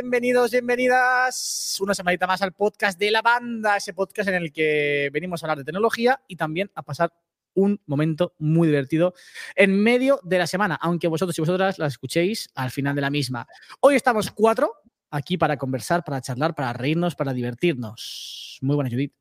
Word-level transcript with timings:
bienvenidos, 0.00 0.50
bienvenidas. 0.50 1.76
Una 1.78 1.92
semanita 1.92 2.26
más 2.26 2.40
al 2.40 2.52
podcast 2.52 2.98
de 2.98 3.10
la 3.10 3.20
banda, 3.20 3.76
ese 3.76 3.92
podcast 3.92 4.30
en 4.30 4.36
el 4.36 4.50
que 4.50 5.10
venimos 5.12 5.42
a 5.42 5.46
hablar 5.46 5.58
de 5.58 5.64
tecnología 5.64 6.22
y 6.26 6.36
también 6.36 6.70
a 6.74 6.82
pasar 6.82 7.12
un 7.52 7.78
momento 7.84 8.32
muy 8.38 8.68
divertido 8.68 9.12
en 9.54 9.78
medio 9.78 10.18
de 10.22 10.38
la 10.38 10.46
semana, 10.46 10.76
aunque 10.80 11.06
vosotros 11.06 11.36
y 11.36 11.42
vosotras 11.42 11.78
las 11.78 11.92
escuchéis 11.92 12.48
al 12.54 12.70
final 12.70 12.94
de 12.94 13.02
la 13.02 13.10
misma. 13.10 13.46
Hoy 13.80 13.94
estamos 13.94 14.30
cuatro 14.30 14.72
aquí 15.10 15.36
para 15.36 15.58
conversar, 15.58 16.02
para 16.02 16.22
charlar, 16.22 16.54
para 16.54 16.72
reírnos, 16.72 17.14
para 17.14 17.34
divertirnos. 17.34 18.58
Muy 18.62 18.76
buenas, 18.76 18.94
Judith. 18.94 19.12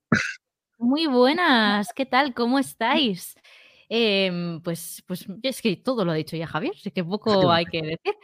Muy 0.78 1.08
buenas, 1.08 1.92
¿qué 1.94 2.06
tal? 2.06 2.34
¿Cómo 2.34 2.58
estáis? 2.58 3.36
Em, 3.90 4.62
pues, 4.62 5.04
pues 5.06 5.26
es 5.44 5.62
que 5.62 5.76
todo 5.76 6.06
lo 6.06 6.14
ha 6.14 6.16
dicho 6.16 6.38
ya 6.38 6.48
Javier, 6.48 6.74
así 6.74 6.90
que 6.90 7.04
poco 7.04 7.32
hay 7.52 7.66
que 7.66 7.82
decir. 7.82 8.16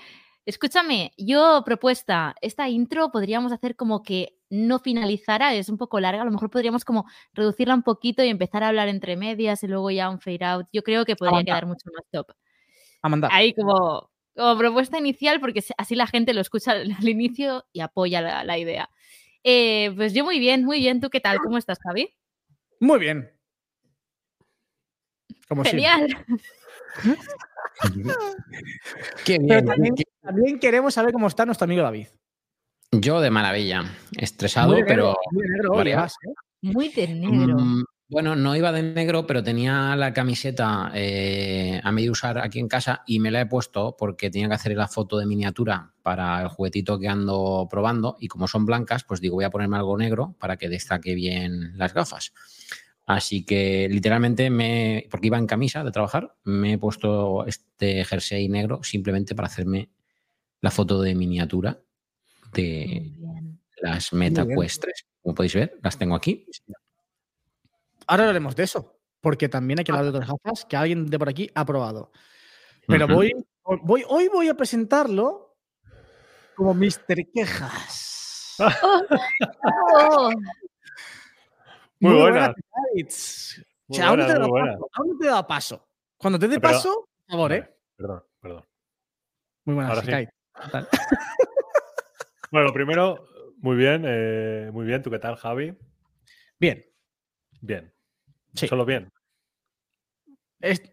Escúchame, 0.46 1.12
yo 1.18 1.64
propuesta, 1.66 2.36
esta 2.40 2.70
intro 2.70 3.12
podríamos 3.12 3.52
hacer 3.52 3.76
como 3.76 4.04
que 4.04 4.38
no 4.52 4.78
finalizara, 4.78 5.56
es 5.56 5.70
un 5.70 5.78
poco 5.78 6.00
larga, 6.00 6.22
a 6.22 6.26
lo 6.26 6.32
mejor 6.32 6.52
podríamos 6.52 6.86
como 6.86 7.06
reducirla 7.34 7.74
un 7.74 7.82
poquito 7.82 8.24
y 8.24 8.30
empezar 8.30 8.64
a 8.64 8.68
hablar 8.68 8.88
entre 8.88 9.16
medias 9.16 9.64
y 9.64 9.68
luego 9.68 9.90
ya 9.90 10.08
un 10.08 10.20
fade 10.20 10.46
out. 10.46 10.68
Yo 10.72 10.84
creo 10.84 11.04
que 11.04 11.16
podría 11.16 11.44
quedar 11.44 11.66
mucho 11.66 11.90
más 11.96 12.06
top. 12.12 12.28
Amanda. 13.02 13.28
Ahí 13.32 13.56
como, 13.56 14.12
como 14.36 14.58
propuesta 14.58 15.00
inicial, 15.00 15.40
porque 15.40 15.64
así 15.78 15.96
la 15.96 16.06
gente 16.06 16.36
lo 16.36 16.42
escucha 16.42 16.74
al 16.74 17.10
inicio 17.10 17.66
y 17.74 17.80
apoya 17.80 18.44
la, 18.44 18.58
idea. 18.60 18.92
Eh, 19.44 19.94
pues 19.96 20.14
yo 20.14 20.24
muy 20.24 20.38
bien, 20.38 20.64
muy 20.64 20.78
bien. 20.78 21.02
¿Tú 21.02 21.10
qué 21.10 21.22
tal? 21.22 21.40
¿Cómo 21.40 21.58
estás, 21.58 21.80
Javi? 21.80 22.14
Muy 22.80 23.00
bien. 23.00 23.32
Como 25.48 25.64
Genial. 25.64 26.08
Qué 29.26 29.38
bien, 29.40 29.66
también, 30.22 30.60
queremos 30.60 30.94
saber 30.94 31.12
cómo 31.12 31.28
está 31.28 31.46
nuestro 31.46 31.66
amigo 31.66 31.84
David. 31.84 32.08
Yo 32.92 33.20
de 33.20 33.30
maravilla, 33.30 33.84
estresado, 34.18 34.76
pero. 34.88 35.16
Muy 35.32 35.44
de 35.44 35.50
negro, 35.50 35.82
¿eh? 35.82 36.08
Muy 36.62 36.90
de 36.90 37.08
negro. 37.08 37.60
Mm, 37.60 37.84
bueno, 38.08 38.36
no 38.36 38.56
iba 38.56 38.72
de 38.72 38.84
negro, 38.84 39.26
pero 39.26 39.44
tenía 39.44 39.96
la 39.96 40.14
camiseta 40.14 40.92
eh, 40.94 41.82
a 41.84 41.92
medio 41.92 42.12
usar 42.12 42.38
aquí 42.38 42.60
en 42.60 42.68
casa 42.68 43.04
y 43.08 43.20
me 43.20 43.32
la 43.32 43.42
he 43.42 43.46
puesto 43.48 43.96
porque 43.98 44.30
tenía 44.30 44.48
que 44.48 44.54
hacer 44.54 44.78
la 44.78 44.88
foto 44.88 45.18
de 45.18 45.26
miniatura 45.26 45.92
para 46.04 46.40
el 46.44 46.50
juguetito 46.50 47.00
que 47.00 47.08
ando 47.08 47.68
probando 47.70 48.16
y 48.20 48.28
como 48.28 48.48
son 48.48 48.66
blancas, 48.68 49.04
pues 49.04 49.22
digo, 49.22 49.36
voy 49.36 49.46
a 49.46 49.50
ponerme 49.50 49.78
algo 49.78 49.98
negro 49.98 50.36
para 50.40 50.56
que 50.56 50.70
destaque 50.70 51.16
bien 51.16 51.76
las 51.78 51.96
gafas. 51.96 52.32
Así 53.06 53.46
que 53.46 53.88
literalmente 53.90 54.50
me, 54.50 55.08
porque 55.12 55.28
iba 55.28 55.38
en 55.38 55.46
camisa 55.46 55.84
de 55.84 55.92
trabajar, 55.92 56.36
me 56.44 56.74
he 56.74 56.78
puesto 56.78 57.46
este 57.46 58.04
jersey 58.04 58.50
negro 58.50 58.84
simplemente 58.84 59.36
para 59.36 59.48
hacerme 59.48 59.90
la 60.62 60.72
foto 60.72 61.02
de 61.02 61.14
miniatura 61.14 61.80
de 62.54 63.12
las 63.82 64.12
metacuestres. 64.14 65.06
Como 65.22 65.36
podéis 65.36 65.54
ver, 65.54 65.80
las 65.84 65.98
tengo 65.98 66.16
aquí. 66.16 66.48
Ahora 68.08 68.24
hablaremos 68.24 68.56
de 68.56 68.64
eso, 68.64 69.00
porque 69.22 69.50
también 69.50 69.80
hay 69.80 69.86
que 69.86 69.92
hablar 69.92 70.06
de 70.06 70.18
otras 70.18 70.30
gafas 70.30 70.66
que 70.66 70.76
alguien 70.76 71.06
de 71.06 71.20
por 71.20 71.30
aquí 71.30 71.50
ha 71.54 71.66
probado. 71.66 72.12
Pero 72.88 73.08
voy, 73.08 73.32
voy, 73.84 74.04
hoy 74.08 74.28
voy 74.30 74.48
a 74.48 74.56
presentarlo 74.56 75.58
como 76.56 76.74
Mr. 76.74 77.30
Quejas. 77.34 78.12
Oh. 79.98 80.32
Muy, 82.06 82.22
buena. 82.22 82.54
aún, 84.04 84.20
no 84.20 85.18
te 85.20 85.28
da 85.28 85.48
paso, 85.48 85.88
Cuando 86.18 86.38
te 86.38 86.48
dé 86.48 86.60
paso, 86.60 87.10
por 87.26 87.32
favor, 87.32 87.54
¿eh? 87.54 87.78
Perdón, 87.96 88.24
perdón. 88.40 88.66
Muy 89.66 89.76
buena, 89.76 89.90
bueno, 92.52 92.68
lo 92.68 92.74
primero, 92.74 93.28
muy 93.58 93.76
bien, 93.76 94.04
eh, 94.06 94.70
muy 94.72 94.86
bien. 94.86 95.02
¿Tú 95.02 95.10
qué 95.10 95.20
tal, 95.20 95.36
Javi? 95.36 95.76
Bien. 96.60 96.86
Bien. 97.62 97.92
Solo 98.54 98.86
bien. 98.86 99.12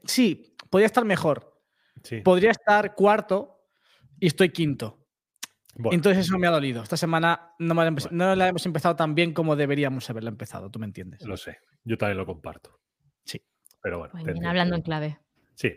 sí, 0.04 0.56
podría 0.70 0.86
estar 0.86 1.04
mejor. 1.04 1.52
Podría 2.24 2.50
estar 2.50 2.94
cuarto 2.94 3.68
y 4.18 4.26
estoy 4.28 4.48
quinto. 4.50 5.01
Entonces 5.91 6.27
eso 6.27 6.38
me 6.38 6.47
ha 6.47 6.50
dolido. 6.50 6.83
Esta 6.83 6.97
semana 6.97 7.55
no, 7.59 7.75
la 8.34 8.49
hemos 8.49 8.66
empezado 8.66 8.94
tan 8.97 9.15
bien 9.15 9.33
como 9.33 9.56
deberíamos 9.56 10.09
haberla 10.10 10.31
empezado, 10.31 10.71
tú 10.71 10.78
me 10.78 10.87
entiendes. 10.87 11.22
Lo 11.25 11.37
sé, 11.37 11.59
yo 11.84 11.97
también 11.97 12.19
lo 12.19 12.27
comparto. 12.27 12.78
Sí. 13.25 13.43
Pero 13.83 13.99
bueno. 13.99 14.15
bien, 14.25 14.47
hablando 14.47 14.77
en 14.77 14.83
clave. 14.83 15.19
Sí. 15.55 15.72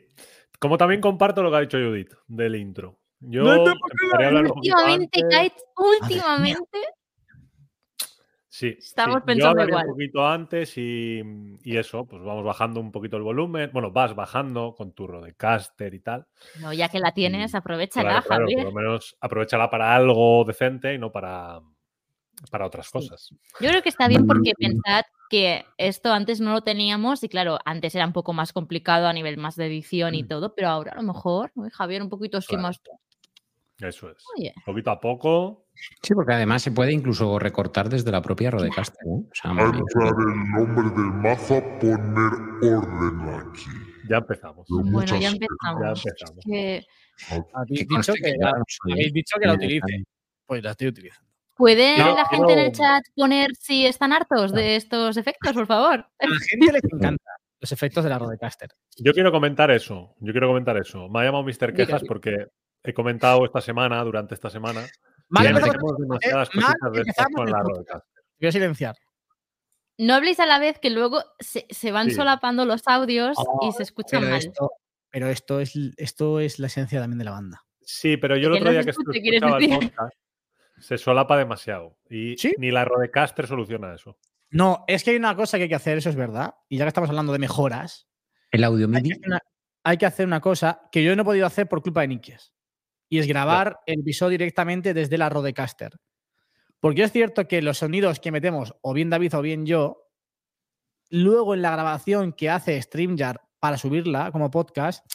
Como 0.59 0.77
también 0.77 1.01
comparto 1.01 1.43
lo 1.43 1.51
que 1.51 1.57
ha 1.57 1.61
dicho 1.61 1.77
Judith 1.77 2.13
del 2.27 2.55
intro. 2.55 2.99
Yo 3.19 3.43
últimamente, 3.43 5.21
Kate, 5.29 5.55
últimamente 5.77 6.79
Sí, 8.55 8.73
estamos 8.79 9.21
pensando 9.23 9.67
Yo 9.67 9.75
un 9.75 9.87
poquito 9.87 10.25
antes 10.25 10.77
y, 10.77 11.21
eso, 11.65 12.05
pues 12.05 12.23
vamos 12.23 12.45
bajando 12.45 12.79
un 12.79 12.89
poquito 12.89 13.17
el 13.17 13.23
volumen. 13.23 13.69
Bueno, 13.73 13.91
vas 13.91 14.15
bajando 14.15 14.73
con 14.77 14.93
tu 14.93 15.07
Rodecaster 15.07 15.93
y 15.93 15.99
tal. 15.99 16.25
No, 16.61 16.71
ya 16.71 16.87
que 16.87 17.01
la 17.01 17.13
tienes, 17.13 17.53
aprovechala, 17.53 18.21
Javier. 18.21 18.63
por 18.63 18.67
lo 18.67 18.71
menos 18.71 19.17
aprovechala 19.19 19.69
para 19.69 19.93
algo 19.93 20.45
decente 20.45 20.93
y 20.93 20.97
no 20.97 21.11
para, 21.11 21.59
para 22.49 22.67
otras 22.67 22.89
cosas. 22.89 23.27
Yo 23.59 23.69
creo 23.69 23.81
que 23.81 23.89
está 23.89 24.07
bien 24.07 24.25
porque 24.25 24.53
pensad 24.57 25.03
que 25.29 25.65
esto 25.77 26.13
antes 26.13 26.39
no 26.39 26.53
lo 26.53 26.61
teníamos 26.61 27.25
y 27.25 27.27
claro, 27.27 27.59
antes 27.65 27.93
era 27.93 28.07
un 28.07 28.13
poco 28.13 28.31
más 28.31 28.53
complicado 28.53 29.07
a 29.07 29.11
nivel 29.11 29.35
más 29.35 29.57
de 29.57 29.65
edición 29.65 30.15
y 30.15 30.23
mm. 30.23 30.27
todo, 30.29 30.55
pero 30.55 30.69
ahora 30.69 30.93
a 30.93 30.95
lo 30.95 31.03
mejor, 31.03 31.51
Javier, 31.73 32.01
un 32.01 32.09
poquito 32.09 32.37
así 32.37 32.55
más 32.55 32.79
eso 33.81 34.09
es. 34.09 34.23
Poquito 34.65 34.91
a 34.91 34.99
poco. 34.99 35.64
Sí, 36.01 36.13
porque 36.13 36.33
además 36.33 36.61
se 36.61 36.71
puede 36.71 36.91
incluso 36.91 37.39
recortar 37.39 37.89
desde 37.89 38.11
la 38.11 38.21
propia 38.21 38.51
Rodecaster. 38.51 39.05
¿eh? 39.07 39.23
O 39.45 39.61
el 39.61 40.51
nombre 40.51 40.89
del 40.89 41.13
mazo, 41.13 41.61
poner 41.79 42.73
orden 42.73 43.29
aquí. 43.29 43.65
Ya 44.09 44.17
empezamos. 44.17 44.67
Bueno, 44.69 45.19
ya 45.19 45.29
empezamos. 45.29 46.03
Ya 46.03 46.09
empezamos. 46.09 46.45
Que... 46.45 46.83
Habéis, 47.53 47.87
dicho 47.87 48.13
que, 48.13 48.35
la, 48.37 48.53
dicho 49.13 49.37
que 49.39 49.47
la 49.47 49.53
utilice. 49.53 50.03
Pues 50.45 50.63
la 50.63 50.71
estoy 50.71 50.87
utilizando. 50.87 51.25
¿Puede 51.55 51.97
la 51.97 52.25
gente 52.25 52.53
en 52.53 52.59
el 52.59 52.71
chat 52.73 53.03
poner 53.15 53.55
si 53.57 53.85
están 53.85 54.11
hartos 54.11 54.51
de 54.51 54.75
estos 54.75 55.15
efectos, 55.15 55.53
por 55.53 55.65
favor? 55.65 55.99
A 56.19 56.27
la 56.27 56.37
gente 56.49 56.73
les 56.73 56.83
encanta 56.83 57.31
los 57.61 57.71
efectos 57.71 58.03
de 58.03 58.09
la 58.09 58.19
Rodecaster. 58.19 58.69
Yo 58.97 59.13
quiero 59.13 59.31
comentar 59.31 59.71
eso. 59.71 60.15
Yo 60.19 60.33
quiero 60.33 60.47
comentar 60.47 60.77
eso. 60.77 61.07
Me 61.09 61.21
ha 61.21 61.23
llamado 61.23 61.45
Mr. 61.45 61.73
Quejas 61.73 62.03
porque 62.05 62.47
he 62.83 62.93
comentado 62.93 63.45
esta 63.45 63.61
semana, 63.61 64.03
durante 64.03 64.35
esta 64.35 64.49
semana, 64.49 64.85
que 65.29 65.53
demasiadas 65.99 66.49
eh, 66.49 67.33
con 67.33 67.49
la 67.49 67.63
Voy 67.63 68.47
a 68.47 68.51
silenciar. 68.51 68.95
No 69.97 70.13
habléis 70.13 70.39
a 70.39 70.45
la 70.45 70.59
vez 70.59 70.79
que 70.79 70.89
luego 70.89 71.23
se, 71.39 71.91
van 71.91 72.11
solapando 72.11 72.65
los 72.65 72.87
audios 72.87 73.37
y 73.61 73.71
se 73.71 73.83
escuchan 73.83 74.21
pero 74.21 74.31
mal. 74.31 74.39
Esto, 74.39 74.71
pero 75.09 75.29
esto 75.29 75.59
es, 75.61 75.73
esto 75.97 76.39
es 76.41 76.59
la 76.59 76.67
esencia 76.67 76.99
también 76.99 77.19
de 77.19 77.25
la 77.25 77.31
banda. 77.31 77.65
Sí, 77.81 78.17
pero 78.17 78.35
yo 78.35 78.49
el 78.49 78.55
otro 78.55 78.71
día 78.71 78.83
que 78.83 78.89
escuchaba 78.89 79.57
el 79.57 79.69
podcast 79.69 80.15
se 80.79 80.97
solapa 80.97 81.37
demasiado 81.37 81.97
y 82.09 82.35
ni 82.57 82.71
la 82.71 82.83
Rodecaster 82.83 83.47
soluciona 83.47 83.93
eso. 83.95 84.17
No, 84.49 84.83
es 84.87 85.03
que 85.03 85.11
hay 85.11 85.17
una 85.17 85.35
cosa 85.35 85.57
que 85.57 85.63
hay 85.63 85.69
que 85.69 85.75
hacer, 85.75 85.97
eso 85.97 86.09
es 86.09 86.15
verdad. 86.15 86.55
Y 86.69 86.77
ya 86.77 86.85
que 86.85 86.89
estamos 86.89 87.09
hablando 87.09 87.33
de 87.33 87.39
mejoras, 87.39 88.07
el 88.51 88.63
audio 88.63 88.87
MIDI. 88.87 89.11
Hay, 89.83 89.97
que 89.97 90.05
hacer 90.05 90.25
una 90.25 90.41
cosa 90.41 90.81
que 90.91 91.03
yo 91.03 91.15
no 91.15 91.21
he 91.21 91.25
podido 91.25 91.45
hacer 91.45 91.67
por 91.67 91.81
culpa 91.81 92.01
de 92.01 92.07
Nikias 92.07 92.54
y 93.09 93.19
es 93.19 93.27
grabar 93.27 93.79
el 93.85 94.01
episodio 94.01 94.31
directamente 94.31 94.93
desde 94.93 95.17
la 95.17 95.29
Rodecaster. 95.29 95.91
Porque 96.79 97.03
es 97.03 97.11
cierto 97.11 97.47
que 97.47 97.61
los 97.61 97.79
sonidos 97.79 98.19
que 98.19 98.31
metemos, 98.31 98.75
o 98.81 98.93
bien 98.93 99.09
David 99.09 99.35
o 99.35 99.41
bien 99.41 99.65
yo, 99.65 100.09
luego 101.09 101.53
en 101.53 101.61
la 101.61 101.71
grabación 101.71 102.33
que 102.33 102.49
hace 102.49 102.81
StreamYard 102.81 103.39
para 103.59 103.77
subirla 103.77 104.31
como 104.31 104.51
podcast, 104.51 105.05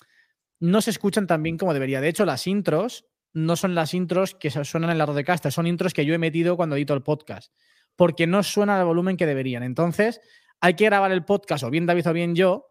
no 0.58 0.81
se 0.81 0.90
escuchan 0.90 1.26
tan 1.26 1.42
bien 1.42 1.58
como 1.58 1.72
debería. 1.72 2.00
De 2.00 2.08
hecho, 2.08 2.25
las 2.25 2.46
intros 2.46 3.06
no 3.32 3.56
son 3.56 3.75
las 3.75 3.94
intros 3.94 4.34
que 4.34 4.50
suenan 4.50 4.90
en 4.90 4.98
la 4.98 5.06
Rodecaster, 5.06 5.52
son 5.52 5.66
intros 5.66 5.94
que 5.94 6.04
yo 6.04 6.14
he 6.14 6.19
metido 6.19 6.56
cuando 6.56 6.76
edito 6.76 6.94
el 6.94 7.02
podcast, 7.02 7.52
porque 7.96 8.26
no 8.26 8.42
suenan 8.42 8.81
al 8.81 8.87
volumen 8.87 9.16
que 9.16 9.26
deberían. 9.26 9.62
Entonces, 9.62 10.20
hay 10.60 10.75
que 10.75 10.87
grabar 10.87 11.12
el 11.12 11.25
podcast, 11.25 11.64
o 11.64 11.70
bien 11.70 11.87
David 11.87 12.08
o 12.08 12.12
bien 12.12 12.34
yo, 12.34 12.66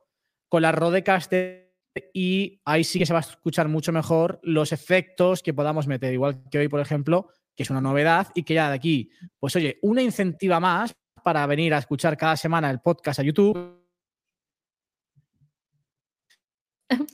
con 0.49 0.61
la 0.61 0.71
Rodecaster 0.71 1.68
y 2.13 2.61
ahí 2.65 2.83
sí 2.83 2.99
que 2.99 3.05
se 3.05 3.13
va 3.13 3.19
a 3.19 3.21
escuchar 3.21 3.67
mucho 3.67 3.91
mejor 3.91 4.39
los 4.43 4.71
efectos 4.71 5.41
que 5.41 5.53
podamos 5.53 5.87
meter, 5.87 6.13
igual 6.13 6.43
que 6.49 6.59
hoy, 6.59 6.67
por 6.67 6.79
ejemplo, 6.79 7.29
que 7.55 7.63
es 7.63 7.69
una 7.69 7.81
novedad 7.81 8.27
y 8.35 8.43
que 8.43 8.53
ya 8.53 8.69
de 8.69 8.75
aquí, 8.75 9.11
pues 9.39 9.55
oye, 9.55 9.79
una 9.81 10.01
incentiva 10.01 10.59
más 10.59 10.95
para 11.23 11.45
venir 11.45 11.73
a 11.73 11.79
escuchar 11.79 12.17
cada 12.17 12.37
semana 12.37 12.69
el 12.69 12.79
podcast 12.79 13.19
a 13.19 13.23
YouTube. 13.23 13.77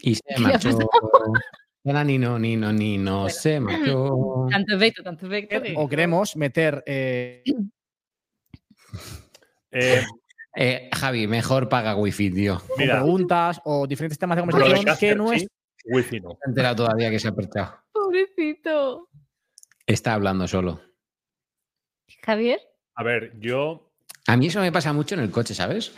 Y 0.01 0.15
se 0.15 0.21
marchó. 0.39 0.69
ni 1.83 2.17
no, 2.17 2.39
ni 2.39 2.55
no, 2.55 2.71
ni 2.71 2.97
no, 2.97 3.29
se 3.29 3.59
marchó. 3.59 4.47
Tanto 4.51 4.75
efecto, 4.75 5.03
tanto 5.03 5.25
efecto. 5.25 5.55
O 5.75 5.89
queremos 5.89 6.35
meter. 6.35 6.83
Eh... 6.85 7.43
eh 9.71 10.03
eh, 10.55 10.89
Javi, 10.93 11.27
mejor 11.27 11.69
paga 11.69 11.95
wifi, 11.95 12.31
tío. 12.31 12.61
preguntas 12.75 13.59
o 13.65 13.85
diferentes 13.87 14.17
temas 14.17 14.37
de 14.37 14.41
conversación 14.43 14.97
que 14.99 15.15
no 15.15 15.33
es. 15.33 15.47
Wifi 15.85 16.19
no. 16.19 16.37
enterado 16.47 16.77
todavía 16.77 17.09
que 17.11 17.19
se 17.19 17.27
ha 17.27 17.31
apertado. 17.31 17.75
Pobrecito. 17.91 19.09
Está 19.85 20.13
hablando 20.13 20.47
solo. 20.47 20.81
Javier. 22.23 22.59
A 22.95 23.03
ver, 23.03 23.33
yo. 23.39 23.91
A 24.27 24.37
mí 24.37 24.47
eso 24.47 24.59
me 24.61 24.71
pasa 24.71 24.93
mucho 24.93 25.15
en 25.15 25.21
el 25.21 25.29
coche, 25.31 25.53
¿sabes? 25.53 25.93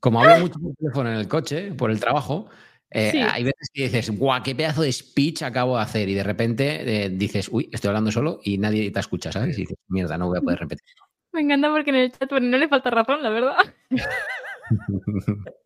Como 0.00 0.20
hablo 0.22 0.40
mucho 0.40 0.58
por 0.58 0.74
teléfono 0.74 1.10
en 1.10 1.16
el 1.16 1.28
coche, 1.28 1.72
por 1.74 1.90
el 1.90 2.00
trabajo, 2.00 2.48
eh, 2.90 3.10
Sí. 3.12 3.18
hay 3.18 3.44
veces 3.44 3.70
que 3.72 3.82
dices, 3.84 4.10
guau, 4.10 4.42
qué 4.42 4.54
pedazo 4.54 4.82
de 4.82 4.90
speech 4.90 5.42
acabo 5.42 5.76
de 5.76 5.82
hacer. 5.82 6.08
Y 6.08 6.14
de 6.14 6.24
repente 6.24 7.04
eh, 7.04 7.10
dices, 7.10 7.48
uy, 7.52 7.68
estoy 7.70 7.88
hablando 7.88 8.10
solo 8.10 8.40
y 8.42 8.58
nadie 8.58 8.90
te 8.90 8.98
escucha, 8.98 9.30
¿sabes? 9.30 9.56
Y 9.58 9.60
dices, 9.62 9.76
mierda, 9.88 10.18
no 10.18 10.26
voy 10.28 10.38
a 10.38 10.40
poder 10.40 10.58
repetir. 10.58 10.86
Me 11.32 11.40
encanta 11.42 11.70
porque 11.70 11.90
en 11.90 11.96
el 11.96 12.12
chat 12.12 12.30
bueno, 12.30 12.48
no 12.48 12.58
le 12.58 12.68
falta 12.68 12.90
razón, 12.90 13.22
la 13.22 13.30
verdad. 13.30 13.56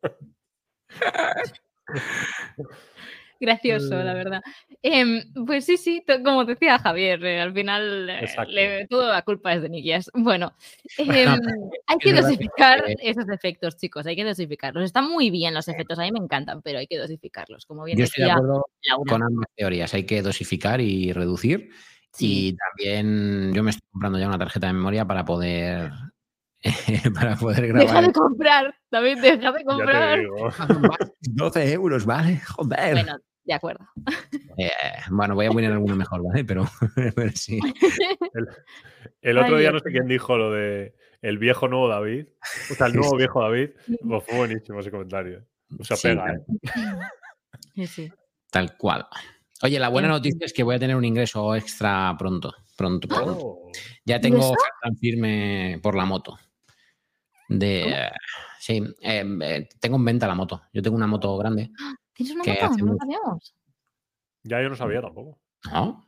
Gracioso, 3.40 3.96
la 4.02 4.12
Mm. 4.12 4.16
verdad. 4.16 4.42
Em, 4.80 5.20
pues 5.46 5.64
sí, 5.66 5.76
sí, 5.76 6.02
como 6.24 6.44
decía 6.44 6.78
Javier, 6.78 7.22
eh, 7.24 7.40
al 7.40 7.52
final 7.52 8.08
eh, 8.08 8.26
le- 8.48 8.86
toda 8.86 9.12
la 9.12 9.22
culpa 9.22 9.52
es 9.52 9.60
de 9.60 9.68
Nikias. 9.68 10.10
Bueno, 10.14 10.54
em, 11.40 11.40
hay 11.86 11.98
que 11.98 12.12
dosificar 12.14 12.84
que- 12.84 12.94
esos 13.02 13.28
efectos, 13.28 13.76
chicos, 13.76 14.06
hay 14.06 14.16
que 14.16 14.24
dosificarlos. 14.24 14.84
Están 14.84 15.10
muy 15.10 15.30
bien 15.30 15.52
los 15.52 15.68
efectos, 15.68 15.98
a 15.98 16.02
mí 16.02 16.12
me 16.12 16.20
encantan, 16.20 16.62
pero 16.62 16.78
hay 16.78 16.86
que 16.86 16.96
dosificarlos, 16.96 17.66
como 17.66 17.84
bien 17.84 17.98
Yo 17.98 18.04
estoy 18.04 18.22
de 18.22 18.28
decía 18.28 18.36
acuerdo 18.36 18.66
Laura. 18.84 19.10
con 19.10 19.22
ambas 19.22 19.46
teorías. 19.56 19.92
Hay 19.94 20.04
que 20.06 20.22
dosificar 20.22 20.80
y 20.80 21.12
reducir. 21.12 21.70
Sí. 22.14 22.48
Y 22.48 22.56
también 22.56 23.52
yo 23.52 23.62
me 23.62 23.70
estoy 23.70 23.86
comprando 23.90 24.18
ya 24.18 24.28
una 24.28 24.38
tarjeta 24.38 24.68
de 24.68 24.72
memoria 24.72 25.04
para 25.04 25.24
poder, 25.24 25.90
para 27.14 27.36
poder 27.36 27.72
Deja 27.72 27.84
grabar. 27.84 28.06
de 28.06 28.12
comprar, 28.12 28.74
David, 28.90 29.18
deja 29.20 29.52
de 29.52 29.64
comprar. 29.64 30.18
digo. 30.20 30.48
12 31.20 31.72
euros, 31.72 32.06
¿vale? 32.06 32.40
Joder. 32.56 32.92
Bueno, 32.94 33.16
de 33.44 33.52
acuerdo. 33.54 33.86
Eh, 34.56 34.70
bueno, 35.10 35.34
voy 35.34 35.46
a 35.46 35.50
poner 35.50 35.72
alguno 35.72 35.96
mejor, 35.96 36.22
¿vale? 36.24 36.44
Pero, 36.44 36.64
pero 37.16 37.30
sí. 37.34 37.58
El 39.20 39.38
otro 39.38 39.56
Ay, 39.56 39.62
día 39.62 39.72
no 39.72 39.80
sé 39.80 39.90
quién 39.90 40.06
dijo 40.06 40.38
lo 40.38 40.50
de 40.52 40.94
el 41.20 41.38
viejo 41.38 41.68
nuevo 41.68 41.88
David. 41.88 42.26
O 42.70 42.74
sea, 42.74 42.86
el 42.86 42.94
nuevo 42.94 43.16
viejo 43.16 43.42
David. 43.42 43.70
Pues 44.06 44.24
fue 44.24 44.36
buenísimo 44.38 44.80
ese 44.80 44.90
comentario. 44.90 45.44
O 45.78 45.84
sea, 45.84 45.96
Sí, 45.96 46.08
pega, 46.08 46.32
¿eh? 46.32 46.40
Sí, 47.74 47.86
sí. 47.86 48.12
tal 48.50 48.76
cual. 48.76 49.06
Oye, 49.64 49.78
la 49.78 49.88
buena 49.88 50.08
En 50.08 50.12
noticia 50.12 50.44
es 50.44 50.52
que 50.52 50.62
voy 50.62 50.74
a 50.74 50.78
tener 50.78 50.94
un 50.94 51.06
ingreso 51.06 51.54
extra 51.54 52.14
pronto. 52.18 52.54
Pronto, 52.76 53.08
pronto. 53.08 53.38
Oh, 53.40 53.70
Ya 54.04 54.20
tengo 54.20 54.40
oferta 54.50 54.90
firme 55.00 55.80
por 55.82 55.94
la 55.94 56.04
moto. 56.04 56.38
De, 57.48 57.88
eh, 57.90 58.10
sí, 58.60 58.82
eh, 59.00 59.24
eh, 59.40 59.68
tengo 59.80 59.96
en 59.96 60.04
venta 60.04 60.26
la 60.26 60.34
moto. 60.34 60.60
Yo 60.72 60.82
tengo 60.82 60.96
una 60.96 61.06
moto 61.06 61.34
grande. 61.38 61.70
¿Tienes 62.12 62.34
una 62.34 62.44
¿Qué 62.44 62.50
moto? 62.52 62.62
No 62.62 62.68
lo 62.68 62.74
hacemos? 62.74 62.96
sabíamos. 62.98 63.54
ya 64.42 64.62
yo 64.62 64.68
no 64.68 64.76
sabía 64.76 65.00
tampoco. 65.00 65.38
¿No? 65.72 66.06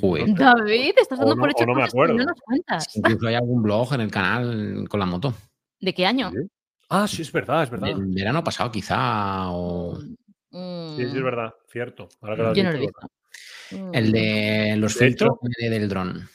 Joder. 0.00 0.26
Sé. 0.26 0.34
David, 0.34 0.92
estás 1.00 1.18
O 1.20 1.22
dando 1.22 1.36
no- 1.36 1.40
por 1.40 1.48
o 1.48 1.52
hecho 1.52 1.66
no 1.66 1.74
me 1.74 1.80
no 1.82 1.86
acuerdo. 1.86 2.14
nos 2.16 2.40
cuentas. 2.40 2.96
Incluso 2.96 3.26
hay 3.28 3.34
algún 3.36 3.62
blog 3.62 3.94
en 3.94 4.00
el 4.00 4.10
canal 4.10 4.88
con 4.88 4.98
la 4.98 5.06
moto. 5.06 5.34
¿De 5.80 5.94
qué 5.94 6.04
año? 6.04 6.30
¿Sí? 6.32 6.38
Ah, 6.90 7.06
sí, 7.06 7.22
es 7.22 7.30
verdad, 7.30 7.62
es 7.62 7.70
verdad. 7.70 7.86
Del 7.88 8.06
verano 8.06 8.42
pasado, 8.42 8.72
quizá. 8.72 9.50
O 9.50 9.98
Sí, 10.50 10.56
sí, 10.56 10.58
Mm, 10.58 11.00
es 11.16 11.22
verdad, 11.22 11.54
cierto. 11.70 12.08
Ahora 12.20 12.36
que 12.36 12.42
lo 12.42 12.48
has 12.50 12.56
Yo 12.56 12.64
no 12.64 12.70
lo 12.72 12.76
he 12.76 12.80
dicho, 12.80 12.92
visto. 13.70 13.84
Mm. 13.84 13.94
el 13.94 14.12
de 14.12 14.76
los 14.78 14.98
De 14.98 15.06
filtros 15.06 15.30
hecho- 15.42 15.70
del 15.70 15.88
dron. 15.88 16.28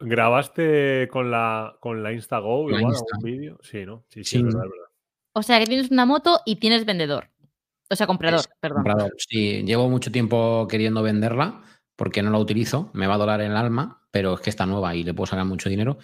¿Grabaste 0.00 1.08
con 1.12 1.30
la, 1.30 1.76
con 1.78 2.02
la 2.02 2.12
Instago 2.12 2.68
La 2.68 2.78
igual 2.78 2.92
Insta. 2.94 3.06
algún 3.16 3.30
vídeo? 3.30 3.58
Sí, 3.62 3.84
¿no? 3.86 4.04
Sí, 4.08 4.24
sí, 4.24 4.30
Sí. 4.30 4.36
es 4.38 4.42
verdad, 4.44 4.64
es 4.64 4.70
verdad. 4.70 4.86
O 5.34 5.42
sea, 5.42 5.58
que 5.60 5.66
tienes 5.66 5.90
una 5.90 6.06
moto 6.06 6.40
y 6.46 6.56
tienes 6.56 6.84
vendedor. 6.84 7.28
O 7.90 7.94
sea, 7.96 8.06
comprador, 8.06 8.40
Es 8.40 8.48
perdón. 8.60 8.82
comprador. 8.82 9.12
Sí, 9.18 9.62
llevo 9.64 9.88
mucho 9.88 10.10
tiempo 10.10 10.66
queriendo 10.68 11.02
venderla 11.02 11.62
porque 11.96 12.22
no 12.22 12.30
la 12.30 12.38
utilizo. 12.38 12.90
Me 12.94 13.06
va 13.06 13.14
a 13.14 13.18
doler 13.18 13.40
el 13.42 13.56
alma, 13.56 14.02
pero 14.10 14.34
es 14.34 14.40
que 14.40 14.50
está 14.50 14.66
nueva 14.66 14.94
y 14.96 15.04
le 15.04 15.12
puedo 15.14 15.26
sacar 15.26 15.44
mucho 15.44 15.68
dinero. 15.68 15.98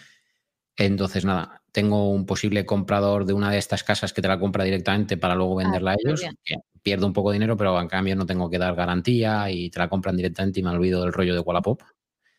Entonces, 0.77 1.25
nada, 1.25 1.63
tengo 1.77 2.09
un 2.09 2.25
posible 2.25 2.65
comprador 2.65 3.27
de 3.27 3.35
una 3.35 3.51
de 3.51 3.59
estas 3.59 3.85
casas 3.85 4.15
que 4.15 4.23
te 4.23 4.29
la 4.29 4.41
compra 4.41 4.65
directamente 4.65 5.19
para 5.19 5.35
luego 5.35 5.57
venderla 5.57 5.91
a 5.91 5.97
ellos. 6.03 6.23
que 6.43 6.55
pierdo 6.83 7.07
un 7.07 7.13
poco 7.13 7.31
de 7.31 7.35
dinero, 7.35 7.55
pero 7.55 7.79
en 7.79 7.87
cambio 7.87 8.17
no 8.17 8.25
tengo 8.25 8.49
que 8.49 8.57
dar 8.57 8.75
garantía 8.75 9.51
y 9.51 9.69
te 9.69 9.79
la 9.79 9.87
compran 9.87 10.17
directamente 10.17 10.61
y 10.61 10.63
me 10.63 10.71
olvido 10.71 11.03
del 11.03 11.13
rollo 11.13 11.35
de 11.35 11.41
Wallapop. 11.41 11.83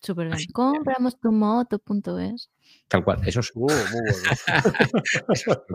Súper 0.01 0.29
bien. 0.29 0.39
Compramos 0.51 1.19
tu 1.19 1.31
moto.es. 1.31 2.49
Tal 2.87 3.03
cual, 3.03 3.19
eso 3.27 3.41
es. 3.41 3.51
Uh, 3.53 3.67
muy 3.67 4.01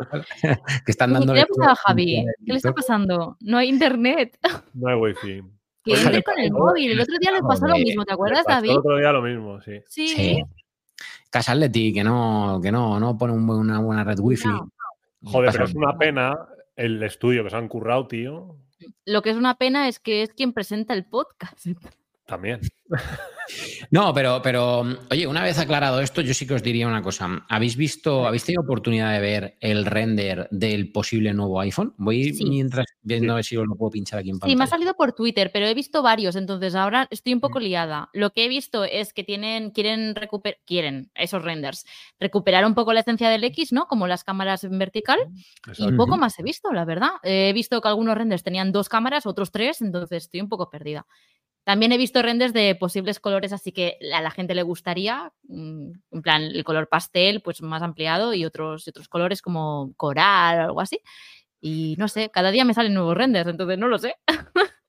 bueno. 0.03 0.25
que 0.85 0.91
están 0.91 1.13
dando. 1.13 1.35
¿Qué 1.35 1.37
le 1.37 1.43
ha 1.43 1.47
pasado 1.47 1.71
a 1.71 1.77
Javi? 1.77 2.27
¿Qué 2.45 2.53
le 2.53 2.57
está 2.57 2.73
pasando? 2.73 3.37
No 3.43 3.59
hay 3.59 3.69
internet. 3.69 4.41
No 4.75 4.89
hay 4.89 4.97
wifi. 4.97 5.43
Que 5.85 5.97
le 6.11 6.23
con 6.25 6.39
el 6.41 6.51
móvil. 6.51 6.91
El 6.91 7.01
otro 7.01 7.17
día 7.21 7.31
le 7.31 7.43
pasó 7.43 7.67
lo 7.69 7.77
mismo, 7.77 8.05
¿te 8.05 8.13
acuerdas, 8.13 8.45
David? 8.45 8.71
El 8.71 8.79
otro 8.79 8.97
día 8.97 9.13
lo 9.13 9.23
mismo, 9.23 9.61
sí. 9.61 9.81
Sí. 9.87 10.09
Sí. 10.09 10.43
Casa 11.31 11.53
Atleti, 11.53 11.93
que 11.93 12.05
no, 12.05 12.61
que 12.63 12.73
no, 12.73 12.99
no 13.01 13.17
pone 13.17 13.33
un 13.33 13.49
una 13.49 13.81
buena 13.81 14.05
red 14.05 14.19
wifi. 14.21 14.49
No. 14.49 14.71
Joder, 15.25 15.47
Pasa 15.47 15.59
pero 15.59 15.69
es 15.69 15.75
una 15.75 15.97
pena 15.97 16.49
el 16.77 17.03
estudio 17.03 17.45
que 17.45 17.51
se 17.51 17.57
han 17.57 17.69
currado, 17.69 18.07
tío. 18.09 18.57
Lo 19.05 19.23
que 19.23 19.31
es 19.31 19.37
una 19.37 19.57
pena 19.57 19.89
es 19.89 20.01
que 20.01 20.23
es 20.23 20.33
quien 20.33 20.53
presenta 20.53 20.95
el 20.95 21.05
podcast. 21.05 21.67
También. 22.33 22.61
No, 23.91 24.15
pero, 24.15 24.41
pero, 24.43 24.85
oye, 25.11 25.27
una 25.27 25.43
vez 25.43 25.59
aclarado 25.59 26.01
esto, 26.01 26.23
yo 26.23 26.33
sí 26.33 26.47
que 26.47 26.55
os 26.55 26.63
diría 26.63 26.87
una 26.89 27.03
cosa. 27.03 27.45
¿Habéis 27.51 27.77
visto, 27.77 28.27
habéis 28.27 28.45
tenido 28.45 28.63
oportunidad 28.63 29.13
de 29.13 29.21
ver 29.21 29.57
el 29.61 29.85
render 29.85 30.49
del 30.51 30.91
posible 30.93 31.35
nuevo 31.35 31.61
iPhone? 31.61 31.93
Voy 31.99 32.33
Sí. 32.33 32.45
mientras 32.49 32.87
viendo 33.03 33.27
Sí. 33.27 33.31
a 33.31 33.35
ver 33.35 33.45
si 33.45 33.57
os 33.59 33.67
lo 33.67 33.75
puedo 33.77 33.91
pinchar 33.91 34.21
aquí 34.21 34.31
en 34.31 34.37
Sí, 34.37 34.41
pantalla. 34.41 34.57
me 34.57 34.65
ha 34.65 34.67
salido 34.67 34.95
por 34.95 35.13
Twitter, 35.13 35.51
pero 35.53 35.67
he 35.67 35.75
visto 35.75 36.03
varios, 36.03 36.35
entonces 36.37 36.75
ahora 36.75 37.07
estoy 37.11 37.35
un 37.35 37.41
poco 37.41 37.59
Mm. 37.61 37.63
liada. 37.65 38.09
Lo 38.15 38.31
que 38.31 38.47
he 38.47 38.49
visto 38.49 38.85
es 38.85 39.13
que 39.13 39.25
tienen, 39.25 39.73
quieren 39.73 40.15
recuperar, 40.15 40.59
quieren 40.65 41.11
esos 41.15 41.43
renders, 41.45 41.85
recuperar 42.19 42.65
un 42.65 42.75
poco 42.75 42.95
la 42.95 43.01
esencia 43.01 43.29
del 43.29 43.45
X, 43.45 43.73
¿no? 43.73 43.87
Como 43.89 44.07
las 44.07 44.25
cámaras 44.25 44.65
en 44.65 44.79
vertical. 44.79 45.19
Y 45.67 45.71
Exacto. 45.71 45.97
poco 45.99 46.17
más 46.17 46.39
he 46.39 46.43
visto, 46.43 46.73
la 46.73 46.87
verdad. 46.87 47.11
He 47.25 47.53
visto 47.53 47.79
que 47.83 47.89
algunos 47.89 48.17
renders 48.17 48.43
tenían 48.43 48.73
dos 48.73 48.89
cámaras, 48.89 49.27
otros 49.27 49.51
tres, 49.53 49.83
entonces 49.83 50.25
estoy 50.25 50.41
un 50.41 50.49
poco 50.49 50.71
perdida. 50.71 51.05
También 51.65 51.93
he 51.93 51.99
visto 51.99 52.23
renders 52.23 52.53
de 52.53 52.75
posibles 52.75 53.21
colores, 53.21 53.53
así 53.53 53.71
que 53.71 53.99
a 54.13 54.21
la 54.21 54.31
gente 54.31 54.55
le 54.55 54.63
gustaría, 54.63 55.33
mm, 55.45 55.93
en 56.11 56.23
plan 56.23 56.43
el 56.43 56.65
color 56.65 56.89
pastel, 56.89 57.41
pues 57.41 57.63
más 57.63 57.83
ampliado 57.83 58.35
y 58.35 58.45
otros, 58.45 58.87
y 58.87 58.91
otros 58.91 59.09
colores 59.09 59.43
como 59.43 59.93
coral 59.97 60.59
o 60.59 60.63
algo 60.65 60.81
así. 60.81 61.01
Y 61.61 61.95
no 61.99 62.09
sé, 62.09 62.31
cada 62.31 62.51
día 62.51 62.65
me 62.65 62.75
salen 62.75 62.95
nuevos 62.95 63.17
renders, 63.17 63.49
entonces 63.49 63.79
no 63.79 63.87
lo 63.87 63.99
sé. 63.99 64.17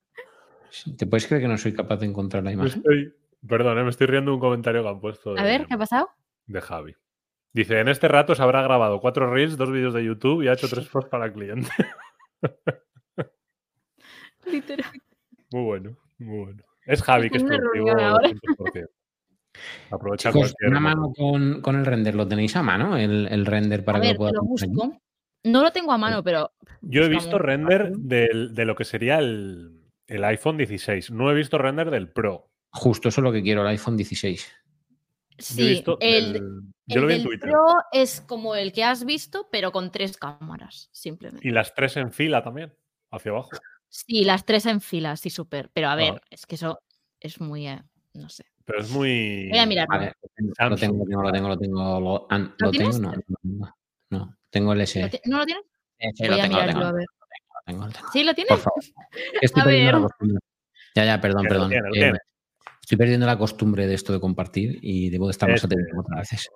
¿Te 0.97 1.05
puedes 1.05 1.27
creer 1.27 1.43
que 1.43 1.47
no 1.47 1.57
soy 1.57 1.73
capaz 1.73 1.97
de 1.97 2.07
encontrar 2.07 2.43
la 2.43 2.51
imagen? 2.51 2.79
estoy, 2.79 3.13
perdón, 3.47 3.77
eh, 3.77 3.83
me 3.83 3.91
estoy 3.91 4.07
riendo 4.07 4.31
de 4.31 4.35
un 4.35 4.41
comentario 4.41 4.81
que 4.81 4.89
han 4.89 4.99
puesto 4.99 5.37
A 5.37 5.43
ver, 5.43 5.67
¿qué 5.67 5.75
ha 5.75 5.77
pasado? 5.77 6.09
de 6.47 6.61
Javi. 6.61 6.95
Dice, 7.53 7.79
en 7.79 7.87
este 7.87 8.07
rato 8.07 8.33
se 8.33 8.41
habrá 8.41 8.63
grabado 8.63 8.99
cuatro 8.99 9.31
reels, 9.31 9.57
dos 9.57 9.71
vídeos 9.71 9.93
de 9.93 10.03
YouTube 10.03 10.41
y 10.41 10.47
ha 10.47 10.53
hecho 10.53 10.67
tres 10.67 10.87
posts 10.89 11.09
para 11.09 11.25
el 11.25 11.33
cliente. 11.33 11.69
Literal. 14.45 14.91
Muy 15.51 15.63
bueno, 15.63 15.97
muy 16.20 16.39
bueno. 16.46 16.63
Es 16.86 17.01
Javi 17.01 17.29
que 17.29 17.38
es 17.38 17.43
productivo 17.43 17.86
reunión 17.88 18.00
ahora. 18.00 18.29
200%. 18.29 18.89
Aprovecha 19.91 20.29
Chicos, 20.29 20.53
cualquier 20.53 20.72
una 20.72 20.79
mano 20.79 21.13
con, 21.15 21.62
con 21.62 21.75
el 21.75 21.86
render, 21.86 22.15
¿lo 22.15 22.27
tenéis 22.27 22.55
a 22.55 22.63
mano? 22.63 22.98
El, 22.98 23.27
el 23.27 23.46
render 23.46 23.86
para 23.86 24.00
a 24.00 24.01
que 24.01 24.08
ver, 24.08 24.15
lo 24.15 24.17
pueda 24.17 24.34
lo. 24.34 25.00
No 25.46 25.62
lo 25.62 25.72
tengo 25.72 25.91
a 25.91 25.98
mano, 25.98 26.24
pero. 26.24 26.51
Yo 26.82 27.03
he 27.03 27.10
visto 27.10 27.38
render 27.38 27.91
de 27.91 28.65
lo 28.65 28.75
que 28.75 28.86
sería 28.86 29.20
el, 29.20 29.84
el 30.08 30.24
iPhone 30.24 30.58
16. 30.58 31.12
No 31.12 31.29
he 31.32 31.36
visto 31.36 31.58
render 31.58 31.91
del 31.91 32.10
Pro. 32.12 32.50
Justo 32.72 33.10
eso 33.10 33.22
es 33.22 33.24
lo 33.24 33.32
que 33.32 33.43
quiero, 33.43 33.62
el 33.62 33.67
iPhone 33.67 33.98
16. 33.98 34.48
Yo 34.48 35.38
he 35.39 35.43
Sí, 35.43 35.70
visto 35.70 35.98
el, 36.00 36.63
yo 36.86 36.96
el 36.96 37.01
lo 37.01 37.08
vi 37.08 37.13
en 37.15 37.24
Twitter. 37.24 37.50
Pro 37.50 37.65
es 37.91 38.22
como 38.22 38.55
el 38.55 38.72
que 38.72 38.84
has 38.84 39.05
visto, 39.05 39.48
pero 39.51 39.72
con 39.72 39.91
tres 39.91 40.17
cámaras, 40.17 40.89
simplemente. 40.91 41.48
Y 41.48 41.51
las 41.51 41.74
tres 41.75 41.98
en 41.98 42.12
fila 42.12 42.43
también, 42.43 42.74
hacia 43.12 43.32
abajo. 43.32 43.50
Sí, 43.95 44.23
las 44.25 44.43
tres 44.43 44.65
en 44.65 44.81
fila, 44.81 45.15
sí, 45.17 45.29
súper. 45.29 45.69
Pero 45.71 45.88
a 45.89 45.95
ver, 45.95 46.19
es 46.31 46.47
que 46.47 46.55
eso 46.55 46.79
es 47.19 47.39
muy. 47.39 47.67
eh, 47.67 47.79
no 48.15 48.27
sé. 48.27 48.43
Pero 48.65 48.79
es 48.81 48.89
muy. 48.89 49.50
Voy 49.51 49.59
a 49.59 49.65
mirar. 49.67 49.88
Tengo, 50.35 50.51
Samsung. 50.57 50.97
lo 50.97 51.05
tengo, 51.05 51.21
lo 51.21 51.31
tengo, 51.31 51.47
lo 51.50 51.57
tengo. 51.59 52.00
Lo, 52.00 52.27
ah, 52.31 52.39
¿Lo 52.39 52.53
¿lo 52.57 52.71
tengo, 52.71 52.97
no, 52.97 53.12
no, 53.12 53.21
no, 53.43 53.75
no, 54.09 54.38
tengo 54.50 54.73
el 54.73 54.81
S. 54.81 55.00
¿Lo 55.00 55.09
ti- 55.12 55.19
¿No 55.25 55.38
lo 55.38 55.45
tienes? 55.45 55.63
Eh, 56.00 56.09
sí, 56.15 56.23
Voy 56.23 56.29
lo 56.29 56.35
a 56.38 56.41
tengo, 56.41 56.57
lo 56.59 56.65
tengo, 56.65 56.81
a 56.85 56.91
ver. 56.91 57.05
tengo, 57.67 57.85
lo 57.85 57.91
tengo. 57.91 58.07
¿Sí 58.12 58.23
lo 58.23 58.33
tienes? 58.33 58.50
Por 58.50 58.59
favor. 58.62 58.83
Estoy 59.41 59.62
A 59.62 59.65
perdiendo 59.65 59.91
la 59.91 59.97
ver. 60.00 60.07
costumbre. 60.07 60.39
Ya, 60.95 61.05
ya, 61.05 61.21
perdón, 61.21 61.47
perdón. 61.47 61.69
tiene, 61.69 62.09
Eh, 62.09 62.19
estoy 62.81 62.97
perdiendo 62.97 63.25
la 63.27 63.38
costumbre 63.38 63.85
de 63.85 63.93
esto 63.93 64.12
de 64.12 64.19
compartir 64.19 64.79
y 64.81 65.12
debo 65.12 65.27
de 65.27 65.31
estar 65.33 65.47
más 65.47 65.63
Este, 65.63 65.75
atento 65.75 66.00
otras 66.00 66.19
veces. 66.31 66.50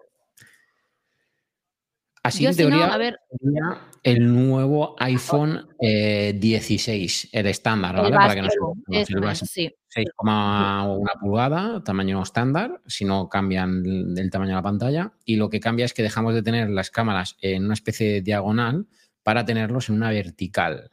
Así 2.27 2.43
Yo 2.43 2.49
en 2.49 2.55
si 2.55 2.63
no, 2.63 2.69
teoría 2.69 2.93
a 2.93 2.97
ver, 2.97 3.19
sería 3.39 3.81
el 4.03 4.33
nuevo 4.33 4.95
iPhone 4.99 5.67
eh, 5.79 6.33
16, 6.37 7.29
el 7.31 7.47
estándar, 7.47 7.95
el 7.95 8.01
¿vale? 8.01 8.15
Para 8.15 8.35
que 8.35 8.41
no 8.41 8.49
se 8.49 8.57
el 8.91 9.23
es, 9.31 9.39
sí. 9.39 9.73
6,1 9.95 11.03
pulgada, 11.21 11.83
tamaño 11.83 12.21
estándar, 12.21 12.81
si 12.85 13.05
no 13.05 13.29
cambian 13.29 13.83
el 13.85 14.17
el 14.17 14.29
tamaño 14.29 14.51
de 14.51 14.55
la 14.55 14.61
pantalla. 14.61 15.13
Y 15.25 15.37
lo 15.37 15.49
que 15.49 15.59
cambia 15.59 15.85
es 15.85 15.93
que 15.93 16.03
dejamos 16.03 16.33
de 16.33 16.43
tener 16.43 16.69
las 16.69 16.91
cámaras 16.91 17.37
en 17.41 17.63
una 17.65 17.73
especie 17.73 18.11
de 18.11 18.21
diagonal 18.21 18.87
para 19.23 19.45
tenerlos 19.45 19.89
en 19.89 19.95
una 19.95 20.09
vertical. 20.09 20.89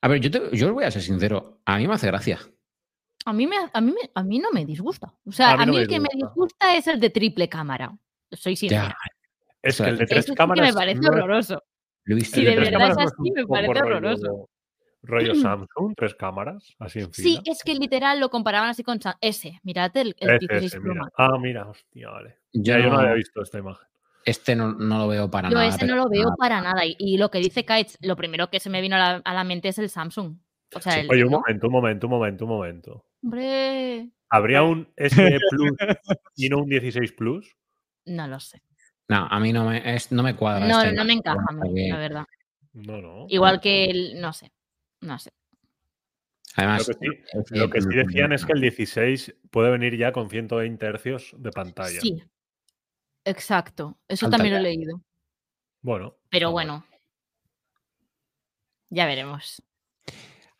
A 0.00 0.08
ver, 0.08 0.20
yo, 0.20 0.30
te- 0.30 0.56
yo 0.56 0.68
os 0.68 0.72
voy 0.72 0.84
a 0.84 0.90
ser 0.90 1.02
sincero, 1.02 1.60
a 1.64 1.76
mí 1.78 1.86
me 1.86 1.94
hace 1.94 2.06
gracia. 2.06 2.38
A 3.24 3.32
mí, 3.32 3.46
me, 3.46 3.56
a, 3.72 3.80
mí 3.80 3.92
me- 3.92 4.10
a 4.14 4.22
mí 4.24 4.38
no 4.40 4.50
me 4.52 4.64
disgusta. 4.64 5.14
O 5.26 5.30
sea, 5.32 5.52
A 5.52 5.66
mí 5.66 5.72
no 5.72 5.78
el 5.78 5.86
que 5.86 6.00
me 6.00 6.08
disgusta. 6.12 6.26
disgusta 6.34 6.76
es 6.76 6.86
el 6.88 6.98
de 6.98 7.10
triple 7.10 7.48
cámara. 7.48 7.96
Soy 8.32 8.56
sincera. 8.56 8.96
Es 9.62 9.80
que 9.80 9.88
el 9.88 9.98
de 9.98 10.06
tres 10.06 10.18
Eso 10.20 10.26
sí 10.26 10.32
que 10.32 10.36
cámaras. 10.36 10.68
me 10.68 10.74
parece 10.74 11.00
no 11.00 11.02
es- 11.08 11.10
horroroso. 11.10 11.62
visto. 12.04 12.36
Si 12.36 12.44
de 12.44 12.56
verdad 12.56 12.72
cámaras 12.72 12.96
es 12.98 13.04
así, 13.12 13.30
me 13.32 13.46
parece 13.46 13.70
horroroso. 13.82 14.48
Rollo 15.04 15.34
Samsung, 15.34 15.94
tres 15.96 16.14
cámaras, 16.14 16.74
así 16.78 17.00
en 17.00 17.12
Sí, 17.12 17.22
fila. 17.22 17.42
es 17.46 17.62
que 17.64 17.74
literal 17.74 18.20
lo 18.20 18.28
comparaban 18.30 18.68
así 18.70 18.82
con 18.84 18.98
ese. 19.20 19.60
Mirad 19.62 19.96
el, 19.96 20.14
el 20.20 20.30
Ese, 20.30 20.38
16 20.40 20.74
ese, 20.74 20.80
mira. 20.80 21.08
Ah, 21.16 21.36
mira, 21.40 21.66
hostia, 21.68 22.10
vale. 22.10 22.38
Yo 22.52 22.62
Ya, 22.62 22.78
yo 22.78 22.90
no 22.90 22.98
había 22.98 23.14
visto 23.14 23.42
esta 23.42 23.58
imagen. 23.58 23.86
Este 24.24 24.54
no, 24.54 24.72
no 24.72 24.98
lo 24.98 25.08
veo 25.08 25.28
para 25.28 25.48
Yo 25.48 25.56
nada. 25.56 25.68
ese 25.68 25.78
pero 25.80 25.96
no 25.96 26.02
lo 26.04 26.08
veo 26.08 26.22
nada. 26.24 26.36
para 26.38 26.60
nada. 26.60 26.86
Y, 26.86 26.94
y 26.98 27.16
lo 27.18 27.30
que 27.30 27.38
dice 27.38 27.64
Kites, 27.64 27.98
lo 28.02 28.14
primero 28.14 28.48
que 28.50 28.60
se 28.60 28.70
me 28.70 28.80
vino 28.80 28.94
a 28.94 28.98
la, 29.00 29.22
a 29.24 29.34
la 29.34 29.42
mente 29.42 29.68
es 29.68 29.78
el 29.80 29.88
Samsung. 29.90 30.36
O 30.74 30.80
sea, 30.80 30.92
Sí. 30.92 31.00
el, 31.00 31.10
Oye, 31.10 31.24
un 31.24 31.32
¿no? 31.32 31.38
momento, 31.40 31.66
un 31.66 31.72
momento, 31.72 32.06
un 32.06 32.10
momento, 32.12 32.44
un 32.44 32.50
momento. 32.50 33.04
Hombre, 33.24 34.10
¿Habría 34.30 34.62
un 34.62 34.88
SE 34.96 35.38
Plus 35.50 35.72
y 36.36 36.48
no 36.48 36.58
un 36.58 36.68
16 36.68 37.12
Plus? 37.12 37.56
no 38.06 38.26
lo 38.28 38.38
sé. 38.40 38.62
No, 39.12 39.26
a 39.30 39.40
mí 39.40 39.52
no 39.52 39.64
me, 39.68 39.94
es- 39.94 40.10
no 40.10 40.22
me 40.22 40.34
cuadra. 40.34 40.66
No, 40.66 40.80
esta 40.80 40.92
no 40.92 41.04
me 41.04 41.12
encaja 41.12 41.38
a 41.48 41.52
mí, 41.52 41.58
porque 41.60 41.88
la 41.88 41.98
verdad. 41.98 42.26
No, 42.72 43.02
no. 43.02 43.26
Igual 43.28 43.60
que 43.60 43.84
el, 43.84 44.20
no 44.20 44.32
sé, 44.32 44.50
no 45.00 45.18
sé. 45.18 45.30
Además, 46.56 46.86
Lo 46.88 46.94
que 46.94 47.06
sí- 47.06 47.22
ese 47.32 47.56
Lo 47.56 47.70
que 47.70 47.80
sí 47.80 47.86
Plus 47.88 47.96
decían 48.06 48.32
es 48.32 48.44
que 48.44 48.52
el 48.52 48.60
16 48.60 49.34
puede 49.50 49.70
venir 49.70 49.96
ya 49.96 50.12
con 50.12 50.28
120 50.28 50.84
hercios 50.86 51.34
de 51.38 51.50
pantalla. 51.50 52.00
Sí, 52.00 52.22
exacto. 53.24 53.98
Eso 54.08 54.26
Alta 54.26 54.38
también 54.38 54.54
lo 54.54 54.60
he 54.60 54.62
leído. 54.62 55.00
Bueno. 55.82 56.16
Pero 56.30 56.50
bueno, 56.50 56.84
ya 58.90 59.06
veremos. 59.06 59.62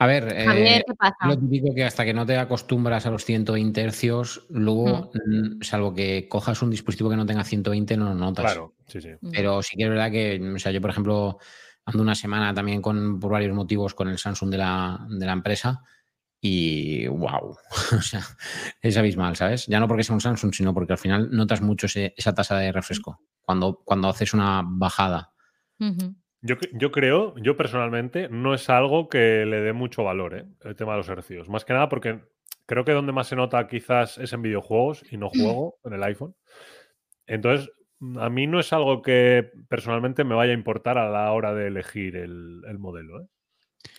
A 0.03 0.07
ver, 0.07 0.25
Javier, 0.35 0.81
eh, 0.81 0.85
¿qué 0.85 0.95
pasa? 0.97 1.15
lo 1.29 1.39
típico 1.39 1.73
que 1.73 1.85
hasta 1.85 2.05
que 2.05 2.13
no 2.13 2.27
te 2.27 2.37
acostumbras 2.37 3.07
a 3.07 3.11
los 3.13 3.25
120 3.25 3.83
hercios, 3.83 4.45
luego, 4.51 5.13
mm, 5.15 5.63
salvo 5.63 5.95
que 5.95 6.27
cojas 6.29 6.61
un 6.61 6.71
dispositivo 6.71 7.09
que 7.09 7.15
no 7.15 7.25
tenga 7.25 7.45
120, 7.45 7.97
no 7.97 8.07
lo 8.07 8.15
notas. 8.17 8.47
Claro, 8.53 8.75
sí, 8.89 9.01
sí. 9.01 9.11
Mm. 9.21 9.31
Pero 9.31 9.63
sí 9.63 9.77
que 9.77 9.85
es 9.85 9.89
verdad 9.89 10.11
que, 10.11 10.43
o 10.57 10.59
sea, 10.59 10.73
yo, 10.73 10.81
por 10.81 10.91
ejemplo, 10.91 11.39
ando 11.85 12.03
una 12.03 12.17
semana 12.17 12.53
también 12.53 12.83
con, 12.83 13.21
por 13.21 13.31
varios 13.31 13.55
motivos 13.55 13.95
con 13.95 14.09
el 14.09 14.19
Samsung 14.19 14.51
de 14.51 14.59
la, 14.59 15.07
de 15.09 15.25
la 15.25 15.33
empresa 15.35 15.81
y 16.41 17.07
wow, 17.07 17.57
o 17.97 18.03
sea, 18.03 18.23
es 18.81 18.97
abismal, 18.97 19.37
¿sabes? 19.37 19.67
Ya 19.69 19.79
no 19.79 19.87
porque 19.87 20.03
sea 20.03 20.17
un 20.17 20.21
Samsung, 20.21 20.53
sino 20.53 20.75
porque 20.75 20.95
al 20.95 20.99
final 20.99 21.29
notas 21.31 21.61
mucho 21.61 21.87
ese- 21.87 22.13
esa 22.17 22.35
tasa 22.35 22.59
de 22.59 22.73
refresco 22.73 23.21
cuando, 23.41 23.81
cuando 23.85 24.09
haces 24.09 24.35
una 24.35 24.63
bajada. 24.65 25.31
Yo, 26.43 26.57
yo 26.73 26.91
creo, 26.91 27.35
yo 27.39 27.57
personalmente, 27.57 28.29
no 28.29 28.53
es 28.53 28.69
algo 28.69 29.09
que 29.09 29.47
le 29.47 29.61
dé 29.61 29.73
mucho 29.73 30.03
valor, 30.03 30.37
¿eh? 30.37 30.45
el 30.63 30.75
tema 30.77 30.93
de 30.93 30.99
los 30.99 31.09
hercios. 31.09 31.49
Más 31.49 31.65
que 31.65 31.73
nada 31.73 31.89
porque 31.89 32.21
creo 32.67 32.85
que 32.85 32.93
donde 32.93 33.13
más 33.13 33.29
se 33.29 33.37
nota 33.37 33.67
quizás 33.69 34.19
es 34.19 34.33
en 34.33 34.43
videojuegos 34.43 35.05
y 35.11 35.17
no 35.17 35.29
juego 35.31 35.79
en 35.85 35.93
el 35.93 36.03
iPhone. 36.03 36.35
Entonces, 37.27 37.71
mm, 38.01 38.19
a 38.19 38.29
mí 38.29 38.47
no 38.47 38.59
es 38.59 38.73
algo 38.73 39.03
que 39.03 39.51
personalmente 39.69 40.25
me 40.25 40.35
vaya 40.35 40.51
a 40.51 40.57
importar 40.57 40.99
a 40.99 41.09
la 41.09 41.31
hora 41.33 41.55
de 41.55 41.69
elegir 41.69 42.17
el, 42.17 42.63
el 42.69 42.79
modelo. 42.79 43.23
¿eh? 43.23 43.27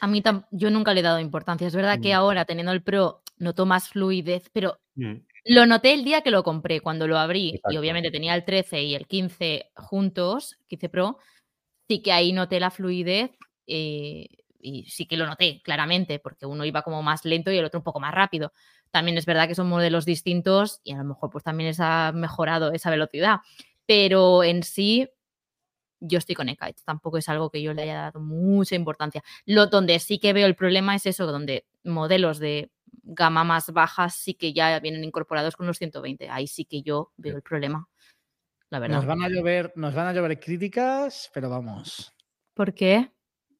A 0.01 0.07
mí 0.07 0.21
yo 0.51 0.69
nunca 0.69 0.93
le 0.93 0.99
he 0.99 1.03
dado 1.03 1.19
importancia. 1.19 1.67
Es 1.67 1.75
verdad 1.75 1.99
que 2.01 2.09
Mm. 2.13 2.17
ahora, 2.17 2.45
teniendo 2.45 2.73
el 2.73 2.83
Pro, 2.83 3.21
noto 3.37 3.65
más 3.65 3.89
fluidez, 3.89 4.49
pero 4.51 4.79
Mm, 4.95 5.15
lo 5.45 5.65
noté 5.65 5.93
el 5.93 6.03
día 6.03 6.21
que 6.21 6.29
lo 6.29 6.43
compré, 6.43 6.79
cuando 6.79 7.07
lo 7.07 7.17
abrí, 7.17 7.59
y 7.69 7.77
obviamente 7.77 8.11
tenía 8.11 8.35
el 8.35 8.45
13 8.45 8.83
y 8.83 8.95
el 8.95 9.07
15 9.07 9.71
juntos, 9.75 10.59
15 10.67 10.87
Pro, 10.89 11.17
sí 11.87 12.01
que 12.01 12.11
ahí 12.11 12.33
noté 12.33 12.59
la 12.59 12.71
fluidez 12.71 13.31
eh, 13.67 14.27
y 14.59 14.85
sí 14.89 15.05
que 15.05 15.17
lo 15.17 15.25
noté 15.27 15.61
claramente, 15.63 16.19
porque 16.19 16.45
uno 16.45 16.65
iba 16.65 16.81
como 16.81 17.03
más 17.03 17.25
lento 17.25 17.51
y 17.51 17.57
el 17.57 17.65
otro 17.65 17.79
un 17.79 17.83
poco 17.83 17.99
más 17.99 18.13
rápido. 18.13 18.53
También 18.91 19.17
es 19.17 19.25
verdad 19.25 19.47
que 19.47 19.55
son 19.55 19.67
modelos 19.67 20.05
distintos 20.05 20.79
y 20.83 20.93
a 20.93 20.97
lo 20.97 21.03
mejor 21.03 21.29
pues 21.29 21.43
también 21.43 21.73
se 21.73 21.83
ha 21.83 22.11
mejorado 22.13 22.71
esa 22.71 22.89
velocidad, 22.89 23.39
pero 23.85 24.43
en 24.43 24.63
sí 24.63 25.09
yo 25.99 26.17
estoy 26.17 26.35
con 26.35 26.49
Ekite, 26.49 26.81
tampoco 26.85 27.17
es 27.17 27.29
algo 27.29 27.49
que 27.49 27.61
yo 27.61 27.73
le 27.73 27.83
haya 27.83 27.95
dado 27.95 28.19
mucha 28.19 28.75
importancia. 28.75 29.23
Lo 29.45 29.67
donde 29.67 29.99
sí 29.99 30.19
que 30.19 30.33
veo 30.33 30.47
el 30.47 30.55
problema 30.55 30.95
es 30.95 31.05
eso, 31.05 31.25
donde 31.25 31.65
modelos 31.83 32.39
de 32.39 32.71
gama 33.03 33.43
más 33.43 33.71
baja 33.71 34.09
sí 34.09 34.33
que 34.33 34.53
ya 34.53 34.79
vienen 34.79 35.03
incorporados 35.03 35.55
con 35.55 35.65
los 35.65 35.77
120. 35.77 36.29
Ahí 36.29 36.47
sí 36.47 36.65
que 36.65 36.81
yo 36.81 37.11
veo 37.17 37.35
el 37.37 37.41
problema, 37.41 37.87
la 38.73 38.79
verdad. 38.79 38.95
Nos 38.95 39.05
van 39.05 39.21
a 39.21 39.29
llover, 39.29 39.71
nos 39.75 39.93
van 39.93 40.07
a 40.07 40.13
llover 40.13 40.39
críticas, 40.39 41.29
pero 41.31 41.47
vamos. 41.47 42.11
¿Por 42.55 42.73
qué? 42.73 43.11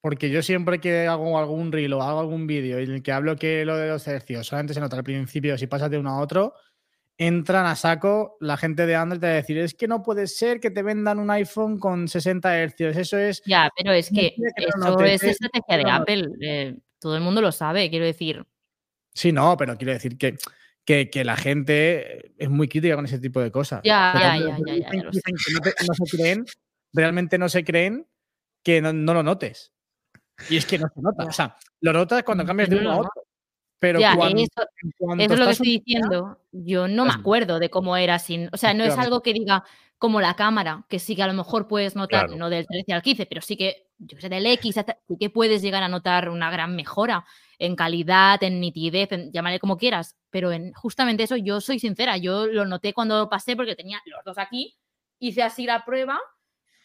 Porque 0.01 0.31
yo 0.31 0.41
siempre 0.41 0.79
que 0.79 1.05
hago 1.05 1.37
algún 1.37 1.71
reel 1.71 1.93
o 1.93 2.01
hago 2.01 2.19
algún 2.19 2.47
vídeo 2.47 2.79
en 2.79 2.89
el 2.89 3.03
que 3.03 3.11
hablo 3.11 3.35
que 3.35 3.63
lo 3.63 3.77
de 3.77 3.89
los 3.89 4.07
hercios 4.07 4.47
solamente 4.47 4.73
se 4.73 4.79
nota 4.79 4.97
al 4.97 5.03
principio, 5.03 5.55
si 5.55 5.67
pasas 5.67 5.91
de 5.91 5.99
uno 5.99 6.09
a 6.09 6.19
otro, 6.19 6.55
entran 7.15 7.67
a 7.67 7.75
saco 7.75 8.37
la 8.39 8.57
gente 8.57 8.87
de 8.87 8.95
Android 8.95 9.23
a 9.23 9.27
decir, 9.27 9.59
es 9.59 9.75
que 9.75 9.87
no 9.87 10.01
puede 10.01 10.25
ser 10.25 10.59
que 10.59 10.71
te 10.71 10.81
vendan 10.81 11.19
un 11.19 11.29
iPhone 11.29 11.77
con 11.77 12.07
60 12.07 12.57
hercios. 12.57 12.97
Eso 12.97 13.19
es... 13.19 13.43
Ya, 13.45 13.69
pero 13.77 13.93
es 13.93 14.09
que 14.09 14.33
eso 14.35 14.99
es 14.99 15.23
es 15.23 15.29
estrategia 15.29 15.77
de 15.77 15.83
no 15.83 15.91
Apple. 15.91 16.27
eh, 16.41 16.75
todo 16.99 17.15
el 17.15 17.21
mundo 17.21 17.39
lo 17.39 17.51
sabe, 17.51 17.87
quiero 17.91 18.05
decir. 18.05 18.43
Sí, 19.13 19.31
no, 19.31 19.55
pero 19.57 19.77
quiero 19.77 19.93
decir 19.93 20.17
que, 20.17 20.37
que, 20.85 21.09
que 21.09 21.23
la 21.23 21.37
gente 21.37 22.33
es 22.37 22.49
muy 22.49 22.67
crítica 22.67 22.95
con 22.95 23.05
ese 23.05 23.19
tipo 23.19 23.39
de 23.41 23.51
cosas. 23.51 23.81
Ya, 23.83 24.13
ya, 24.15 24.37
ya, 24.37 24.57
ya, 24.57 24.57
ya, 24.57 24.73
dicen- 24.75 24.97
ya 24.97 25.03
lo 25.03 25.13
sé. 25.13 25.21
dicen 25.25 25.35
que 25.45 25.53
no, 25.53 25.59
te- 25.61 25.73
no 25.87 25.93
se 26.05 26.17
creen, 26.17 26.45
realmente 26.93 27.37
no 27.37 27.49
se 27.49 27.63
creen 27.63 28.07
que 28.63 28.81
no, 28.81 28.91
no 28.93 29.13
lo 29.13 29.23
notes. 29.23 29.73
Y 30.49 30.57
es 30.57 30.65
que 30.65 30.77
no 30.79 30.87
se 30.93 31.01
nota. 31.01 31.25
O 31.25 31.31
sea, 31.31 31.55
lo 31.81 31.93
notas 31.93 32.23
cuando 32.23 32.45
cambias 32.45 32.69
de 32.69 32.75
no 32.77 32.81
uno 32.81 32.91
a 32.91 32.97
otro. 32.97 33.11
Pero 33.83 33.99
Ya, 33.99 34.15
cuando, 34.15 34.41
eso, 34.41 34.61
es 35.19 35.37
lo 35.39 35.45
que 35.45 35.51
estoy 35.51 35.67
diciendo. 35.79 36.39
Yo 36.53 36.87
no 36.87 37.03
me 37.03 37.11
acuerdo 37.11 37.59
de 37.59 37.69
cómo 37.69 37.97
era 37.97 38.17
sin. 38.17 38.47
O 38.53 38.57
sea, 38.57 38.73
no 38.73 38.85
es 38.85 38.97
algo 38.97 39.21
que 39.21 39.33
diga 39.33 39.65
como 39.97 40.21
la 40.21 40.35
cámara, 40.37 40.85
que 40.87 40.99
sí 40.99 41.17
que 41.17 41.23
a 41.23 41.27
lo 41.27 41.33
mejor 41.33 41.67
puedes 41.67 41.93
notar, 41.93 42.27
Claro. 42.27 42.37
no 42.39 42.49
del 42.49 42.65
13 42.65 42.93
al 42.93 43.01
15, 43.01 43.25
pero 43.25 43.41
sí 43.41 43.57
que, 43.57 43.87
yo 43.97 44.17
sé, 44.21 44.29
del 44.29 44.45
X, 44.45 44.77
hasta- 44.77 44.99
sí 45.05 45.17
que 45.19 45.29
puedes 45.29 45.61
llegar 45.61 45.83
a 45.83 45.89
notar 45.89 46.29
una 46.29 46.49
gran 46.49 46.77
mejora 46.77 47.25
en 47.59 47.75
calidad, 47.75 48.41
en 48.41 48.61
nitidez, 48.61 49.11
en, 49.11 49.33
llámale 49.33 49.59
como 49.59 49.75
quieras. 49.75 50.15
Pero 50.29 50.53
en 50.53 50.71
justamente 50.71 51.23
eso, 51.23 51.35
yo 51.35 51.59
soy 51.59 51.77
sincera, 51.79 52.15
yo 52.15 52.47
lo 52.47 52.65
noté 52.65 52.93
cuando 52.93 53.29
pasé 53.29 53.57
porque 53.57 53.75
tenía 53.75 54.01
los 54.05 54.23
dos 54.23 54.37
aquí, 54.37 54.77
hice 55.19 55.43
así 55.43 55.65
la 55.65 55.83
prueba. 55.83 56.17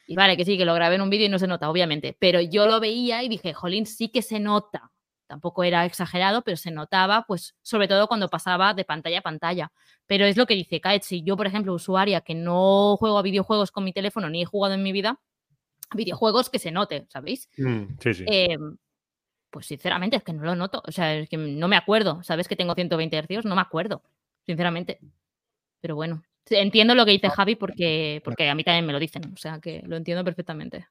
Y 0.08 0.16
vale, 0.16 0.36
que 0.36 0.44
sí, 0.44 0.58
que 0.58 0.64
lo 0.64 0.74
grabé 0.74 0.96
en 0.96 1.02
un 1.02 1.10
vídeo 1.10 1.26
y 1.26 1.28
no 1.28 1.38
se 1.38 1.46
nota, 1.46 1.70
obviamente. 1.70 2.16
Pero 2.18 2.40
yo 2.40 2.66
lo 2.66 2.80
veía 2.80 3.22
y 3.22 3.28
dije, 3.28 3.52
jolín, 3.54 3.86
sí 3.86 4.08
que 4.08 4.22
se 4.22 4.40
nota. 4.40 4.90
Tampoco 5.28 5.62
era 5.62 5.84
exagerado, 5.84 6.42
pero 6.42 6.56
se 6.56 6.70
notaba, 6.70 7.24
pues, 7.28 7.54
sobre 7.62 7.86
todo 7.86 8.08
cuando 8.08 8.28
pasaba 8.28 8.72
de 8.72 8.84
pantalla 8.84 9.18
a 9.18 9.22
pantalla. 9.22 9.72
Pero 10.06 10.24
es 10.24 10.38
lo 10.38 10.46
que 10.46 10.54
dice 10.54 10.80
Kaet, 10.80 11.02
si 11.02 11.22
yo, 11.22 11.36
por 11.36 11.46
ejemplo, 11.46 11.74
usuaria 11.74 12.22
que 12.22 12.34
no 12.34 12.96
juego 12.96 13.18
a 13.18 13.22
videojuegos 13.22 13.70
con 13.70 13.84
mi 13.84 13.92
teléfono 13.92 14.30
ni 14.30 14.42
he 14.42 14.46
jugado 14.46 14.74
en 14.74 14.82
mi 14.82 14.90
vida, 14.90 15.20
videojuegos 15.94 16.48
que 16.48 16.58
se 16.58 16.70
note, 16.70 17.06
¿sabéis? 17.10 17.48
Mm, 17.58 17.98
sí, 18.00 18.14
sí. 18.14 18.24
Eh, 18.26 18.56
pues 19.50 19.66
sinceramente 19.66 20.16
es 20.16 20.22
que 20.22 20.32
no 20.32 20.44
lo 20.44 20.56
noto. 20.56 20.82
O 20.86 20.92
sea, 20.92 21.14
es 21.14 21.28
que 21.28 21.36
no 21.36 21.68
me 21.68 21.76
acuerdo. 21.76 22.22
¿Sabes 22.22 22.48
que 22.48 22.56
tengo 22.56 22.74
120 22.74 23.16
hercios? 23.16 23.44
No 23.44 23.54
me 23.54 23.60
acuerdo, 23.60 24.02
sinceramente. 24.46 24.98
Pero 25.80 25.94
bueno, 25.94 26.22
entiendo 26.50 26.94
lo 26.94 27.04
que 27.04 27.12
dice 27.12 27.28
Javi 27.28 27.54
porque, 27.54 28.22
porque 28.24 28.48
a 28.48 28.54
mí 28.54 28.64
también 28.64 28.86
me 28.86 28.92
lo 28.94 28.98
dicen. 28.98 29.22
O 29.32 29.36
sea, 29.36 29.60
que 29.60 29.82
lo 29.86 29.96
entiendo 29.96 30.24
perfectamente. 30.24 30.86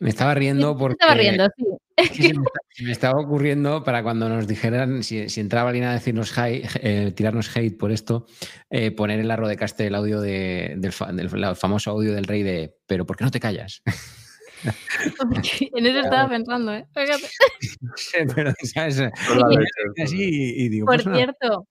Me 0.00 0.08
estaba 0.10 0.34
riendo 0.34 0.74
Me 0.74 0.78
porque 0.80 0.94
estaba 1.00 1.14
riendo, 1.14 1.46
sí. 1.56 1.64
es 1.96 2.10
que 2.10 2.22
se, 2.22 2.34
me, 2.34 2.44
se 2.70 2.84
me 2.84 2.92
estaba 2.92 3.20
ocurriendo 3.20 3.84
para 3.84 4.02
cuando 4.02 4.28
nos 4.28 4.46
dijeran, 4.48 5.02
si, 5.02 5.28
si 5.28 5.40
entraba 5.40 5.68
alguien 5.68 5.84
a 5.86 5.92
decirnos 5.92 6.36
hate, 6.38 6.66
eh, 6.82 7.12
tirarnos 7.14 7.54
hate 7.56 7.76
por 7.78 7.92
esto, 7.92 8.26
eh, 8.70 8.90
poner 8.90 9.20
en 9.20 9.28
la 9.28 9.36
Rodecaster 9.36 9.86
el 9.86 9.94
audio 9.94 10.20
de- 10.20 10.74
del, 10.78 10.92
fa- 10.92 11.12
del 11.12 11.28
la- 11.38 11.54
famoso 11.54 11.90
audio 11.90 12.12
del 12.14 12.24
rey 12.24 12.42
de 12.42 12.74
pero 12.86 13.04
¿por 13.06 13.16
qué 13.16 13.24
no 13.24 13.30
te 13.30 13.38
callas? 13.40 13.82
en 15.74 15.86
eso 15.86 16.00
estaba 16.00 16.28
pensando, 16.28 16.74
¿eh? 16.74 16.86
Fíjate. 16.94 17.28
Pero 18.34 18.52
¿sabes? 18.74 19.00
Así 20.02 20.16
y, 20.20 20.68
digo, 20.68 20.86
Por 20.86 21.02
pues 21.02 21.14
cierto, 21.16 21.66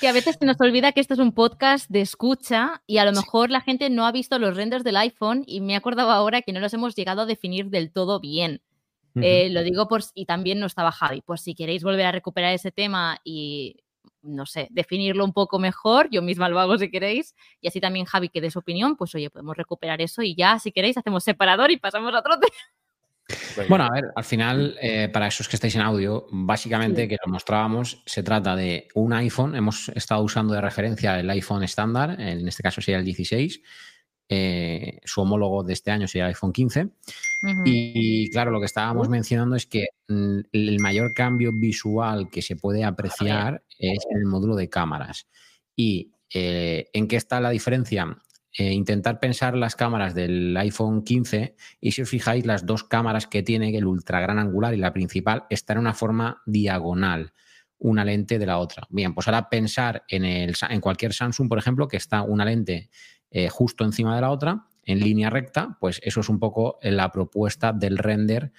que 0.00 0.08
a 0.08 0.12
veces 0.12 0.36
se 0.38 0.46
nos 0.46 0.60
olvida 0.60 0.92
que 0.92 1.00
esto 1.00 1.14
es 1.14 1.20
un 1.20 1.32
podcast 1.32 1.88
de 1.90 2.00
escucha 2.00 2.82
y 2.86 2.98
a 2.98 3.04
lo 3.04 3.12
mejor 3.12 3.50
la 3.50 3.60
gente 3.60 3.90
no 3.90 4.06
ha 4.06 4.12
visto 4.12 4.38
los 4.38 4.56
renders 4.56 4.84
del 4.84 4.96
iPhone 4.96 5.44
y 5.46 5.60
me 5.60 5.72
he 5.74 5.76
acordado 5.76 6.10
ahora 6.10 6.42
que 6.42 6.52
no 6.52 6.60
los 6.60 6.72
hemos 6.74 6.94
llegado 6.94 7.22
a 7.22 7.26
definir 7.26 7.70
del 7.70 7.92
todo 7.92 8.20
bien. 8.20 8.62
Eh, 9.16 9.48
lo 9.50 9.62
digo 9.62 9.86
por, 9.86 10.02
y 10.14 10.26
también 10.26 10.58
no 10.58 10.66
estaba 10.66 10.90
Javi, 10.90 11.20
por 11.20 11.38
si 11.38 11.54
queréis 11.54 11.84
volver 11.84 12.06
a 12.06 12.10
recuperar 12.10 12.52
ese 12.52 12.72
tema 12.72 13.18
y, 13.22 13.76
no 14.22 14.44
sé, 14.44 14.66
definirlo 14.70 15.24
un 15.24 15.32
poco 15.32 15.60
mejor, 15.60 16.08
yo 16.10 16.20
misma 16.20 16.48
lo 16.48 16.58
hago 16.58 16.76
si 16.78 16.90
queréis, 16.90 17.34
y 17.60 17.68
así 17.68 17.80
también 17.80 18.06
Javi 18.06 18.28
que 18.28 18.40
dé 18.40 18.50
su 18.50 18.58
opinión, 18.58 18.96
pues 18.96 19.14
oye, 19.14 19.30
podemos 19.30 19.56
recuperar 19.56 20.02
eso 20.02 20.22
y 20.22 20.34
ya, 20.34 20.58
si 20.58 20.72
queréis, 20.72 20.96
hacemos 20.96 21.22
separador 21.22 21.70
y 21.70 21.76
pasamos 21.76 22.12
a 22.12 22.18
otro 22.18 22.38
tema. 22.40 22.56
Bueno, 23.68 23.84
a 23.84 23.90
ver, 23.90 24.04
al 24.14 24.24
final, 24.24 24.76
eh, 24.80 25.08
para 25.12 25.28
esos 25.28 25.48
que 25.48 25.56
estáis 25.56 25.74
en 25.76 25.80
audio, 25.80 26.26
básicamente 26.30 27.02
Sí. 27.02 27.08
que 27.08 27.16
lo 27.24 27.32
mostrábamos, 27.32 28.02
se 28.04 28.22
trata 28.22 28.54
de 28.54 28.88
un 28.94 29.12
iPhone. 29.14 29.54
Hemos 29.54 29.88
estado 29.90 30.22
usando 30.22 30.52
de 30.54 30.60
referencia 30.60 31.18
el 31.18 31.30
iPhone 31.30 31.62
estándar, 31.62 32.20
en 32.20 32.46
este 32.46 32.62
caso 32.62 32.80
sería 32.80 32.98
el 32.98 33.04
16. 33.04 33.60
eh, 34.30 35.00
su 35.04 35.20
homólogo 35.20 35.62
de 35.62 35.74
este 35.74 35.90
año 35.90 36.08
sería 36.08 36.24
el 36.24 36.28
iPhone 36.30 36.50
15. 36.52 36.84
Ujú. 37.42 37.62
Y 37.66 38.30
claro, 38.30 38.50
lo 38.52 38.58
que 38.58 38.64
estábamos 38.66 39.10
mencionando 39.10 39.54
es 39.54 39.66
que 39.66 39.88
el 40.08 40.76
mayor 40.80 41.12
cambio 41.12 41.52
visual 41.52 42.30
que 42.30 42.40
se 42.40 42.56
puede 42.56 42.84
apreciar 42.84 43.62
es 43.78 43.98
en 44.10 44.16
el 44.16 44.24
módulo 44.24 44.56
de 44.56 44.70
cámaras. 44.70 45.26
¿Y 45.76 46.12
eh, 46.32 46.86
en 46.94 47.06
qué 47.06 47.16
está 47.16 47.38
la 47.38 47.50
diferencia? 47.50 48.16
Eh, 48.56 48.72
intentar 48.72 49.18
pensar 49.18 49.56
las 49.56 49.74
cámaras 49.74 50.14
del 50.14 50.56
iPhone 50.56 51.02
15 51.02 51.56
y 51.80 51.90
si 51.90 52.02
os 52.02 52.08
fijáis, 52.08 52.46
las 52.46 52.64
dos 52.64 52.84
cámaras 52.84 53.26
que 53.26 53.42
tiene, 53.42 53.76
el 53.76 53.84
ultra 53.84 54.20
gran 54.20 54.38
angular 54.38 54.72
y 54.74 54.76
la 54.76 54.92
principal, 54.92 55.44
están 55.50 55.76
en 55.78 55.80
una 55.80 55.94
forma 55.94 56.40
diagonal, 56.46 57.32
una 57.78 58.04
lente 58.04 58.38
de 58.38 58.46
la 58.46 58.58
otra. 58.58 58.86
Bien, 58.90 59.12
pues 59.12 59.26
ahora 59.26 59.48
pensar 59.48 60.04
en, 60.08 60.24
el, 60.24 60.54
en 60.70 60.80
cualquier 60.80 61.12
Samsung, 61.12 61.48
por 61.48 61.58
ejemplo, 61.58 61.88
que 61.88 61.96
está 61.96 62.22
una 62.22 62.44
lente 62.44 62.90
eh, 63.32 63.48
justo 63.48 63.84
encima 63.84 64.14
de 64.14 64.20
la 64.20 64.30
otra, 64.30 64.66
en 64.84 65.00
línea 65.00 65.30
recta, 65.30 65.76
pues 65.80 65.98
eso 66.04 66.20
es 66.20 66.28
un 66.28 66.38
poco 66.38 66.78
la 66.82 67.10
propuesta 67.10 67.72
del 67.72 67.98
render 67.98 68.52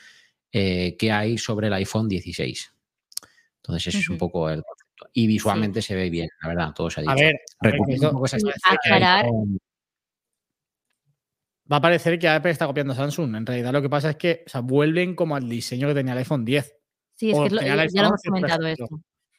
eh, 0.52 0.98
que 0.98 1.12
hay 1.14 1.38
sobre 1.38 1.68
el 1.68 1.74
iPhone 1.74 2.10
16. 2.10 2.74
Entonces, 3.58 3.88
ese 3.88 4.00
es 4.00 4.10
un 4.10 4.18
poco 4.18 4.50
el 4.50 4.62
concepto. 4.62 5.10
Y 5.14 5.28
visualmente 5.28 5.82
se 5.82 5.96
ve 5.96 6.10
bien, 6.10 6.28
la 6.42 6.50
verdad, 6.50 6.74
todo 6.74 6.90
se 6.90 7.00
ha 7.00 7.04
dicho. 7.04 7.12
A 7.14 7.16
ver, 7.16 7.36
a 7.62 7.68
ver, 7.68 7.72
Recupera 7.74 7.96
esto- 7.96 8.08
un 8.10 8.14
poco 8.14 8.26
esa 8.26 8.38
esto- 8.38 8.50
estética 8.50 8.78
de 8.84 8.96
Aclarar. 8.96 9.26
iPhone. 9.26 9.60
Va 11.72 11.78
a 11.78 11.82
parecer 11.82 12.20
que 12.20 12.28
Apple 12.28 12.52
está 12.52 12.68
copiando 12.68 12.94
a 12.94 12.96
Samsung. 12.96 13.36
En 13.36 13.46
realidad 13.46 13.72
lo 13.74 13.82
que 13.82 13.90
pasa 13.90 14.12
es 14.12 14.16
que 14.18 14.44
o 14.46 14.50
sea, 14.50 14.62
vuelven 14.62 15.16
como 15.16 15.36
al 15.36 15.48
diseño 15.50 15.88
que 15.88 15.94
tenía 15.94 16.14
el 16.14 16.20
iPhone 16.20 16.46
10. 16.46 16.76
Sí, 17.16 17.32
es 17.32 17.38
que 17.38 17.50
lo- 17.56 17.62
el 17.62 17.68
ya 17.68 18.02
lo 18.02 18.08
hemos 18.08 18.12
11, 18.12 18.30
por 18.30 18.34
comentado 18.42 18.68
esto. 18.68 18.88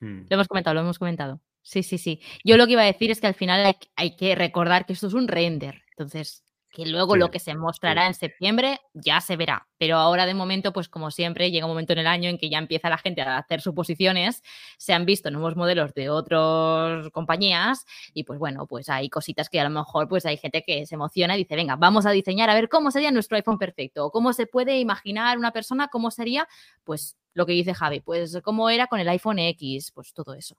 Hmm. 0.01 0.21
Lo 0.29 0.35
hemos 0.35 0.49
comentado, 0.49 0.75
lo 0.75 0.81
hemos 0.81 0.99
comentado. 0.99 1.41
Sí, 1.63 1.83
sí, 1.83 1.99
sí. 1.99 2.21
Yo 2.45 2.57
lo 2.57 2.67
que 2.67 2.73
iba 2.73 2.83
a 2.83 2.87
decir 2.87 3.11
es 3.11 3.21
que 3.21 3.27
al 3.27 3.35
final 3.35 3.65
hay, 3.67 3.75
hay 3.97 4.17
que 4.17 4.35
recordar 4.35 4.87
que 4.87 4.93
esto 4.93 5.09
es 5.09 5.15
un 5.15 5.27
render. 5.29 5.83
Entonces, 5.91 6.45
que 6.71 6.87
luego 6.87 7.15
Sí, 7.15 7.21
lo 7.21 7.31
que 7.31 7.39
se 7.39 7.55
mostrará 7.55 8.07
en 8.07 8.15
septiembre 8.15 8.81
ya 8.93 9.21
se 9.21 9.37
verá. 9.37 9.67
Pero 9.79 9.97
ahora 9.97 10.27
de 10.27 10.35
momento, 10.35 10.73
pues 10.73 10.89
como 10.89 11.11
siempre, 11.11 11.51
llega 11.51 11.67
un 11.67 11.73
momento 11.73 11.93
en 11.93 12.01
el 12.01 12.07
año 12.07 12.29
en 12.29 12.39
que 12.39 12.49
ya 12.49 12.59
empieza 12.59 12.91
la 12.91 12.99
gente 12.99 13.23
a 13.23 13.39
hacer 13.39 13.61
suposiciones. 13.61 14.43
Se 14.77 14.93
han 14.93 15.07
visto 15.07 15.31
nuevos 15.31 15.57
modelos 15.57 15.95
de 15.95 16.11
otras 16.11 17.09
compañías 17.11 17.85
y 18.15 18.25
pues 18.25 18.39
bueno, 18.39 18.67
pues 18.67 18.89
hay 18.89 19.09
cositas 19.09 19.49
que 19.49 19.61
a 19.61 19.65
lo 19.65 19.71
mejor 19.71 20.09
pues 20.09 20.27
hay 20.27 20.37
gente 20.37 20.63
que 20.67 20.87
se 20.87 20.95
emociona 20.95 21.35
y 21.37 21.45
dice, 21.45 21.57
venga, 21.57 21.77
vamos 21.77 22.07
a 22.07 22.11
diseñar 22.11 22.51
a 22.51 22.55
ver 22.55 22.69
cómo 22.69 22.91
sería 22.91 23.11
nuestro 23.11 23.37
iPhone 23.37 23.59
perfecto. 23.59 24.07
O 24.07 24.11
cómo 24.11 24.33
se 24.33 24.47
puede 24.47 24.79
imaginar 24.79 25.39
una 25.39 25.53
persona, 25.53 25.89
cómo 25.89 26.11
sería, 26.11 26.47
pues 26.85 27.17
lo 27.35 27.47
que 27.47 27.53
dice 27.53 27.75
Javi, 27.75 28.01
pues 28.01 28.39
cómo 28.43 28.71
era 28.71 28.87
con 28.87 29.01
el 29.01 29.09
iPhone 29.09 29.39
X, 29.39 29.93
pues 29.93 30.13
todo 30.13 30.35
eso. 30.35 30.57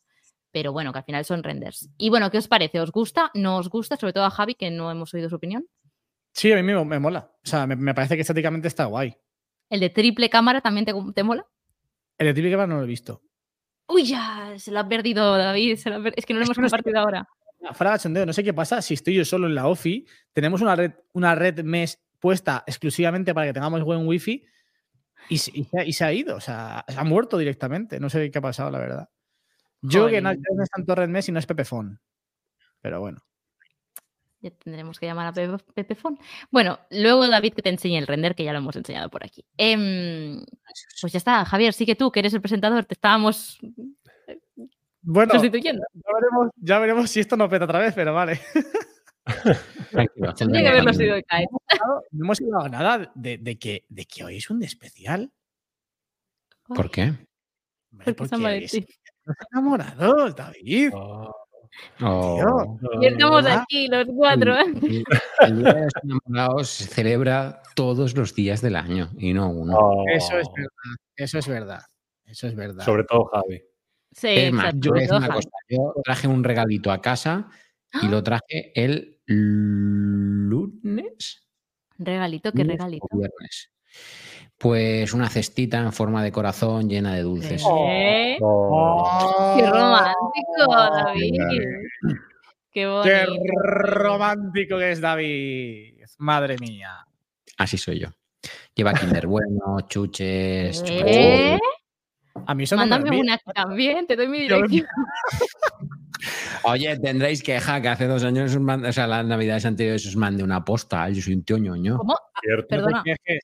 Pero 0.51 0.71
bueno, 0.71 0.91
que 0.93 0.99
al 0.99 1.05
final 1.05 1.25
son 1.25 1.43
renders. 1.43 1.89
Y 1.97 2.09
bueno, 2.09 2.31
¿qué 2.31 2.37
os 2.37 2.47
parece? 2.47 2.79
¿Os 2.79 2.91
gusta? 2.91 3.31
¿No 3.33 3.57
os 3.57 3.69
gusta? 3.69 3.97
Sobre 3.97 4.13
todo 4.13 4.25
a 4.25 4.29
Javi, 4.31 4.55
que 4.55 4.71
no 4.71 4.89
hemos 4.89 5.13
oído 5.13 5.29
su 5.29 5.35
opinión. 5.35 5.67
Sí, 6.37 6.51
a 6.51 6.55
mí 6.55 6.61
me, 6.61 6.85
me 6.85 6.99
mola. 6.99 7.31
O 7.43 7.47
sea, 7.47 7.65
me, 7.65 7.75
me 7.75 7.95
parece 7.95 8.13
que 8.15 8.21
estéticamente 8.21 8.67
está 8.67 8.85
guay. 8.85 9.15
¿El 9.71 9.79
de 9.79 9.89
triple 9.89 10.29
cámara 10.29 10.61
también 10.61 10.85
te, 10.85 10.93
te 11.15 11.23
mola? 11.23 11.45
El 12.19 12.27
de 12.27 12.33
Triple 12.33 12.51
Camera 12.51 12.67
no 12.67 12.77
lo 12.77 12.83
he 12.83 12.87
visto. 12.87 13.23
Uy, 13.87 14.05
ya, 14.05 14.53
se 14.57 14.71
lo 14.71 14.79
ha 14.79 14.87
perdido 14.87 15.35
David. 15.35 15.77
se 15.77 15.89
lo 15.89 15.95
ha 15.95 16.03
per- 16.03 16.13
Es 16.15 16.25
que 16.27 16.33
no 16.33 16.39
lo 16.39 16.45
hemos 16.45 16.57
no 16.57 16.63
compartido 16.63 16.99
ahora. 16.99 17.27
Fuera 17.73 17.91
de 17.91 17.97
cachondeo, 17.97 18.25
no 18.25 18.33
sé 18.33 18.43
qué 18.43 18.53
pasa 18.53 18.81
si 18.83 18.93
estoy 18.93 19.15
yo 19.15 19.25
solo 19.25 19.47
en 19.47 19.55
la 19.55 19.67
OFI. 19.67 20.05
Tenemos 20.31 20.61
una 20.61 20.75
red, 20.75 20.91
una 21.13 21.33
red 21.35 21.63
mes 21.63 21.99
puesta 22.19 22.63
exclusivamente 22.67 23.33
para 23.33 23.47
que 23.47 23.53
tengamos 23.53 23.83
buen 23.83 24.07
wifi 24.07 24.45
y, 25.29 25.37
se- 25.39 25.51
y 25.53 25.63
se, 25.65 25.79
ha- 25.79 25.85
y 25.85 25.93
se 25.93 26.05
ha 26.05 26.13
ido. 26.13 26.35
O 26.35 26.39
sea, 26.41 26.85
se 26.87 26.99
ha 26.99 27.03
muerto 27.03 27.37
directamente. 27.37 27.99
No 27.99 28.09
sé 28.09 28.29
qué 28.31 28.37
ha 28.37 28.41
pasado, 28.41 28.69
la 28.71 28.79
verdad. 28.79 29.09
Yo 29.81 30.07
que 30.07 30.21
no 30.21 30.31
es 30.31 30.69
tanto 30.69 30.95
red 30.95 31.09
mes 31.09 31.27
y 31.29 31.31
no 31.31 31.39
es 31.39 31.45
Pepefon. 31.45 31.99
Pero 32.81 32.99
bueno. 32.99 33.19
Ya 34.49 34.57
tendremos 34.57 34.99
que 34.99 35.05
llamar 35.05 35.27
a 35.27 35.33
Pepe, 35.33 35.57
Pepefon. 35.73 36.17
Bueno, 36.51 36.79
luego 36.91 37.27
David 37.27 37.53
que 37.53 37.61
te 37.61 37.69
enseñe 37.69 37.97
el 37.97 38.07
render, 38.07 38.35
que 38.35 38.43
ya 38.43 38.51
lo 38.53 38.59
hemos 38.59 38.75
enseñado 38.75 39.09
por 39.09 39.23
aquí. 39.25 39.45
Em, 39.57 40.43
pues 41.01 41.13
ya 41.13 41.17
está, 41.17 41.45
Javier, 41.45 41.73
sí 41.73 41.85
que 41.85 41.95
tú, 41.95 42.11
que 42.11 42.19
eres 42.19 42.33
el 42.33 42.41
presentador, 42.41 42.85
te 42.85 42.93
estábamos 42.93 43.59
Bueno, 45.01 45.33
sustituyendo. 45.33 45.83
ya 45.93 46.11
veremos, 46.13 46.49
ya 46.57 46.79
veremos 46.79 47.09
si 47.09 47.19
esto 47.21 47.37
no 47.37 47.49
peta 47.49 47.65
otra 47.65 47.79
vez, 47.79 47.93
pero 47.93 48.13
vale. 48.13 48.39
Tranquilo, 49.91 50.33
Tendría 50.33 50.61
que 50.61 50.67
haberlo 50.69 50.93
centrémonos. 50.93 50.97
sido 50.97 51.15
de 51.15 51.23
Kai. 51.23 51.45
No 52.11 52.25
hemos 52.25 52.41
hablado 52.41 52.69
nada 52.69 53.11
de, 53.15 53.37
de 53.37 53.57
que, 53.59 53.85
de 53.89 54.05
que 54.05 54.23
hoy 54.23 54.37
es 54.37 54.49
un 54.49 54.63
especial. 54.63 55.31
¿Por 56.67 56.89
qué? 56.91 57.13
Porque 58.05 58.13
porque 58.13 58.35
enamorados, 59.51 60.35
David. 60.35 60.91
Ah, 60.95 61.31
Oh. 62.01 62.77
Y 63.01 63.05
estamos 63.07 63.45
Ah. 63.45 63.63
aquí 63.63 63.87
los 63.87 64.05
cuatro. 64.15 64.55
¿eh? 64.57 64.65
El, 64.77 65.03
el 65.47 65.59
Día 65.63 65.73
de 65.73 65.81
los 65.83 65.93
Enamorados 66.03 66.69
se 66.69 66.85
celebra 66.85 67.61
todos 67.75 68.15
los 68.15 68.35
días 68.35 68.61
del 68.61 68.75
año 68.75 69.09
y 69.17 69.33
no 69.33 69.49
uno. 69.49 69.77
ah. 69.79 70.03
Eso 70.13 70.37
es 70.37 70.47
verdad. 70.55 70.69
Eso 71.15 71.37
es 71.39 71.47
verdad. 71.47 71.81
Eso 72.25 72.47
es 72.47 72.55
verdad. 72.55 72.85
Sobre 72.85 73.03
todo 73.05 73.25
Javi. 73.25 73.61
Sí, 74.11 74.27
es 74.29 74.51
más, 74.53 74.73
exacto, 74.73 74.99
yo 74.99 75.17
una 75.17 75.27
cosa. 75.29 75.49
Traje 76.03 76.27
un 76.27 76.43
regalito 76.43 76.91
a 76.91 77.01
casa 77.01 77.49
y 78.01 78.07
lo 78.07 78.21
traje 78.23 78.71
el 78.75 79.19
lunes. 79.27 81.43
Regalito, 81.99 82.51
qué 82.51 82.59
lunes 82.63 82.77
regalito. 82.77 83.07
viernes. 83.11 83.71
Pues 84.57 85.13
una 85.13 85.29
cestita 85.29 85.77
en 85.77 85.93
forma 85.93 86.23
de 86.23 86.31
corazón 86.31 86.89
llena 86.89 87.13
de 87.13 87.21
dulces. 87.21 87.63
¿Eh? 87.63 88.37
Oh. 88.41 89.55
¡Qué 89.55 89.69
romántico, 89.69 90.67
David! 90.67 91.41
¡Qué 92.71 92.87
bonito! 92.87 93.03
¡Qué 93.03 93.25
romántico 93.61 94.77
que 94.79 94.91
es 94.91 95.01
David! 95.01 95.97
Madre 96.17 96.57
mía. 96.59 97.05
Así 97.57 97.77
soy 97.77 97.99
yo. 97.99 98.07
Lleva 98.73 98.93
Kinder 98.93 99.27
Bueno, 99.27 99.81
chuches, 99.87 100.83
¿Eh? 100.87 101.59
A 102.45 102.53
mí 102.53 102.63
eso 102.63 102.77
Mándame 102.77 103.19
una 103.19 103.37
también, 103.53 104.05
te 104.05 104.15
doy 104.15 104.27
mi 104.27 104.41
dirección. 104.41 104.87
Oye, 106.63 106.97
tendréis 106.99 107.41
queja 107.43 107.81
que 107.81 107.87
hace 107.87 108.07
dos 108.07 108.23
años, 108.23 108.55
o 108.55 108.91
sea, 108.91 109.07
las 109.07 109.25
navidades 109.25 109.65
anteriores 109.65 110.05
os 110.05 110.15
mandé 110.15 110.43
una 110.43 110.63
posta. 110.63 111.09
Yo 111.09 111.21
soy 111.21 111.33
un 111.35 111.43
tío 111.43 111.57
ñoño. 111.57 111.97
¿Cómo? 111.97 112.15
Cierto. 112.41 112.67
Perdona. 112.67 113.03
Que, 113.03 113.39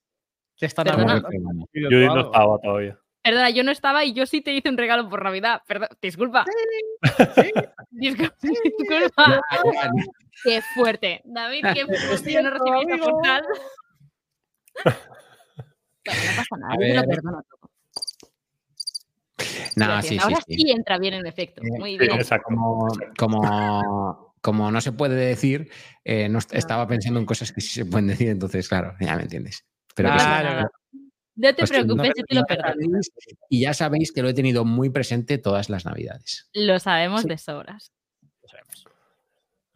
Perdona. 0.68 1.14
hablando. 1.14 1.30
Yo 1.74 1.90
no 2.16 2.22
estaba 2.22 2.60
todavía. 2.60 3.00
Perdona, 3.24 3.50
yo 3.52 3.64
no 3.64 3.72
estaba 3.72 4.04
y 4.04 4.14
yo 4.14 4.26
sí 4.26 4.42
te 4.42 4.52
hice 4.54 4.68
un 4.70 4.78
regalo 4.78 5.10
por 5.10 5.24
Navidad. 5.24 5.62
Perdón, 5.68 5.88
disculpa. 6.02 6.46
Disculpa. 7.92 8.36
disculpa. 8.42 9.42
Qué 10.44 10.62
fuerte. 10.76 11.22
David, 11.24 11.64
qué 11.74 11.86
fuerte. 11.86 12.34
Yo 12.34 12.42
no 12.42 12.50
recibí 12.50 12.94
esta. 12.94 13.42
Bueno, 16.06 16.20
no 16.22 16.36
pasa 16.36 16.58
nada, 16.58 16.74
A 16.74 16.78
yo 16.88 16.96
lo 16.96 17.08
perdono 17.08 17.42
todo. 17.50 17.70
No, 19.78 19.86
Gracias. 19.88 20.06
sí, 20.10 20.18
sí, 20.18 20.20
Ahora 20.22 20.36
sí. 20.46 20.54
sí 20.56 20.72
entra 20.72 20.98
bien 20.98 21.14
en 21.14 21.26
efecto. 21.26 21.62
Eh, 21.64 21.80
Muy 21.80 21.92
sí, 21.94 21.98
bien. 22.00 22.12
exacto. 22.16 22.44
Como, 22.50 22.88
como, 23.18 24.34
como 24.42 24.70
no 24.72 24.82
se 24.82 24.92
puede 24.92 25.16
decir, 25.16 25.70
eh, 26.04 26.28
no 26.28 26.40
est- 26.40 26.54
estaba 26.54 26.86
pensando 26.88 27.20
en 27.22 27.26
cosas 27.26 27.54
que 27.54 27.62
sí 27.62 27.70
se 27.70 27.86
pueden 27.86 28.08
decir, 28.08 28.28
entonces, 28.28 28.68
claro, 28.68 28.96
ya 29.00 29.16
me 29.16 29.22
entiendes. 29.24 29.66
Pero 29.96 30.10
que 30.12 30.20
sí. 30.20 30.26
Claro, 30.26 30.50
nada. 30.50 30.72
No 31.36 31.48
te 31.50 31.54
Pues 31.56 31.72
no- 31.72 31.76
preocupes, 31.84 32.12
yo 32.16 32.24
te 32.26 32.36
lo 32.36 32.42
ya 32.42 32.46
perdono. 32.46 33.00
y 33.50 33.62
ya 33.62 33.74
sabéis 33.74 34.12
que 34.12 34.22
lo 34.22 34.30
he 34.30 34.34
tenido 34.36 34.66
muy 34.66 34.90
presente 34.92 35.38
todas 35.40 35.70
las 35.70 35.84
navidades. 35.86 36.48
Lo 36.54 36.80
sabemos 36.80 37.22
Sí. 37.24 37.28
de 37.30 37.38
sobras. 37.38 37.92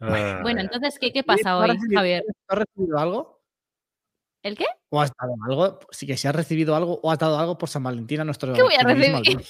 Ah, 0.00 0.38
Bueno, 0.42 0.60
entonces, 0.60 0.96
¿qué, 1.00 1.12
qué 1.12 1.24
pasa 1.24 1.42
¿Tú 1.42 1.48
has 1.48 1.70
hoy, 1.70 1.76
recibido- 1.76 1.98
Javier? 1.98 2.24
¿Has 2.46 2.58
recibido 2.58 2.98
algo? 2.98 3.42
¿El 4.44 4.56
qué? 4.56 4.66
¿O 4.90 5.00
has 5.00 5.12
dado 5.20 5.34
algo? 5.48 5.80
Sí 5.90 6.06
que 6.06 6.16
si 6.16 6.28
has 6.28 6.34
recibido 6.36 6.76
algo 6.76 7.00
o 7.02 7.10
has 7.10 7.18
dado 7.18 7.36
algo 7.38 7.58
por 7.58 7.68
San 7.68 7.82
Valentín 7.82 8.20
a 8.20 8.24
nuestro. 8.24 8.52
¿Qué 8.52 8.62
voy 8.62 8.74
a 8.74 8.82
recibir? 8.84 9.44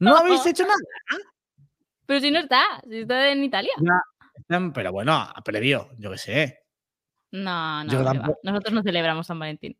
¿No 0.00 0.16
habéis 0.40 0.44
hecho 0.46 0.64
nada? 0.64 0.74
Pero 2.06 2.20
si 2.20 2.30
no 2.32 2.40
está, 2.40 2.62
si 2.88 2.98
está 3.00 3.30
en 3.30 3.44
Italia. 3.44 3.72
Están- 4.36 4.72
Pero 4.72 4.90
bueno, 4.92 5.12
a 5.14 5.40
previo, 5.44 5.90
yo 5.98 6.10
qué 6.10 6.18
sé. 6.18 6.65
No, 7.44 7.84
no, 7.84 8.04
tampoco. 8.04 8.38
nosotros 8.42 8.72
no 8.74 8.82
celebramos 8.82 9.26
San 9.26 9.38
Valentín. 9.38 9.76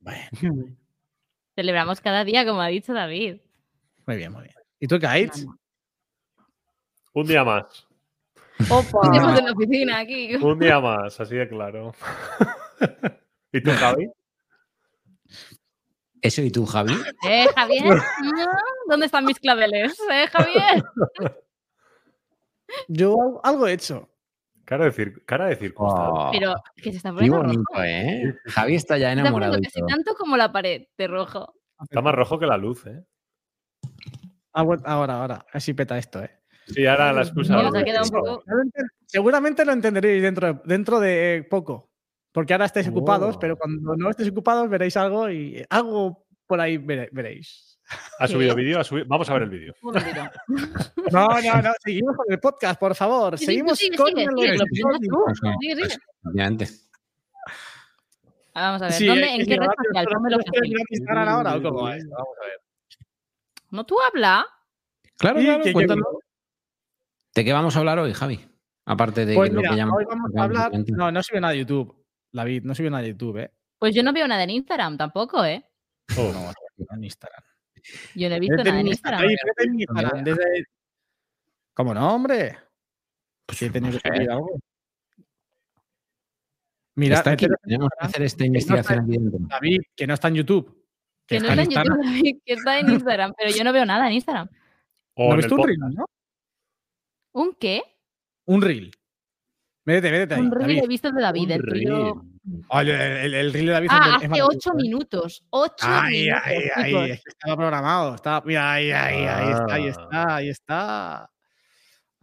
Bueno, 0.00 0.20
Celebramos 1.54 2.00
cada 2.00 2.24
día, 2.24 2.44
como 2.44 2.60
ha 2.60 2.66
dicho 2.68 2.92
David. 2.92 3.40
muy 4.06 4.16
bien, 4.16 4.32
muy 4.32 4.42
bien. 4.42 4.54
¿Y 4.80 4.88
tú, 4.88 4.98
Kate? 4.98 5.30
No, 5.44 5.52
no. 5.52 5.58
Un 7.14 7.26
día 7.26 7.44
más. 7.44 7.86
Opa. 8.68 9.00
Estamos 9.14 9.38
en 9.38 9.44
la 9.46 9.52
oficina 9.52 9.98
aquí. 10.00 10.34
Un 10.36 10.58
día 10.58 10.80
más, 10.80 11.20
así 11.20 11.36
de 11.36 11.48
claro. 11.48 11.94
¿Y 13.52 13.60
tú, 13.62 13.70
Javi? 13.70 14.10
¿Eso 16.20 16.42
y 16.42 16.50
tú, 16.50 16.64
Javi? 16.66 16.94
¿Eh, 17.28 17.46
Javier? 17.54 17.84
¿Dónde 18.88 19.06
están 19.06 19.24
mis 19.26 19.38
claveles? 19.38 19.94
¿Eh, 20.10 20.26
Javier? 20.26 20.82
Yo 22.88 23.12
algo- 23.20 23.40
algo 23.44 23.66
he 23.68 23.72
hecho. 23.74 24.08
Cara 24.64 24.86
de, 24.86 24.92
cir- 24.92 25.24
cara 25.26 25.46
de 25.46 25.56
circunstancia. 25.56 26.12
Oh, 26.12 26.30
Pero 26.32 26.54
que 26.76 26.90
se 26.90 26.96
está 26.96 27.10
qué 27.10 27.14
poniendo 27.16 27.42
rojo. 27.42 27.48
bonito, 27.48 27.84
¿eh? 27.84 28.34
Javi 28.46 28.74
está 28.76 28.96
ya 28.98 29.10
está 29.10 29.20
enamorado. 29.20 29.58
y 29.58 29.62
casi 29.62 29.78
todo. 29.80 29.88
tanto 29.88 30.14
como 30.14 30.36
la 30.36 30.50
pared 30.52 30.86
de 30.96 31.06
rojo. 31.06 31.54
Está 31.82 32.00
más 32.00 32.14
rojo 32.14 32.38
que 32.38 32.46
la 32.46 32.56
luz, 32.56 32.86
¿eh? 32.86 33.04
Ah, 34.52 34.62
bueno, 34.62 34.82
Ahora, 34.86 35.20
ahora. 35.20 35.46
Así 35.52 35.74
peta 35.74 35.98
esto, 35.98 36.22
¿eh? 36.22 36.30
Sí, 36.66 36.86
ahora 36.86 37.12
la 37.12 37.22
excusa. 37.22 37.54
No, 37.54 37.60
ahora 37.68 38.02
un 38.02 38.10
poco- 38.10 38.42
Seguramente 39.06 39.64
lo 39.64 39.72
entenderéis 39.72 40.22
dentro 40.22 40.46
de, 40.54 40.60
dentro 40.64 41.00
de 41.00 41.46
poco. 41.50 41.90
porque 42.32 42.52
ahora 42.52 42.64
estáis 42.64 42.88
ocupados, 42.88 43.36
Oh. 43.36 43.38
pero 43.38 43.56
cuando 43.56 43.94
no 43.96 44.10
estéis 44.10 44.30
ocupados 44.30 44.68
veréis 44.68 44.96
algo 44.96 45.30
y 45.30 45.62
algo 45.70 46.24
por 46.46 46.60
ahí 46.60 46.78
vere- 46.78 47.08
veréis. 47.12 47.73
¿Ha 48.18 48.26
subido 48.28 48.54
vídeo? 48.54 48.80
Vamos 49.06 49.28
a 49.28 49.32
ver 49.34 49.42
el 49.42 49.50
vídeo. 49.50 49.74
No, 51.12 51.26
no, 51.28 51.62
no, 51.62 51.72
seguimos 51.84 52.16
con 52.16 52.26
el 52.30 52.40
podcast, 52.40 52.80
por 52.80 52.94
favor. 52.94 53.38
Sí, 53.38 53.44
sí, 53.44 53.52
seguimos 53.52 53.78
con 53.96 54.08
sigue, 54.08 54.22
el 54.24 54.30
lo 54.58 54.64
episodio. 54.64 55.24
obviamente. 56.24 56.68
Ah, 58.56 58.66
Vamos 58.68 58.82
a 58.82 58.84
ver, 58.86 58.92
Sí, 58.94 59.06
¿dónde, 59.06 59.24
eh, 59.24 59.34
¿en 59.34 59.46
qué 59.46 59.56
red 59.56 59.66
va, 59.66 59.74
social? 59.76 60.04
pero 60.06 60.16
Pónmelo 60.16 60.38
¿tú 60.38 60.44
quieres 60.44 60.60
fácil. 60.60 60.70
mirar 60.70 60.86
mi 60.88 60.96
Instagram 60.96 61.28
ahora 61.28 61.56
o 61.56 61.62
cómo? 61.62 61.78
Vamos 61.82 61.92
a 61.92 62.46
ver. 62.46 62.60
¿No 63.70 63.84
tú 63.84 63.96
habla? 64.00 64.46
Claro, 65.18 65.38
Sí, 65.40 65.44
claro, 65.46 65.72
cuéntanos. 65.72 66.06
¿De 67.34 67.44
qué 67.44 67.52
vamos 67.52 67.74
a 67.74 67.78
hablar 67.80 67.98
hoy, 67.98 68.12
Javi? 68.12 68.48
Aparte 68.86 69.26
de 69.26 69.34
Pues 69.34 69.52
lo 69.52 69.58
mira, 69.60 69.70
que 69.70 69.76
llaman. 69.76 69.94
hoy 69.96 70.04
vamos 70.08 70.30
a 70.36 70.42
hablar. 70.44 70.72
No, 70.88 71.10
no 71.10 71.22
sube 71.22 71.40
nada 71.40 71.52
de 71.52 71.58
YouTube. 71.60 72.04
David, 72.32 72.62
no 72.64 72.74
sube 72.74 72.90
nada 72.90 73.02
de 73.02 73.08
YouTube, 73.10 73.38
¿eh? 73.38 73.50
Pues 73.78 73.94
yo 73.94 74.02
no 74.04 74.12
veo 74.12 74.28
nada 74.28 74.44
en 74.44 74.50
Instagram 74.50 74.96
tampoco, 74.96 75.44
¿eh? 75.44 75.64
Oh, 76.16 76.30
No, 76.32 76.52
no, 76.52 76.94
en 76.96 77.04
Instagram. 77.04 77.42
Yo 78.14 78.28
no 78.28 78.34
he 78.36 78.40
visto 78.40 78.56
nada 78.64 78.80
en 78.80 78.86
Instagram. 78.88 79.20
David, 79.22 79.36
vete 79.46 79.68
en 79.70 79.80
Instagram, 79.80 80.24
desde- 80.24 80.64
¿Cómo 81.74 81.92
no, 81.94 82.14
hombre? 82.14 82.56
Pues 83.46 83.58
sí, 83.58 83.64
he 83.66 83.70
tenido 83.70 83.94
no 83.94 84.00
que 84.00 84.08
subir 84.08 84.30
algo. 84.30 84.58
Mira, 86.96 87.16
Está 87.16 87.32
aquí, 87.32 87.46
tenemos 87.62 87.88
que 87.98 88.06
hacer 88.06 88.22
esta 88.22 88.44
investigación 88.46 89.00
aquí 89.00 89.10
dentro. 89.12 89.38
David, 89.48 89.80
que 89.96 90.06
no 90.06 90.14
está 90.14 90.28
en 90.28 90.34
YouTube. 90.36 90.86
Que 91.26 91.40
no 91.40 91.48
está 91.48 91.62
en 91.62 91.70
YouTube, 91.70 92.04
David, 92.04 92.36
que 92.44 92.52
está 92.52 92.78
en 92.78 92.90
Instagram, 92.90 93.34
pero 93.36 93.50
yo 93.50 93.64
no 93.64 93.72
veo 93.72 93.84
nada 93.84 94.06
en 94.06 94.12
Instagram. 94.14 94.48
o 95.16 95.24
¿No 95.24 95.30
en 95.32 95.36
ves 95.36 95.44
el 95.46 95.50
tú 95.50 95.56
un 95.56 95.66
reel, 95.66 95.78
no? 95.78 96.06
¿Un 97.32 97.54
qué? 97.54 97.82
Un 98.46 98.62
reel. 98.62 98.92
Métete, 99.86 100.10
métete 100.10 100.34
ahí. 100.34 100.40
Un 100.40 100.50
reel 100.50 100.88
visto 100.88 101.08
el 101.08 101.14
de 101.14 101.22
David, 101.22 101.50
el 101.50 101.62
reel. 101.62 101.92
Oye, 102.68 103.24
el, 103.26 103.34
el 103.34 103.52
reel 103.52 103.66
de 103.66 103.72
David 103.72 103.88
Ah, 103.90 104.16
hace 104.16 104.42
ocho 104.42 104.72
minutos. 104.74 105.44
Ocho 105.50 105.86
minutos. 105.86 106.02
ahí, 106.02 106.28
ahí, 106.30 106.84
chicos. 106.90 107.08
es 107.10 107.22
que 107.22 107.30
estaba 107.30 107.56
programado. 107.56 108.14
Estaba, 108.14 108.42
mira, 108.46 108.72
ahí, 108.72 108.90
ahí, 108.90 109.24
ahí 109.24 109.50
está, 109.52 109.74
ahí 109.74 109.84
Ah. 109.86 109.88
está, 109.90 110.34
ahí 110.36 110.48
está. 110.48 111.30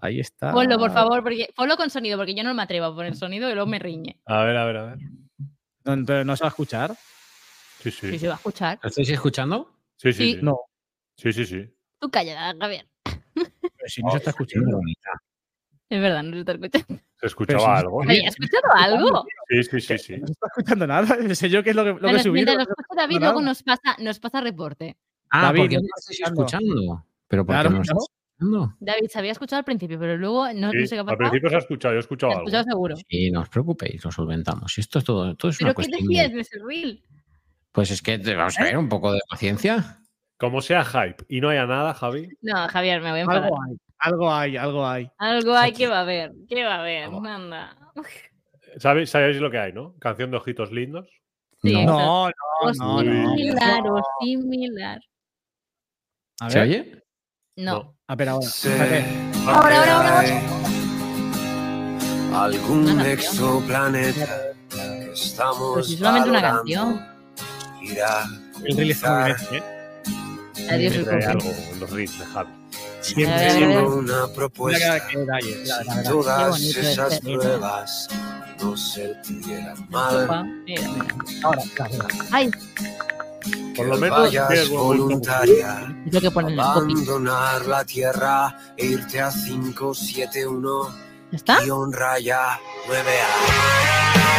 Ahí 0.04 0.19
está. 0.19 0.52
Ponlo, 0.52 0.80
por 0.80 0.91
favor, 0.91 1.21
porque 1.21 1.50
ponlo 1.56 1.78
con 1.78 1.89
sonido, 1.91 2.17
porque 2.17 2.34
yo 2.34 2.43
no 2.43 2.54
me 2.56 2.63
atrevo 2.63 2.88
a 2.88 2.95
poner 2.95 3.15
sonido 3.15 3.47
y 3.50 3.54
luego 3.54 3.69
me 3.69 3.78
riñe. 3.78 4.19
A 4.26 4.43
ver, 4.43 4.58
a 4.58 4.65
ver, 4.65 4.78
a 4.78 4.84
ver. 4.86 4.97
No, 5.86 6.06
pero 6.06 6.26
no 6.26 6.36
se 6.36 6.43
va 6.43 6.47
a 6.47 6.50
escuchar. 6.50 6.95
Sí, 7.80 7.91
Si 7.91 8.12
sí. 8.12 8.19
se 8.19 8.28
va 8.28 8.34
a 8.34 8.38
escuchar. 8.38 8.80
¿Lo 8.82 8.89
estáis 8.89 9.10
escuchando? 9.10 9.71
Sí, 9.97 10.12
sí, 10.13 10.24
Sí. 10.24 10.34
sí. 10.38 10.39
No, 10.41 10.60
Sí, 11.15 11.32
sí, 11.34 11.45
sí. 11.45 11.71
Tú 12.00 12.10
calla, 12.10 12.56
Javier. 12.60 12.88
pero 13.34 13.88
si 13.88 14.02
no 14.02 14.10
se 14.12 14.17
está 14.17 14.32
escuchando. 14.32 14.80
Es 15.89 16.02
verdad, 16.02 16.24
no 16.24 16.34
se 16.34 16.39
está 16.39 16.52
escuchando. 16.54 17.04
¿Se 17.22 17.28
escuchaba 17.28 17.78
algo? 17.78 18.02
¿has 18.04 18.10
escuchado 18.10 18.74
algo? 18.76 19.26
Sí, 19.50 19.64
sí, 19.64 19.80
sí, 19.82 19.98
sí. 19.98 20.18
No 20.18 20.28
se 20.28 20.34
está 20.34 20.48
escuchando 20.48 20.88
nada. 20.88 21.06
Sé 21.36 21.50
yo 21.50 21.64
qué 21.64 21.70
es 21.70 21.76
lo 21.76 21.84
que, 21.84 21.90
lo 21.92 22.00
que 22.00 22.08
he 22.28 22.32
Mientras- 22.32 22.58
lo 22.58 22.62
escucha 22.64 22.96
David, 22.96 23.20
luego 23.20 23.42
nos 23.42 23.64
pasa, 23.64 23.96
nos 24.00 24.20
pasa 24.20 24.42
reporte. 24.42 24.98
Ah, 25.30 25.44
David, 25.44 25.60
porque 25.62 25.76
no 25.76 25.82
no 25.82 25.88
estás 25.98 26.20
escuchando. 26.20 27.06
Pero 27.28 27.46
¿por 27.46 27.54
Claro, 27.56 27.70
qué 27.70 27.74
no 27.74 27.78
¿no? 27.78 27.82
estáis 27.84 28.00
escuchando? 28.40 28.76
David 28.80 29.08
se 29.08 29.20
había 29.20 29.32
escuchado 29.34 29.60
al 29.60 29.66
principio, 29.66 30.00
pero 30.00 30.18
luego 30.18 30.48
no, 30.54 30.72
no 30.74 30.86
sé 30.86 30.90
qué 30.90 30.98
ha 30.98 31.00
al 31.02 31.06
pasado. 31.06 31.18
principio 31.30 31.50
se 31.50 31.56
ha 31.56 31.60
escuchado, 31.60 31.94
yo 31.94 31.98
he 31.98 32.00
escuchado 32.02 32.32
algo. 32.32 32.42
escuchado 32.44 32.64
seguro. 32.66 32.96
Sí, 33.08 33.32
no 33.32 33.42
os 33.42 33.50
preocupéis, 33.50 34.04
lo 34.04 34.12
solventamos. 34.12 34.78
Esto 34.78 35.00
es 35.00 35.06
todo, 35.06 35.36
todo 35.36 35.52
es 35.52 35.62
una 35.62 35.74
¿Pero 35.74 35.86
qué 35.86 35.90
cuestión. 35.92 36.08
decías 36.10 36.34
de- 36.34 36.42
ese 36.42 36.58
reel? 36.66 37.04
Pues 37.72 37.92
es 37.92 38.02
que 38.02 38.18
te- 38.20 38.36
vamos 38.36 38.58
a 38.60 38.64
ver 38.64 38.78
un 38.78 38.90
poco 38.90 39.14
de 39.14 39.20
paciencia. 39.30 40.00
Como 40.38 40.60
sea 40.62 40.84
hype 40.84 41.24
y 41.30 41.40
no 41.40 41.50
haya 41.50 41.68
nada, 41.68 41.94
Javi. 41.94 42.28
No, 42.42 42.68
Javier, 42.68 43.00
me 43.02 43.12
voy 43.12 43.20
a 43.20 43.22
enfadar. 43.22 43.44
Algo 43.44 43.58
hay, 43.62 43.78
algo 44.02 44.34
hay, 44.34 44.58
algo 44.58 44.86
hay. 44.86 45.10
Algo 45.18 45.54
hay 45.56 45.74
que 45.74 45.88
va 45.88 46.00
a 46.00 46.02
haber. 46.02 46.32
¿Qué 46.50 46.64
va 46.64 46.76
a 46.76 46.80
haber? 46.82 47.04
Anda. 47.06 47.78
¿Sabéis, 48.78 49.10
sabéis 49.10 49.38
lo 49.38 49.52
que 49.52 49.60
hay, 49.60 49.74
no? 49.74 49.96
Canción 50.00 50.32
de 50.32 50.38
ojitos 50.38 50.72
lindos. 50.72 51.08
Sí, 51.62 51.86
No. 51.86 52.30
No, 52.30 52.32
no, 52.74 53.04
no, 53.04 53.32
similar, 53.36 53.82
o 53.88 54.02
similar. 54.22 55.00
A 56.40 56.50
¿Se 56.50 56.60
ver, 56.60 56.68
oye? 56.68 57.04
No. 57.58 57.96
A 58.08 58.16
ver, 58.16 58.30
ahora. 58.30 58.48
Ahora, 59.46 59.78
ahora, 59.78 59.98
ahora, 59.98 60.20
ahora. 60.20 60.42
Algún 62.44 63.02
exoplaneta 63.02 64.54
que 64.70 65.12
estamos 65.14 65.74
Pues 65.74 65.88
si 65.88 65.98
solamente 65.98 66.30
una 66.30 66.42
canción. 66.42 67.06
irá 67.82 68.24
El 68.66 68.78
reel 68.78 68.92
está 68.92 69.26
muy 69.26 69.34
cruzar 69.34 69.50
bien, 69.52 69.64
¿eh? 69.64 69.68
Adiós, 70.70 70.96
el 70.96 71.10
algo 71.10 71.50
en 71.50 71.80
los 71.80 71.90
reels 71.92 72.20
de 72.20 72.26
Javi. 72.26 72.61
Siempre, 73.02 73.66
ver. 73.68 73.84
una 73.84 74.28
propuesta. 74.34 75.08
Qué 75.08 75.26
Todas 76.08 76.60
es 76.62 76.78
esas 76.78 77.20
pruebas 77.20 78.08
no 78.62 78.78
se 78.78 79.16
tuvieran 79.28 79.88
mal. 79.90 80.28
Ahora. 81.44 81.62
Ay, 82.32 82.52
Por 83.76 83.88
lo 83.88 83.98
menos 83.98 84.32
gusto 84.32 84.78
voluntaria. 84.78 85.96
es 86.06 86.14
lo 86.14 86.22
que 86.22 86.32
ponen 86.32 86.54
en 86.54 86.60
el 86.60 86.66
copy. 86.66 86.94
Abandonar 86.94 87.66
la 87.66 87.84
tierra 87.86 88.58
e 88.78 88.86
irte 88.86 89.20
a 89.20 89.32
571 89.32 90.90
¿Ya 91.32 91.38
está? 91.38 91.60
guion 91.62 91.92
raya 91.92 92.60
9A. 92.88 94.32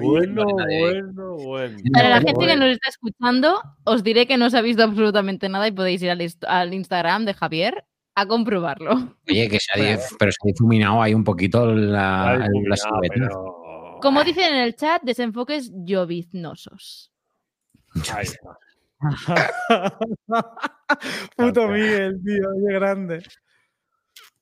Bueno, 0.00 0.44
bueno, 0.44 1.36
bueno. 1.36 1.78
Para 1.92 2.08
la 2.10 2.20
gente 2.20 2.46
que 2.46 2.56
nos 2.56 2.68
está 2.70 2.88
escuchando, 2.88 3.60
os 3.84 4.02
diré 4.02 4.26
que 4.26 4.36
no 4.36 4.50
se 4.50 4.58
ha 4.58 4.62
visto 4.62 4.82
absolutamente 4.82 5.48
nada 5.48 5.66
y 5.68 5.72
podéis 5.72 6.02
ir 6.02 6.10
al, 6.10 6.20
inst- 6.20 6.46
al 6.46 6.72
Instagram 6.74 7.24
de 7.24 7.34
Javier 7.34 7.84
a 8.14 8.26
comprobarlo. 8.26 9.16
Oye, 9.28 9.48
que 9.48 9.58
se 9.60 9.92
ha, 9.92 9.98
pero 10.18 10.32
se 10.32 10.38
ha 10.42 10.46
difuminado 10.46 11.00
ahí 11.02 11.14
un 11.14 11.24
poquito 11.24 11.66
la, 11.74 12.36
la 12.38 12.48
mira, 12.50 12.76
silueta. 12.76 13.14
pero- 13.14 13.98
Como 14.02 14.24
dicen 14.24 14.54
en 14.54 14.60
el 14.62 14.74
chat, 14.76 15.02
desenfoques 15.02 15.70
lloviznosos. 15.74 17.12
Ahí 18.14 18.24
está. 18.24 18.58
Puto. 21.36 21.68
Miguel, 21.68 22.20
tío, 22.24 22.48
qué 22.66 22.74
grande. 22.74 23.22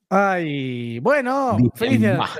Ay, 0.09 0.99
bueno, 1.01 1.55
Dicen 1.57 1.71
felicidades 1.75 2.17
más. 2.17 2.39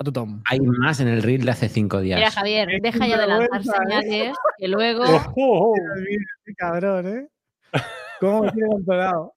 a 0.00 0.04
tu 0.04 0.12
Tom. 0.12 0.42
Hay 0.46 0.60
más 0.60 0.98
en 1.00 1.08
el 1.08 1.22
reel 1.22 1.44
de 1.44 1.50
hace 1.50 1.68
cinco 1.68 2.00
días. 2.00 2.18
Mira, 2.18 2.30
Javier, 2.30 2.68
deja 2.80 3.06
ya 3.06 3.18
de 3.18 3.26
lanzar 3.26 3.60
¿eh? 3.60 3.64
señales 3.64 4.36
que 4.56 4.68
luego. 4.68 5.02
Ojo, 5.04 5.74
Qué 6.44 6.54
cabrón, 6.54 7.06
¿eh? 7.06 7.28
¿Cómo 8.20 8.42
me 8.44 8.52
tiene 8.52 8.68
controlado? 8.68 9.34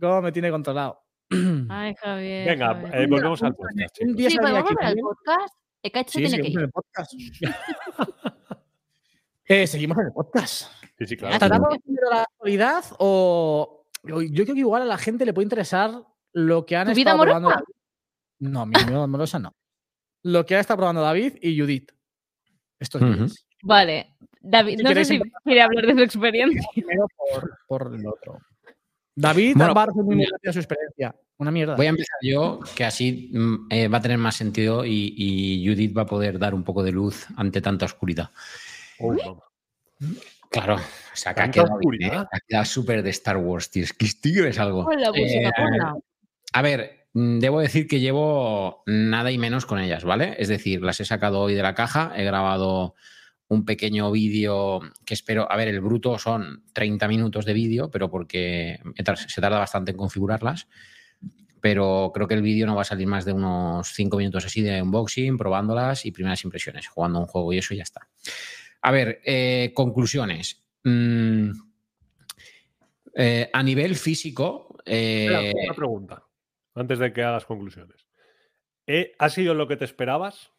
¿Cómo 0.00 0.22
me 0.22 0.32
tiene 0.32 0.50
controlado? 0.50 1.02
Ay, 1.70 1.94
Javier. 2.00 2.48
Venga, 2.50 2.66
Javier. 2.68 2.94
eh, 2.94 3.06
volvemos 3.08 3.42
al 3.42 3.54
podcast, 3.56 3.96
chicos. 3.96 4.16
día 4.16 4.30
Sí, 4.30 4.36
al 4.40 4.62
podcast. 4.96 5.54
Ekacho 5.82 6.10
Sí, 6.12 6.24
tiene 6.24 6.36
que 6.36 6.42
seguimos 6.42 6.52
ir. 6.52 6.58
en 6.58 6.64
el 6.64 6.70
podcast. 6.70 7.12
Eh, 9.48 9.66
seguimos 9.66 9.98
en 9.98 10.06
el 10.06 10.12
podcast. 10.12 10.70
Sí, 10.98 11.06
sí, 11.06 11.16
claro. 11.16 11.38
¿Tratamos 11.38 11.78
primero 11.84 12.10
la 12.10 12.22
actualidad 12.22 12.84
o 12.98 13.86
yo 14.04 14.44
creo 14.44 14.54
que 14.54 14.60
igual 14.60 14.82
a 14.82 14.86
la 14.86 14.98
gente 14.98 15.24
le 15.26 15.32
puede 15.34 15.44
interesar 15.46 15.90
lo 16.36 16.66
que 16.66 16.76
han 16.76 16.88
¿Tu 16.88 16.94
vida 16.94 17.16
probando? 17.16 17.50
No, 18.40 18.66
mi 18.66 18.74
vida 18.84 19.02
amorosa 19.02 19.38
no. 19.38 19.54
Lo 20.22 20.44
que 20.44 20.56
ha 20.56 20.60
estado 20.60 20.76
probando 20.78 21.00
David 21.00 21.34
y 21.40 21.58
Judith. 21.58 21.92
Estos 22.78 23.00
días. 23.00 23.46
Vale. 23.62 24.14
David, 24.40 24.80
no 24.82 24.92
sé 24.92 25.04
si 25.06 25.14
empezar- 25.16 25.40
quiere 25.44 25.62
hablar 25.62 25.86
de 25.86 25.94
su 25.94 26.00
experiencia. 26.02 26.62
Primero 26.74 27.06
por, 27.16 27.58
por 27.66 27.94
el 27.94 28.06
otro. 28.06 28.38
David 29.14 29.54
Bueno, 29.56 29.72
va 29.74 29.82
a 29.82 29.84
hacer 29.86 30.02
muy 30.04 30.16
mira. 30.16 30.28
rápida 30.32 30.52
su 30.52 30.58
experiencia. 30.58 31.14
Una 31.38 31.50
mierda. 31.50 31.74
Voy 31.74 31.86
a 31.86 31.90
empezar 31.90 32.18
yo, 32.22 32.60
que 32.74 32.84
así 32.84 33.30
mm, 33.32 33.66
eh, 33.70 33.88
va 33.88 33.98
a 33.98 34.02
tener 34.02 34.18
más 34.18 34.36
sentido 34.36 34.84
y, 34.84 35.14
y 35.16 35.66
Judith 35.66 35.96
va 35.96 36.02
a 36.02 36.06
poder 36.06 36.38
dar 36.38 36.54
un 36.54 36.64
poco 36.64 36.82
de 36.82 36.92
luz 36.92 37.26
ante 37.36 37.62
tanta 37.62 37.86
oscuridad. 37.86 38.30
Uy, 38.98 39.16
vamos. 39.24 39.42
Claro, 40.50 40.76
o 40.76 40.80
sea, 41.14 41.34
que 41.34 41.40
ha 41.40 41.50
¿Tanta 41.50 41.64
quedado? 41.64 41.80
¿eh? 42.22 42.26
Ha 42.30 42.40
quedado 42.46 42.64
súper 42.66 43.02
de 43.02 43.10
Star 43.10 43.36
Wars, 43.38 43.70
tío. 43.70 43.84
Es 43.84 43.92
que 43.94 44.06
tío 44.20 44.46
es 44.46 44.58
algo. 44.58 44.84
Con 44.84 45.00
la 45.00 45.10
música, 45.10 45.48
Eh. 45.48 46.00
A 46.56 46.62
ver, 46.62 47.08
mm, 47.12 47.38
debo 47.38 47.60
decir 47.60 47.86
que 47.86 48.00
llevo 48.00 48.82
nada 48.86 49.30
y 49.30 49.36
menos 49.36 49.66
con 49.66 49.78
ellas, 49.78 50.04
¿vale? 50.04 50.36
Es 50.38 50.48
decir, 50.48 50.80
las 50.80 50.98
he 51.00 51.04
sacado 51.04 51.42
hoy 51.42 51.52
de 51.52 51.60
la 51.60 51.74
caja, 51.74 52.14
he 52.16 52.24
grabado 52.24 52.94
un 53.46 53.66
pequeño 53.66 54.10
vídeo 54.10 54.80
que 55.04 55.12
espero, 55.12 55.52
a 55.52 55.56
ver, 55.56 55.68
el 55.68 55.82
bruto 55.82 56.18
son 56.18 56.64
30 56.72 57.08
minutos 57.08 57.44
de 57.44 57.52
vídeo, 57.52 57.90
pero 57.90 58.08
porque 58.10 58.80
se 59.28 59.40
tarda 59.42 59.58
bastante 59.58 59.90
en 59.90 59.98
configurarlas, 59.98 60.66
pero 61.60 62.10
creo 62.14 62.26
que 62.26 62.32
el 62.32 62.40
vídeo 62.40 62.66
no 62.66 62.74
va 62.74 62.80
a 62.80 62.86
salir 62.86 63.06
más 63.06 63.26
de 63.26 63.34
unos 63.34 63.88
5 63.88 64.16
minutos 64.16 64.46
así 64.46 64.62
de 64.62 64.80
unboxing, 64.80 65.36
probándolas 65.36 66.06
y 66.06 66.10
primeras 66.10 66.42
impresiones, 66.42 66.88
jugando 66.88 67.18
un 67.18 67.26
juego 67.26 67.52
y 67.52 67.58
eso 67.58 67.74
ya 67.74 67.82
está. 67.82 68.08
A 68.80 68.90
ver, 68.92 69.20
eh, 69.26 69.72
conclusiones. 69.74 70.64
Mm, 70.84 71.50
eh, 73.14 73.50
a 73.52 73.62
nivel 73.62 73.94
físico, 73.94 74.78
eh, 74.86 75.52
una 75.66 75.74
pregunta, 75.74 76.25
antes 76.76 76.98
de 76.98 77.12
que 77.12 77.24
hagas 77.24 77.44
conclusiones. 77.44 78.06
Eh, 78.86 79.12
¿Ha 79.18 79.28
sido 79.30 79.54
lo 79.54 79.66
que 79.66 79.76
te 79.76 79.84
esperabas? 79.84 80.52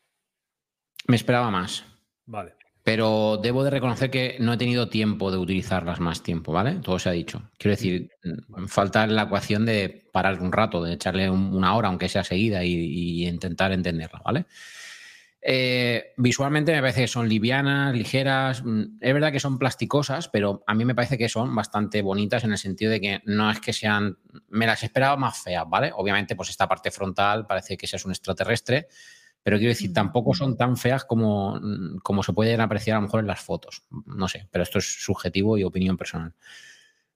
me 1.07 1.15
esperaba 1.15 1.49
más. 1.49 1.85
Vale. 2.25 2.53
pero 2.83 3.37
debo 3.41 3.65
de 3.65 3.69
reconocer 3.69 4.09
que 4.09 4.37
no 4.39 4.53
he 4.53 4.57
tenido 4.57 4.87
tiempo 4.87 5.29
de 5.29 5.37
utilizarlas 5.37 5.99
más 5.99 6.23
tiempo, 6.23 6.53
¿vale? 6.53 6.75
Todo 6.75 6.97
se 6.99 7.09
ha 7.09 7.11
dicho. 7.11 7.51
Quiero 7.57 7.75
decir, 7.75 8.11
mm, 8.23 8.67
falta 8.67 9.05
la 9.07 9.23
ecuación 9.23 9.65
de 9.65 10.09
parar 10.13 10.41
un 10.41 10.53
rato, 10.53 10.81
de 10.81 10.93
echarle 10.93 11.29
una 11.29 11.75
hora, 11.75 11.89
aunque 11.89 12.07
sea 12.07 12.23
seguida, 12.23 12.63
y, 12.63 13.27
intentar 13.27 13.73
entenderla, 13.73 14.21
¿vale? 14.23 14.45
Eh, 15.41 16.13
visualmente 16.17 16.73
me 16.73 16.81
parece 16.81 17.01
que 17.01 17.07
son 17.07 17.29
livianas, 17.29 17.95
ligeras. 17.95 18.63
Mm, 18.63 18.97
es 18.99 19.13
verdad 19.13 19.31
que 19.31 19.39
son 19.39 19.57
plasticosas, 19.57 20.27
pero 20.29 20.63
a 20.67 20.73
mí 20.73 20.83
me 20.83 20.95
parece 20.95 21.17
que 21.17 21.29
son 21.29 21.53
bastante 21.55 22.01
bonitas 22.01 22.43
en 22.43 22.51
el 22.51 22.57
sentido 22.57 22.91
de 22.91 22.99
que 22.99 23.21
no 23.25 23.49
es 23.51 23.59
que 23.59 23.73
sean. 23.73 24.17
Me 24.49 24.65
las 24.65 24.83
esperaba 24.83 25.15
más 25.15 25.37
feas, 25.41 25.65
¿vale? 25.69 25.91
Obviamente, 25.95 26.35
pues 26.35 26.49
esta 26.49 26.67
parte 26.67 26.91
frontal 26.91 27.45
parece 27.45 27.77
que 27.77 27.87
seas 27.87 28.05
un 28.05 28.11
extraterrestre, 28.11 28.87
pero 29.43 29.57
quiero 29.57 29.69
decir, 29.71 29.93
tampoco 29.93 30.33
son 30.33 30.57
tan 30.57 30.75
feas 30.75 31.05
como, 31.05 31.55
mm, 31.61 31.99
como 31.99 32.23
se 32.23 32.33
pueden 32.33 32.59
apreciar 32.59 32.97
a 32.97 32.99
lo 32.99 33.03
mejor 33.03 33.19
en 33.21 33.27
las 33.27 33.39
fotos. 33.41 33.83
No 34.05 34.27
sé, 34.27 34.47
pero 34.51 34.63
esto 34.63 34.79
es 34.79 35.03
subjetivo 35.03 35.57
y 35.57 35.63
opinión 35.63 35.97
personal. 35.97 36.33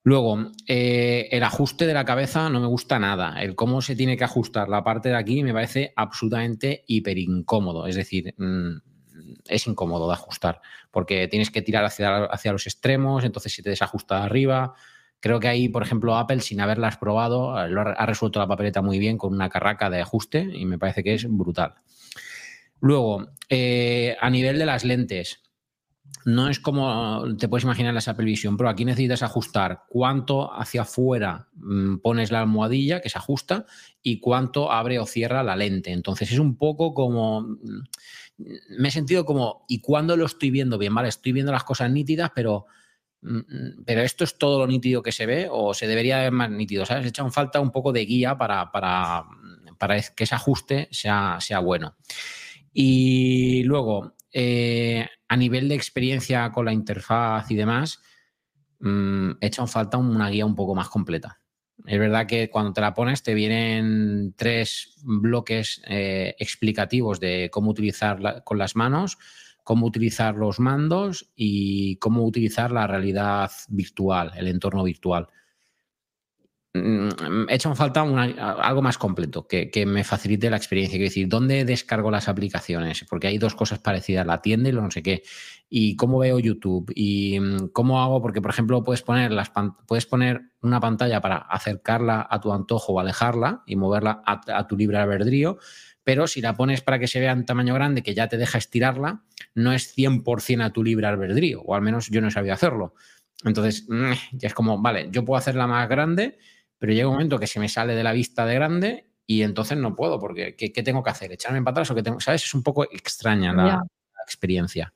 Luego, 0.04 0.50
eh, 0.66 1.28
el 1.30 1.44
ajuste 1.44 1.86
de 1.86 1.94
la 1.94 2.04
cabeza 2.04 2.48
no 2.48 2.60
me 2.60 2.66
gusta 2.66 2.98
nada. 2.98 3.40
El 3.40 3.54
cómo 3.54 3.82
se 3.82 3.94
tiene 3.94 4.16
que 4.16 4.24
ajustar 4.24 4.68
la 4.68 4.82
parte 4.82 5.10
de 5.10 5.16
aquí 5.16 5.42
me 5.44 5.52
parece 5.52 5.92
absolutamente 5.94 6.84
hiper 6.86 7.18
incómodo. 7.18 7.86
Es 7.86 7.94
decir, 7.94 8.34
mm, 8.36 8.78
es 9.46 9.66
incómodo 9.66 10.08
de 10.08 10.14
ajustar 10.14 10.60
porque 10.90 11.28
tienes 11.28 11.50
que 11.50 11.62
tirar 11.62 11.84
hacia, 11.84 12.24
hacia 12.24 12.52
los 12.52 12.66
extremos, 12.66 13.24
entonces 13.24 13.52
si 13.52 13.62
te 13.62 13.70
desajusta 13.70 14.18
de 14.18 14.24
arriba. 14.24 14.74
Creo 15.20 15.38
que 15.38 15.46
ahí, 15.46 15.68
por 15.68 15.84
ejemplo, 15.84 16.16
Apple, 16.16 16.40
sin 16.40 16.60
haberlas 16.60 16.96
probado, 16.96 17.56
ha, 17.56 17.64
ha 17.64 18.06
resuelto 18.06 18.40
la 18.40 18.48
papeleta 18.48 18.82
muy 18.82 18.98
bien 18.98 19.18
con 19.18 19.32
una 19.32 19.48
carraca 19.48 19.88
de 19.88 20.00
ajuste 20.00 20.48
y 20.52 20.64
me 20.66 20.78
parece 20.78 21.04
que 21.04 21.14
es 21.14 21.26
brutal. 21.28 21.74
Luego, 22.82 23.28
eh, 23.48 24.16
a 24.20 24.28
nivel 24.28 24.58
de 24.58 24.66
las 24.66 24.84
lentes, 24.84 25.41
no 26.24 26.48
es 26.48 26.60
como 26.60 27.24
te 27.36 27.48
puedes 27.48 27.64
imaginar 27.64 27.94
las 27.94 28.08
Apple 28.08 28.24
Vision 28.24 28.56
Pro. 28.56 28.68
Aquí 28.68 28.84
necesitas 28.84 29.22
ajustar 29.22 29.84
cuánto 29.88 30.52
hacia 30.52 30.82
afuera 30.82 31.48
mm, 31.54 31.96
pones 31.96 32.30
la 32.30 32.40
almohadilla 32.40 33.00
que 33.00 33.08
se 33.08 33.18
ajusta 33.18 33.66
y 34.02 34.20
cuánto 34.20 34.70
abre 34.70 34.98
o 34.98 35.06
cierra 35.06 35.42
la 35.42 35.56
lente. 35.56 35.92
Entonces 35.92 36.30
es 36.30 36.38
un 36.38 36.56
poco 36.56 36.94
como. 36.94 37.42
Mm, 37.42 37.82
me 38.78 38.88
he 38.88 38.90
sentido 38.90 39.24
como, 39.24 39.64
¿y 39.68 39.80
cuándo 39.80 40.16
lo 40.16 40.26
estoy 40.26 40.50
viendo 40.50 40.78
bien? 40.78 40.94
Vale, 40.94 41.08
estoy 41.08 41.32
viendo 41.32 41.52
las 41.52 41.64
cosas 41.64 41.90
nítidas, 41.90 42.30
pero. 42.34 42.66
Mm, 43.22 43.82
pero 43.84 44.02
esto 44.02 44.24
es 44.24 44.38
todo 44.38 44.60
lo 44.60 44.66
nítido 44.66 45.02
que 45.02 45.12
se 45.12 45.26
ve 45.26 45.48
o 45.50 45.74
se 45.74 45.86
debería 45.86 46.18
ver 46.18 46.32
más 46.32 46.50
nítido, 46.50 46.86
¿sabes? 46.86 47.06
He 47.06 47.08
echado 47.08 47.30
falta 47.30 47.60
un 47.60 47.70
poco 47.70 47.92
de 47.92 48.04
guía 48.04 48.36
para, 48.36 48.70
para, 48.70 49.24
para 49.78 50.00
que 50.00 50.24
ese 50.24 50.34
ajuste 50.34 50.88
sea, 50.90 51.38
sea 51.40 51.58
bueno. 51.58 51.96
Y 52.72 53.64
luego, 53.64 54.14
eh, 54.32 55.08
a 55.28 55.36
nivel 55.36 55.68
de 55.68 55.74
experiencia 55.74 56.50
con 56.50 56.64
la 56.64 56.72
interfaz 56.72 57.50
y 57.50 57.56
demás, 57.56 58.00
mmm, 58.80 59.32
hecho 59.40 59.66
falta 59.66 59.98
una 59.98 60.30
guía 60.30 60.46
un 60.46 60.54
poco 60.54 60.74
más 60.74 60.88
completa. 60.88 61.40
Es 61.86 61.98
verdad 61.98 62.26
que 62.26 62.48
cuando 62.48 62.72
te 62.72 62.80
la 62.80 62.94
pones 62.94 63.22
te 63.22 63.34
vienen 63.34 64.34
tres 64.36 64.94
bloques 65.02 65.82
eh, 65.86 66.34
explicativos 66.38 67.18
de 67.18 67.50
cómo 67.52 67.70
utilizar 67.70 68.44
con 68.44 68.58
las 68.58 68.76
manos, 68.76 69.18
cómo 69.64 69.86
utilizar 69.86 70.36
los 70.36 70.60
mandos 70.60 71.30
y 71.34 71.96
cómo 71.96 72.24
utilizar 72.24 72.70
la 72.70 72.86
realidad 72.86 73.50
virtual, 73.68 74.32
el 74.36 74.48
entorno 74.48 74.84
virtual. 74.84 75.28
Mm, 76.74 77.50
he 77.50 77.54
hecho 77.54 77.68
en 77.68 77.76
falta 77.76 78.00
algo 78.00 78.80
más 78.80 78.96
completo 78.96 79.46
que, 79.46 79.84
me 79.86 80.04
facilite 80.04 80.48
la 80.48 80.56
experiencia. 80.56 80.96
Quiero 80.96 81.10
decir, 81.10 81.28
¿dónde 81.28 81.64
descargo 81.66 82.10
las 82.10 82.28
aplicaciones? 82.28 83.04
Porque 83.10 83.26
hay 83.26 83.36
dos 83.36 83.54
cosas 83.54 83.78
parecidas, 83.78 84.26
la 84.26 84.40
tienda 84.40 84.70
y 84.70 84.72
lo 84.72 84.80
no 84.80 84.90
sé 84.90 85.02
qué. 85.02 85.22
Y 85.68 85.96
cómo 85.96 86.18
veo 86.18 86.38
YouTube 86.38 86.90
y 86.94 87.38
mm, 87.40 87.68
cómo 87.72 88.02
hago, 88.02 88.22
porque 88.22 88.40
por 88.40 88.50
ejemplo 88.50 88.82
puedes 88.84 89.02
poner, 89.02 89.32
las, 89.32 89.52
puedes 89.86 90.06
poner 90.06 90.42
una 90.62 90.80
pantalla 90.80 91.20
para 91.20 91.36
acercarla 91.36 92.26
a 92.28 92.40
tu 92.40 92.52
antojo 92.52 92.94
o 92.94 93.00
alejarla 93.00 93.62
y 93.66 93.76
moverla 93.76 94.22
a, 94.24 94.66
tu 94.66 94.76
libre 94.76 94.96
albedrío, 94.96 95.58
pero 96.04 96.26
si 96.26 96.40
la 96.40 96.54
pones 96.54 96.80
para 96.80 96.98
que 96.98 97.06
se 97.06 97.20
vea 97.20 97.32
en 97.32 97.44
tamaño 97.44 97.74
grande, 97.74 98.02
que 98.02 98.14
ya 98.14 98.28
te 98.28 98.38
deja 98.38 98.58
estirarla, 98.58 99.22
no 99.54 99.72
es 99.72 99.96
100% 99.96 100.64
a 100.64 100.72
tu 100.72 100.82
libre 100.82 101.06
albedrío, 101.06 101.62
o 101.62 101.74
al 101.74 101.82
menos 101.82 102.08
yo 102.08 102.20
no 102.20 102.30
sabía 102.30 102.54
hacerlo. 102.54 102.94
Entonces, 103.44 103.86
mm, 103.88 104.12
ya 104.32 104.48
es 104.48 104.54
como, 104.54 104.80
vale, 104.80 105.08
yo 105.10 105.24
puedo 105.24 105.38
hacerla 105.38 105.66
más 105.66 105.88
grande, 105.88 106.38
pero 106.82 106.94
llega 106.94 107.06
un 107.06 107.14
momento 107.14 107.38
que 107.38 107.46
se 107.46 107.60
me 107.60 107.68
sale 107.68 107.94
de 107.94 108.02
la 108.02 108.10
vista 108.10 108.44
de 108.44 108.54
grande 108.56 109.06
y 109.24 109.42
entonces 109.42 109.78
no 109.78 109.94
puedo, 109.94 110.18
porque 110.18 110.56
¿qué, 110.56 110.82
tengo 110.82 111.00
que 111.04 111.10
hacer? 111.10 111.30
¿Echarme 111.30 111.58
en 111.58 111.64
patadas 111.64 111.88
o 111.92 111.94
qué 111.94 112.02
tengo? 112.02 112.18
¿Sabes? 112.18 112.42
Es 112.42 112.54
un 112.54 112.64
poco 112.64 112.82
extraña 112.82 113.52
la, 113.52 113.84
experiencia. 114.26 114.92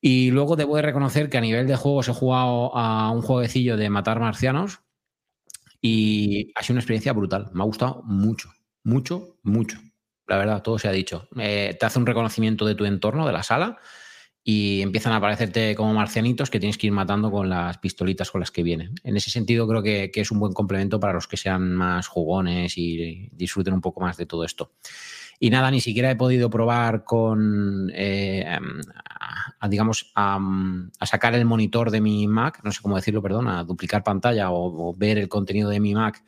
Y 0.00 0.32
luego 0.32 0.56
debo 0.56 0.74
de 0.74 0.82
reconocer 0.82 1.30
que 1.30 1.38
a 1.38 1.40
nivel 1.40 1.68
de 1.68 1.76
juegos 1.76 2.08
he 2.08 2.12
jugado 2.12 2.76
a 2.76 3.08
un 3.12 3.22
jueguecillo 3.22 3.76
de 3.76 3.88
matar 3.88 4.18
marcianos 4.18 4.80
y 5.80 6.50
ha 6.56 6.64
sido 6.64 6.74
una 6.74 6.80
experiencia 6.80 7.12
brutal. 7.12 7.50
Me 7.52 7.62
ha 7.62 7.66
gustado 7.66 8.02
mucho, 8.04 8.50
mucho, 8.82 9.38
mucho. 9.44 9.78
La 10.26 10.38
verdad, 10.38 10.60
todo 10.62 10.76
se 10.80 10.88
ha 10.88 10.92
dicho. 10.92 11.28
Eh, 11.38 11.76
te 11.78 11.86
hace 11.86 12.00
un 12.00 12.06
reconocimiento 12.06 12.66
de 12.66 12.74
tu 12.74 12.84
entorno, 12.84 13.28
de 13.28 13.32
la 13.32 13.44
sala, 13.44 13.78
y 14.50 14.80
empiezan 14.80 15.12
a 15.12 15.16
aparecerte 15.16 15.74
como 15.74 15.92
marcianitos 15.92 16.48
que 16.48 16.58
tienes 16.58 16.78
que 16.78 16.86
ir 16.86 16.92
matando 16.94 17.30
con 17.30 17.50
las 17.50 17.76
pistolitas 17.76 18.30
con 18.30 18.40
las 18.40 18.50
que 18.50 18.62
vienen. 18.62 18.94
En 19.04 19.14
ese 19.14 19.28
sentido 19.30 19.68
creo 19.68 19.82
que, 19.82 20.10
es 20.14 20.30
un 20.30 20.38
buen 20.38 20.54
complemento 20.54 20.98
para 20.98 21.12
los 21.12 21.28
que 21.28 21.36
sean 21.36 21.74
más 21.74 22.08
jugones 22.08 22.78
y 22.78 23.28
disfruten 23.32 23.74
un 23.74 23.82
poco 23.82 24.00
más 24.00 24.16
de 24.16 24.24
todo 24.24 24.44
esto. 24.44 24.72
Y 25.38 25.50
nada, 25.50 25.70
ni 25.70 25.82
siquiera 25.82 26.10
he 26.10 26.16
podido 26.16 26.48
probar 26.48 27.04
con, 27.04 27.92
eh, 27.94 28.58
digamos, 29.68 30.12
a, 30.14 30.38
sacar 31.02 31.34
el 31.34 31.44
monitor 31.44 31.90
de 31.90 32.00
mi 32.00 32.26
Mac, 32.26 32.60
no 32.64 32.72
sé 32.72 32.80
cómo 32.80 32.96
decirlo, 32.96 33.20
perdón, 33.20 33.48
a 33.48 33.64
duplicar 33.64 34.02
pantalla 34.02 34.50
o 34.50 34.94
ver 34.96 35.18
el 35.18 35.28
contenido 35.28 35.68
de 35.68 35.80
mi 35.80 35.94
Mac 35.94 36.24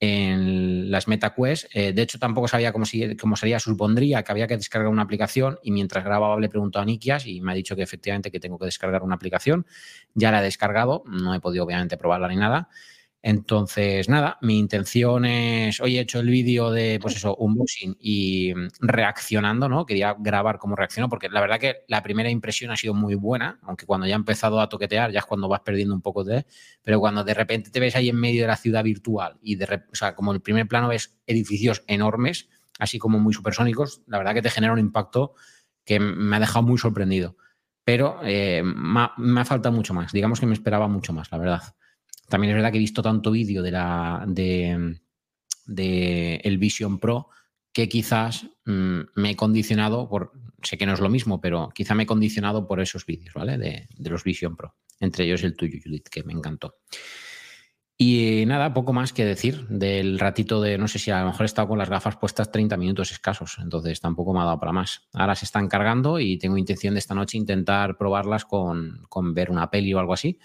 en 0.00 0.90
las 0.90 1.06
MetaQuest. 1.06 1.66
Eh, 1.74 1.92
de 1.92 2.02
hecho, 2.02 2.18
tampoco 2.18 2.48
sabía 2.48 2.72
cómo, 2.72 2.86
cómo, 3.20 3.36
sería. 3.36 3.60
Supondría 3.60 4.22
que 4.22 4.32
había 4.32 4.46
que 4.46 4.56
descargar 4.56 4.88
una 4.88 5.02
aplicación 5.02 5.58
y 5.62 5.70
mientras 5.70 6.02
grababa 6.02 6.40
le 6.40 6.48
preguntó 6.48 6.78
a 6.80 6.84
Nikias 6.84 7.26
y 7.26 7.42
me 7.42 7.52
ha 7.52 7.54
dicho 7.54 7.76
que 7.76 7.82
efectivamente 7.82 8.30
que 8.30 8.40
tengo 8.40 8.58
que 8.58 8.64
descargar 8.64 9.02
una 9.02 9.14
aplicación. 9.14 9.66
Ya 10.14 10.32
la 10.32 10.40
he 10.40 10.42
descargado, 10.42 11.04
no 11.06 11.34
he 11.34 11.40
podido 11.40 11.64
obviamente 11.64 11.98
probarla 11.98 12.28
ni 12.28 12.36
nada. 12.36 12.70
Entonces, 13.22 14.08
nada, 14.08 14.38
mi 14.40 14.58
intención 14.58 15.26
es, 15.26 15.78
hoy 15.80 15.98
he 15.98 16.00
hecho 16.00 16.20
el 16.20 16.30
vídeo 16.30 16.70
de, 16.70 16.98
pues 17.02 17.16
eso, 17.16 17.36
unboxing 17.36 17.96
y 18.00 18.54
reaccionando, 18.80 19.68
¿no? 19.68 19.84
Quería 19.84 20.16
grabar 20.18 20.58
cómo 20.58 20.74
reacciono, 20.74 21.10
porque 21.10 21.28
la 21.28 21.42
verdad 21.42 21.60
que 21.60 21.84
la 21.88 22.02
primera 22.02 22.30
impresión 22.30 22.70
ha 22.70 22.76
sido 22.76 22.94
muy 22.94 23.14
buena, 23.16 23.58
aunque 23.62 23.84
cuando 23.84 24.06
ya 24.06 24.14
he 24.14 24.16
empezado 24.16 24.58
a 24.60 24.70
toquetear 24.70 25.12
ya 25.12 25.18
es 25.18 25.26
cuando 25.26 25.48
vas 25.48 25.60
perdiendo 25.60 25.94
un 25.94 26.00
poco 26.00 26.24
de, 26.24 26.46
pero 26.82 26.98
cuando 26.98 27.22
de 27.22 27.34
repente 27.34 27.70
te 27.70 27.78
ves 27.80 27.94
ahí 27.94 28.08
en 28.08 28.16
medio 28.16 28.40
de 28.42 28.48
la 28.48 28.56
ciudad 28.56 28.82
virtual 28.84 29.38
y 29.42 29.56
de, 29.56 29.66
o 29.92 29.94
sea, 29.94 30.14
como 30.14 30.32
el 30.32 30.40
primer 30.40 30.66
plano 30.66 30.88
ves 30.88 31.18
edificios 31.26 31.82
enormes, 31.88 32.48
así 32.78 32.98
como 32.98 33.18
muy 33.18 33.34
supersónicos, 33.34 34.02
la 34.06 34.16
verdad 34.18 34.32
que 34.34 34.42
te 34.42 34.50
genera 34.50 34.72
un 34.72 34.78
impacto 34.78 35.34
que 35.84 36.00
me 36.00 36.36
ha 36.36 36.40
dejado 36.40 36.62
muy 36.66 36.78
sorprendido. 36.78 37.36
Pero 37.84 38.20
eh, 38.22 38.62
me 38.64 39.40
ha 39.40 39.44
faltado 39.44 39.74
mucho 39.74 39.94
más, 39.94 40.12
digamos 40.12 40.38
que 40.40 40.46
me 40.46 40.54
esperaba 40.54 40.86
mucho 40.88 41.12
más, 41.12 41.30
la 41.32 41.38
verdad. 41.38 41.62
También 42.30 42.52
es 42.52 42.56
verdad 42.56 42.70
que 42.70 42.78
he 42.78 42.80
visto 42.80 43.02
tanto 43.02 43.32
vídeo 43.32 43.62
de 43.62 43.72
la 43.72 44.24
de, 44.26 44.96
el 46.42 46.58
Vision 46.58 46.98
Pro 46.98 47.28
que 47.72 47.88
quizás 47.88 48.46
mm, 48.64 49.00
me 49.16 49.30
he 49.30 49.36
condicionado 49.36 50.08
por, 50.08 50.32
sé 50.62 50.78
que 50.78 50.86
no 50.86 50.94
es 50.94 51.00
lo 51.00 51.10
mismo, 51.10 51.40
pero 51.40 51.70
quizá 51.74 51.94
me 51.94 52.04
he 52.04 52.06
condicionado 52.06 52.66
por 52.66 52.80
esos 52.80 53.04
vídeos, 53.04 53.34
¿vale? 53.34 53.58
De, 53.58 53.88
los 53.98 54.24
Vision 54.24 54.56
Pro. 54.56 54.76
Entre 55.00 55.24
ellos 55.24 55.42
el 55.42 55.56
tuyo, 55.56 55.78
Judith, 55.82 56.08
que 56.08 56.22
me 56.22 56.32
encantó. 56.32 56.76
Y 57.96 58.44
nada, 58.46 58.72
poco 58.72 58.92
más 58.92 59.12
que 59.12 59.24
decir 59.24 59.66
del 59.68 60.18
ratito 60.18 60.62
de, 60.62 60.78
no 60.78 60.88
sé 60.88 60.98
si 60.98 61.10
a 61.10 61.20
lo 61.20 61.26
mejor 61.26 61.42
he 61.42 61.46
estado 61.46 61.68
con 61.68 61.78
las 61.78 61.90
gafas 61.90 62.16
puestas 62.16 62.50
30 62.50 62.76
minutos 62.76 63.10
escasos, 63.12 63.58
entonces 63.60 64.00
tampoco 64.00 64.32
me 64.32 64.40
ha 64.40 64.44
dado 64.44 64.58
para 64.58 64.72
más. 64.72 65.08
Ahora 65.12 65.34
se 65.34 65.44
están 65.44 65.68
cargando 65.68 66.18
y 66.18 66.38
tengo 66.38 66.56
intención 66.56 66.94
de 66.94 67.00
esta 67.00 67.14
noche 67.14 67.36
intentar 67.36 67.98
probarlas 67.98 68.46
con, 68.46 69.02
con 69.08 69.34
ver 69.34 69.50
una 69.50 69.70
peli 69.70 69.92
o 69.92 69.98
algo 69.98 70.14
así, 70.14 70.38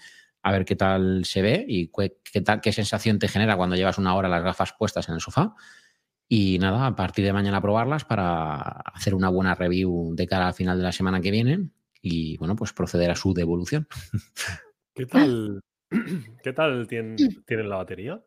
a 0.46 0.52
ver 0.52 0.64
qué 0.64 0.76
tal 0.76 1.24
se 1.24 1.42
ve 1.42 1.64
y 1.66 1.90
qué, 2.32 2.40
tal, 2.40 2.60
qué 2.60 2.70
sensación 2.70 3.18
te 3.18 3.26
genera 3.26 3.56
cuando 3.56 3.74
llevas 3.74 3.98
una 3.98 4.14
hora 4.14 4.28
las 4.28 4.44
gafas 4.44 4.72
puestas 4.78 5.08
en 5.08 5.16
el 5.16 5.20
sofá. 5.20 5.56
Y 6.28 6.60
nada, 6.60 6.86
a 6.86 6.94
partir 6.94 7.24
de 7.24 7.32
mañana 7.32 7.60
probarlas 7.60 8.04
para 8.04 8.58
hacer 8.94 9.16
una 9.16 9.28
buena 9.28 9.56
review 9.56 10.14
de 10.14 10.28
cara 10.28 10.46
al 10.46 10.54
final 10.54 10.78
de 10.78 10.84
la 10.84 10.92
semana 10.92 11.20
que 11.20 11.32
viene 11.32 11.70
y 12.00 12.36
bueno, 12.36 12.54
pues 12.54 12.72
proceder 12.72 13.10
a 13.10 13.16
su 13.16 13.34
devolución. 13.34 13.88
¿Qué 14.94 15.06
tal, 15.06 15.62
¿qué 16.44 16.52
tal 16.52 16.86
tienen, 16.86 17.16
tienen 17.44 17.68
la 17.68 17.78
batería? 17.78 18.22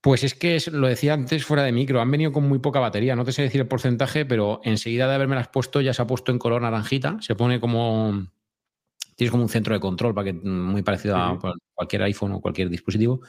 Pues 0.00 0.24
es 0.24 0.34
que 0.34 0.58
lo 0.72 0.88
decía 0.88 1.14
antes 1.14 1.44
fuera 1.44 1.62
de 1.62 1.70
micro, 1.70 2.00
han 2.00 2.10
venido 2.10 2.32
con 2.32 2.48
muy 2.48 2.58
poca 2.58 2.80
batería, 2.80 3.14
no 3.14 3.24
te 3.24 3.30
sé 3.30 3.42
decir 3.42 3.60
el 3.60 3.68
porcentaje, 3.68 4.26
pero 4.26 4.60
enseguida 4.64 5.06
de 5.06 5.14
haberme 5.14 5.36
las 5.36 5.48
puesto 5.48 5.80
ya 5.80 5.94
se 5.94 6.02
ha 6.02 6.06
puesto 6.08 6.32
en 6.32 6.40
color 6.40 6.62
naranjita, 6.62 7.18
se 7.20 7.36
pone 7.36 7.60
como 7.60 8.26
tienes 9.18 9.32
como 9.32 9.42
un 9.42 9.48
centro 9.48 9.74
de 9.74 9.80
control 9.80 10.14
para 10.14 10.26
que, 10.26 10.32
mm, 10.32 10.48
muy 10.70 10.82
parecido 10.84 11.16
a 11.16 11.36
cualquier 11.74 12.02
iPhone 12.04 12.30
o 12.32 12.40
cualquier 12.40 12.70
dispositivo. 12.70 13.20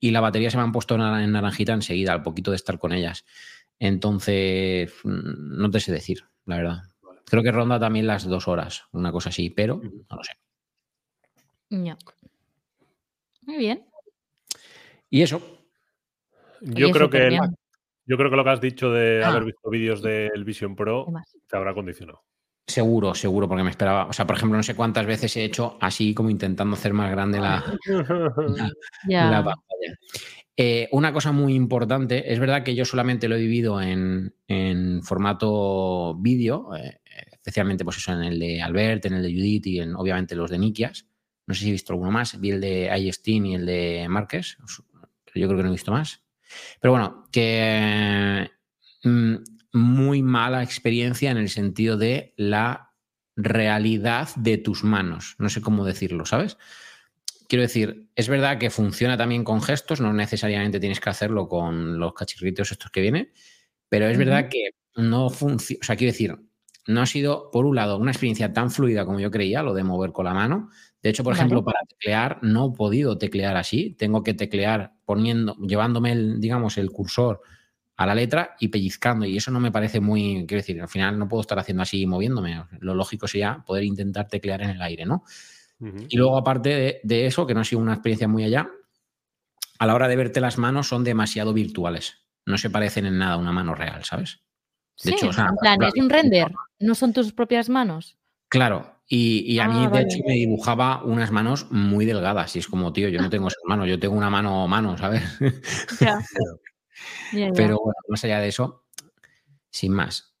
Y 0.00 0.10
la 0.10 0.20
batería 0.22 0.50
se 0.50 0.56
me 0.56 0.62
han 0.62 0.72
puesto 0.72 0.94
en 0.94 1.32
naranjita 1.32 1.74
enseguida, 1.74 2.14
al 2.14 2.22
poquito 2.22 2.50
de 2.50 2.56
estar 2.56 2.78
con 2.78 2.92
ellas. 2.92 3.26
Entonces, 3.78 4.90
mm, 5.04 5.58
no 5.60 5.70
te 5.70 5.80
sé 5.80 5.92
decir, 5.92 6.24
la 6.46 6.56
verdad. 6.56 6.82
Creo 7.26 7.42
que 7.42 7.52
ronda 7.52 7.78
también 7.78 8.06
las 8.06 8.24
dos 8.24 8.48
horas, 8.48 8.84
una 8.92 9.12
cosa 9.12 9.28
así, 9.28 9.50
pero 9.50 9.82
no 9.82 10.16
lo 10.16 10.24
sé. 10.24 10.32
Muy 13.42 13.58
bien. 13.58 13.84
Y 15.10 15.20
eso, 15.20 15.42
Yo 16.62 16.90
creo, 16.90 17.10
que 17.10 17.26
el- 17.26 17.38
yo 18.06 18.16
creo 18.16 18.30
que 18.30 18.36
lo 18.36 18.44
que 18.44 18.50
has 18.50 18.60
dicho 18.62 18.90
de 18.90 19.22
Ah. 19.22 19.28
haber 19.28 19.44
visto 19.44 19.68
vídeos 19.68 20.00
del 20.00 20.42
Vision 20.44 20.74
Pro 20.74 21.06
te 21.46 21.56
habrá 21.56 21.74
condicionado. 21.74 22.22
Seguro, 22.82 23.14
seguro, 23.14 23.48
porque 23.48 23.64
me 23.64 23.70
esperaba. 23.70 24.06
O 24.06 24.12
sea, 24.12 24.26
por 24.26 24.36
ejemplo, 24.36 24.56
no 24.56 24.62
sé 24.62 24.74
cuántas 24.76 25.04
veces 25.06 25.36
he 25.36 25.44
hecho 25.44 25.76
así 25.80 26.14
como 26.14 26.30
intentando 26.30 26.74
hacer 26.76 26.92
más 26.92 27.10
grande 27.10 27.40
la, 27.40 27.64
la- 27.86 28.70
Ya. 29.08 29.30
la 29.30 29.44
pantalla. 29.44 29.98
Eh, 30.56 30.88
una 30.92 31.12
cosa 31.12 31.32
muy 31.32 31.54
importante, 31.54 32.32
es 32.32 32.38
verdad 32.40 32.62
que 32.64 32.74
yo 32.74 32.84
solamente 32.84 33.28
lo 33.28 33.36
he 33.36 33.40
vivido 33.40 33.80
en, 33.80 34.34
en 34.48 35.02
formato 35.02 36.14
vídeo, 36.16 36.74
eh, 36.76 37.00
especialmente 37.32 37.84
pues 37.84 37.96
eso 37.98 38.12
en 38.12 38.22
el 38.24 38.38
de 38.38 38.60
Albert, 38.62 39.06
en 39.06 39.14
el 39.14 39.22
de 39.22 39.32
Judith 39.32 39.66
y 39.66 39.80
en 39.80 39.94
obviamente 39.94 40.34
los 40.34 40.50
de 40.50 40.58
Nikias. 40.58 41.06
No 41.46 41.54
sé 41.54 41.60
si 41.62 41.68
he 41.68 41.72
visto 41.72 41.92
alguno 41.92 42.10
más, 42.10 42.38
vi 42.40 42.50
el 42.50 42.60
de 42.60 42.90
Ayestin 42.90 43.46
y 43.46 43.54
el 43.54 43.66
de 43.66 44.06
Márquez, 44.08 44.56
pero 45.24 45.34
yo 45.40 45.46
creo 45.48 45.56
que 45.58 45.62
no 45.62 45.68
he 45.68 45.72
visto 45.72 45.92
más. 45.92 46.22
Pero 46.80 46.92
bueno, 46.92 47.24
que 47.32 48.50
mm, 49.04 49.34
muy 49.72 50.22
mala 50.22 50.62
experiencia 50.62 51.30
en 51.30 51.36
el 51.36 51.48
sentido 51.48 51.96
de 51.96 52.34
la 52.36 52.92
realidad 53.36 54.28
de 54.36 54.58
tus 54.58 54.84
manos. 54.84 55.36
No 55.38 55.48
sé 55.48 55.60
cómo 55.60 55.84
decirlo, 55.84 56.26
¿sabes? 56.26 56.58
Quiero 57.48 57.62
decir, 57.62 58.08
es 58.14 58.28
verdad 58.28 58.58
que 58.58 58.70
funciona 58.70 59.16
también 59.16 59.44
con 59.44 59.62
gestos, 59.62 60.00
no 60.00 60.12
necesariamente 60.12 60.80
tienes 60.80 61.00
que 61.00 61.10
hacerlo 61.10 61.48
con 61.48 61.98
los 61.98 62.12
cachirritos 62.12 62.72
estos 62.72 62.90
que 62.90 63.00
vienen, 63.00 63.32
pero 63.88 64.06
es 64.06 64.18
verdad 64.18 64.48
que 64.50 64.70
no 64.96 65.30
funciona, 65.30 65.78
o 65.82 65.84
sea, 65.84 65.96
quiero 65.96 66.12
decir, 66.12 66.36
no 66.86 67.00
ha 67.00 67.06
sido, 67.06 67.50
por 67.50 67.64
un 67.64 67.76
lado, 67.76 67.96
una 67.98 68.10
experiencia 68.10 68.52
tan 68.52 68.70
fluida 68.70 69.04
como 69.04 69.20
yo 69.20 69.30
creía, 69.30 69.62
lo 69.62 69.74
de 69.74 69.84
mover 69.84 70.10
con 70.12 70.24
la 70.24 70.34
mano. 70.34 70.70
De 71.02 71.10
hecho, 71.10 71.22
por 71.22 71.34
Vale. 71.34 71.40
ejemplo, 71.40 71.64
para 71.64 71.78
teclear 71.86 72.38
no 72.42 72.72
he 72.72 72.76
podido 72.76 73.18
teclear 73.18 73.56
así, 73.56 73.94
tengo 73.98 74.22
que 74.22 74.34
teclear 74.34 74.94
poniendo, 75.04 75.54
llevándome 75.56 76.12
el, 76.12 76.40
digamos, 76.40 76.76
el 76.76 76.90
cursor 76.90 77.42
a 77.98 78.06
la 78.06 78.14
letra 78.14 78.54
y 78.60 78.68
pellizcando, 78.68 79.26
y 79.26 79.36
eso 79.36 79.50
no 79.50 79.60
me 79.60 79.70
parece 79.70 80.00
muy, 80.00 80.44
quiero 80.46 80.60
decir, 80.62 80.80
al 80.80 80.88
final 80.88 81.18
no 81.18 81.28
puedo 81.28 81.40
estar 81.42 81.58
haciendo 81.58 81.82
así 81.82 82.06
moviéndome. 82.06 82.64
Lo 82.80 82.94
lógico 82.94 83.26
sería 83.28 83.62
poder 83.66 83.84
intentar 83.84 84.28
teclear 84.28 84.62
en 84.62 84.70
el 84.70 84.80
aire, 84.80 85.04
¿no? 85.04 85.24
Y 86.08 86.16
luego, 86.16 86.38
aparte 86.38 86.68
de, 86.70 87.00
de 87.04 87.26
eso, 87.26 87.46
que 87.46 87.54
no 87.54 87.60
ha 87.60 87.64
sido 87.64 87.82
una 87.82 87.92
experiencia 87.92 88.26
muy 88.28 88.44
allá, 88.44 88.68
a 89.78 89.86
la 89.86 89.94
hora 89.94 90.08
de 90.08 90.16
verte 90.16 90.40
las 90.40 90.58
manos 90.58 90.88
son 90.88 91.04
demasiado 91.04 91.52
virtuales. 91.52 92.24
No 92.46 92.56
se 92.56 92.70
parecen 92.70 93.04
en 93.06 93.18
nada 93.18 93.34
a 93.34 93.36
una 93.36 93.52
mano 93.52 93.74
real, 93.74 94.04
¿sabes? 94.04 94.40
Sí, 94.96 95.10
De 95.10 95.16
hecho, 95.16 95.28
o 95.28 95.32
sea, 95.32 95.46
en 95.46 95.56
plan, 95.56 95.76
claro, 95.78 95.92
es 95.94 96.02
un 96.02 96.10
render, 96.10 96.52
no 96.80 96.94
son 96.94 97.12
tus 97.12 97.32
propias 97.32 97.68
manos. 97.68 98.16
Claro. 98.48 98.94
Y, 99.06 99.40
y 99.52 99.58
a 99.60 99.68
mí, 99.68 99.74
Ah, 99.78 99.82
de 99.82 99.88
vale. 99.88 100.02
hecho, 100.02 100.18
me 100.26 100.34
dibujaba 100.34 101.02
unas 101.04 101.30
manos 101.30 101.66
muy 101.70 102.04
delgadas. 102.06 102.54
Y 102.56 102.58
es 102.58 102.66
como, 102.68 102.92
tío, 102.92 103.08
yo 103.08 103.20
no 103.22 103.30
tengo 103.30 103.48
esas 103.48 103.62
manos, 103.66 103.88
yo 103.88 103.98
tengo 103.98 104.16
una 104.16 104.30
mano 104.30 104.66
mano, 104.68 104.96
¿sabes? 104.98 105.22
Ya. 106.00 106.18
Pero 107.30 107.78
bueno, 107.78 107.96
más 108.08 108.24
allá 108.24 108.40
de 108.40 108.48
eso, 108.48 108.84
sin 109.70 109.92
más. 109.92 110.34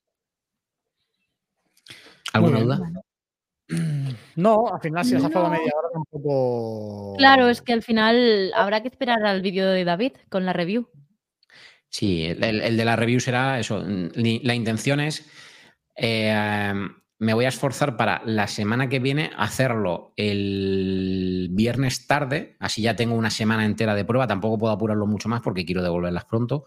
¿Alguna 2.32 2.60
duda? 2.60 2.80
No, 4.36 4.66
al 4.72 4.80
final 4.80 5.04
si 5.04 5.14
has 5.14 5.22
zafado 5.22 5.46
No. 5.46 5.50
media 5.50 5.72
hora 5.76 5.88
tampoco. 5.92 7.16
Claro, 7.18 7.48
es 7.48 7.60
que 7.60 7.72
al 7.74 7.82
final 7.82 8.50
habrá 8.54 8.80
que 8.80 8.88
esperar 8.88 9.22
al 9.26 9.42
vídeo 9.42 9.68
de 9.68 9.84
David 9.84 10.12
con 10.30 10.46
la 10.46 10.52
review. 10.54 10.88
Sí, 11.90 12.24
el, 12.24 12.76
de 12.76 12.84
la 12.84 12.96
review 12.96 13.20
será 13.20 13.58
eso. 13.60 13.82
mm, 13.84 14.08
La 14.42 14.54
intención 14.54 15.00
es. 15.00 15.28
eh, 15.96 16.72
me 17.20 17.34
voy 17.34 17.44
a 17.46 17.48
esforzar 17.48 17.96
para 17.96 18.22
la 18.24 18.46
semana 18.46 18.88
que 18.88 19.00
viene 19.00 19.30
hacerlo 19.36 20.12
el 20.16 21.48
viernes 21.50 22.06
tarde, 22.06 22.56
así 22.60 22.82
ya 22.82 22.94
tengo 22.96 23.14
una 23.14 23.30
semana 23.30 23.64
entera 23.64 23.94
de 23.94 24.04
prueba. 24.04 24.26
Tampoco 24.26 24.58
puedo 24.58 24.72
apurarlo 24.72 25.06
mucho 25.06 25.28
más 25.28 25.40
porque 25.40 25.64
quiero 25.64 25.82
devolverlas 25.82 26.24
pronto, 26.26 26.64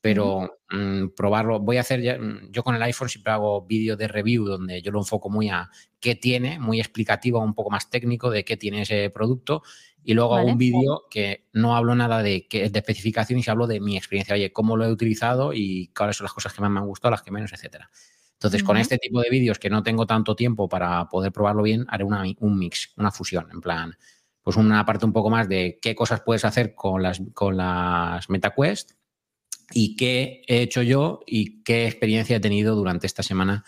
pero 0.00 0.56
mm, 0.70 1.08
probarlo. 1.14 1.60
Voy 1.60 1.76
a 1.76 1.80
hacer, 1.82 2.00
ya- 2.00 2.18
mm, 2.18 2.50
yo 2.50 2.62
con 2.64 2.74
el 2.74 2.82
iPhone 2.82 3.08
siempre 3.10 3.32
hago 3.32 3.66
vídeo 3.66 3.96
de 3.96 4.08
review 4.08 4.44
donde 4.46 4.80
yo 4.80 4.90
lo 4.90 5.00
enfoco 5.00 5.28
muy 5.28 5.50
a 5.50 5.68
qué 6.00 6.14
tiene, 6.14 6.58
muy 6.58 6.80
explicativo, 6.80 7.38
un 7.40 7.54
poco 7.54 7.70
más 7.70 7.90
técnico 7.90 8.30
de 8.30 8.44
qué 8.44 8.56
tiene 8.56 8.82
ese 8.82 9.10
producto. 9.10 9.62
Y 10.02 10.14
luego 10.14 10.34
hago 10.34 10.46
un 10.52 10.58
vídeo 10.58 11.02
que 11.10 11.46
no 11.52 11.76
hablo 11.76 11.94
nada 11.94 12.22
de, 12.22 12.48
qué- 12.48 12.70
de 12.70 12.78
especificaciones, 12.78 13.46
hablo 13.50 13.66
de 13.66 13.80
mi 13.80 13.98
experiencia, 13.98 14.34
oye, 14.34 14.50
cómo 14.50 14.78
lo 14.78 14.86
he 14.86 14.90
utilizado 14.90 15.52
y 15.52 15.88
cuáles 15.94 16.16
son 16.16 16.24
las 16.24 16.32
cosas 16.32 16.54
que 16.54 16.62
más 16.62 16.70
me 16.70 16.78
han 16.80 16.86
gustado, 16.86 17.10
las 17.10 17.22
que 17.22 17.30
menos, 17.30 17.52
etcétera. 17.52 17.90
Entonces, 18.40 18.62
con 18.64 18.78
este 18.78 18.96
tipo 18.96 19.20
de 19.20 19.28
vídeos 19.28 19.58
que 19.58 19.68
no 19.68 19.82
tengo 19.82 20.06
tanto 20.06 20.34
tiempo 20.34 20.66
para 20.66 21.06
poder 21.10 21.30
probarlo 21.30 21.62
bien, 21.62 21.84
haré 21.88 22.04
una- 22.04 22.24
un 22.38 22.58
mix, 22.58 22.90
una 22.96 23.10
fusión, 23.10 23.46
en 23.52 23.60
plan, 23.60 23.94
pues 24.42 24.56
una 24.56 24.82
parte 24.86 25.04
un 25.04 25.12
poco 25.12 25.28
más 25.28 25.46
de 25.46 25.78
qué 25.82 25.94
cosas 25.94 26.22
puedes 26.24 26.46
hacer 26.46 26.74
con 26.74 27.02
las, 27.02 27.20
con 27.34 27.58
las 27.58 28.30
MetaQuest 28.30 28.92
y 29.72 29.94
qué 29.94 30.40
he 30.48 30.62
hecho 30.62 30.80
yo 30.80 31.20
y 31.26 31.62
qué 31.64 31.86
experiencia 31.86 32.36
he 32.36 32.40
tenido 32.40 32.74
durante 32.76 33.06
esta 33.06 33.22
semana 33.22 33.62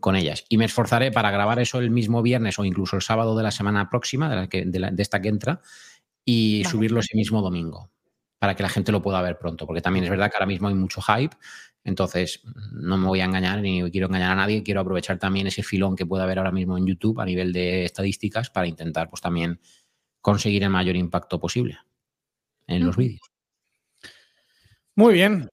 con 0.00 0.16
ellas. 0.16 0.44
Y 0.50 0.58
me 0.58 0.66
esforzaré 0.66 1.10
para 1.10 1.30
grabar 1.30 1.58
eso 1.58 1.78
el 1.78 1.90
mismo 1.90 2.20
viernes 2.20 2.58
o 2.58 2.64
incluso 2.66 2.96
el 2.96 3.02
sábado 3.02 3.34
de 3.38 3.42
la 3.42 3.50
semana 3.50 3.88
próxima, 3.88 4.28
de, 4.28 4.36
la 4.36 4.48
que- 4.50 4.66
de 4.66 4.78
la- 4.80 4.90
de 4.90 5.02
esta 5.02 5.22
que 5.22 5.28
entra, 5.28 5.62
y 6.26 6.62
Vale. 6.62 6.70
subirlo 6.70 7.00
ese 7.00 7.16
mismo 7.16 7.40
domingo, 7.40 7.90
para 8.38 8.54
que 8.54 8.62
la 8.62 8.68
gente 8.68 8.92
lo 8.92 9.00
pueda 9.00 9.22
ver 9.22 9.38
pronto, 9.38 9.66
porque 9.66 9.80
también 9.80 10.04
es 10.04 10.10
verdad 10.10 10.30
que 10.30 10.36
ahora 10.36 10.46
mismo 10.46 10.68
hay 10.68 10.74
mucho 10.74 11.00
hype, 11.00 11.34
entonces 11.84 12.42
no 12.72 12.96
me 12.98 13.06
voy 13.06 13.20
a 13.20 13.24
engañar 13.24 13.60
ni 13.60 13.90
quiero 13.90 14.06
engañar 14.06 14.32
a 14.32 14.36
nadie, 14.36 14.62
quiero 14.62 14.80
aprovechar 14.80 15.18
también 15.18 15.46
ese 15.46 15.62
filón 15.62 15.96
que 15.96 16.06
puede 16.06 16.22
haber 16.22 16.38
ahora 16.38 16.52
mismo 16.52 16.76
en 16.76 16.86
YouTube 16.86 17.20
a 17.20 17.24
nivel 17.24 17.52
de 17.52 17.84
estadísticas 17.84 18.50
para 18.50 18.66
intentar 18.66 19.08
pues 19.08 19.22
también 19.22 19.60
conseguir 20.20 20.62
el 20.62 20.70
mayor 20.70 20.96
impacto 20.96 21.40
posible 21.40 21.78
en 22.66 22.86
los 22.86 22.96
vídeos. 22.96 23.22
Muy 24.94 25.14
bien, 25.14 25.48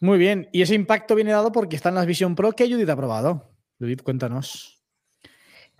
muy 0.00 0.18
bien. 0.18 0.48
Y 0.52 0.62
ese 0.62 0.74
impacto 0.74 1.14
viene 1.14 1.32
dado 1.32 1.52
porque 1.52 1.76
están 1.76 1.94
las 1.94 2.06
Vision 2.06 2.34
Pro 2.34 2.52
que 2.52 2.70
Judith 2.70 2.88
ha 2.88 2.96
probado. 2.96 3.52
Judith, 3.78 4.02
cuéntanos. 4.02 4.82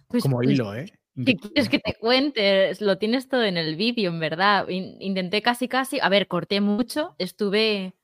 Pues, 0.08 0.22
Como 0.22 0.36
pues, 0.36 0.50
hilo, 0.50 0.74
¿eh? 0.74 0.92
¿Qué 1.24 1.34
quieres 1.34 1.70
que 1.70 1.78
te 1.78 1.94
cuente? 1.94 2.72
Lo 2.80 2.98
tienes 2.98 3.26
todo 3.26 3.42
en 3.42 3.56
el 3.56 3.76
vídeo, 3.76 4.10
en 4.10 4.20
verdad. 4.20 4.68
In- 4.68 5.00
Intenté 5.00 5.40
casi, 5.40 5.66
casi. 5.66 5.98
A 6.00 6.10
ver, 6.10 6.28
corté 6.28 6.60
mucho. 6.60 7.14
Estuve 7.18 7.94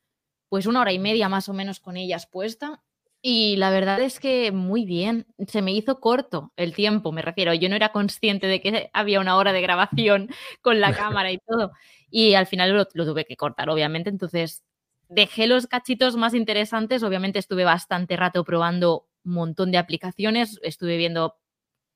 pues 0.52 0.66
una 0.66 0.82
hora 0.82 0.92
y 0.92 0.98
media 0.98 1.30
más 1.30 1.48
o 1.48 1.54
menos 1.54 1.80
con 1.80 1.96
ellas 1.96 2.26
puesta. 2.26 2.82
Y 3.22 3.56
la 3.56 3.70
verdad 3.70 4.02
es 4.02 4.20
que 4.20 4.52
muy 4.52 4.84
bien. 4.84 5.26
Se 5.48 5.62
me 5.62 5.72
hizo 5.72 5.98
corto 5.98 6.52
el 6.56 6.74
tiempo, 6.74 7.10
me 7.10 7.22
refiero. 7.22 7.54
Yo 7.54 7.70
no 7.70 7.74
era 7.76 7.90
consciente 7.90 8.46
de 8.46 8.60
que 8.60 8.90
había 8.92 9.20
una 9.20 9.38
hora 9.38 9.54
de 9.54 9.62
grabación 9.62 10.28
con 10.60 10.78
la 10.78 10.92
cámara 10.94 11.32
y 11.32 11.38
todo. 11.38 11.72
Y 12.10 12.34
al 12.34 12.46
final 12.46 12.76
lo, 12.76 12.86
lo 12.92 13.06
tuve 13.06 13.24
que 13.24 13.34
cortar, 13.34 13.70
obviamente. 13.70 14.10
Entonces 14.10 14.62
dejé 15.08 15.46
los 15.46 15.66
cachitos 15.66 16.16
más 16.16 16.34
interesantes. 16.34 17.02
Obviamente 17.02 17.38
estuve 17.38 17.64
bastante 17.64 18.14
rato 18.18 18.44
probando 18.44 19.06
un 19.24 19.32
montón 19.32 19.72
de 19.72 19.78
aplicaciones. 19.78 20.60
Estuve 20.62 20.98
viendo 20.98 21.38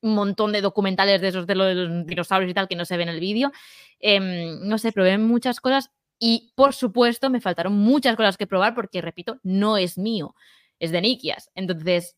un 0.00 0.14
montón 0.14 0.52
de 0.52 0.62
documentales 0.62 1.20
de 1.20 1.28
esos 1.28 1.46
de 1.46 1.56
los 1.56 2.06
dinosaurios 2.06 2.50
y 2.50 2.54
tal 2.54 2.68
que 2.68 2.76
no 2.76 2.86
se 2.86 2.96
ve 2.96 3.02
en 3.02 3.10
el 3.10 3.20
vídeo. 3.20 3.52
Em, 4.00 4.66
no 4.66 4.78
sé, 4.78 4.92
probé 4.92 5.18
muchas 5.18 5.60
cosas 5.60 5.90
y 6.18 6.52
por 6.54 6.74
supuesto 6.74 7.30
me 7.30 7.40
faltaron 7.40 7.74
muchas 7.74 8.16
cosas 8.16 8.36
que 8.36 8.46
probar 8.46 8.74
porque, 8.74 9.00
repito, 9.02 9.38
no 9.42 9.76
es 9.76 9.98
mío, 9.98 10.34
es 10.78 10.90
de 10.90 11.00
Nikias. 11.00 11.50
Entonces, 11.54 12.16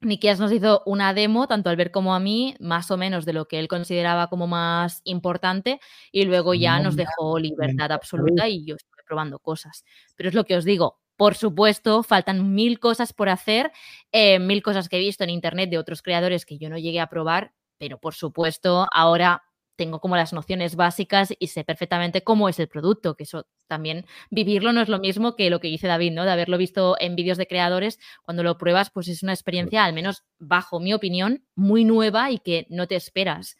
Nikias 0.00 0.38
nos 0.38 0.52
hizo 0.52 0.82
una 0.86 1.14
demo, 1.14 1.48
tanto 1.48 1.70
al 1.70 1.76
ver 1.76 1.90
como 1.90 2.14
a 2.14 2.20
mí, 2.20 2.54
más 2.60 2.90
o 2.90 2.96
menos 2.96 3.24
de 3.24 3.32
lo 3.32 3.46
que 3.46 3.58
él 3.58 3.68
consideraba 3.68 4.28
como 4.28 4.46
más 4.46 5.00
importante 5.04 5.80
y 6.12 6.24
luego 6.24 6.54
ya 6.54 6.80
nos 6.80 6.96
dejó 6.96 7.38
libertad 7.38 7.92
absoluta 7.92 8.48
y 8.48 8.64
yo 8.66 8.76
estuve 8.76 9.02
probando 9.06 9.38
cosas. 9.38 9.84
Pero 10.16 10.28
es 10.28 10.34
lo 10.34 10.44
que 10.44 10.56
os 10.56 10.64
digo, 10.64 11.00
por 11.16 11.36
supuesto, 11.36 12.02
faltan 12.02 12.54
mil 12.54 12.80
cosas 12.80 13.12
por 13.12 13.28
hacer, 13.28 13.72
eh, 14.12 14.38
mil 14.38 14.62
cosas 14.62 14.88
que 14.88 14.96
he 14.96 15.00
visto 15.00 15.24
en 15.24 15.30
internet 15.30 15.70
de 15.70 15.78
otros 15.78 16.02
creadores 16.02 16.44
que 16.44 16.58
yo 16.58 16.68
no 16.68 16.76
llegué 16.78 17.00
a 17.00 17.08
probar, 17.08 17.54
pero 17.78 17.98
por 17.98 18.14
supuesto, 18.14 18.86
ahora 18.92 19.43
tengo 19.76 20.00
como 20.00 20.16
las 20.16 20.32
nociones 20.32 20.76
básicas 20.76 21.34
y 21.38 21.48
sé 21.48 21.64
perfectamente 21.64 22.22
cómo 22.22 22.48
es 22.48 22.58
el 22.58 22.68
producto, 22.68 23.16
que 23.16 23.24
eso 23.24 23.46
también 23.66 24.06
vivirlo 24.30 24.72
no 24.72 24.80
es 24.80 24.88
lo 24.88 24.98
mismo 24.98 25.36
que 25.36 25.50
lo 25.50 25.60
que 25.60 25.68
dice 25.68 25.86
David, 25.86 26.12
¿no? 26.12 26.24
De 26.24 26.30
haberlo 26.30 26.58
visto 26.58 26.96
en 27.00 27.16
vídeos 27.16 27.38
de 27.38 27.46
creadores, 27.46 27.98
cuando 28.22 28.42
lo 28.42 28.58
pruebas, 28.58 28.90
pues 28.90 29.08
es 29.08 29.22
una 29.22 29.32
experiencia, 29.32 29.84
al 29.84 29.92
menos 29.92 30.24
bajo 30.38 30.80
mi 30.80 30.94
opinión, 30.94 31.44
muy 31.54 31.84
nueva 31.84 32.30
y 32.30 32.38
que 32.38 32.66
no 32.70 32.86
te 32.86 32.96
esperas. 32.96 33.56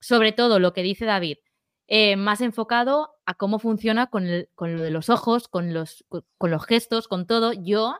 Sobre 0.00 0.32
todo 0.32 0.58
lo 0.58 0.72
que 0.72 0.82
dice 0.82 1.04
David, 1.04 1.38
eh, 1.88 2.16
más 2.16 2.40
enfocado 2.40 3.14
a 3.26 3.34
cómo 3.34 3.58
funciona 3.58 4.08
con, 4.08 4.26
el, 4.26 4.50
con, 4.54 4.76
lo 4.76 4.82
de 4.82 4.90
los 4.90 5.08
ojos, 5.08 5.48
con 5.48 5.72
los, 5.72 6.04
con 6.08 6.50
los 6.50 6.64
gestos, 6.66 7.08
con 7.08 7.26
todo. 7.26 7.52
Yo, 7.52 7.96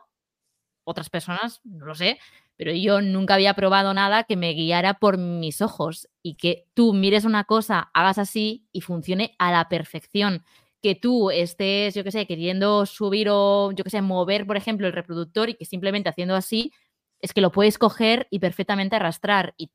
otras 0.83 1.09
personas, 1.09 1.61
no 1.63 1.85
lo 1.85 1.95
sé, 1.95 2.19
pero 2.57 2.73
yo 2.73 3.01
nunca 3.01 3.35
había 3.35 3.53
probado 3.53 3.93
nada 3.93 4.23
que 4.23 4.35
me 4.35 4.53
guiara 4.53 4.95
por 4.95 5.19
mis 5.19 5.61
ojos 5.61 6.09
y 6.23 6.35
que 6.35 6.65
tú 6.73 6.93
mires 6.93 7.23
una 7.23 7.43
cosa, 7.43 7.91
hagas 7.93 8.17
así 8.17 8.67
y 8.71 8.81
funcione 8.81 9.35
a 9.37 9.51
la 9.51 9.69
perfección. 9.69 10.43
Que 10.81 10.95
tú 10.95 11.29
estés, 11.29 11.93
yo 11.93 12.03
qué 12.03 12.11
sé, 12.11 12.25
queriendo 12.25 12.85
subir 12.87 13.29
o, 13.29 13.71
yo 13.71 13.83
qué 13.83 13.91
sé, 13.91 14.01
mover, 14.01 14.47
por 14.47 14.57
ejemplo, 14.57 14.87
el 14.87 14.93
reproductor 14.93 15.49
y 15.49 15.53
que 15.53 15.65
simplemente 15.65 16.09
haciendo 16.09 16.35
así 16.35 16.73
es 17.21 17.31
que 17.33 17.41
lo 17.41 17.51
puedes 17.51 17.77
coger 17.77 18.27
y 18.31 18.39
perfectamente 18.39 18.95
arrastrar 18.95 19.53
y 19.57 19.71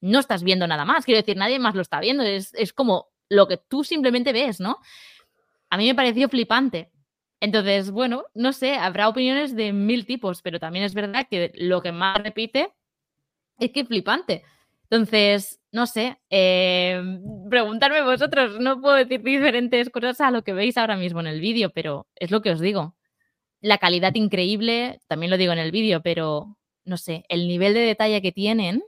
no 0.00 0.20
estás 0.20 0.44
viendo 0.44 0.66
nada 0.66 0.84
más. 0.84 1.04
Quiero 1.04 1.20
decir, 1.20 1.36
nadie 1.36 1.58
más 1.58 1.74
lo 1.74 1.82
está 1.82 2.00
viendo. 2.00 2.22
Es, 2.22 2.54
es 2.54 2.72
como 2.72 3.08
lo 3.28 3.48
que 3.48 3.56
tú 3.56 3.82
simplemente 3.82 4.32
ves, 4.32 4.60
¿no? 4.60 4.78
A 5.70 5.76
mí 5.76 5.86
me 5.86 5.94
pareció 5.94 6.28
flipante. 6.28 6.91
Entonces, 7.42 7.90
bueno, 7.90 8.26
no 8.34 8.52
sé, 8.52 8.76
habrá 8.76 9.08
opiniones 9.08 9.56
de 9.56 9.72
mil 9.72 10.06
tipos, 10.06 10.42
pero 10.42 10.60
también 10.60 10.84
es 10.84 10.94
verdad 10.94 11.26
que 11.28 11.50
lo 11.56 11.82
que 11.82 11.90
más 11.90 12.22
repite 12.22 12.72
es 13.58 13.72
que 13.72 13.84
flipante. 13.84 14.44
Entonces, 14.84 15.60
no 15.72 15.86
sé, 15.88 16.20
eh, 16.30 17.02
preguntarme 17.50 18.00
vosotros, 18.02 18.60
no 18.60 18.80
puedo 18.80 18.94
decir 18.94 19.22
diferentes 19.22 19.90
cosas 19.90 20.20
a 20.20 20.30
lo 20.30 20.44
que 20.44 20.52
veis 20.52 20.78
ahora 20.78 20.96
mismo 20.96 21.18
en 21.18 21.26
el 21.26 21.40
vídeo, 21.40 21.70
pero 21.70 22.06
es 22.14 22.30
lo 22.30 22.42
que 22.42 22.52
os 22.52 22.60
digo. 22.60 22.94
La 23.60 23.78
calidad 23.78 24.14
increíble, 24.14 25.00
también 25.08 25.30
lo 25.30 25.36
digo 25.36 25.52
en 25.52 25.58
el 25.58 25.72
vídeo, 25.72 26.00
pero 26.00 26.56
no 26.84 26.96
sé, 26.96 27.24
el 27.28 27.48
nivel 27.48 27.74
de 27.74 27.80
detalle 27.80 28.22
que 28.22 28.30
tienen 28.30 28.84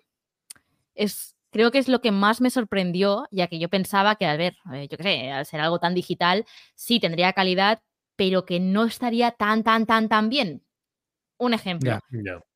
es, 0.94 1.34
creo 1.50 1.72
que 1.72 1.78
es 1.78 1.88
lo 1.88 2.00
que 2.00 2.12
más 2.12 2.40
me 2.40 2.50
sorprendió, 2.50 3.26
ya 3.32 3.48
que 3.48 3.58
yo 3.58 3.68
pensaba 3.68 4.14
que, 4.14 4.26
a 4.26 4.36
ver, 4.36 4.56
eh, 4.72 4.86
yo 4.88 4.96
qué 4.96 5.02
sé, 5.02 5.32
al 5.32 5.44
ser 5.44 5.60
algo 5.60 5.80
tan 5.80 5.94
digital, 5.94 6.46
sí 6.76 7.00
tendría 7.00 7.32
calidad, 7.32 7.80
pero 8.16 8.44
que 8.44 8.60
no 8.60 8.84
estaría 8.84 9.30
tan, 9.32 9.62
tan, 9.64 9.86
tan, 9.86 10.08
tan 10.08 10.28
bien. 10.28 10.64
Un 11.38 11.54
ejemplo. 11.54 11.90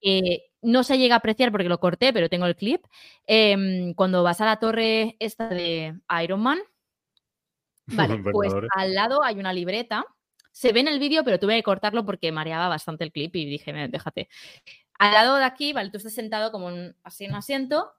Eh, 0.00 0.42
no 0.62 0.84
se 0.84 0.98
llega 0.98 1.14
a 1.16 1.18
apreciar 1.18 1.50
porque 1.50 1.68
lo 1.68 1.80
corté, 1.80 2.12
pero 2.12 2.28
tengo 2.28 2.46
el 2.46 2.56
clip. 2.56 2.84
em, 3.26 3.94
cuando 3.94 4.22
vas 4.22 4.40
a 4.40 4.44
la 4.46 4.58
torre 4.58 5.16
esta 5.18 5.48
de 5.48 5.98
Iron 6.22 6.40
Man, 6.40 6.58
vale, 8.14 8.14
pues 8.32 8.52
al 8.74 8.94
lado 8.94 9.22
hay 9.22 9.38
una 9.38 9.52
libreta. 9.52 10.04
Se 10.52 10.72
ve 10.72 10.80
en 10.80 10.88
el 10.88 10.98
vídeo, 10.98 11.22
pero 11.24 11.38
tuve 11.38 11.56
que 11.56 11.62
cortarlo 11.62 12.04
porque 12.04 12.32
mareaba 12.32 12.68
bastante 12.68 13.04
el 13.04 13.12
clip 13.12 13.34
y 13.36 13.46
dije, 13.46 13.72
"Me- 13.72 13.88
déjate. 13.88 14.28
Al 14.98 15.12
lado 15.12 15.36
de 15.36 15.44
aquí, 15.44 15.72
vale, 15.72 15.90
tú 15.90 15.98
estás 15.98 16.14
sentado 16.14 16.50
como 16.50 16.70
en- 16.70 16.96
así 17.04 17.24
en 17.24 17.30
un 17.32 17.36
asiento 17.38 17.92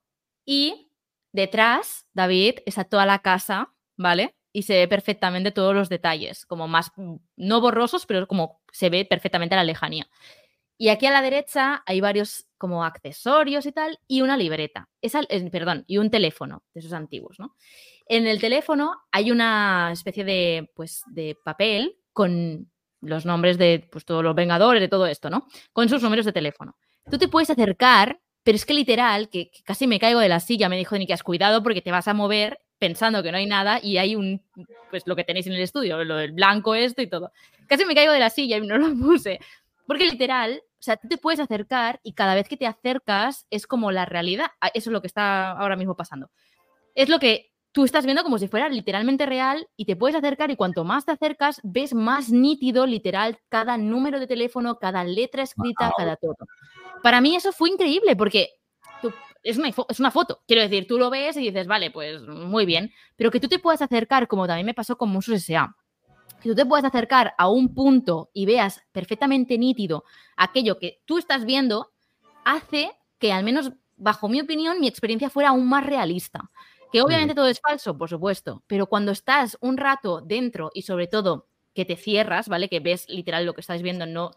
y 0.46 0.92
detrás, 1.32 2.08
David, 2.14 2.60
está 2.66 2.84
toda 2.84 3.06
la 3.06 3.20
casa, 3.20 3.74
¿vale? 3.98 4.36
Y 4.52 4.64
se 4.64 4.74
ve 4.74 4.88
perfectamente 4.88 5.52
todos 5.52 5.76
los 5.76 5.90
detalles, 5.90 6.46
como 6.46 6.68
más, 6.68 6.92
mm, 6.96 7.16
no 7.38 7.62
borrosos, 7.62 8.06
pero 8.06 8.28
como 8.28 8.62
se 8.72 8.90
ve 8.90 9.06
perfectamente 9.06 9.56
la 9.56 9.64
lejanía. 9.64 10.08
Y 10.82 10.88
aquí 10.88 11.06
a 11.06 11.12
la 11.12 11.22
derecha 11.22 11.84
hay 11.86 12.00
varios 12.00 12.48
como 12.58 12.86
accesorios 12.86 13.66
y 13.66 13.74
tal, 13.74 14.00
y 14.08 14.22
una 14.22 14.38
libreta. 14.38 14.88
Esa, 15.02 15.22
eh, 15.28 15.50
perdón, 15.50 15.84
y 15.88 15.98
un 15.98 16.10
teléfono 16.10 16.64
de 16.74 16.80
esos 16.80 16.94
antiguos, 16.94 17.38
¿no? 17.38 17.56
En 18.06 18.28
el 18.28 18.40
teléfono 18.40 18.94
hay 19.12 19.30
una 19.30 19.90
especie 19.92 20.24
de, 20.24 20.72
pues, 20.76 21.04
de 21.08 21.38
papel 21.44 21.98
con 22.14 22.72
los 23.02 23.26
nombres 23.26 23.58
de 23.58 23.88
pues, 23.92 24.06
todos 24.06 24.24
los 24.24 24.36
vengadores, 24.36 24.82
de 24.82 24.88
todo 24.88 25.06
esto, 25.06 25.30
¿no? 25.30 25.48
Con 25.74 25.90
sus 25.90 26.02
números 26.02 26.26
de 26.26 26.34
teléfono. 26.34 26.78
Tú 27.12 27.18
te 27.18 27.28
puedes 27.28 27.50
acercar, 27.50 28.22
pero 28.44 28.56
es 28.56 28.66
que 28.66 28.74
literal, 28.74 29.30
que, 29.30 29.52
que 29.52 29.64
casi 29.64 29.86
me 29.86 30.00
caigo 30.00 30.22
de 30.22 30.30
la 30.30 30.40
silla, 30.40 30.70
me 30.70 30.78
dijo 30.78 30.98
Nikias, 30.98 31.24
cuidado 31.24 31.62
porque 31.62 31.82
te 31.82 31.92
vas 31.92 32.08
a 32.08 32.14
mover 32.14 32.60
pensando 32.80 33.22
que 33.22 33.32
no 33.32 33.38
hay 33.38 33.46
nada 33.46 33.80
y 33.84 33.98
hay 33.98 34.16
un, 34.16 34.42
pues 34.90 35.04
lo 35.06 35.16
que 35.16 35.24
tenéis 35.24 35.48
en 35.48 35.54
el 35.54 35.62
estudio, 35.62 36.04
lo 36.04 36.16
del 36.16 36.32
blanco 36.32 36.74
esto 36.74 37.02
y 37.02 37.08
todo. 37.08 37.32
Casi 37.68 37.86
me 37.86 37.94
caigo 37.94 38.14
de 38.14 38.20
la 38.20 38.30
silla 38.30 38.58
y 38.58 38.62
no 38.68 38.78
lo 38.78 38.96
puse. 38.96 39.40
Porque 39.86 40.06
literal, 40.06 40.62
o 40.64 40.82
sea, 40.82 40.98
tú 40.98 41.08
te 41.08 41.18
puedes 41.18 41.40
acercar 41.40 42.00
y 42.04 42.14
cada 42.14 42.36
vez 42.36 42.48
que 42.48 42.58
te 42.58 42.68
acercas 42.68 43.46
es 43.50 43.68
como 43.68 43.92
la 43.92 44.06
realidad. 44.06 44.48
Ah, 44.62 44.72
Eso 44.74 44.90
es 44.90 44.94
lo 44.94 45.02
que 45.02 45.08
está 45.08 45.52
ahora 45.52 45.76
mismo 45.76 45.96
pasando. 45.96 46.30
Es 46.96 47.10
lo 47.10 47.20
que 47.20 47.52
tú 47.72 47.86
estás 47.86 48.06
viendo 48.06 48.24
como 48.24 48.40
si 48.40 48.48
fuera 48.48 48.70
literalmente 48.70 49.26
real 49.26 49.68
y 49.76 49.86
te 49.86 49.96
puedes 49.96 50.16
acercar 50.16 50.52
y 50.52 50.56
cuanto 50.56 50.84
más 50.84 51.06
te 51.06 51.12
acercas, 51.12 51.60
ves 51.64 51.94
más 51.94 52.30
nítido, 52.30 52.86
literal, 52.86 53.40
cada 53.50 53.78
número 53.78 54.20
de 54.20 54.28
teléfono, 54.28 54.80
cada 54.80 55.04
letra 55.04 55.44
escrita, 55.44 55.92
cada 55.96 56.16
todo. 56.16 56.36
Para 57.04 57.22
mí 57.22 57.36
eso 57.36 57.52
fue 57.52 57.70
increíble 57.70 58.16
porque 58.16 58.59
es, 59.44 59.58
una, 59.58 59.70
es 59.70 60.00
una 60.00 60.12
foto. 60.12 60.42
Quiero 60.48 60.62
decir, 60.62 60.88
tú 60.88 60.98
lo 60.98 61.10
ves 61.10 61.38
y 61.38 61.42
dices, 61.42 61.68
vale, 61.68 61.92
pues 61.92 62.22
muy 62.22 62.66
bien. 62.66 62.92
Pero 63.16 63.32
que 63.32 63.40
tú 63.40 63.48
te 63.48 63.60
puedas 63.60 63.82
acercar, 63.82 64.28
como 64.28 64.48
también 64.48 64.66
me 64.66 64.74
pasó 64.74 64.98
con 64.98 65.10
Musos 65.10 65.36
S.A., 65.36 65.76
que 66.42 66.50
tú 66.50 66.56
te 66.56 66.66
puedas 66.66 66.86
acercar 66.86 67.34
a 67.38 67.50
un 67.50 67.74
punto 67.74 68.30
y 68.34 68.46
veas 68.46 68.82
perfectamente 68.92 69.58
nítido 69.58 70.06
aquello 70.38 70.80
que 70.80 71.02
tú 71.06 71.18
estás 71.18 71.46
viendo, 71.46 71.92
hace 72.46 72.92
que, 73.18 73.34
al 73.34 73.44
menos 73.44 73.74
bajo 73.98 74.30
mi 74.30 74.40
opinión, 74.40 74.80
mi 74.80 74.88
experiencia 74.88 75.30
fuera 75.30 75.50
aún 75.50 75.68
más 75.68 75.86
realista. 75.86 76.50
Que 76.92 77.02
obviamente 77.02 77.36
todo 77.36 77.48
es 77.48 77.60
falso, 77.60 77.98
por 77.98 78.10
supuesto, 78.10 78.64
pero 78.66 78.88
cuando 78.88 79.12
estás 79.12 79.58
un 79.62 79.78
rato 79.78 80.22
dentro 80.22 80.72
y 80.74 80.84
sobre 80.84 81.08
todo 81.08 81.48
que 81.76 81.86
te 81.86 81.96
cierras, 81.96 82.50
¿vale? 82.50 82.68
Que 82.68 82.80
ves 82.80 83.08
literal 83.10 83.46
lo 83.46 83.54
que 83.54 83.62
estás 83.62 83.84
viendo, 83.84 84.08
no 84.08 84.32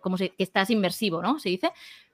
como 0.00 0.16
se, 0.16 0.30
que 0.30 0.42
estás 0.42 0.70
inmersivo, 0.70 1.22
¿no? 1.22 1.38
Se 1.38 1.48
dice. 1.48 1.72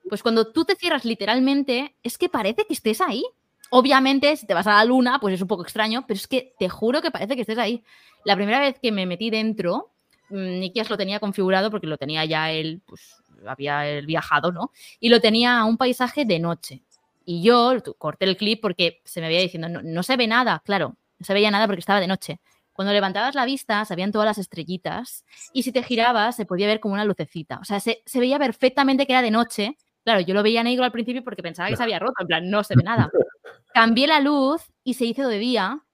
Pues 0.08 0.22
cuando 0.22 0.50
tú 0.50 0.64
te 0.64 0.76
cierras 0.76 1.04
literalmente, 1.04 1.94
es 2.02 2.18
que 2.18 2.28
parece 2.28 2.64
que 2.66 2.72
estés 2.72 3.00
ahí. 3.00 3.24
Obviamente, 3.70 4.36
si 4.36 4.46
te 4.46 4.54
vas 4.54 4.66
a 4.66 4.76
la 4.76 4.84
luna, 4.84 5.18
pues 5.20 5.34
es 5.34 5.42
un 5.42 5.48
poco 5.48 5.62
extraño, 5.62 6.04
pero 6.06 6.18
es 6.18 6.26
que 6.26 6.54
te 6.58 6.68
juro 6.68 7.02
que 7.02 7.10
parece 7.10 7.36
que 7.36 7.42
estés 7.42 7.58
ahí. 7.58 7.84
La 8.24 8.34
primera 8.34 8.58
vez 8.58 8.78
que 8.80 8.90
me 8.90 9.06
metí 9.06 9.30
dentro, 9.30 9.92
mm, 10.30 10.60
Nikias 10.60 10.90
lo 10.90 10.96
tenía 10.96 11.20
configurado 11.20 11.70
porque 11.70 11.86
lo 11.86 11.96
tenía 11.96 12.24
ya 12.24 12.50
él, 12.50 12.80
pues 12.86 13.22
había 13.46 13.88
él 13.88 14.06
viajado, 14.06 14.52
¿no? 14.52 14.72
Y 14.98 15.08
lo 15.08 15.20
tenía 15.20 15.60
a 15.60 15.64
un 15.64 15.76
paisaje 15.76 16.24
de 16.24 16.38
noche. 16.38 16.82
Y 17.24 17.42
yo 17.42 17.74
corté 17.98 18.24
el 18.24 18.36
clip 18.36 18.60
porque 18.60 19.02
se 19.04 19.20
me 19.20 19.28
veía 19.28 19.40
diciendo, 19.40 19.68
no, 19.68 19.82
no 19.82 20.02
se 20.02 20.16
ve 20.16 20.26
nada, 20.26 20.62
claro, 20.64 20.96
no 21.18 21.26
se 21.26 21.34
veía 21.34 21.50
nada 21.50 21.66
porque 21.66 21.80
estaba 21.80 22.00
de 22.00 22.08
noche. 22.08 22.40
Cuando 22.80 22.94
levantabas 22.94 23.34
la 23.34 23.44
vista, 23.44 23.84
se 23.84 23.94
veían 23.94 24.10
todas 24.10 24.24
las 24.24 24.38
estrellitas 24.38 25.26
y 25.52 25.64
si 25.64 25.70
te 25.70 25.82
girabas 25.82 26.34
se 26.34 26.46
podía 26.46 26.66
ver 26.66 26.80
como 26.80 26.94
una 26.94 27.04
lucecita. 27.04 27.58
O 27.60 27.64
sea, 27.64 27.78
se, 27.78 28.02
se 28.06 28.20
veía 28.20 28.38
perfectamente 28.38 29.06
que 29.06 29.12
era 29.12 29.20
de 29.20 29.30
noche. 29.30 29.76
Claro, 30.02 30.20
yo 30.20 30.32
lo 30.32 30.42
veía 30.42 30.62
negro 30.62 30.84
al 30.84 30.90
principio 30.90 31.22
porque 31.22 31.42
pensaba 31.42 31.68
que 31.68 31.76
se 31.76 31.82
había 31.82 31.98
roto, 31.98 32.14
en 32.20 32.26
plan, 32.26 32.48
no 32.48 32.64
se 32.64 32.74
ve 32.74 32.82
nada. 32.82 33.10
Cambié 33.74 34.06
la 34.06 34.20
luz 34.20 34.62
y 34.82 34.94
se 34.94 35.04
hizo 35.04 35.28
de 35.28 35.38
día 35.38 35.84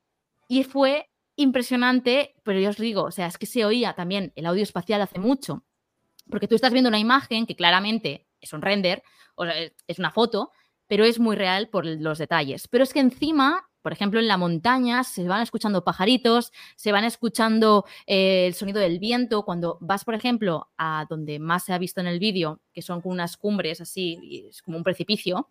y 0.46 0.62
fue 0.62 1.10
impresionante, 1.34 2.36
pero 2.44 2.60
yo 2.60 2.70
os 2.70 2.76
digo, 2.76 3.02
o 3.02 3.10
sea, 3.10 3.26
es 3.26 3.36
que 3.36 3.46
se 3.46 3.64
oía 3.64 3.94
también 3.94 4.32
el 4.36 4.46
audio 4.46 4.62
espacial 4.62 5.02
hace 5.02 5.18
mucho, 5.18 5.64
porque 6.30 6.46
tú 6.46 6.54
estás 6.54 6.72
viendo 6.72 6.88
una 6.88 7.00
imagen 7.00 7.46
que 7.46 7.56
claramente 7.56 8.28
es 8.40 8.52
un 8.52 8.62
render, 8.62 9.02
o 9.34 9.44
sea, 9.44 9.58
es- 9.58 9.72
es 9.88 9.98
una 9.98 10.12
foto, 10.12 10.52
pero 10.86 11.04
es 11.04 11.18
muy 11.18 11.34
real 11.34 11.68
por 11.68 11.84
los 11.84 12.18
detalles. 12.18 12.68
Pero 12.68 12.84
es 12.84 12.92
que 12.92 13.00
encima, 13.00 13.68
por 13.86 13.92
ejemplo, 13.92 14.18
en 14.18 14.26
la 14.26 14.36
montaña 14.36 15.04
se 15.04 15.28
van 15.28 15.42
escuchando 15.42 15.84
pajaritos, 15.84 16.52
se 16.74 16.90
van 16.90 17.04
escuchando 17.04 17.84
eh, 18.08 18.48
el 18.48 18.54
sonido 18.54 18.80
del 18.80 18.98
viento. 18.98 19.44
Cuando 19.44 19.78
vas, 19.80 20.04
por 20.04 20.16
ejemplo, 20.16 20.72
a 20.76 21.06
donde 21.08 21.38
más 21.38 21.66
se 21.66 21.72
ha 21.72 21.78
visto 21.78 22.00
en 22.00 22.08
el 22.08 22.18
vídeo, 22.18 22.58
que 22.72 22.82
son 22.82 23.00
unas 23.04 23.36
cumbres 23.36 23.80
así, 23.80 24.18
y 24.20 24.48
es 24.48 24.60
como 24.60 24.76
un 24.76 24.82
precipicio, 24.82 25.50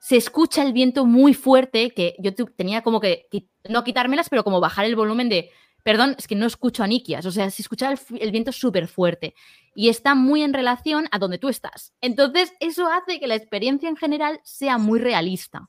se 0.00 0.16
escucha 0.16 0.62
el 0.62 0.72
viento 0.72 1.04
muy 1.04 1.34
fuerte, 1.34 1.90
que 1.90 2.16
yo 2.18 2.32
tenía 2.32 2.80
como 2.80 2.98
que, 2.98 3.28
no 3.68 3.84
quitármelas, 3.84 4.30
pero 4.30 4.42
como 4.42 4.58
bajar 4.58 4.86
el 4.86 4.96
volumen 4.96 5.28
de, 5.28 5.50
perdón, 5.82 6.16
es 6.18 6.26
que 6.26 6.34
no 6.34 6.46
escucho 6.46 6.82
a 6.82 6.86
Nikias, 6.86 7.26
o 7.26 7.30
sea, 7.30 7.50
se 7.50 7.60
escucha 7.60 7.92
el, 7.92 7.98
el 8.18 8.30
viento 8.30 8.52
súper 8.52 8.88
fuerte 8.88 9.34
y 9.74 9.90
está 9.90 10.14
muy 10.14 10.40
en 10.40 10.54
relación 10.54 11.08
a 11.10 11.18
donde 11.18 11.36
tú 11.36 11.50
estás. 11.50 11.92
Entonces, 12.00 12.54
eso 12.58 12.90
hace 12.90 13.20
que 13.20 13.26
la 13.26 13.34
experiencia 13.34 13.90
en 13.90 13.96
general 13.96 14.40
sea 14.44 14.78
muy 14.78 14.98
realista. 14.98 15.68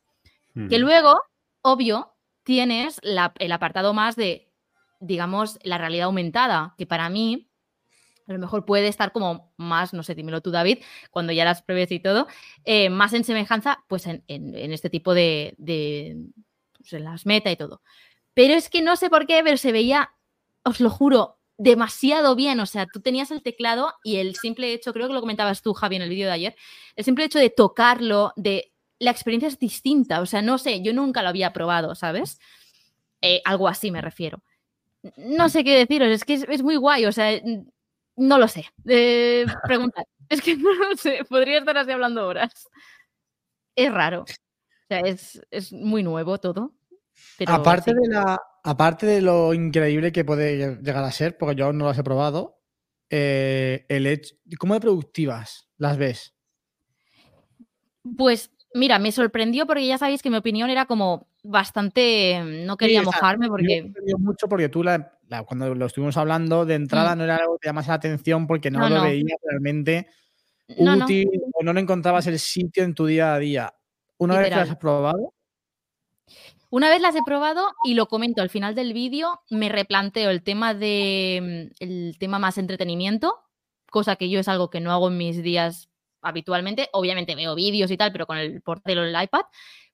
Que 0.70 0.80
luego, 0.80 1.20
obvio, 1.62 2.16
tienes 2.43 2.99
la- 3.03 3.34
el 3.39 3.51
apartado 3.51 3.93
más 3.93 4.16
de, 4.16 4.51
digamos, 4.99 5.60
la 5.64 5.78
realidad 5.78 6.05
aumentada, 6.05 6.76
que 6.78 6.86
para 6.86 7.10
mí 7.10 7.49
a 8.28 8.34
lo 8.34 8.39
mejor 8.39 8.66
puede 8.66 8.88
estar 8.88 9.12
como 9.12 9.53
más, 9.58 9.93
no 9.93 10.03
sé, 10.03 10.14
dímelo 10.14 10.41
tú, 10.41 10.51
David, 10.51 10.80
cuando 11.12 11.32
ya 11.32 11.45
las 11.45 11.62
pruebes 11.62 11.91
y 11.91 11.99
todo, 11.99 12.28
eh, 12.66 12.89
más 12.89 13.14
en 13.14 13.24
semejanza, 13.24 13.86
pues 13.88 14.05
en, 14.05 14.24
este 14.28 14.89
tipo 14.89 15.14
de, 15.14 15.55
de 15.58 16.18
pues, 16.78 16.93
en 16.93 17.05
las 17.05 17.26
meta 17.26 17.51
y 17.51 17.55
todo. 17.55 17.82
Pero 18.34 18.53
es 18.53 18.70
que 18.70 18.82
no 18.82 18.95
sé 18.97 19.10
por 19.10 19.28
qué, 19.28 19.41
pero 19.43 19.58
se 19.58 19.72
veía, 19.72 20.12
os 20.64 20.82
lo 20.82 20.89
juro, 20.89 21.39
demasiado 21.58 22.36
bien. 22.36 22.60
O 22.60 22.66
sea, 22.66 22.86
tú 22.86 23.01
tenías 23.01 23.32
el 23.32 23.41
teclado 23.41 23.93
y 24.03 24.18
el 24.18 24.36
simple 24.36 24.74
hecho, 24.74 24.93
creo 24.93 25.08
que 25.08 25.14
lo 25.14 25.22
comentabas 25.22 25.62
tú, 25.62 25.74
Javi, 25.74 25.95
en 25.95 26.01
el 26.03 26.10
vídeo 26.10 26.28
de 26.28 26.34
ayer, 26.34 26.55
el 26.95 27.05
simple 27.05 27.26
hecho 27.26 27.39
de 27.39 27.49
tocarlo, 27.49 28.34
de 28.36 28.74
la 28.99 29.11
experiencia 29.11 29.47
es 29.47 29.59
distinta. 29.59 30.21
O 30.21 30.25
sea, 30.25 30.41
no 30.41 30.57
sé, 30.57 30.81
yo 30.81 30.93
nunca 30.93 31.21
lo 31.21 31.29
había 31.29 31.53
probado, 31.53 31.95
¿sabes? 31.95 32.39
Eh, 33.21 33.41
algo 33.45 33.67
así 33.67 33.91
me 33.91 34.01
refiero. 34.01 34.43
No 35.17 35.49
sé 35.49 35.63
qué 35.63 35.77
deciros, 35.77 36.09
es 36.09 36.25
que 36.25 36.33
es, 36.33 36.45
es 36.49 36.63
muy 36.63 36.75
guay, 36.75 37.05
o 37.05 37.11
sea, 37.11 37.39
no 38.15 38.37
lo 38.37 38.47
sé. 38.47 38.65
Eh, 38.87 39.45
preguntad. 39.63 40.03
es 40.29 40.41
que 40.41 40.55
no 40.57 40.73
lo 40.73 40.95
sé, 40.97 41.19
podría 41.29 41.59
estar 41.59 41.77
así 41.77 41.91
hablando 41.91 42.27
horas. 42.27 42.67
Es 43.75 43.91
raro. 43.91 44.23
O 44.23 44.87
sea, 44.87 44.99
es, 45.01 45.41
es 45.51 45.71
muy 45.71 46.03
nuevo 46.03 46.39
todo. 46.39 46.73
Pero 47.37 47.53
aparte, 47.53 47.91
sí. 47.91 47.97
de 47.99 48.13
la, 48.13 48.39
aparte 48.63 49.05
de 49.05 49.21
lo 49.21 49.53
increíble 49.53 50.11
que 50.11 50.25
puede 50.25 50.77
llegar 50.81 51.03
a 51.03 51.11
ser, 51.11 51.37
porque 51.37 51.55
yo 51.55 51.65
aún 51.65 51.77
no 51.77 51.85
las 51.85 51.97
he 51.97 52.03
probado, 52.03 52.61
eh, 53.09 53.85
el 53.89 54.07
hecho, 54.07 54.35
¿cómo 54.59 54.73
de 54.73 54.79
productivas 54.79 55.69
las 55.77 55.97
ves? 55.97 56.35
Pues 58.17 58.51
mira, 58.74 58.99
me 58.99 59.11
sorprendió 59.11 59.65
porque 59.65 59.86
ya 59.88 59.97
sabéis 59.97 60.22
que 60.22 60.30
mi 60.30 60.38
opinión 60.38 60.70
era 60.70 60.86
como 60.86 61.28
bastante. 61.43 62.41
No 62.65 62.78
quería 62.78 63.01
mojarme 63.01 63.47
Yo 63.47 63.51
me 63.53 63.57
porque. 63.57 63.82
sorprendió 63.84 64.18
mucho 64.20 64.47
porque 64.47 64.70
tú, 64.70 64.84
la- 64.84 65.13
la- 65.28 65.43
cuando 65.43 65.74
lo 65.76 65.86
estuvimos 65.86 66.18
hablando 66.18 66.65
de 66.65 66.76
entrada, 66.76 67.15
no 67.15 67.24
era 67.24 67.38
algo 67.38 67.57
que 67.59 67.68
llamase 67.68 67.89
la 67.89 67.95
atención 67.95 68.47
porque 68.47 68.72
no, 68.72 68.80
Mm. 68.80 68.82
No, 68.84 68.89
lo 68.89 68.95
no. 68.97 69.01
veía 69.03 69.36
realmente 69.43 70.07
No, 70.78 70.97
útil 70.97 71.28
o 71.53 71.63
no 71.63 71.74
le 71.74 71.80
encontrabas 71.82 72.28
el 72.28 72.39
sitio 72.39 72.84
en 72.84 72.93
tu 72.93 73.05
día 73.05 73.34
a 73.34 73.39
día. 73.39 73.74
Una 74.18 74.38
vez 74.39 74.49
que 74.49 74.55
las 74.55 74.70
has 74.70 74.78
probado, 74.78 75.34
Una 76.70 76.89
vez 76.89 76.99
las 77.01 77.15
he 77.15 77.24
probado 77.24 77.65
y 77.86 77.93
lo 77.93 78.07
comento 78.07 78.41
al 78.41 78.49
final 78.49 78.76
del 78.76 78.91
vídeo, 78.91 79.39
me 79.49 79.70
replanteo 79.70 80.30
el 80.30 80.43
tema 80.43 80.74
de 80.74 81.70
mm, 81.72 81.76
el 81.84 82.18
tema 82.20 82.39
más 82.39 82.57
entretenimiento, 82.57 83.39
cosa 83.89 84.18
que 84.18 84.30
yo 84.30 84.39
es 84.41 84.49
algo 84.49 84.70
que 84.70 84.82
no 84.82 84.91
hago 84.91 85.07
en 85.07 85.18
mis 85.18 85.41
días 85.41 85.88
habitualmente. 86.28 86.89
Obviamente 86.93 87.36
veo 87.36 87.55
vídeos 87.55 87.91
y 87.91 87.97
tal, 87.97 88.11
pero 88.11 88.28
con 88.28 88.38
el 88.38 88.61
portátil 88.61 88.99
o 88.99 89.03
el 89.03 89.23
iPad, 89.23 89.41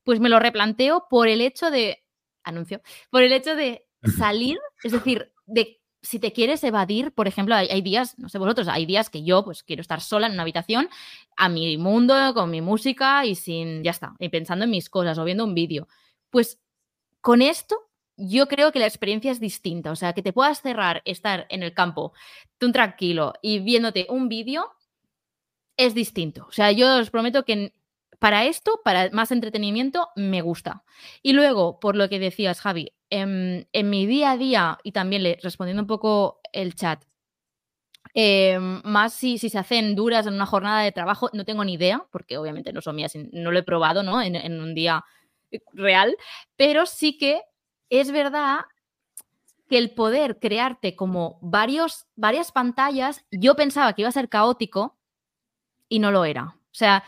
pues 0.04 0.20
me 0.20 0.30
lo 0.30 0.40
replanteo 0.40 1.08
por 1.10 1.28
el 1.28 1.42
hecho 1.42 1.72
de 1.72 2.04
anuncio, 2.44 2.82
por 3.10 3.24
el 3.24 3.32
hecho 3.32 3.56
de 3.56 3.86
salir, 4.18 4.60
es 4.84 4.92
decir, 4.92 5.32
de 5.46 5.80
si 6.02 6.20
te 6.20 6.34
quieres 6.34 6.62
evadir, 6.66 7.14
por 7.14 7.30
ejemplo, 7.30 7.56
hay, 7.56 7.70
hay 7.70 7.82
días, 7.82 8.20
no 8.20 8.28
sé 8.28 8.38
vosotros, 8.38 8.68
hay 8.68 8.86
días 8.86 9.10
que 9.10 9.24
yo 9.24 9.46
pues 9.46 9.64
quiero 9.64 9.82
estar 9.82 10.02
sola 10.02 10.28
en 10.28 10.34
una 10.34 10.42
habitación 10.42 10.90
a 11.38 11.48
mi 11.48 11.78
mundo, 11.78 12.34
con 12.34 12.52
mi 12.52 12.60
música 12.60 13.26
y 13.26 13.36
sin, 13.36 13.84
ya 13.84 13.92
está, 13.92 14.14
y 14.20 14.28
pensando 14.28 14.66
en 14.66 14.72
mis 14.72 14.90
cosas 14.90 15.18
o 15.18 15.24
viendo 15.24 15.46
un 15.46 15.56
vídeo. 15.56 15.88
Pues 16.30 16.60
con 17.22 17.42
esto 17.42 17.90
yo 18.18 18.48
creo 18.48 18.72
que 18.72 18.80
la 18.80 18.86
experiencia 18.86 19.32
es 19.32 19.40
distinta. 19.40 19.92
O 19.92 19.96
sea, 19.96 20.14
que 20.14 20.22
te 20.22 20.34
puedas 20.34 20.62
cerrar, 20.62 21.02
estar 21.06 21.46
en 21.50 21.64
el 21.64 21.74
campo, 21.74 22.14
tú 22.58 22.72
tranquilo 22.72 23.34
y 23.42 23.60
viéndote 23.60 24.08
un 24.10 24.30
vídeo, 24.30 24.72
es 25.78 25.94
distinto. 25.94 26.46
O 26.48 26.52
sea, 26.52 26.72
yo 26.72 26.98
os 26.98 27.10
prometo 27.10 27.46
que 27.46 27.74
para 28.20 28.46
esto, 28.46 28.80
para 28.84 29.10
más 29.12 29.32
entretenimiento, 29.32 30.10
me 30.16 30.42
gusta. 30.42 30.84
Y 31.22 31.34
luego, 31.34 31.80
por 31.80 31.96
lo 31.96 32.08
que 32.08 32.20
decías, 32.20 32.62
Javi, 32.62 32.94
en, 33.10 33.68
en 33.74 33.90
mi 33.90 34.06
día 34.06 34.32
a 34.32 34.38
día, 34.38 34.78
y 34.84 34.94
también 34.94 35.24
le, 35.24 35.38
respondiendo 35.42 35.84
un 35.84 35.88
poco 35.88 36.40
el 36.54 36.74
chat, 36.74 37.04
eh, 38.14 38.60
más 38.60 39.14
si, 39.14 39.38
se 39.38 39.58
hacen 39.58 39.96
duras 39.96 40.28
en 40.28 40.36
una 40.36 40.46
jornada 40.46 40.84
de 40.84 40.92
trabajo, 40.92 41.30
no 41.34 41.46
tengo 41.46 41.66
ni 41.66 41.74
idea, 41.74 42.06
porque 42.12 42.38
obviamente 42.38 42.72
no 42.72 42.82
son 42.82 42.96
mías, 42.96 43.14
no 43.32 43.52
lo 43.52 43.60
he 43.60 43.64
probado 43.64 44.04
¿no? 44.04 44.22
en, 44.22 44.36
en 44.36 44.62
un 44.62 44.74
día 44.76 45.04
real, 45.74 46.16
pero 46.56 46.86
sí 46.86 47.18
que 47.18 47.42
es 47.90 48.12
verdad 48.12 48.62
que 49.68 49.78
el 49.78 49.92
poder 49.92 50.40
crearte 50.40 50.96
como 50.96 51.40
varios, 51.42 52.06
varias 52.16 52.52
pantallas, 52.52 53.26
yo 53.32 53.56
pensaba 53.56 53.94
que 53.94 54.04
iba 54.04 54.10
a 54.10 54.14
ser 54.14 54.30
caótico 54.30 54.98
y 55.94 56.00
no 56.00 56.10
lo 56.10 56.26
era. 56.26 56.56
O 56.58 56.76
sea, 56.76 57.04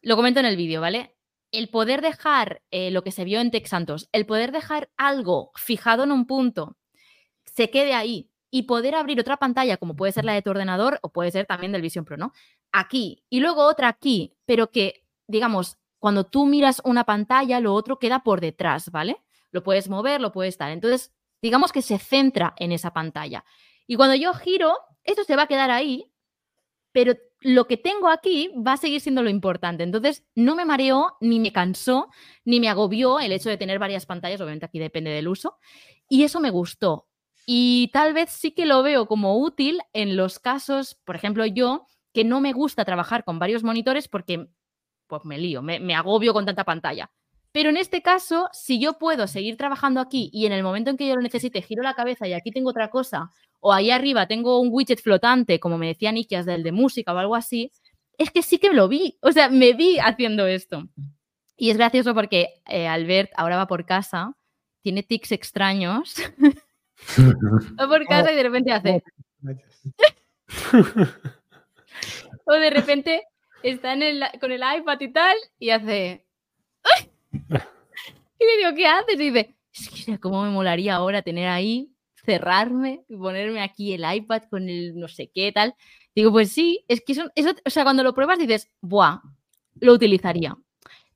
lo 0.00 0.16
comento 0.16 0.40
en 0.40 0.46
el 0.46 0.56
vídeo, 0.56 0.80
¿vale? 0.80 1.14
El 1.50 1.68
poder 1.68 2.00
dejar 2.00 2.62
eh, 2.70 2.90
lo 2.90 3.04
que 3.04 3.12
se 3.12 3.24
vio 3.24 3.40
en 3.40 3.50
Tech 3.50 3.66
Santos, 3.66 4.08
el 4.10 4.24
poder 4.24 4.52
dejar 4.52 4.88
algo 4.96 5.52
fijado 5.54 6.04
en 6.04 6.12
un 6.12 6.26
punto, 6.26 6.78
se 7.44 7.68
quede 7.68 7.92
ahí 7.92 8.30
y 8.50 8.62
poder 8.62 8.94
abrir 8.94 9.20
otra 9.20 9.36
pantalla, 9.36 9.76
como 9.76 9.96
puede 9.96 10.12
ser 10.12 10.24
la 10.24 10.32
de 10.32 10.40
tu 10.40 10.48
ordenador 10.48 10.98
o 11.02 11.12
puede 11.12 11.30
ser 11.30 11.44
también 11.44 11.72
del 11.72 11.82
Vision 11.82 12.06
Pro, 12.06 12.16
¿no? 12.16 12.32
Aquí 12.72 13.22
y 13.28 13.40
luego 13.40 13.66
otra 13.66 13.88
aquí, 13.88 14.34
pero 14.46 14.70
que, 14.70 15.04
digamos, 15.26 15.76
cuando 15.98 16.24
tú 16.24 16.46
miras 16.46 16.80
una 16.86 17.04
pantalla, 17.04 17.60
lo 17.60 17.74
otro 17.74 17.98
queda 17.98 18.22
por 18.22 18.40
detrás, 18.40 18.90
¿vale? 18.90 19.22
Lo 19.50 19.62
puedes 19.62 19.90
mover, 19.90 20.22
lo 20.22 20.32
puedes 20.32 20.54
estar. 20.54 20.70
Entonces, 20.70 21.12
digamos 21.42 21.70
que 21.70 21.82
se 21.82 21.98
centra 21.98 22.54
en 22.56 22.72
esa 22.72 22.94
pantalla. 22.94 23.44
Y 23.86 23.96
cuando 23.96 24.14
yo 24.14 24.32
giro, 24.32 24.74
esto 25.04 25.22
se 25.24 25.36
va 25.36 25.42
a 25.42 25.48
quedar 25.48 25.70
ahí, 25.70 26.10
pero 26.92 27.14
lo 27.42 27.66
que 27.66 27.76
tengo 27.76 28.08
aquí 28.08 28.50
va 28.54 28.74
a 28.74 28.76
seguir 28.76 29.00
siendo 29.00 29.22
lo 29.22 29.30
importante. 29.30 29.82
Entonces, 29.82 30.24
no 30.34 30.54
me 30.54 30.64
mareó, 30.64 31.16
ni 31.20 31.40
me 31.40 31.52
cansó, 31.52 32.08
ni 32.44 32.60
me 32.60 32.68
agobió 32.68 33.20
el 33.20 33.32
hecho 33.32 33.48
de 33.48 33.56
tener 33.56 33.78
varias 33.78 34.06
pantallas, 34.06 34.40
obviamente 34.40 34.66
aquí 34.66 34.78
depende 34.78 35.10
del 35.10 35.28
uso, 35.28 35.58
y 36.08 36.24
eso 36.24 36.40
me 36.40 36.50
gustó. 36.50 37.08
Y 37.46 37.90
tal 37.92 38.14
vez 38.14 38.30
sí 38.30 38.52
que 38.52 38.66
lo 38.66 38.82
veo 38.82 39.06
como 39.06 39.38
útil 39.38 39.80
en 39.92 40.16
los 40.16 40.38
casos, 40.38 40.96
por 41.04 41.16
ejemplo, 41.16 41.44
yo, 41.46 41.86
que 42.12 42.24
no 42.24 42.40
me 42.40 42.52
gusta 42.52 42.84
trabajar 42.84 43.24
con 43.24 43.38
varios 43.38 43.64
monitores 43.64 44.08
porque 44.08 44.48
pues 45.06 45.24
me 45.24 45.38
lío, 45.38 45.62
me, 45.62 45.80
me 45.80 45.94
agobio 45.94 46.32
con 46.32 46.46
tanta 46.46 46.64
pantalla. 46.64 47.10
Pero 47.52 47.68
en 47.70 47.76
este 47.76 48.00
caso, 48.02 48.48
si 48.52 48.80
yo 48.80 48.94
puedo 48.98 49.26
seguir 49.26 49.56
trabajando 49.58 50.00
aquí 50.00 50.30
y 50.32 50.46
en 50.46 50.52
el 50.52 50.62
momento 50.62 50.90
en 50.90 50.96
que 50.96 51.06
yo 51.06 51.14
lo 51.16 51.22
necesite 51.22 51.60
giro 51.62 51.82
la 51.82 51.94
cabeza 51.94 52.26
y 52.26 52.32
aquí 52.32 52.50
tengo 52.50 52.70
otra 52.70 52.88
cosa, 52.88 53.30
o 53.60 53.72
ahí 53.72 53.90
arriba 53.90 54.26
tengo 54.26 54.58
un 54.58 54.68
widget 54.72 55.00
flotante, 55.02 55.60
como 55.60 55.76
me 55.78 55.86
decía 55.88 56.12
Nikias 56.12 56.46
del 56.46 56.62
de 56.62 56.72
música 56.72 57.12
o 57.12 57.18
algo 57.18 57.36
así, 57.36 57.70
es 58.18 58.30
que 58.30 58.42
sí 58.42 58.58
que 58.58 58.72
lo 58.72 58.88
vi, 58.88 59.18
o 59.20 59.32
sea, 59.32 59.48
me 59.50 59.74
vi 59.74 59.98
haciendo 59.98 60.46
esto. 60.46 60.88
Y 61.56 61.70
es 61.70 61.76
gracioso 61.76 62.14
porque 62.14 62.48
eh, 62.66 62.88
Albert 62.88 63.30
ahora 63.36 63.56
va 63.58 63.66
por 63.66 63.84
casa, 63.84 64.34
tiene 64.80 65.02
tics 65.02 65.32
extraños, 65.32 66.14
va 67.78 67.86
por 67.88 68.06
casa 68.06 68.32
y 68.32 68.36
de 68.36 68.42
repente 68.42 68.72
hace, 68.72 69.02
o 72.46 72.52
de 72.54 72.70
repente 72.70 73.22
está 73.62 73.92
en 73.92 74.02
el- 74.02 74.24
con 74.40 74.50
el 74.52 74.62
iPad 74.78 75.00
y 75.00 75.12
tal 75.12 75.36
y 75.58 75.70
hace... 75.70 76.26
Y 77.32 78.44
le 78.44 78.56
digo, 78.58 78.74
¿qué 78.76 78.86
haces? 78.86 79.14
Y 79.14 79.30
dice, 79.30 79.56
es 79.72 80.04
que 80.06 80.18
cómo 80.18 80.42
me 80.42 80.50
molaría 80.50 80.96
ahora 80.96 81.22
tener 81.22 81.48
ahí, 81.48 81.90
cerrarme 82.24 83.04
y 83.08 83.16
ponerme 83.16 83.62
aquí 83.62 83.92
el 83.92 84.04
iPad 84.14 84.42
con 84.50 84.68
el 84.68 84.98
no 84.98 85.08
sé 85.08 85.30
qué 85.32 85.52
tal. 85.52 85.74
Digo, 86.14 86.30
pues 86.32 86.50
sí, 86.52 86.84
es 86.88 87.00
que 87.04 87.12
eso- 87.12 87.30
o 87.64 87.70
sea, 87.70 87.84
cuando 87.84 88.02
lo 88.02 88.14
pruebas 88.14 88.38
dices, 88.38 88.70
¡buah! 88.80 89.20
Lo 89.80 89.92
utilizaría. 89.92 90.56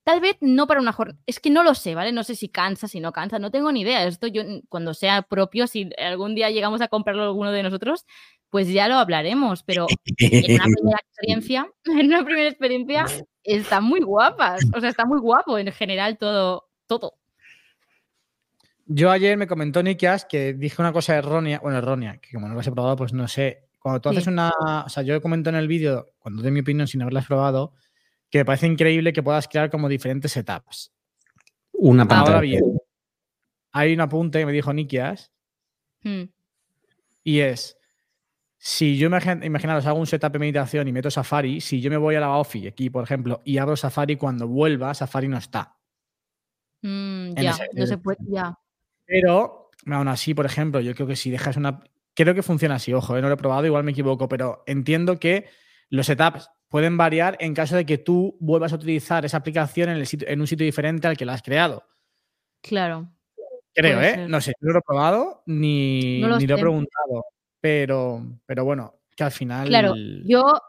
Tal 0.04 0.20
vez 0.20 0.36
no 0.40 0.68
para 0.68 0.80
una 0.80 0.92
jornada, 0.92 1.18
es 1.26 1.40
que 1.40 1.50
no 1.50 1.64
lo 1.64 1.74
sé, 1.74 1.96
¿vale? 1.96 2.12
No 2.12 2.22
sé 2.22 2.36
si 2.36 2.48
cansa, 2.48 2.86
si 2.86 3.00
no 3.00 3.12
cansa, 3.12 3.40
no 3.40 3.50
tengo 3.50 3.72
ni 3.72 3.80
idea. 3.80 4.06
Esto 4.06 4.28
yo, 4.28 4.42
cuando 4.68 4.94
sea 4.94 5.22
propio, 5.22 5.66
si 5.66 5.90
algún 5.98 6.36
día 6.36 6.48
llegamos 6.50 6.80
a 6.80 6.86
comprarlo 6.88 7.24
alguno 7.24 7.50
de 7.50 7.64
nosotros, 7.64 8.06
pues 8.50 8.68
ya 8.68 8.86
lo 8.86 8.94
hablaremos, 8.94 9.64
pero 9.64 9.86
en 10.18 10.54
una 10.54 10.64
primera 10.64 10.98
experiencia, 11.02 11.66
en 11.86 12.06
una 12.06 12.24
primera 12.24 12.48
experiencia, 12.48 13.06
está 13.46 13.80
muy 13.80 14.00
guapas. 14.00 14.60
O 14.76 14.80
sea, 14.80 14.90
está 14.90 15.04
muy 15.06 15.20
guapo 15.20 15.58
en 15.58 15.70
general 15.72 16.18
todo, 16.18 16.68
todo. 16.86 17.14
Yo 18.86 19.10
ayer 19.10 19.36
me 19.36 19.46
comentó 19.48 19.82
Nikias 19.82 20.24
que 20.24 20.52
dije 20.54 20.80
una 20.80 20.92
cosa 20.92 21.16
errónea, 21.16 21.58
bueno, 21.60 21.78
errónea, 21.78 22.18
que 22.18 22.30
como 22.32 22.46
no 22.48 22.54
lo 22.54 22.60
has 22.60 22.66
probado, 22.70 22.96
pues 22.96 23.12
no 23.12 23.26
sé. 23.26 23.64
Cuando 23.80 24.00
tú 24.00 24.10
Sí. 24.10 24.16
haces 24.16 24.28
una. 24.28 24.50
O 24.84 24.88
sea, 24.88 25.02
yo 25.02 25.20
comento 25.20 25.50
en 25.50 25.56
el 25.56 25.66
vídeo, 25.68 26.06
cuando 26.18 26.42
doy 26.42 26.50
mi 26.52 26.60
opinión 26.60 26.86
sin 26.86 27.02
haberlas 27.02 27.26
probado, 27.26 27.72
que 28.30 28.38
me 28.38 28.44
parece 28.44 28.66
increíble 28.66 29.12
que 29.12 29.22
puedas 29.22 29.48
crear 29.48 29.70
como 29.70 29.88
diferentes 29.88 30.32
setups. 30.32 30.92
Una 31.72 32.06
pantalla. 32.06 32.28
Ahora 32.36 32.40
bien, 32.40 32.62
hay 33.72 33.92
un 33.94 34.00
apunte 34.00 34.38
que 34.40 34.46
me 34.46 34.52
dijo 34.52 34.72
Nikias 34.72 35.32
Mm, 36.02 36.22
y 37.24 37.40
es. 37.40 37.76
Si 38.68 38.98
yo 38.98 39.08
imagin- 39.08 39.44
imaginaros 39.44 39.86
hago 39.86 40.00
un 40.00 40.08
setup 40.08 40.32
de 40.32 40.40
meditación 40.40 40.88
y 40.88 40.92
meto 40.92 41.08
Safari, 41.08 41.60
si 41.60 41.80
yo 41.80 41.88
me 41.88 41.96
voy 41.96 42.16
a 42.16 42.20
la 42.20 42.36
Office 42.36 42.66
aquí, 42.66 42.90
por 42.90 43.04
ejemplo, 43.04 43.40
y 43.44 43.58
abro 43.58 43.76
Safari, 43.76 44.16
cuando 44.16 44.48
vuelva, 44.48 44.92
Safari 44.92 45.28
no 45.28 45.36
está. 45.38 45.76
mm, 46.82 47.34
ya, 47.36 47.50
ese- 47.50 47.68
no 47.74 47.86
se 47.86 47.98
puede, 47.98 48.18
ya. 48.28 48.58
Pero, 49.06 49.70
aún 49.86 50.08
así, 50.08 50.34
por 50.34 50.46
ejemplo, 50.46 50.80
yo 50.80 50.94
creo 50.96 51.06
que 51.06 51.14
si 51.16 51.30
dejas 51.30 51.56
una. 51.56 51.80
Creo 52.14 52.34
que 52.34 52.42
funciona 52.42 52.74
así, 52.74 52.92
ojo, 52.92 53.16
eh, 53.16 53.22
no 53.22 53.28
lo 53.28 53.34
he 53.34 53.38
probado, 53.38 53.66
igual 53.66 53.84
me 53.84 53.92
equivoco, 53.92 54.28
pero 54.28 54.64
entiendo 54.66 55.18
que 55.20 55.46
los 55.88 56.06
setups 56.06 56.50
pueden 56.68 56.96
variar 56.96 57.36
en 57.38 57.54
caso 57.54 57.76
de 57.76 57.86
que 57.86 57.98
tú 57.98 58.36
vuelvas 58.40 58.72
a 58.72 58.76
utilizar 58.76 59.24
esa 59.24 59.36
aplicación 59.36 59.90
en, 59.90 59.98
el 59.98 60.06
sitio- 60.08 60.26
en 60.28 60.40
un 60.40 60.46
sitio 60.48 60.66
diferente 60.66 61.06
al 61.06 61.16
que 61.16 61.24
la 61.24 61.34
has 61.34 61.42
creado. 61.42 61.84
Claro. 62.62 63.10
Creo, 63.72 64.00
¿eh? 64.02 64.14
ser. 64.14 64.28
No 64.28 64.40
sé, 64.40 64.54
no 64.60 64.72
lo 64.72 64.78
he 64.80 64.82
probado 64.82 65.42
ni, 65.46 66.20
No 66.20 66.28
lo 66.30 66.38
ni 66.38 66.46
lo 66.48 66.56
he 66.56 66.60
preguntado, 66.60 67.24
pero, 67.66 68.22
pero 68.46 68.64
bueno, 68.64 68.94
que 69.16 69.24
al 69.24 69.32
final. 69.32 69.66
Claro, 69.66 69.94
yo, 70.24 70.62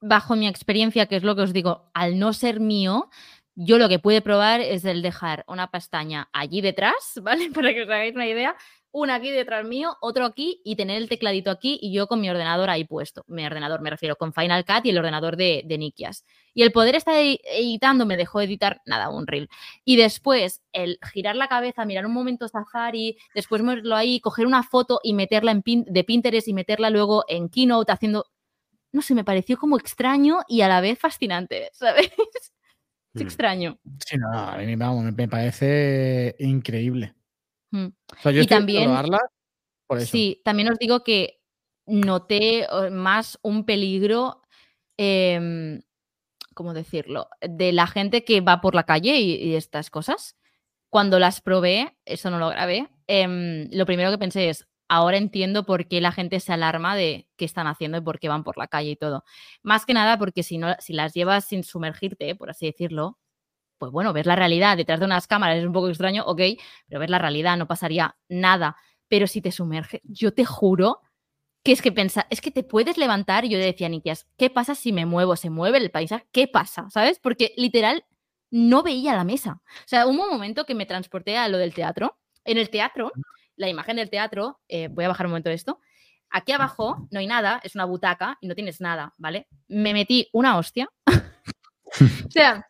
bajo 0.00 0.36
mi 0.36 0.46
experiencia, 0.46 1.06
que 1.06 1.16
es 1.16 1.24
lo 1.24 1.34
que 1.34 1.42
os 1.42 1.52
digo, 1.52 1.90
al 1.94 2.16
no 2.16 2.32
ser 2.32 2.60
mío, 2.60 3.10
yo 3.56 3.76
lo 3.76 3.88
que 3.88 3.98
pude 3.98 4.20
probar 4.20 4.60
es 4.60 4.84
el 4.84 5.02
dejar 5.02 5.44
una 5.48 5.72
pestaña 5.72 6.28
allí 6.32 6.60
detrás, 6.60 7.18
¿vale? 7.22 7.50
Para 7.50 7.74
que 7.74 7.82
os 7.82 7.88
hagáis 7.88 8.14
una 8.14 8.28
idea, 8.28 8.54
una 8.96 9.16
aquí 9.16 9.32
detrás 9.32 9.66
mío, 9.66 9.96
otro 10.00 10.24
aquí 10.24 10.60
y 10.64 10.76
tener 10.76 10.98
el 10.98 11.08
tecladito 11.08 11.50
aquí 11.50 11.80
y 11.82 11.92
yo 11.92 12.06
con 12.06 12.20
mi 12.20 12.30
ordenador 12.30 12.70
ahí 12.70 12.84
puesto. 12.84 13.24
Mi 13.26 13.44
ordenador 13.44 13.80
me 13.82 13.90
refiero 13.90 14.14
con 14.14 14.32
Final 14.32 14.64
Cut 14.64 14.86
y 14.86 14.90
el 14.90 14.98
ordenador 14.98 15.36
de, 15.36 15.62
de 15.66 15.78
Nikias. 15.78 16.24
Y 16.54 16.62
el 16.62 16.70
poder 16.70 16.94
estar 16.94 17.12
edi- 17.16 17.40
editando 17.44 18.06
me 18.06 18.16
dejó 18.16 18.40
editar 18.40 18.80
nada, 18.86 19.08
un 19.10 19.26
reel. 19.26 19.48
Y 19.84 19.96
después 19.96 20.62
el 20.72 21.00
girar 21.12 21.34
la 21.34 21.48
cabeza, 21.48 21.84
mirar 21.84 22.06
un 22.06 22.12
momento 22.12 22.46
Safari, 22.46 23.18
después 23.34 23.62
moverlo 23.62 23.96
ahí, 23.96 24.20
coger 24.20 24.46
una 24.46 24.62
foto 24.62 25.00
y 25.02 25.12
meterla 25.12 25.50
en 25.50 25.62
pin- 25.64 25.84
de 25.86 26.04
Pinterest 26.04 26.46
y 26.46 26.54
meterla 26.54 26.88
luego 26.88 27.24
en 27.28 27.48
Keynote 27.48 27.90
haciendo 27.90 28.26
no 28.92 29.02
sé, 29.02 29.12
me 29.16 29.24
pareció 29.24 29.58
como 29.58 29.76
extraño 29.76 30.42
y 30.46 30.60
a 30.60 30.68
la 30.68 30.80
vez 30.80 31.00
fascinante, 31.00 31.68
¿sabes? 31.72 32.12
Es 32.16 32.52
Mm. 33.14 33.20
extraño. 33.22 33.78
Sí, 34.06 34.16
no, 34.18 34.32
a 34.38 34.56
mí 34.58 34.76
vamos, 34.76 35.12
me 35.12 35.26
parece 35.28 36.36
increíble. 36.38 37.14
Mm. 37.74 37.86
O 37.86 38.22
sea, 38.22 38.32
yo 38.32 38.42
Y 38.42 38.46
también- 38.46 38.84
probarla 38.84 39.18
por 39.86 39.98
eso. 39.98 40.12
Sí, 40.12 40.40
también 40.44 40.68
os 40.70 40.78
digo 40.78 41.02
que 41.02 41.40
noté 41.86 42.60
eh, 42.64 42.90
más 42.90 43.38
un 43.42 43.64
peligro, 43.66 44.42
em, 44.96 45.82
¿cómo 46.54 46.72
decirlo? 46.72 47.28
De 47.40 47.72
la 47.72 47.86
gente 47.86 48.24
que 48.24 48.40
va 48.40 48.60
por 48.60 48.74
la 48.74 48.84
calle 48.84 49.18
y, 49.18 49.34
y 49.34 49.54
estas 49.56 49.90
cosas. 49.90 50.36
Cuando 50.88 51.18
las 51.18 51.40
probé, 51.40 51.96
eso 52.04 52.30
no 52.30 52.38
lo 52.38 52.48
grabé, 52.48 52.88
em, 53.08 53.68
lo 53.72 53.84
primero 53.86 54.10
que 54.12 54.18
pensé 54.18 54.48
es, 54.50 54.68
ahora 54.88 55.16
entiendo 55.16 55.66
por 55.66 55.88
qué 55.88 56.00
la 56.00 56.12
gente 56.12 56.38
se 56.38 56.52
alarma 56.52 56.94
de 56.94 57.26
qué 57.36 57.44
están 57.44 57.66
haciendo 57.66 57.98
y 57.98 58.02
por 58.02 58.20
qué 58.20 58.28
van 58.28 58.44
por 58.44 58.56
la 58.56 58.68
calle 58.68 58.90
y 58.90 58.96
todo. 58.96 59.24
Más 59.64 59.84
que 59.86 59.94
nada 59.94 60.16
porque 60.18 60.44
si, 60.44 60.58
no, 60.58 60.76
si 60.78 60.92
las 60.92 61.12
llevas 61.12 61.46
sin 61.46 61.64
sumergirte, 61.64 62.36
por 62.36 62.50
así 62.50 62.66
decirlo, 62.66 63.18
pues 63.78 63.92
bueno, 63.92 64.12
ver 64.12 64.26
la 64.26 64.36
realidad 64.36 64.76
detrás 64.76 65.00
de 65.00 65.06
unas 65.06 65.26
cámaras 65.26 65.58
es 65.58 65.66
un 65.66 65.72
poco 65.72 65.88
extraño, 65.88 66.24
ok, 66.24 66.40
pero 66.88 67.00
ver 67.00 67.10
la 67.10 67.18
realidad 67.18 67.56
no 67.56 67.66
pasaría 67.66 68.16
nada. 68.28 68.76
Pero 69.08 69.26
si 69.26 69.40
te 69.40 69.52
sumerges, 69.52 70.00
yo 70.04 70.32
te 70.32 70.44
juro 70.44 71.00
que 71.64 71.72
es 71.72 71.80
que 71.80 71.92
pensa, 71.92 72.26
es 72.30 72.40
que 72.40 72.50
te 72.50 72.62
puedes 72.62 72.98
levantar 72.98 73.44
y 73.44 73.48
yo 73.48 73.58
le 73.58 73.64
decía 73.64 73.86
a 73.86 73.90
Nikias, 73.90 74.26
¿qué 74.36 74.50
pasa 74.50 74.74
si 74.74 74.92
me 74.92 75.06
muevo? 75.06 75.34
¿Se 75.34 75.48
mueve 75.48 75.78
el 75.78 75.90
paisaje? 75.90 76.26
¿Qué 76.30 76.46
pasa? 76.46 76.90
¿Sabes? 76.90 77.18
Porque 77.18 77.52
literal 77.56 78.04
no 78.50 78.82
veía 78.82 79.14
la 79.14 79.24
mesa. 79.24 79.62
O 79.64 79.86
sea, 79.88 80.06
hubo 80.06 80.24
un 80.24 80.30
momento 80.30 80.66
que 80.66 80.74
me 80.74 80.84
transporté 80.84 81.38
a 81.38 81.48
lo 81.48 81.56
del 81.56 81.72
teatro. 81.72 82.18
En 82.44 82.58
el 82.58 82.68
teatro, 82.68 83.12
la 83.56 83.68
imagen 83.68 83.96
del 83.96 84.10
teatro, 84.10 84.60
eh, 84.68 84.88
voy 84.88 85.06
a 85.06 85.08
bajar 85.08 85.26
un 85.26 85.32
momento 85.32 85.48
de 85.48 85.54
esto. 85.54 85.80
Aquí 86.28 86.52
abajo 86.52 87.08
no 87.10 87.20
hay 87.20 87.26
nada, 87.26 87.60
es 87.64 87.74
una 87.74 87.86
butaca 87.86 88.36
y 88.42 88.46
no 88.46 88.54
tienes 88.54 88.80
nada, 88.80 89.14
¿vale? 89.16 89.48
Me 89.66 89.94
metí 89.94 90.28
una 90.32 90.58
hostia. 90.58 90.90
o 92.26 92.30
sea, 92.30 92.68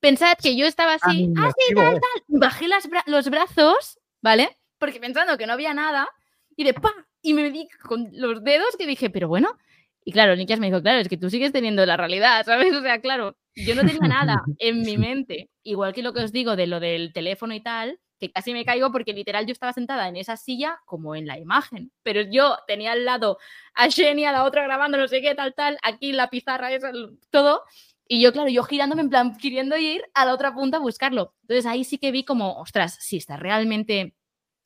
pensad 0.00 0.36
que 0.42 0.56
yo 0.56 0.66
estaba 0.66 0.94
así, 0.94 1.32
Ah, 1.36 1.48
así, 1.48 1.72
negativo, 1.74 1.80
tal, 1.80 1.96
eh. 1.96 2.00
tal. 2.00 2.22
Bajé 2.40 2.68
las 2.68 2.88
bra- 2.88 3.04
los 3.06 3.28
brazos, 3.30 3.98
¿vale? 4.22 4.56
Porque 4.78 5.00
pensando 5.00 5.36
que 5.38 5.46
no 5.46 5.52
había 5.54 5.74
nada, 5.74 6.08
y 6.56 6.64
de 6.64 6.74
pa, 6.74 6.92
y 7.22 7.34
me 7.34 7.50
di 7.50 7.68
con 7.82 8.08
los 8.12 8.42
dedos 8.44 8.76
que 8.78 8.86
dije, 8.86 9.10
pero 9.10 9.28
bueno. 9.28 9.56
Y 10.04 10.12
claro, 10.12 10.36
Nikias 10.36 10.60
me 10.60 10.66
dijo, 10.68 10.80
claro, 10.82 11.00
es 11.00 11.08
que 11.08 11.16
tú 11.16 11.28
sigues 11.30 11.50
teniendo 11.52 11.84
la 11.84 11.96
realidad, 11.96 12.44
¿sabes? 12.46 12.72
O 12.74 12.82
sea, 12.82 13.00
claro, 13.00 13.36
yo 13.56 13.74
no 13.74 13.82
tenía 13.84 14.08
nada 14.08 14.42
en 14.58 14.82
mi 14.82 14.96
mente. 14.98 15.50
Igual 15.64 15.92
que 15.94 16.02
lo 16.02 16.12
que 16.12 16.20
os 16.22 16.32
digo 16.32 16.54
de 16.56 16.66
lo 16.68 16.78
del 16.80 17.12
teléfono 17.12 17.54
y 17.54 17.60
tal, 17.60 17.98
que 18.20 18.30
casi 18.30 18.52
me 18.52 18.64
caigo 18.64 18.92
porque 18.92 19.12
literal 19.12 19.44
yo 19.46 19.52
estaba 19.52 19.72
sentada 19.72 20.08
en 20.08 20.16
esa 20.16 20.36
silla 20.36 20.78
como 20.86 21.16
en 21.16 21.26
la 21.26 21.38
imagen. 21.38 21.90
Pero 22.02 22.22
yo 22.22 22.56
tenía 22.66 22.92
al 22.92 23.04
lado 23.04 23.38
a 23.74 23.90
Jenny, 23.90 24.24
a 24.24 24.32
la 24.32 24.44
otra 24.44 24.62
grabando 24.62 24.96
no 24.96 25.08
sé 25.08 25.20
qué, 25.20 25.34
tal, 25.34 25.52
tal, 25.54 25.76
aquí 25.82 26.12
la 26.12 26.30
pizarra, 26.30 26.72
esa, 26.72 26.92
todo. 27.30 27.62
Y 28.08 28.20
yo, 28.20 28.32
claro, 28.32 28.48
yo 28.48 28.62
girándome 28.62 29.02
en 29.02 29.10
plan, 29.10 29.36
queriendo 29.36 29.76
ir 29.76 30.02
a 30.14 30.24
la 30.24 30.34
otra 30.34 30.54
punta 30.54 30.76
a 30.76 30.80
buscarlo. 30.80 31.34
Entonces 31.42 31.66
ahí 31.66 31.84
sí 31.84 31.98
que 31.98 32.12
vi 32.12 32.24
como, 32.24 32.60
ostras, 32.60 32.96
si 33.00 33.16
está 33.16 33.36
realmente 33.36 34.14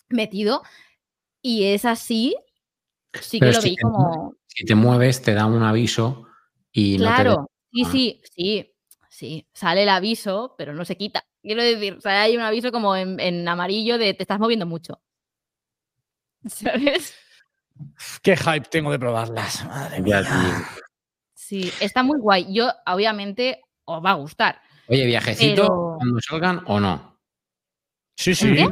metido 0.09 0.63
y 1.43 1.65
es 1.65 1.85
así, 1.85 2.37
sí 3.21 3.39
que 3.39 3.47
Pero 3.47 3.53
lo 3.57 3.63
si 3.63 3.71
vi 3.71 3.77
te 3.77 3.83
como... 3.83 4.35
Si 4.47 4.65
te 4.65 4.75
mueves, 4.75 5.23
te 5.23 5.33
da 5.33 5.47
un 5.47 5.63
aviso 5.63 6.27
y 6.73 6.99
no 6.99 7.05
te 7.05 7.23
Claro, 7.23 7.51
sí, 7.73 7.83
Ah. 7.85 7.91
sí, 7.91 8.23
sí, 8.35 8.75
sí, 9.09 9.49
sale 9.55 9.85
el 9.85 9.89
aviso, 9.89 10.55
pero 10.59 10.75
no 10.75 10.85
se 10.85 10.97
quita. 10.97 11.25
Quiero 11.43 11.63
decir, 11.63 11.95
o 11.95 12.01
sea, 12.01 12.23
hay 12.23 12.37
un 12.37 12.43
aviso 12.43 12.71
como 12.73 12.95
en, 12.97 13.19
en 13.21 13.49
amarillo 13.49 13.97
de 13.97 14.13
te 14.13 14.23
estás 14.25 14.39
moviendo 14.39 14.67
mucho. 14.67 15.01
¿Sabes? 16.47 17.15
Qué 18.23 18.37
hype 18.37 18.69
tengo 18.69 18.91
de 18.91 18.99
probarlas. 18.99 19.65
Madre 19.65 20.03
Ya, 20.05 20.21
mía. 20.21 20.69
Sí, 21.51 21.69
está 21.81 22.05
muy 22.05 22.21
guay. 22.21 22.47
Yo, 22.55 22.71
obviamente, 22.87 23.61
os 23.85 24.01
va 24.05 24.11
a 24.13 24.15
gustar. 24.15 24.61
Oye, 24.87 25.05
viajecito, 25.05 25.63
Pero- 25.63 25.95
cuando 25.99 26.21
salgan 26.21 26.63
o 26.67 26.79
no. 26.79 27.19
Sí, 28.17 28.37
sí. 28.37 28.55
qué? 28.55 28.69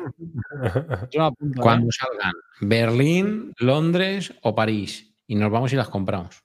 Yo 1.10 1.20
me 1.20 1.26
apunto, 1.26 1.58
¿eh? 1.58 1.62
Cuando 1.62 1.90
salgan 1.90 2.34
Berlín, 2.60 3.52
Londres 3.58 4.32
o 4.42 4.54
París. 4.54 5.12
Y 5.26 5.34
nos 5.34 5.50
vamos 5.50 5.72
y 5.72 5.76
las 5.76 5.88
compramos. 5.88 6.40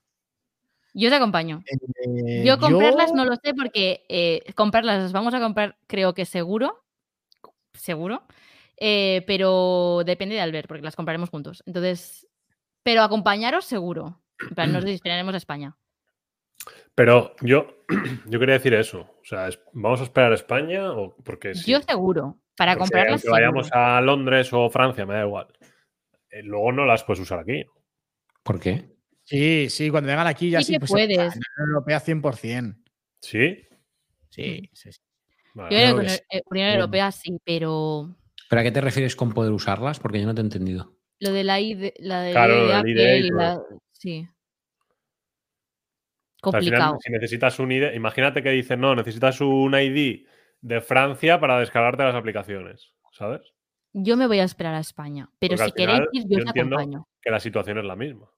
Yo 0.92 1.06
os 1.08 1.14
acompaño. 1.14 1.62
Eh, 2.04 2.42
Yo 2.44 2.58
comprarlas 2.58 3.12
no 3.12 3.24
lo 3.24 3.36
sé 3.36 3.54
porque 3.54 4.04
eh, 4.08 4.42
comprarlas 4.56 5.02
las 5.02 5.12
vamos 5.12 5.34
a 5.34 5.40
comprar, 5.40 5.76
creo 5.86 6.14
que 6.14 6.24
seguro. 6.24 6.84
Seguro. 7.74 8.24
eh, 8.76 9.22
pero 9.28 10.02
depende 10.04 10.34
de 10.34 10.40
Albert, 10.40 10.66
porque 10.66 10.82
las 10.82 10.96
compraremos 10.96 11.30
juntos. 11.30 11.62
Entonces, 11.64 12.26
pero 12.82 13.02
acompañaros 13.02 13.66
seguro. 13.66 14.20
En 14.40 14.54
plan, 14.56 14.72
nos 14.72 14.84
destinaremos 14.84 15.34
a 15.34 15.38
España. 15.38 15.76
Pero 16.94 17.34
yo, 17.40 17.84
yo 18.26 18.38
quería 18.38 18.54
decir 18.54 18.74
eso. 18.74 19.00
O 19.00 19.24
sea, 19.24 19.48
es- 19.48 19.58
¿vamos 19.72 20.00
a 20.00 20.04
esperar 20.04 20.32
a 20.32 20.36
España? 20.36 20.92
O 20.92 21.16
porque 21.24 21.52
Yo 21.54 21.80
seguro. 21.80 22.38
Para 22.56 22.72
porque 22.74 22.82
comprarlas. 22.90 23.12
aunque 23.24 23.30
vayamos 23.30 23.68
a 23.72 24.00
Londres 24.00 24.48
o 24.52 24.70
Francia, 24.70 25.04
me 25.06 25.14
da 25.14 25.24
igual. 25.26 25.48
Eh, 26.30 26.42
luego 26.44 26.70
no 26.72 26.84
las 26.86 27.02
puedes 27.04 27.20
usar 27.20 27.40
aquí. 27.40 27.64
¿Por 28.42 28.60
qué? 28.60 28.84
Sí, 29.24 29.68
sí, 29.70 29.90
cuando 29.90 30.08
vengan 30.08 30.26
aquí 30.26 30.50
ya 30.50 30.60
Sí 30.60 30.66
sí. 30.66 30.72
que 30.74 30.78
pues, 30.80 30.90
puedes. 30.92 31.16
La 31.16 31.24
Unión 31.24 31.68
Europea 31.70 32.00
100%. 32.00 32.76
¿Sí? 33.20 33.56
Sí, 34.30 34.68
sí, 34.72 34.92
sí. 34.92 35.00
Vale. 35.54 35.70
Yo 35.74 35.78
creo 35.80 35.88
que 35.90 35.94
con 35.96 36.08
sí. 36.08 36.18
la 36.30 36.40
Unión 36.50 36.66
Bueno. 36.68 36.74
Europea 36.74 37.12
sí, 37.12 37.38
pero 37.44 38.16
¿Pero 38.50 38.60
a 38.60 38.62
qué 38.62 38.70
te 38.72 38.80
refieres 38.82 39.16
con 39.16 39.32
poder 39.32 39.52
usarlas? 39.52 39.98
Porque 39.98 40.20
yo 40.20 40.26
no 40.26 40.34
te 40.34 40.40
he 40.42 40.44
entendido. 40.44 40.94
lo 41.20 41.32
de 41.32 41.42
la 41.44 41.58
ID, 41.60 41.92
la 42.00 42.20
de, 42.20 42.32
Claro, 42.32 42.66
de 42.68 42.74
Apple 42.74 42.90
ID 42.92 43.24
y 43.24 43.30
la- 43.30 43.52
eso. 43.54 43.66
Al 46.52 46.62
final, 46.64 46.96
si 47.00 47.10
necesitas 47.12 47.58
un 47.58 47.72
ID, 47.72 47.94
imagínate 47.94 48.42
que 48.42 48.50
dicen, 48.50 48.80
no, 48.80 48.94
necesitas 48.94 49.40
un 49.40 49.74
ID 49.74 50.26
de 50.60 50.80
Francia 50.80 51.38
para 51.40 51.58
descargarte 51.60 52.02
las 52.04 52.14
aplicaciones, 52.14 52.92
¿sabes? 53.12 53.40
Yo 53.92 54.16
me 54.16 54.26
voy 54.26 54.40
a 54.40 54.44
esperar 54.44 54.74
a 54.74 54.80
España, 54.80 55.30
pero 55.38 55.56
Porque 55.56 55.70
si 55.70 55.72
queréis 55.76 55.98
final 55.98 56.08
ir, 56.12 56.22
yo 56.24 56.28
yo 56.30 56.38
os 56.38 56.46
entiendo- 56.46 56.76
acompaño. 56.76 57.08
Que 57.22 57.30
la 57.30 57.40
situación 57.40 57.78
es 57.78 57.84
la 57.84 57.96
misma. 57.96 58.28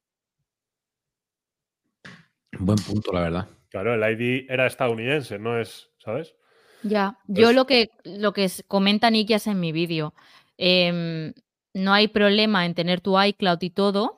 Buen 2.58 2.78
punto, 2.78 3.12
la 3.12 3.20
verdad. 3.20 3.48
Claro, 3.70 3.94
el 3.94 4.02
ID 4.20 4.46
era 4.48 4.66
estadounidense, 4.66 5.38
no 5.38 5.58
es, 5.58 5.90
¿sabes? 5.98 6.34
Ya, 6.82 7.18
Pues 7.26 7.38
yo 7.40 7.52
lo 7.52 7.66
que, 7.66 7.90
lo 8.04 8.32
que 8.32 8.48
comenta 8.68 9.10
Nikias 9.10 9.46
en 9.46 9.60
mi 9.60 9.72
vídeo, 9.72 10.14
em, 10.56 11.32
no 11.74 11.92
hay 11.92 12.08
problema 12.08 12.64
en 12.64 12.74
tener 12.74 13.00
tu 13.00 13.20
iCloud 13.20 13.58
y 13.60 13.70
todo, 13.70 14.15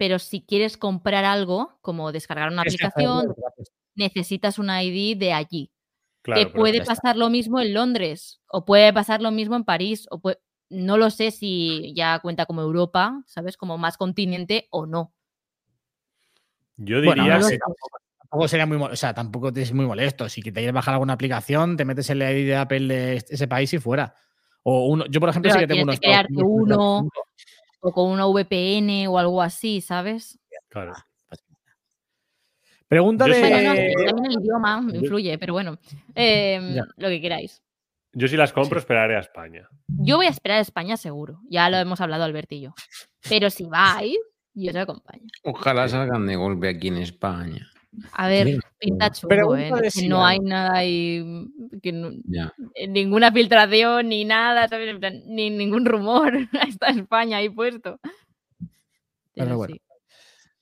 pero 0.00 0.18
si 0.18 0.40
quieres 0.40 0.78
comprar 0.78 1.26
algo, 1.26 1.76
como 1.82 2.10
descargar 2.10 2.50
una 2.50 2.62
aplicación, 2.62 3.34
necesitas 3.94 4.58
un 4.58 4.70
ID 4.70 5.18
de 5.18 5.34
allí. 5.34 5.70
Claro, 6.22 6.40
que 6.40 6.46
puede 6.56 6.82
pasar 6.82 7.18
lo 7.18 7.28
mismo 7.28 7.60
en 7.60 7.74
Londres, 7.74 8.40
o 8.48 8.64
puede 8.64 8.94
pasar 8.94 9.20
lo 9.20 9.30
mismo 9.30 9.56
en 9.56 9.64
París, 9.64 10.06
o 10.10 10.22
no 10.70 10.96
lo 10.96 11.10
sé 11.10 11.32
si 11.32 11.92
ya 11.94 12.18
cuenta 12.20 12.46
como 12.46 12.62
Europa, 12.62 13.22
¿sabes? 13.26 13.58
Como 13.58 13.76
más 13.76 13.98
continente 13.98 14.68
o 14.70 14.86
no. 14.86 15.12
yo 16.78 17.02
Bueno, 17.02 17.24
diría 17.24 17.38
no 17.38 17.46
que 17.46 17.56
sé, 17.56 17.58
tampoco, 18.20 18.48
sería 18.48 18.64
muy, 18.64 18.78
o 18.78 18.96
sea, 18.96 19.12
tampoco 19.12 19.50
es 19.54 19.74
muy 19.74 19.84
molesto. 19.84 20.30
Si 20.30 20.40
te 20.40 20.50
quieres 20.50 20.72
bajar 20.72 20.94
alguna 20.94 21.12
aplicación, 21.12 21.76
te 21.76 21.84
metes 21.84 22.08
el 22.08 22.22
ID 22.22 22.46
de 22.46 22.56
Apple 22.56 22.86
de 22.88 23.16
ese 23.16 23.46
país 23.46 23.70
y 23.74 23.78
fuera. 23.78 24.14
O 24.62 24.86
uno, 24.86 25.04
yo, 25.10 25.20
por 25.20 25.28
ejemplo, 25.28 25.50
Pero 25.50 25.60
sí 25.60 25.66
que 25.66 25.74
tengo 25.74 25.82
unos. 25.82 26.00
que 26.00 26.06
crearte 26.06 26.42
uno. 26.42 27.06
O 27.80 27.92
con 27.92 28.10
una 28.10 28.26
VPN 28.26 29.08
o 29.08 29.18
algo 29.18 29.42
así, 29.42 29.80
¿sabes? 29.80 30.38
Claro. 30.68 30.92
Pregunta 32.90 33.24
Yo 33.28 33.34
de. 33.34 33.40
sí 33.40 33.48
Bueno, 33.48 33.70
no, 33.70 33.76
sí, 33.76 34.04
también 34.04 34.32
el 34.32 34.42
idioma 34.42 34.84
influye, 34.94 35.38
pero 35.38 35.52
bueno, 35.52 35.78
em, 36.14 36.74
lo 36.96 37.08
que 37.08 37.20
queráis. 37.20 37.62
Yo 38.12 38.26
si 38.26 38.36
las 38.36 38.52
compro 38.52 38.80
esperaré 38.80 39.16
a 39.16 39.20
España. 39.20 39.68
Yo 39.86 40.16
voy 40.16 40.26
a 40.26 40.30
esperar 40.30 40.58
a 40.58 40.62
España 40.62 40.96
seguro, 40.96 41.40
ya 41.48 41.70
lo 41.70 41.76
hemos 41.76 42.00
hablado 42.00 42.24
Albert 42.24 42.50
y 42.50 42.62
yo. 42.62 42.74
Pero 43.28 43.50
si 43.50 43.66
vais, 43.66 44.18
yo 44.54 44.70
os 44.70 44.76
acompaño. 44.76 45.28
Ojalá 45.44 45.86
salgan 45.86 46.26
de 46.26 46.34
golpe 46.34 46.68
aquí 46.68 46.88
en 46.88 46.96
España. 46.96 47.70
A 48.12 48.28
ver, 48.28 48.60
pinta 48.78 49.10
chungo, 49.10 49.56
¿eh? 49.56 49.70
de 49.82 49.90
Que 49.90 50.08
no 50.08 50.24
hay 50.24 50.38
nada 50.38 50.74
ahí, 50.78 51.24
que 51.82 51.92
no- 51.92 52.12
Ya. 52.24 52.52
eh, 52.74 52.86
ninguna 52.86 53.32
filtración 53.32 54.08
ni 54.08 54.24
nada, 54.24 54.68
ni 55.26 55.50
ningún 55.50 55.84
rumor 55.84 56.32
está 56.78 56.88
España 56.88 57.38
ahí 57.38 57.48
puesto. 57.48 57.98
Pero 59.34 59.56
bueno. 59.56 59.74
sí. 59.74 59.80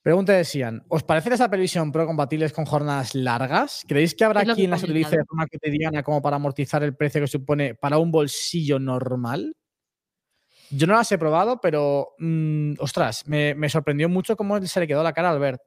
Pregunta 0.00 0.32
de 0.32 0.44
Sian. 0.44 0.82
¿Os 0.88 1.02
parece 1.02 1.28
las 1.28 1.40
Apple 1.42 1.60
Vision 1.60 1.92
Pro 1.92 2.06
compatibles 2.06 2.52
con 2.52 2.64
jornadas 2.64 3.14
largas? 3.14 3.82
¿Creéis 3.86 4.14
que 4.14 4.24
habrá 4.24 4.42
que 4.44 4.54
quien 4.54 4.70
las 4.70 4.82
utilice 4.82 5.18
de 5.18 5.24
forma 5.24 5.46
cotidiana 5.46 6.02
como 6.02 6.22
para 6.22 6.36
amortizar 6.36 6.82
el 6.82 6.96
precio 6.96 7.20
que 7.20 7.26
supone 7.26 7.74
para 7.74 7.98
un 7.98 8.10
bolsillo 8.10 8.78
normal? 8.78 9.54
Yo 10.70 10.86
no 10.86 10.94
las 10.94 11.10
he 11.12 11.18
probado, 11.18 11.60
pero 11.60 12.14
mm, 12.18 12.74
ostras, 12.78 13.26
me, 13.26 13.54
me 13.54 13.68
sorprendió 13.68 14.08
mucho 14.08 14.34
cómo 14.36 14.60
se 14.64 14.80
le 14.80 14.86
quedó 14.86 15.02
la 15.02 15.12
cara 15.12 15.28
a 15.28 15.32
Albert. 15.32 15.60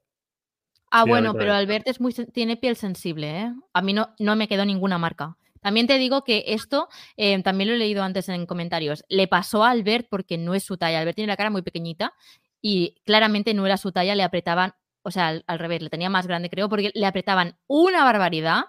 Ah, 0.92 1.06
bueno, 1.06 1.34
pero 1.34 1.54
Albert 1.54 1.88
es 1.88 2.02
muy, 2.02 2.14
tiene 2.14 2.58
piel 2.58 2.76
sensible, 2.76 3.40
¿eh? 3.40 3.54
A 3.74 3.82
mí 3.82 3.94
no, 3.94 4.14
no 4.20 4.36
me 4.36 4.48
quedó 4.48 4.66
ninguna 4.66 4.98
marca. 4.98 5.38
También 5.62 5.88
te 5.88 5.98
digo 5.98 6.24
que 6.24 6.44
esto, 6.48 6.90
eh, 7.18 7.42
también 7.44 7.70
lo 7.70 7.76
he 7.76 7.78
leído 7.78 8.04
antes 8.04 8.28
en 8.30 8.46
comentarios, 8.46 9.06
le 9.10 9.28
pasó 9.28 9.64
a 9.64 9.70
Albert 9.72 10.08
porque 10.10 10.38
no 10.38 10.54
es 10.56 10.64
su 10.64 10.78
talla. 10.78 11.00
Albert 11.00 11.16
tiene 11.16 11.32
la 11.32 11.38
cara 11.38 11.50
muy 11.50 11.62
pequeñita 11.62 12.14
y 12.62 12.96
claramente 13.06 13.54
no 13.54 13.66
era 13.66 13.78
su 13.78 13.92
talla, 13.92 14.16
le 14.16 14.24
apretaban, 14.24 14.74
o 15.04 15.12
sea, 15.12 15.30
al, 15.30 15.44
al 15.48 15.60
revés, 15.60 15.82
le 15.82 15.90
tenía 15.90 16.10
más 16.10 16.28
grande, 16.28 16.50
creo, 16.50 16.68
porque 16.68 16.92
le 16.94 17.06
apretaban 17.06 17.58
una 17.68 18.04
barbaridad, 18.04 18.66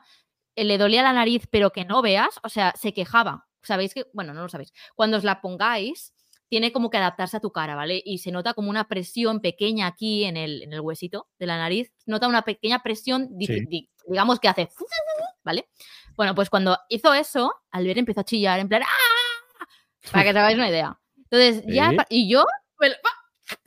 eh, 0.55 0.65
le 0.65 0.79
dolía 0.79 1.03
la 1.03 1.13
nariz, 1.13 1.47
pero 1.51 1.71
que 1.71 1.85
no 1.85 2.03
veas, 2.03 2.39
o 2.43 2.49
sea, 2.49 2.73
se 2.77 2.93
quejaba. 2.93 3.49
Sabéis 3.63 3.95
que, 3.95 4.07
bueno, 4.13 4.35
no 4.35 4.43
lo 4.43 4.49
sabéis. 4.49 4.73
Cuando 4.95 5.17
os 5.17 5.25
la 5.25 5.41
pongáis, 5.41 6.13
tiene 6.53 6.71
como 6.71 6.91
que 6.91 6.99
adaptarse 6.99 7.39
a 7.39 7.41
tu 7.41 7.51
cara, 7.51 7.75
¿vale? 7.77 8.03
Y 8.05 8.19
se 8.19 8.31
nota 8.31 8.53
como 8.53 8.69
una 8.69 8.87
presión 8.87 9.41
pequeña 9.41 9.87
aquí 9.87 10.25
en 10.25 10.37
el, 10.37 10.61
en 10.65 10.75
el 10.75 10.81
huesito 10.81 11.27
de 11.39 11.47
la 11.47 11.57
nariz. 11.57 11.91
Nota 12.05 12.29
una 12.29 12.43
pequeña 12.43 12.83
presión, 12.83 13.31
Sí. 13.41 13.89
digamos 14.07 14.39
que 14.39 14.49
hace, 14.49 14.69
¿vale? 15.43 15.71
Bueno, 16.15 16.35
pues 16.35 16.51
cuando 16.51 16.77
hizo 16.91 17.15
eso, 17.15 17.55
Albert 17.71 18.01
empezó 18.01 18.21
a 18.21 18.25
chillar 18.25 18.61
en 18.61 18.69
plan, 18.69 18.83
¡ah! 18.83 19.67
Para 20.13 20.25
que 20.25 20.33
te 20.35 20.39
hagáis 20.41 20.59
una 20.59 20.69
idea. 20.69 21.01
Entonces, 21.17 21.65
ya, 21.97 22.07
y 22.11 22.29
yo, 22.29 22.45
me 22.79 22.89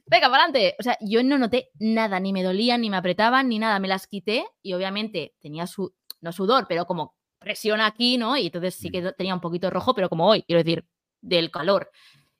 venga, 0.05 0.29
para 0.29 0.43
adelante. 0.43 0.75
O 0.79 0.83
sea, 0.83 0.95
yo 1.01 1.23
no 1.23 1.39
noté 1.39 1.71
nada, 1.79 2.19
ni 2.19 2.33
me 2.33 2.43
dolían, 2.43 2.81
ni 2.81 2.91
me 2.91 2.97
apretaban, 2.97 3.49
ni 3.49 3.57
nada. 3.57 3.79
Me 3.79 3.87
las 3.87 4.05
quité 4.05 4.45
y 4.61 4.73
obviamente 4.73 5.33
tenía 5.41 5.65
su, 5.65 5.91
no 6.21 6.31
sudor, 6.31 6.67
pero 6.69 6.85
como 6.85 7.15
presión 7.39 7.81
aquí, 7.81 8.19
¿no? 8.19 8.37
Y 8.37 8.45
entonces 8.45 8.75
sí 8.75 8.91
que 8.91 9.11
tenía 9.13 9.33
un 9.33 9.41
poquito 9.41 9.71
rojo, 9.71 9.95
pero 9.95 10.07
como 10.07 10.27
hoy, 10.27 10.43
quiero 10.43 10.61
decir, 10.63 10.85
del 11.21 11.49
calor. 11.49 11.89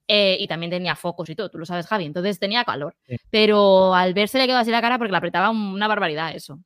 Eh, 0.08 0.38
y 0.40 0.48
también 0.48 0.70
tenía 0.70 0.96
focos 0.96 1.30
y 1.30 1.36
todo, 1.36 1.50
tú 1.50 1.58
lo 1.58 1.66
sabes, 1.66 1.88
Javi. 1.88 2.06
Entonces 2.06 2.40
tenía 2.40 2.64
calor. 2.64 2.96
Sí. 3.08 3.16
Pero 3.32 3.96
al 3.96 4.14
verse 4.14 4.38
le 4.38 4.48
quedó 4.48 4.58
así 4.58 4.72
la 4.72 4.82
cara 4.82 4.98
porque 4.98 5.12
le 5.12 5.18
apretaba 5.18 5.50
una 5.50 5.88
barbaridad 5.88 6.36
eso. 6.36 6.60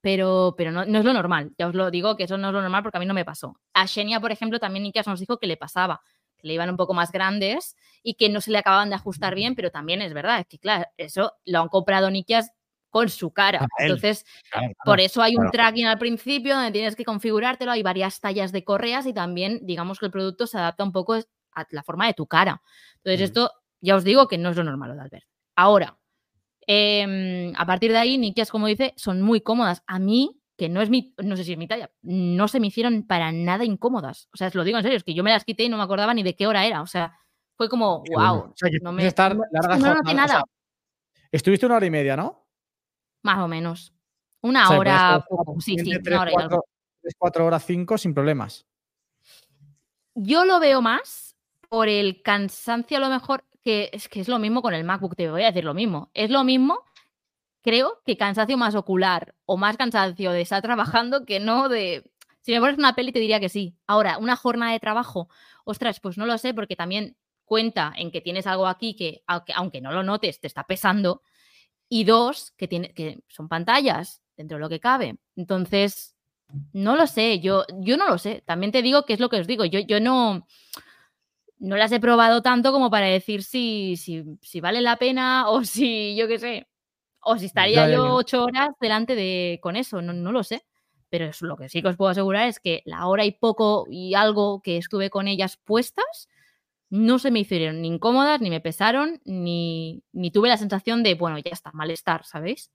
Pero, 0.00 0.54
pero 0.56 0.70
no, 0.70 0.84
no 0.84 0.98
es 1.00 1.04
lo 1.04 1.12
normal. 1.12 1.52
Ya 1.58 1.66
os 1.66 1.74
lo 1.74 1.90
digo 1.90 2.16
que 2.16 2.24
eso 2.24 2.38
no 2.38 2.48
es 2.48 2.54
lo 2.54 2.60
normal 2.62 2.82
porque 2.82 2.98
a 2.98 3.00
mí 3.00 3.06
no 3.06 3.14
me 3.14 3.24
pasó. 3.24 3.58
A 3.74 3.86
Xenia, 3.86 4.20
por 4.20 4.30
ejemplo, 4.32 4.58
también 4.60 4.84
Nikias 4.84 5.06
nos 5.06 5.18
dijo 5.20 5.38
que 5.38 5.46
le 5.48 5.56
pasaba, 5.56 6.00
que 6.36 6.46
le 6.46 6.54
iban 6.54 6.70
un 6.70 6.76
poco 6.76 6.94
más 6.94 7.10
grandes 7.10 7.76
y 8.02 8.14
que 8.14 8.28
no 8.28 8.40
se 8.40 8.52
le 8.52 8.58
acababan 8.58 8.88
de 8.88 8.94
ajustar 8.94 9.34
bien, 9.34 9.54
pero 9.56 9.70
también 9.70 10.02
es 10.02 10.12
verdad, 10.14 10.40
es 10.40 10.46
que 10.46 10.58
claro, 10.58 10.84
eso 10.96 11.32
lo 11.44 11.60
han 11.60 11.68
comprado 11.68 12.10
Nikias 12.10 12.52
con 12.90 13.08
su 13.08 13.32
cara. 13.32 13.66
Entonces, 13.78 14.24
Claro, 14.50 14.68
por 14.84 15.00
eso 15.00 15.22
hay 15.22 15.32
un 15.32 15.48
claro. 15.50 15.50
tracking 15.50 15.86
al 15.86 15.98
principio 15.98 16.54
donde 16.54 16.70
tienes 16.70 16.94
que 16.94 17.04
configurártelo, 17.04 17.72
hay 17.72 17.82
varias 17.82 18.20
tallas 18.20 18.52
de 18.52 18.64
correas 18.64 19.06
y 19.06 19.12
también 19.12 19.60
digamos 19.64 19.98
que 19.98 20.06
el 20.06 20.12
producto 20.12 20.46
se 20.46 20.56
adapta 20.58 20.84
un 20.84 20.92
poco 20.92 21.16
a 21.56 21.66
la 21.70 21.82
forma 21.82 22.06
de 22.06 22.14
tu 22.14 22.26
cara. 22.26 22.62
Entonces 22.98 23.20
Ujú. 23.20 23.24
esto 23.24 23.50
ya 23.80 23.96
os 23.96 24.04
digo 24.04 24.28
que 24.28 24.38
no 24.38 24.50
es 24.50 24.56
lo 24.56 24.64
normal 24.64 24.94
de 24.94 25.00
Albert. 25.02 25.26
Ahora, 25.56 25.98
em, 26.66 27.52
a 27.56 27.66
partir 27.66 27.90
de 27.92 27.98
ahí, 27.98 28.18
Nikias, 28.18 28.50
como 28.50 28.66
dice, 28.66 28.92
son 28.96 29.22
muy 29.22 29.40
cómodas. 29.40 29.82
A 29.86 29.98
mí, 29.98 30.40
que 30.56 30.68
no 30.68 30.80
es 30.82 30.90
mi, 30.90 31.14
no 31.22 31.36
sé 31.36 31.44
si 31.44 31.52
es 31.52 31.58
mi 31.58 31.66
talla, 31.68 31.90
no 32.02 32.48
se 32.48 32.60
me 32.60 32.68
hicieron 32.68 33.06
para 33.06 33.32
nada 33.32 33.64
incómodas. 33.64 34.28
O 34.32 34.36
sea, 34.36 34.48
os 34.48 34.54
lo 34.54 34.64
digo 34.64 34.78
en 34.78 34.82
serio, 34.84 34.96
es 34.96 35.04
que 35.04 35.14
yo 35.14 35.22
me 35.22 35.30
las 35.30 35.44
quité 35.44 35.64
y 35.64 35.68
no 35.68 35.76
me 35.76 35.82
acordaba 35.82 36.14
ni 36.14 36.22
de 36.22 36.34
qué 36.34 36.46
hora 36.46 36.64
era. 36.66 36.82
O 36.82 36.86
sea, 36.86 37.18
fue 37.56 37.68
como, 37.68 38.02
wow. 38.10 38.36
O 38.50 38.52
sea, 38.54 38.70
que 38.70 38.78
no 38.80 38.92
me, 38.92 39.06
estar 39.06 39.34
no- 39.36 39.44
largas 39.50 39.78
no 39.80 39.86
noté 39.88 39.96
jornadas, 39.96 40.12
o 40.12 40.16
nada, 40.16 40.34
sea, 40.40 40.44
estuviste 41.32 41.66
una 41.66 41.76
hora 41.76 41.86
y 41.86 41.90
media, 41.90 42.16
¿no? 42.16 42.46
más 43.22 43.38
o 43.38 43.48
menos. 43.48 43.92
Una 44.42 44.66
O 44.66 44.68
sea, 44.68 44.78
hora, 44.78 45.24
poco, 45.28 45.56
sí, 45.60 45.76
sí, 45.78 45.90
una 46.06 46.20
hora 46.20 46.32
y 46.32 46.34
algo. 46.36 46.64
tres, 47.00 47.14
cuatro 47.18 47.44
horas, 47.46 47.64
cinco, 47.66 47.98
sin 47.98 48.14
problemas. 48.14 48.64
Yo 50.14 50.44
lo 50.44 50.60
veo 50.60 50.80
más 50.80 51.25
por 51.68 51.88
el 51.88 52.22
cansancio, 52.22 52.96
a 52.98 53.00
lo 53.00 53.08
mejor, 53.08 53.44
que 53.62 53.90
es 53.92 54.08
que 54.08 54.20
es 54.20 54.28
lo 54.28 54.38
mismo 54.38 54.62
con 54.62 54.74
el 54.74 54.84
MacBook, 54.84 55.16
te 55.16 55.30
voy 55.30 55.42
a 55.42 55.46
decir 55.46 55.64
lo 55.64 55.74
mismo. 55.74 56.10
Es 56.14 56.30
lo 56.30 56.44
mismo, 56.44 56.80
creo, 57.62 58.00
que 58.06 58.16
cansancio 58.16 58.56
más 58.56 58.74
ocular 58.74 59.34
o 59.44 59.56
más 59.56 59.76
cansancio 59.76 60.32
de 60.32 60.42
estar 60.42 60.62
trabajando 60.62 61.24
que 61.24 61.40
no 61.40 61.68
de. 61.68 62.10
Si 62.42 62.52
me 62.52 62.60
pones 62.60 62.78
una 62.78 62.94
peli, 62.94 63.10
te 63.10 63.18
diría 63.18 63.40
que 63.40 63.48
sí. 63.48 63.76
Ahora, 63.86 64.18
una 64.18 64.36
jornada 64.36 64.72
de 64.72 64.78
trabajo, 64.80 65.28
ostras, 65.64 65.98
pues 66.00 66.16
no 66.16 66.26
lo 66.26 66.38
sé, 66.38 66.54
porque 66.54 66.76
también 66.76 67.16
cuenta 67.44 67.92
en 67.96 68.10
que 68.12 68.20
tienes 68.20 68.46
algo 68.46 68.66
aquí 68.66 68.94
que, 68.94 69.22
aunque, 69.26 69.80
no 69.80 69.90
lo 69.92 70.02
notes, 70.02 70.40
te 70.40 70.46
está 70.46 70.64
pesando. 70.64 71.22
Y 71.88 72.04
dos, 72.04 72.52
que, 72.56 72.68
tiene, 72.68 72.92
que 72.94 73.20
son 73.28 73.48
pantallas 73.48 74.22
dentro 74.36 74.58
de 74.58 74.60
lo 74.60 74.68
que 74.68 74.80
cabe. 74.80 75.16
Entonces, 75.34 76.16
no 76.72 76.96
lo 76.96 77.06
sé, 77.06 77.40
yo, 77.40 77.64
yo 77.80 77.96
no 77.96 78.08
lo 78.08 78.18
sé. 78.18 78.42
También 78.46 78.72
te 78.72 78.82
digo 78.82 79.04
que 79.06 79.14
es 79.14 79.20
lo 79.20 79.28
que 79.28 79.40
os 79.40 79.46
digo. 79.46 79.64
Yo, 79.64 79.80
yo 79.80 80.00
no, 80.00 80.46
no 81.58 81.76
las 81.76 81.92
he 81.92 82.00
probado 82.00 82.42
tanto 82.42 82.72
como 82.72 82.90
para 82.90 83.06
decir 83.06 83.42
si, 83.42 83.96
si, 83.96 84.24
si 84.42 84.60
vale 84.60 84.80
la 84.80 84.96
pena 84.96 85.48
o 85.48 85.64
si, 85.64 86.16
yo 86.16 86.28
qué 86.28 86.38
sé, 86.38 86.68
o 87.20 87.38
si 87.38 87.46
estaría 87.46 87.88
Ya, 87.88 87.94
yo 87.94 88.14
ocho 88.14 88.44
horas 88.44 88.70
delante 88.80 89.14
de 89.14 89.58
con 89.62 89.76
eso, 89.76 90.00
no, 90.02 90.12
no 90.12 90.32
lo 90.32 90.44
sé. 90.44 90.64
Pero 91.08 91.26
es 91.26 91.40
lo 91.40 91.56
que 91.56 91.68
sí 91.68 91.82
que 91.82 91.88
os 91.88 91.96
puedo 91.96 92.10
asegurar 92.10 92.48
es 92.48 92.58
que 92.58 92.82
la 92.84 93.06
hora 93.06 93.24
y 93.24 93.30
poco 93.30 93.86
y 93.88 94.14
algo 94.14 94.60
que 94.60 94.76
estuve 94.76 95.08
con 95.08 95.28
ellas 95.28 95.56
puestas 95.56 96.28
no 96.90 97.18
se 97.18 97.30
me 97.30 97.40
hicieron 97.40 97.80
ni 97.80 97.88
incómodas, 97.88 98.40
ni 98.40 98.50
me 98.50 98.60
pesaron, 98.60 99.20
ni, 99.24 100.02
ni 100.12 100.30
tuve 100.30 100.48
la 100.48 100.56
sensación 100.56 101.02
de, 101.02 101.14
bueno, 101.14 101.38
ya 101.38 101.50
está, 101.52 101.70
malestar, 101.72 102.24
¿sabéis? 102.24 102.70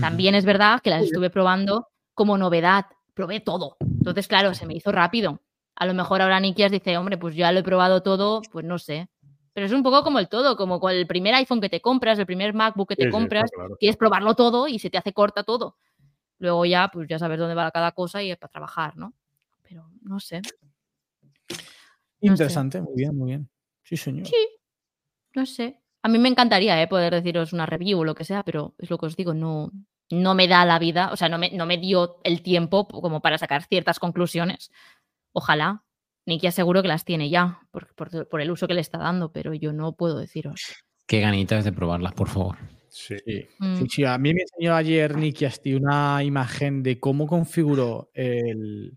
También 0.00 0.34
es 0.34 0.44
verdad 0.44 0.80
que 0.82 0.90
las 0.90 1.04
estuve 1.04 1.30
probando 1.30 1.88
como 2.14 2.36
novedad, 2.36 2.86
probé 3.14 3.40
todo. 3.40 3.76
Entonces, 3.80 4.26
claro, 4.26 4.52
se 4.54 4.66
me 4.66 4.74
hizo 4.74 4.90
rápido. 4.90 5.40
A 5.76 5.86
lo 5.86 5.94
mejor 5.94 6.22
ahora 6.22 6.38
Nikias 6.40 6.70
dice, 6.70 6.96
hombre, 6.96 7.18
pues 7.18 7.34
ya 7.34 7.50
lo 7.52 7.60
he 7.60 7.62
probado 7.62 8.02
todo, 8.02 8.42
pues 8.52 8.64
no 8.64 8.78
sé. 8.78 9.08
Pero 9.52 9.66
es 9.66 9.72
un 9.72 9.82
poco 9.82 10.02
como 10.02 10.18
el 10.18 10.28
todo, 10.28 10.56
como 10.56 10.80
con 10.80 10.92
el 10.92 11.06
primer 11.06 11.34
iPhone 11.34 11.60
que 11.60 11.68
te 11.68 11.80
compras, 11.80 12.18
el 12.18 12.26
primer 12.26 12.54
MacBook 12.54 12.88
que 12.88 12.96
te 12.96 13.02
Sí, 13.04 13.08
sí, 13.08 13.12
compras, 13.12 13.50
claro. 13.54 13.76
quieres 13.78 13.96
probarlo 13.96 14.34
todo 14.34 14.66
y 14.68 14.78
se 14.78 14.90
te 14.90 14.98
hace 14.98 15.12
corta 15.12 15.44
todo. 15.44 15.76
Luego 16.38 16.64
ya, 16.64 16.90
pues 16.92 17.08
ya 17.08 17.18
sabes 17.18 17.38
dónde 17.38 17.54
va 17.54 17.70
cada 17.70 17.92
cosa 17.92 18.22
y 18.22 18.30
es 18.30 18.36
para 18.36 18.50
trabajar, 18.50 18.96
¿no? 18.96 19.14
Pero 19.62 19.88
no 20.02 20.18
sé. 20.20 20.42
No 20.42 20.48
sé. 21.48 21.64
Interesante, 22.20 22.80
muy 22.80 22.94
bien, 22.96 23.16
muy 23.16 23.26
bien. 23.30 23.48
Sí, 23.82 23.96
señor. 23.96 24.26
Sí, 24.26 24.36
no 25.34 25.46
sé. 25.46 25.80
A 26.02 26.08
mí 26.08 26.18
me 26.18 26.28
encantaría 26.28 26.80
¿eh? 26.82 26.86
poder 26.88 27.14
deciros 27.14 27.52
una 27.52 27.66
review 27.66 28.00
o 28.00 28.04
lo 28.04 28.14
que 28.14 28.24
sea, 28.24 28.42
pero 28.42 28.74
es 28.78 28.90
lo 28.90 28.98
que 28.98 29.06
os 29.06 29.16
digo, 29.16 29.34
no, 29.34 29.70
no 30.10 30.34
me 30.34 30.48
da 30.48 30.64
la 30.64 30.78
vida, 30.78 31.10
o 31.12 31.16
sea, 31.16 31.28
no 31.28 31.38
me, 31.38 31.50
no 31.50 31.64
me 31.66 31.78
dio 31.78 32.20
el 32.24 32.42
tiempo 32.42 32.86
como 32.88 33.20
para 33.20 33.38
sacar 33.38 33.62
ciertas 33.62 33.98
conclusiones. 33.98 34.70
Ojalá. 35.34 35.82
Niki 36.26 36.46
aseguro 36.46 36.80
que 36.80 36.88
las 36.88 37.04
tiene 37.04 37.28
ya, 37.28 37.60
por, 37.70 37.94
por- 37.94 38.28
por 38.28 38.40
el 38.40 38.50
uso 38.50 38.66
que 38.66 38.72
le 38.72 38.80
está 38.80 38.96
dando, 38.96 39.30
pero 39.30 39.52
yo 39.52 39.74
no 39.74 39.92
puedo 39.94 40.18
deciros. 40.18 40.62
Qué 41.06 41.20
ganitas 41.20 41.64
de 41.66 41.72
probarlas, 41.72 42.14
por 42.14 42.28
favor. 42.28 42.56
Sí. 42.88 43.16
Sí. 43.26 43.46
Mm. 43.58 43.76
Sí, 43.76 43.86
sí, 43.90 44.04
a 44.04 44.16
mí 44.16 44.32
me 44.32 44.40
enseñó 44.40 44.74
ayer 44.74 45.16
Nicky 45.18 45.44
Asti 45.44 45.74
una 45.74 46.22
imagen 46.24 46.82
de 46.82 46.98
cómo 46.98 47.26
configuró 47.26 48.08
el, 48.14 48.96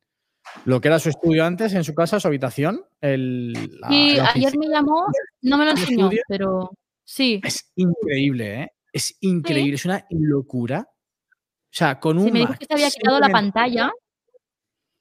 lo 0.64 0.80
que 0.80 0.88
era 0.88 1.00
su 1.00 1.10
estudio 1.10 1.44
antes 1.44 1.74
en 1.74 1.84
su 1.84 1.94
casa, 1.94 2.20
su 2.20 2.28
habitación. 2.30 2.86
El, 3.02 3.52
la- 3.82 3.90
Sí, 3.90 4.16
la 4.16 4.30
ayer 4.30 4.58
me 4.58 4.68
llamó, 4.68 5.06
no 5.42 5.58
me 5.58 5.66
lo 5.66 5.72
¿El 5.72 5.78
enseñó, 5.80 6.06
estudio? 6.06 6.22
pero 6.30 6.72
sí. 7.04 7.42
Es 7.44 7.72
increíble, 7.76 8.62
¿eh? 8.64 8.72
Es 8.94 9.18
increíble, 9.20 9.76
es 9.76 9.84
una 9.86 10.06
locura. 10.12 10.88
O 10.90 11.70
sea, 11.78 12.00
con 12.00 12.18
un 12.18 12.26
Sí, 12.26 12.32
me 12.32 12.40
dijo 12.40 12.54
que 12.58 12.66
se 12.66 12.74
había 12.74 12.90
quitado 12.90 13.20
la 13.20 13.30
pantalla. 13.30 13.92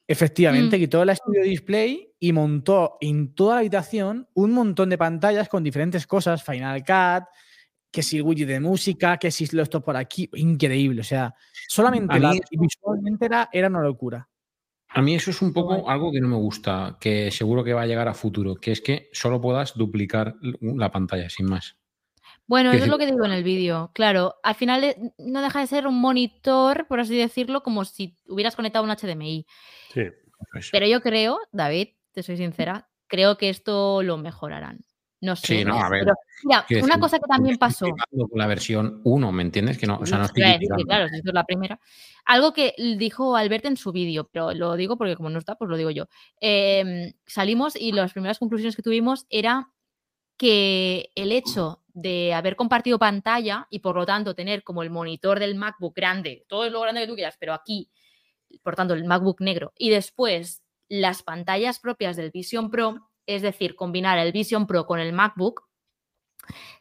Efectivamente, 0.08 0.76
Mm. 0.76 0.80
quitó 0.80 1.02
el 1.02 1.08
estudio 1.10 1.42
display 1.42 2.12
y 2.20 2.32
montó 2.32 2.96
en 3.00 3.34
toda 3.34 3.54
la 3.54 3.60
habitación 3.60 4.28
un 4.34 4.52
montón 4.52 4.88
de 4.90 4.98
pantallas 4.98 5.48
con 5.48 5.64
diferentes 5.64 6.06
cosas, 6.06 6.44
Final 6.44 6.84
Cut, 6.84 7.24
que 7.90 8.02
si 8.02 8.18
el 8.18 8.22
widget 8.22 8.48
de 8.48 8.60
música, 8.60 9.16
que 9.16 9.30
si 9.30 9.46
lo 9.54 9.62
esto 9.62 9.82
por 9.82 9.96
aquí, 9.96 10.28
increíble. 10.34 11.00
O 11.00 11.04
sea, 11.04 11.34
solamente 11.68 12.14
mí 12.14 12.20
la- 12.20 12.34
visualmente 12.50 13.24
era, 13.26 13.48
era 13.52 13.68
una 13.68 13.80
locura. 13.82 14.28
A 14.90 15.02
mí 15.02 15.14
eso 15.14 15.30
es 15.30 15.42
un 15.42 15.52
poco 15.52 15.90
algo 15.90 16.12
que 16.12 16.20
no 16.20 16.28
me 16.28 16.36
gusta, 16.36 16.96
que 17.00 17.30
seguro 17.32 17.64
que 17.64 17.72
va 17.74 17.82
a 17.82 17.86
llegar 17.86 18.06
a 18.06 18.14
futuro, 18.14 18.54
que 18.54 18.72
es 18.72 18.80
que 18.80 19.08
solo 19.12 19.40
puedas 19.40 19.74
duplicar 19.74 20.36
la 20.60 20.90
pantalla, 20.92 21.28
sin 21.28 21.46
más. 21.46 21.76
Bueno, 22.46 22.70
eso 22.70 22.84
es 22.84 22.90
lo 22.90 22.98
que 22.98 23.06
digo 23.06 23.24
en 23.24 23.32
el 23.32 23.42
vídeo. 23.42 23.90
Claro, 23.92 24.36
al 24.42 24.54
final 24.54 24.84
eh, 24.84 24.96
no 25.18 25.42
deja 25.42 25.60
de 25.60 25.66
ser 25.66 25.86
un 25.86 26.00
monitor, 26.00 26.86
por 26.86 27.00
así 27.00 27.16
decirlo, 27.16 27.62
como 27.62 27.84
si 27.84 28.16
hubieras 28.28 28.54
conectado 28.54 28.84
un 28.84 28.90
HDMI. 28.90 29.46
Sí. 29.92 30.02
Pero 30.70 30.86
yo 30.86 31.00
creo, 31.00 31.40
David, 31.52 31.88
te 32.12 32.22
soy 32.22 32.36
sincera, 32.36 32.88
creo 33.08 33.36
que 33.36 33.48
esto 33.48 34.02
lo 34.02 34.16
mejorarán. 34.16 34.84
No 35.20 35.34
sé. 35.34 35.58
Sí, 35.58 35.64
no, 35.64 35.78
a 35.78 35.88
ver, 35.88 36.04
pero, 36.04 36.14
mira, 36.44 36.66
una 36.68 36.78
decir, 36.78 37.00
cosa 37.00 37.18
que 37.18 37.26
también 37.26 37.56
pasó. 37.56 37.86
con 38.10 38.38
la 38.38 38.46
versión 38.46 39.00
1, 39.02 39.32
¿me 39.32 39.42
entiendes? 39.42 39.78
Que 39.78 39.86
no, 39.86 39.98
o 39.98 40.06
sea, 40.06 40.18
no 40.18 40.24
estoy 40.26 40.42
claro, 40.84 41.08
si 41.08 41.16
esto 41.16 41.30
es 41.30 41.34
la 41.34 41.44
primera. 41.44 41.80
Algo 42.26 42.52
que 42.52 42.74
dijo 42.98 43.34
Albert 43.34 43.64
en 43.64 43.76
su 43.76 43.92
vídeo, 43.92 44.28
pero 44.30 44.52
lo 44.52 44.76
digo 44.76 44.98
porque 44.98 45.16
como 45.16 45.30
no 45.30 45.38
está, 45.38 45.56
pues 45.56 45.70
lo 45.70 45.76
digo 45.76 45.90
yo. 45.90 46.06
Em, 46.38 47.12
salimos 47.26 47.76
y 47.76 47.92
las 47.92 48.12
primeras 48.12 48.38
conclusiones 48.38 48.76
que 48.76 48.82
tuvimos 48.82 49.26
era 49.30 49.70
que 50.36 51.10
el 51.14 51.32
hecho 51.32 51.82
de 51.96 52.34
haber 52.34 52.56
compartido 52.56 52.98
pantalla 52.98 53.66
y 53.70 53.78
por 53.78 53.96
lo 53.96 54.04
tanto 54.04 54.34
tener 54.34 54.62
como 54.62 54.82
el 54.82 54.90
monitor 54.90 55.40
del 55.40 55.54
MacBook 55.54 55.96
grande, 55.96 56.44
todo 56.46 56.68
lo 56.68 56.82
grande 56.82 57.00
que 57.00 57.06
tú 57.06 57.14
quieras, 57.14 57.38
pero 57.40 57.54
aquí, 57.54 57.90
por 58.62 58.76
tanto, 58.76 58.92
el 58.92 59.06
MacBook 59.06 59.40
negro, 59.40 59.72
y 59.78 59.88
después 59.88 60.62
las 60.90 61.22
pantallas 61.22 61.78
propias 61.80 62.16
del 62.16 62.30
Vision 62.30 62.70
Pro, 62.70 63.08
es 63.24 63.40
decir, 63.40 63.76
combinar 63.76 64.18
el 64.18 64.30
Vision 64.32 64.66
Pro 64.66 64.84
con 64.84 65.00
el 65.00 65.14
MacBook, 65.14 65.62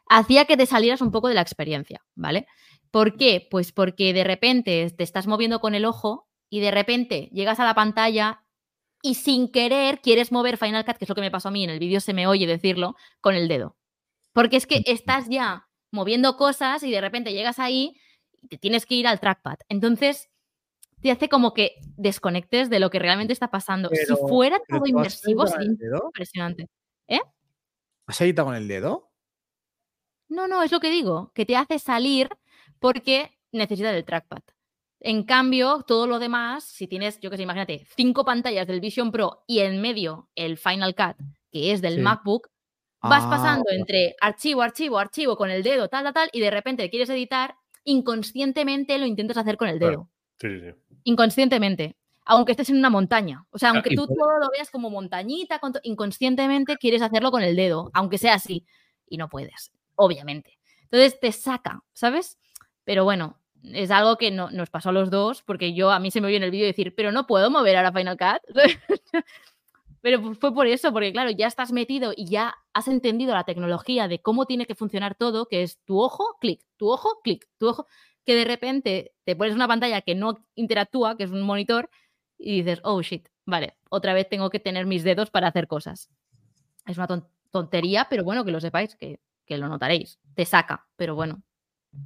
hacía 0.09 0.43
que 0.43 0.57
te 0.57 0.65
salieras 0.65 0.99
un 0.99 1.11
poco 1.11 1.29
de 1.29 1.33
la 1.33 1.41
experiencia, 1.41 2.03
¿vale? 2.13 2.45
¿Por 2.91 3.15
qué? 3.15 3.47
Pues 3.49 3.71
porque 3.71 4.11
de 4.11 4.25
repente 4.25 4.91
te 4.91 5.03
estás 5.03 5.27
moviendo 5.27 5.61
con 5.61 5.75
el 5.75 5.85
ojo 5.85 6.27
y 6.49 6.59
de 6.59 6.71
repente 6.71 7.29
llegas 7.31 7.61
a 7.61 7.65
la 7.65 7.73
pantalla 7.73 8.43
y 9.01 9.15
sin 9.15 9.49
querer 9.49 10.01
quieres 10.01 10.33
mover 10.33 10.57
Final 10.57 10.83
Cut, 10.83 10.97
que 10.97 11.05
es 11.05 11.09
lo 11.09 11.15
que 11.15 11.21
me 11.21 11.31
pasó 11.31 11.47
a 11.47 11.51
mí 11.51 11.63
en 11.63 11.69
el 11.69 11.79
vídeo, 11.79 12.01
se 12.01 12.13
me 12.13 12.27
oye 12.27 12.45
decirlo, 12.45 12.97
con 13.21 13.33
el 13.33 13.47
dedo. 13.47 13.77
Porque 14.35 14.57
es 14.57 14.67
que 14.67 14.83
estás 14.85 15.27
ya 15.29 15.67
moviendo 15.91 16.37
cosas 16.37 16.83
y 16.83 16.91
de 16.91 17.01
repente 17.01 17.31
llegas 17.33 17.57
ahí 17.57 17.95
y 18.41 18.47
te 18.49 18.57
tienes 18.59 18.85
que 18.85 18.95
ir 18.95 19.07
al 19.07 19.19
trackpad. 19.19 19.55
Entonces 19.69 20.29
te 21.01 21.09
hace 21.09 21.29
como 21.29 21.53
que 21.53 21.75
desconectes 21.97 22.69
de 22.69 22.79
lo 22.79 22.89
que 22.89 22.99
realmente 22.99 23.31
está 23.33 23.49
pasando. 23.49 23.89
Pero- 23.89 24.15
si 24.17 24.21
fuera 24.27 24.59
todo 24.67 24.85
inmersivo, 24.85 25.47
sería 25.47 25.71
impresionante. 26.05 26.67
¿Has 28.07 28.21
editado 28.21 28.47
con 28.49 28.55
el 28.55 28.67
dedo? 28.67 29.09
No, 30.27 30.47
no, 30.47 30.61
es 30.63 30.71
lo 30.71 30.79
que 30.79 30.89
digo, 30.91 31.31
que 31.33 31.45
te 31.45 31.55
hace 31.55 31.79
salir 31.79 32.29
porque 32.79 33.31
necesitas 33.51 33.95
el 33.95 34.05
trackpad. 34.05 34.41
En 34.99 35.23
cambio, 35.23 35.83
todo 35.87 36.07
lo 36.07 36.19
demás, 36.19 36.63
si 36.65 36.87
tienes, 36.87 37.19
yo 37.19 37.29
que 37.29 37.37
sé, 37.37 37.43
imagínate, 37.43 37.87
cinco 37.95 38.25
pantallas 38.25 38.67
del 38.67 38.79
Vision 38.79 39.11
Pro 39.11 39.43
y 39.47 39.59
en 39.59 39.81
medio 39.81 40.29
el 40.35 40.57
Final 40.57 40.93
Cut, 40.95 41.15
que 41.51 41.71
es 41.71 41.81
del 41.81 41.95
Sí. 41.95 42.01
MacBook, 42.01 42.49
vas 43.09 43.23
Ah, 43.25 43.29
pasando 43.29 43.65
entre 43.71 44.15
archivo, 44.21 44.61
archivo, 44.61 44.97
archivo 44.99 45.35
con 45.37 45.49
el 45.49 45.63
dedo, 45.63 45.87
tal, 45.89 46.03
tal, 46.03 46.13
tal, 46.13 46.29
y 46.33 46.39
de 46.39 46.51
repente 46.51 46.89
quieres 46.89 47.09
editar, 47.09 47.55
inconscientemente 47.83 48.97
lo 48.97 49.05
intentas 49.05 49.37
hacer 49.37 49.57
con 49.57 49.67
el 49.69 49.79
Claro. 49.79 49.91
dedo. 49.91 50.09
Sí, 50.39 50.59
sí, 50.59 50.71
sí. 50.71 50.97
Inconscientemente. 51.03 51.95
Aunque 52.27 52.53
estés 52.53 52.69
en 52.71 52.77
una 52.77 52.89
montaña. 52.89 53.45
O 53.51 53.59
sea, 53.59 53.69
Claro, 53.69 53.83
aunque 53.85 53.95
tú 53.95 54.07
todo 54.07 54.39
lo 54.39 54.49
veas 54.49 54.71
como 54.71 54.89
montañita, 54.89 55.59
inconscientemente 55.83 56.75
quieres 56.77 57.01
hacerlo 57.03 57.29
con 57.31 57.43
el 57.43 57.55
dedo, 57.55 57.91
aunque 57.93 58.17
sea 58.17 58.33
así. 58.33 58.65
Y 59.07 59.17
no 59.17 59.29
puedes, 59.29 59.71
obviamente. 59.95 60.57
Entonces 60.83 61.19
te 61.19 61.31
saca, 61.31 61.83
¿sabes? 61.93 62.39
Pero 62.83 63.03
bueno, 63.03 63.37
es 63.63 63.91
algo 63.91 64.17
que 64.17 64.31
no, 64.31 64.49
nos 64.49 64.69
pasó 64.71 64.89
a 64.89 64.91
los 64.91 65.11
dos, 65.11 65.43
porque 65.43 65.73
yo 65.75 65.91
a 65.91 65.99
mí 65.99 66.09
se 66.09 66.19
me 66.21 66.27
vio 66.27 66.37
en 66.37 66.43
el 66.43 66.51
vídeo 66.51 66.65
decir, 66.65 66.95
pero 66.95 67.11
no 67.11 67.27
puedo 67.27 67.51
mover 67.51 67.77
ahora 67.77 67.91
Final 67.93 68.17
Cut. 68.17 68.55
pero 70.05 70.21
fu- 70.21 70.35
fue 70.35 70.53
por 70.53 70.67
eso, 70.67 70.93
porque 70.93 71.11
claro, 71.11 71.31
ya 71.31 71.47
estás 71.47 71.71
metido 71.71 72.13
y 72.15 72.27
ya 72.29 72.55
has 72.73 72.87
entendido 72.87 73.33
la 73.33 73.43
tecnología 73.45 74.07
de 74.07 74.21
cómo 74.21 74.45
tiene 74.45 74.67
que 74.67 74.75
funcionar 74.75 75.15
todo, 75.15 75.47
que 75.47 75.63
es 75.63 75.79
tu 75.85 75.99
ojo, 75.99 76.37
clic, 76.39 76.61
tu 76.77 76.91
ojo, 76.91 77.21
clic, 77.23 77.47
tu 77.57 77.69
ojo, 77.69 77.87
que 78.23 78.35
de 78.35 78.45
repente 78.45 79.13
te 79.25 79.35
pones 79.35 79.55
una 79.55 79.67
pantalla 79.67 80.01
que 80.01 80.13
no 80.13 80.35
interactúa, 80.55 81.17
que 81.17 81.23
es 81.23 81.31
un 81.31 81.41
monitor, 81.41 81.89
y 82.37 82.57
dices, 82.61 82.81
oh 82.83 83.01
shit, 83.01 83.27
vale, 83.47 83.77
otra 83.89 84.13
vez 84.13 84.29
tengo 84.29 84.51
que 84.51 84.59
tener 84.59 84.85
mis 84.85 85.03
dedos 85.03 85.31
para 85.31 85.47
hacer 85.47 85.67
cosas. 85.67 86.09
Es 86.85 86.97
una 86.97 87.07
ton- 87.07 87.27
tontería, 87.51 88.07
pero 88.09 88.23
bueno, 88.23 88.45
que 88.45 88.51
lo 88.51 88.59
sepáis, 88.61 88.95
que, 88.95 89.19
que 89.45 89.57
lo 89.57 89.67
notaréis. 89.67 90.19
Te 90.35 90.45
saca, 90.45 90.87
pero 90.97 91.15
bueno, 91.15 91.41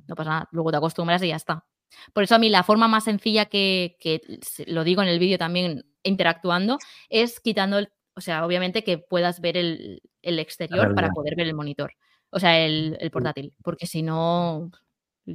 no 0.07 0.15
pasa 0.15 0.29
nada. 0.29 0.49
Luego 0.51 0.71
te 0.71 0.77
acostumbras 0.77 1.23
y 1.23 1.29
ya 1.29 1.35
está. 1.37 1.65
Por 2.13 2.23
eso 2.23 2.35
a 2.35 2.39
mí 2.39 2.49
la 2.49 2.63
forma 2.63 2.87
más 2.87 3.05
sencilla 3.05 3.45
que, 3.45 3.97
que 3.99 4.21
lo 4.67 4.83
digo 4.83 5.01
en 5.01 5.07
el 5.09 5.19
vídeo 5.19 5.37
también 5.37 5.85
interactuando 6.03 6.77
es 7.09 7.39
quitando, 7.39 7.77
el, 7.79 7.89
o 8.15 8.21
sea, 8.21 8.45
obviamente 8.45 8.83
que 8.83 8.97
puedas 8.97 9.41
ver 9.41 9.57
el, 9.57 10.01
el 10.21 10.39
exterior 10.39 10.93
para 10.95 11.09
poder 11.09 11.35
ver 11.35 11.47
el 11.47 11.53
monitor, 11.55 11.93
o 12.29 12.39
sea, 12.39 12.59
el, 12.65 12.97
el 12.99 13.11
portátil, 13.11 13.53
porque 13.63 13.85
si 13.87 14.01
no, 14.01 14.71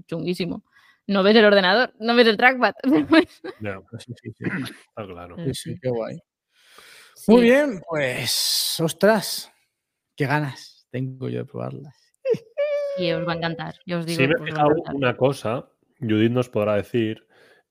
chunguísimo. 0.06 0.64
No 1.06 1.22
ves 1.22 1.36
el 1.36 1.44
ordenador, 1.44 1.92
no 1.98 2.14
ves 2.14 2.26
el 2.28 2.36
trackpad. 2.38 2.72
Ya, 3.60 3.78
Sí, 3.98 4.14
sí, 4.22 4.32
sí. 4.32 4.44
está 4.88 5.06
claro. 5.06 5.36
Sí, 5.36 5.54
sí, 5.54 5.78
qué 5.82 5.90
guay. 5.90 6.16
Sí. 7.14 7.30
Muy 7.30 7.42
bien, 7.42 7.80
pues, 7.88 8.80
ostras, 8.80 9.52
qué 10.16 10.26
ganas 10.26 10.86
tengo 10.90 11.28
yo 11.28 11.40
de 11.40 11.44
probarlas. 11.44 11.94
Y 12.96 13.10
os 13.12 13.26
va 13.26 13.32
a 13.32 13.36
encantar, 13.36 13.74
yo 13.84 13.98
os 13.98 14.06
digo. 14.06 14.18
Sí, 14.22 14.26
me 14.28 14.32
he 14.32 14.36
os 14.36 14.40
va 14.40 14.44
a 14.44 14.46
fijado 14.46 14.70
encantar. 14.70 14.94
una 14.94 15.16
cosa, 15.16 15.68
Judith 16.00 16.30
nos 16.32 16.48
podrá 16.48 16.76
decir. 16.76 17.26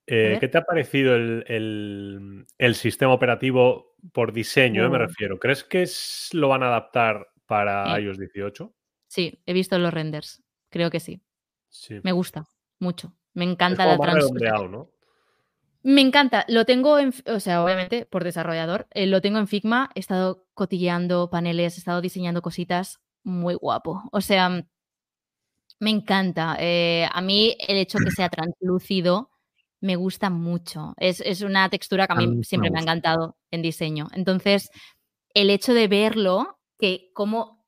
Eh. 0.06 0.36
¿Qué 0.40 0.48
te 0.48 0.58
ha 0.58 0.62
parecido 0.64 1.14
el, 1.14 1.44
el- 1.48 2.46
el 2.58 2.74
sistema 2.74 3.12
operativo 3.14 3.94
por 4.12 4.32
diseño, 4.32 4.84
eh, 4.84 4.88
me 4.88 4.96
Uh. 4.96 5.00
refiero? 5.00 5.38
¿Crees 5.38 5.64
que 5.64 5.82
es- 5.82 6.28
lo 6.32 6.48
van 6.48 6.62
a 6.62 6.66
adaptar 6.68 7.26
para 7.46 7.98
iOS 8.00 8.18
18? 8.18 8.74
Sí, 9.06 9.40
he 9.46 9.52
visto 9.52 9.78
los 9.78 9.92
renders, 9.94 10.42
creo 10.70 10.90
que 10.90 11.00
sí. 11.00 11.22
Sí. 11.68 12.00
Me 12.02 12.12
gusta 12.12 12.44
mucho. 12.78 13.14
Me 13.32 13.44
Es 13.44 13.50
encanta 13.52 13.84
como 13.84 13.90
la 13.92 13.96
más 13.98 14.06
trans. 14.06 14.24
redondeado, 14.24 14.68
¿no? 14.68 14.90
Me 15.82 16.00
encanta, 16.00 16.46
lo 16.48 16.64
tengo 16.64 16.98
en, 16.98 17.12
o 17.26 17.40
sea, 17.40 17.62
obviamente 17.62 18.06
por 18.06 18.24
desarrollador, 18.24 18.86
eh, 18.92 19.06
lo 19.06 19.20
tengo 19.20 19.38
en 19.38 19.46
Figma, 19.48 19.90
he 19.94 20.00
estado 20.00 20.46
cotilleando 20.54 21.28
paneles, 21.30 21.76
he 21.76 21.78
estado 21.80 22.00
diseñando 22.00 22.40
cositas 22.42 23.00
muy 23.22 23.54
guapo. 23.54 24.02
O 24.12 24.20
sea, 24.22 24.48
mm, 24.48 24.66
me 25.80 25.90
encanta. 25.90 26.56
eh, 26.58 27.06
a 27.12 27.20
mí 27.20 27.56
el 27.68 27.76
hecho 27.76 27.98
que 27.98 28.10
sea 28.10 28.28
translúcido 28.28 29.30
me 29.84 29.96
gusta 29.96 30.30
mucho. 30.30 30.94
Es, 30.96 31.20
es 31.20 31.42
una 31.42 31.68
textura 31.68 32.06
que 32.06 32.14
a 32.14 32.16
A 32.16 32.18
mí 32.20 32.26
me 32.28 32.44
siempre 32.44 32.70
me 32.70 32.78
ha 32.78 32.82
encantado 32.82 33.36
en 33.50 33.60
diseño. 33.62 34.08
Entonces, 34.14 34.70
el 35.34 35.50
hecho 35.50 35.74
de 35.74 35.88
verlo, 35.88 36.58
que 36.78 37.10
como 37.12 37.64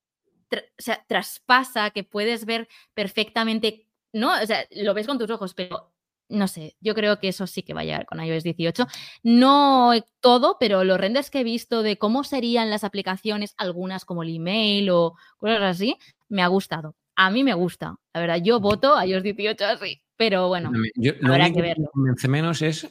tra- 0.51 0.65
o 0.79 0.83
sea, 0.83 1.05
traspasa, 1.07 1.91
que 1.91 2.05
puedes 2.05 2.47
ver 2.47 2.69
perfectamente, 2.95 3.87
¿no? 4.13 4.33
O 4.43 4.47
sea, 4.47 4.67
lo 4.71 4.95
ves 4.95 5.07
con 5.07 5.19
tus 5.19 5.31
ojos, 5.31 5.53
pero 5.55 5.93
no 6.29 6.49
sé, 6.49 6.77
yo 6.81 6.95
creo 6.95 7.21
que 7.21 7.29
eso 7.29 7.47
sí 7.47 7.63
que 7.63 7.75
va 7.75 7.83
a 7.83 7.85
llegar 7.85 8.07
con 8.07 8.19
iOS 8.25 8.43
18. 8.45 8.87
No 9.23 9.93
todo, 10.21 10.57
pero 10.59 10.83
los 10.85 10.99
renders 10.99 11.31
que 11.31 11.41
he 11.41 11.45
visto 11.45 11.83
de 11.83 11.99
cómo 11.99 12.25
serían 12.25 12.71
las 12.71 12.83
aplicaciones, 12.83 13.55
algunas 13.59 14.05
como 14.05 14.23
el 14.23 14.35
email 14.35 14.91
o 14.91 15.15
cosas 15.37 15.63
así, 15.63 15.99
me 16.29 16.43
ha 16.43 16.49
gustado. 16.49 16.97
A 17.15 17.31
mí 17.31 17.45
me 17.45 17.55
gusta, 17.55 17.97
la 18.15 18.21
verdad. 18.21 18.39
Yo 18.43 18.59
voto 18.61 18.97
a 18.97 19.07
iOS 19.07 19.23
18 19.23 19.65
así, 19.67 20.03
pero 20.17 20.49
bueno, 20.49 20.71
Yo- 20.95 21.13
lo 21.21 21.33
habrá 21.33 21.47
que 21.47 21.53
que 21.55 21.63
me 21.63 21.69
verlo. 21.69 21.91
convence 21.93 22.29
menos 22.29 22.63
es 22.63 22.89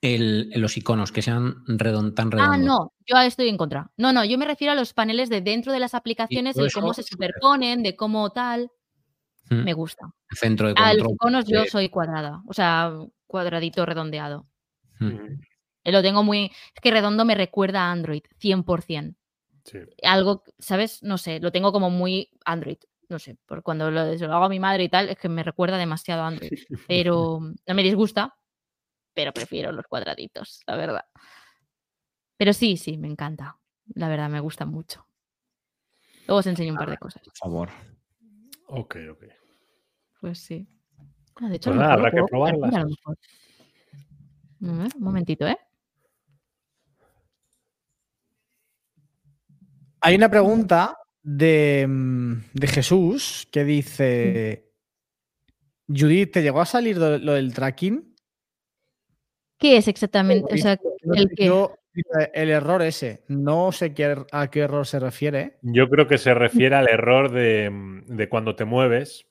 el- 0.00 0.50
los 0.54 0.76
iconos, 0.76 1.10
que 1.12 1.22
sean 1.22 1.64
redon- 1.66 2.14
tan 2.14 2.30
redondos. 2.30 2.54
Ah, 2.54 2.58
no, 2.58 2.92
yo 3.06 3.18
estoy 3.20 3.48
en 3.48 3.56
contra. 3.56 3.90
No, 3.96 4.12
no, 4.12 4.24
yo 4.24 4.38
me 4.38 4.44
refiero 4.46 4.72
a 4.72 4.76
los 4.76 4.92
paneles 4.92 5.28
de 5.28 5.40
dentro 5.40 5.72
de 5.72 5.80
las 5.80 5.94
aplicaciones, 5.94 6.56
el 6.56 6.72
cómo 6.72 6.94
se 6.94 7.02
superponen, 7.02 7.82
de 7.82 7.96
cómo 7.96 8.30
tal. 8.30 8.70
Mm, 9.50 9.64
Me 9.64 9.72
gusta. 9.72 10.12
Centro 10.30 10.68
de 10.68 10.74
A 10.76 10.92
los 10.94 11.04
control. 11.04 11.14
iconos 11.14 11.44
yo 11.46 11.64
soy 11.64 11.88
cuadrada, 11.88 12.42
o 12.46 12.52
sea, 12.52 12.92
cuadradito 13.26 13.84
redondeado. 13.86 14.46
mm. 15.00 15.08
Eh, 15.84 15.92
Lo 15.92 16.02
tengo 16.02 16.22
muy. 16.22 16.46
Es 16.74 16.80
que 16.82 16.90
redondo 16.90 17.24
me 17.24 17.34
recuerda 17.34 17.84
a 17.84 17.92
Android, 17.92 18.22
100%. 18.38 19.16
Sí. 19.64 19.78
Algo, 20.02 20.42
¿sabes? 20.58 21.02
No 21.02 21.16
sé, 21.16 21.40
lo 21.40 21.50
tengo 21.50 21.72
como 21.72 21.88
muy 21.88 22.28
Android. 22.44 22.76
No 23.08 23.18
sé, 23.18 23.36
por 23.46 23.62
cuando 23.62 23.90
lo, 23.90 24.18
se 24.18 24.26
lo 24.26 24.34
hago 24.34 24.44
a 24.44 24.50
mi 24.50 24.60
madre 24.60 24.84
y 24.84 24.88
tal, 24.88 25.08
es 25.08 25.18
que 25.18 25.28
me 25.28 25.42
recuerda 25.42 25.78
demasiado 25.78 26.22
a 26.22 26.26
Android. 26.28 26.52
Pero 26.86 27.40
no 27.40 27.74
me 27.74 27.82
disgusta, 27.82 28.36
pero 29.14 29.32
prefiero 29.32 29.72
los 29.72 29.86
cuadraditos, 29.86 30.62
la 30.66 30.76
verdad. 30.76 31.04
Pero 32.36 32.52
sí, 32.52 32.76
sí, 32.76 32.98
me 32.98 33.08
encanta. 33.08 33.58
La 33.94 34.08
verdad, 34.08 34.28
me 34.28 34.40
gusta 34.40 34.66
mucho. 34.66 35.06
Luego 36.26 36.40
os 36.40 36.46
enseño 36.46 36.72
un 36.72 36.78
par 36.78 36.90
de 36.90 36.98
cosas. 36.98 37.22
Por 37.22 37.36
favor. 37.36 37.70
Ok, 38.66 38.96
ok. 39.10 39.24
Pues 40.20 40.38
sí. 40.38 40.68
Ah, 41.36 41.48
de 41.48 41.56
hecho, 41.56 41.70
Pues 41.70 41.80
nada, 41.80 41.94
habrá 41.94 42.10
que 42.10 42.22
probarlas. 42.24 42.74
A 42.74 42.84
ver, 42.84 42.96
Un 44.60 44.88
momentito, 44.98 45.46
¿eh? 45.46 45.58
Hay 50.00 50.14
una 50.14 50.28
pregunta 50.28 50.96
de, 51.22 51.86
mm, 51.88 52.32
de 52.54 52.66
Jesús 52.66 53.48
que 53.50 53.64
dice: 53.64 54.72
Judith, 55.88 56.32
¿te 56.32 56.42
llegó 56.42 56.60
a 56.60 56.66
salir 56.66 56.96
lo, 56.96 57.32
del 57.34 57.54
tracking? 57.54 58.14
¿Qué 59.58 59.76
es 59.76 59.88
exactamente? 59.88 60.54
O 60.54 60.56
sea, 60.56 60.78
el 61.14 61.30
que. 61.30 61.52
el 62.34 62.50
error 62.50 62.82
ese. 62.82 63.24
No 63.28 63.72
sé 63.72 63.94
qué, 63.94 64.24
a 64.30 64.50
qué 64.50 64.60
error 64.60 64.86
se 64.86 65.00
refiere. 65.00 65.58
Yo 65.62 65.88
creo 65.88 66.06
que 66.06 66.18
se 66.18 66.34
refiere 66.34 66.76
al 66.76 66.88
error 66.88 67.32
de, 67.32 67.70
mm, 67.70 68.16
de 68.16 68.28
cuando 68.28 68.54
te 68.54 68.64
mueves. 68.64 69.26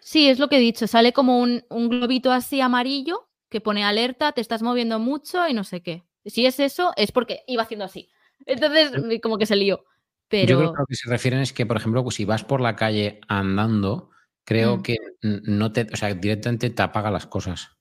Sí, 0.00 0.28
es 0.28 0.38
lo 0.38 0.48
que 0.48 0.56
he 0.56 0.60
dicho. 0.60 0.86
Sale 0.86 1.12
como 1.12 1.38
un, 1.40 1.64
un 1.68 1.88
globito 1.88 2.32
así 2.32 2.60
amarillo 2.60 3.28
que 3.50 3.60
pone 3.60 3.84
alerta, 3.84 4.32
te 4.32 4.40
estás 4.40 4.62
moviendo 4.62 4.98
mucho 4.98 5.46
y 5.48 5.52
no 5.52 5.64
sé 5.64 5.82
qué. 5.82 6.04
Si 6.24 6.46
es 6.46 6.60
eso, 6.60 6.92
es 6.96 7.12
porque 7.12 7.42
iba 7.46 7.64
haciendo 7.64 7.84
así. 7.84 8.08
Entonces, 8.46 9.20
como 9.20 9.36
que 9.36 9.46
se 9.46 9.56
lió. 9.56 9.84
Pero. 10.30 10.48
Yo 10.48 10.58
creo 10.58 10.72
que 10.72 10.78
lo 10.80 10.86
que 10.86 10.94
se 10.94 11.10
refieren 11.10 11.40
es 11.40 11.52
que, 11.52 11.66
por 11.66 11.76
ejemplo, 11.76 12.02
pues, 12.04 12.14
si 12.14 12.24
vas 12.24 12.44
por 12.44 12.60
la 12.60 12.76
calle 12.76 13.20
andando, 13.28 14.10
creo 14.46 14.78
Mm. 14.78 14.82
que 14.82 14.96
no 15.22 15.72
te, 15.72 15.86
o 15.92 15.96
sea, 15.96 16.14
directamente 16.14 16.70
te 16.70 16.82
apaga 16.82 17.10
las 17.10 17.26
cosas. 17.26 17.76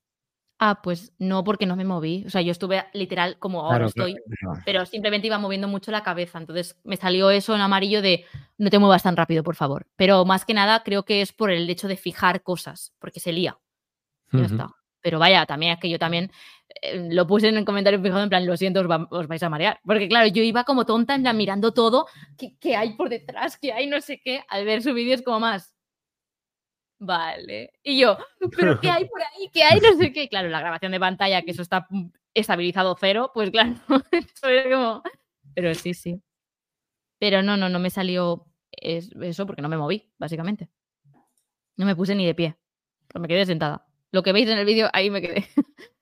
Ah, 0.61 0.81
pues 0.83 1.13
no, 1.19 1.45
porque 1.45 1.65
no 1.65 1.77
me 1.77 1.85
moví. 1.85 2.25
O 2.27 2.29
sea, 2.29 2.41
yo 2.41 2.51
estuve 2.51 2.83
literal 2.93 3.37
como 3.39 3.61
ahora 3.61 3.77
Claro, 3.77 3.87
estoy, 3.87 4.15
claro. 4.41 4.61
pero 4.65 4.85
simplemente 4.85 5.27
iba 5.27 5.37
moviendo 5.39 5.69
mucho 5.69 5.89
la 5.91 6.03
cabeza. 6.03 6.37
Entonces 6.37 6.77
me 6.83 6.97
salió 6.97 7.31
eso 7.31 7.55
en 7.55 7.61
amarillo 7.61 8.01
de 8.01 8.25
no 8.57 8.69
te 8.69 8.77
muevas 8.77 9.03
tan 9.03 9.15
rápido, 9.15 9.41
por 9.41 9.55
favor. 9.55 9.87
Pero 9.95 10.25
más 10.25 10.43
que 10.43 10.53
nada 10.53 10.83
creo 10.83 11.05
que 11.05 11.21
es 11.21 11.31
por 11.31 11.49
el 11.51 11.69
hecho 11.69 11.87
de 11.87 11.95
fijar 11.95 12.43
cosas, 12.43 12.93
porque 12.99 13.21
se 13.21 13.31
lía. 13.31 13.57
Ya 14.33 14.43
está. 14.45 14.69
Pero 15.01 15.17
vaya, 15.17 15.45
también 15.45 15.71
es 15.73 15.79
que 15.79 15.89
yo 15.89 15.97
también 15.97 16.29
lo 17.11 17.27
puse 17.27 17.47
en 17.49 17.57
el 17.57 17.65
comentario 17.65 18.01
fijado 18.01 18.23
en 18.23 18.29
plan, 18.29 18.45
lo 18.45 18.55
siento, 18.57 18.79
os, 18.81 18.89
va- 18.89 19.07
os 19.11 19.27
vais 19.27 19.43
a 19.43 19.49
marear. 19.49 19.79
Porque 19.83 20.07
claro, 20.07 20.27
yo 20.27 20.41
iba 20.43 20.63
como 20.63 20.85
tonta 20.85 21.17
mirando 21.33 21.73
todo, 21.73 22.07
¿qué, 22.59 22.75
hay 22.75 22.93
por 22.93 23.09
detrás? 23.09 23.57
¿Qué 23.57 23.73
hay? 23.73 23.87
No 23.87 23.99
sé 24.01 24.19
qué. 24.23 24.43
Al 24.49 24.65
ver 24.65 24.81
su 24.81 24.93
vídeo 24.93 25.13
es 25.15 25.21
como 25.21 25.39
más. 25.39 25.73
Vale. 27.01 27.71
Y 27.83 27.99
yo, 27.99 28.17
¿pero 28.57 28.79
qué 28.79 28.89
hay 28.89 29.05
por 29.07 29.21
ahí? 29.21 29.49
¿Qué 29.53 29.63
hay? 29.63 29.79
No 29.79 29.97
sé 29.97 30.11
qué. 30.11 30.27
Claro, 30.27 30.49
la 30.49 30.59
grabación 30.59 30.91
de 30.91 30.99
pantalla, 30.99 31.41
que 31.43 31.51
eso 31.51 31.61
está 31.61 31.87
mm, 31.89 32.09
estabilizado 32.33 32.95
cero, 32.99 33.31
pues 33.33 33.51
claro, 33.51 33.75
como. 34.71 35.03
Pero 35.55 35.73
sí, 35.75 35.93
sí. 35.93 36.21
Pero 37.19 37.41
no, 37.41 37.55
no, 37.57 37.69
no 37.69 37.79
me 37.79 37.89
salió 37.89 38.45
es- 38.71 39.11
eso 39.21 39.45
porque 39.45 39.61
no 39.61 39.69
me 39.69 39.77
moví, 39.77 40.11
básicamente. 40.17 40.69
No 41.77 41.85
me 41.85 41.95
puse 41.95 42.15
ni 42.15 42.25
de 42.25 42.35
pie. 42.35 42.55
Me 43.13 43.27
quedé 43.27 43.45
sentada. 43.45 43.85
Lo 44.11 44.21
que 44.23 44.33
veis 44.33 44.49
en 44.49 44.57
el 44.57 44.65
vídeo, 44.65 44.89
ahí 44.91 45.09
me 45.09 45.21
quedé. 45.21 45.45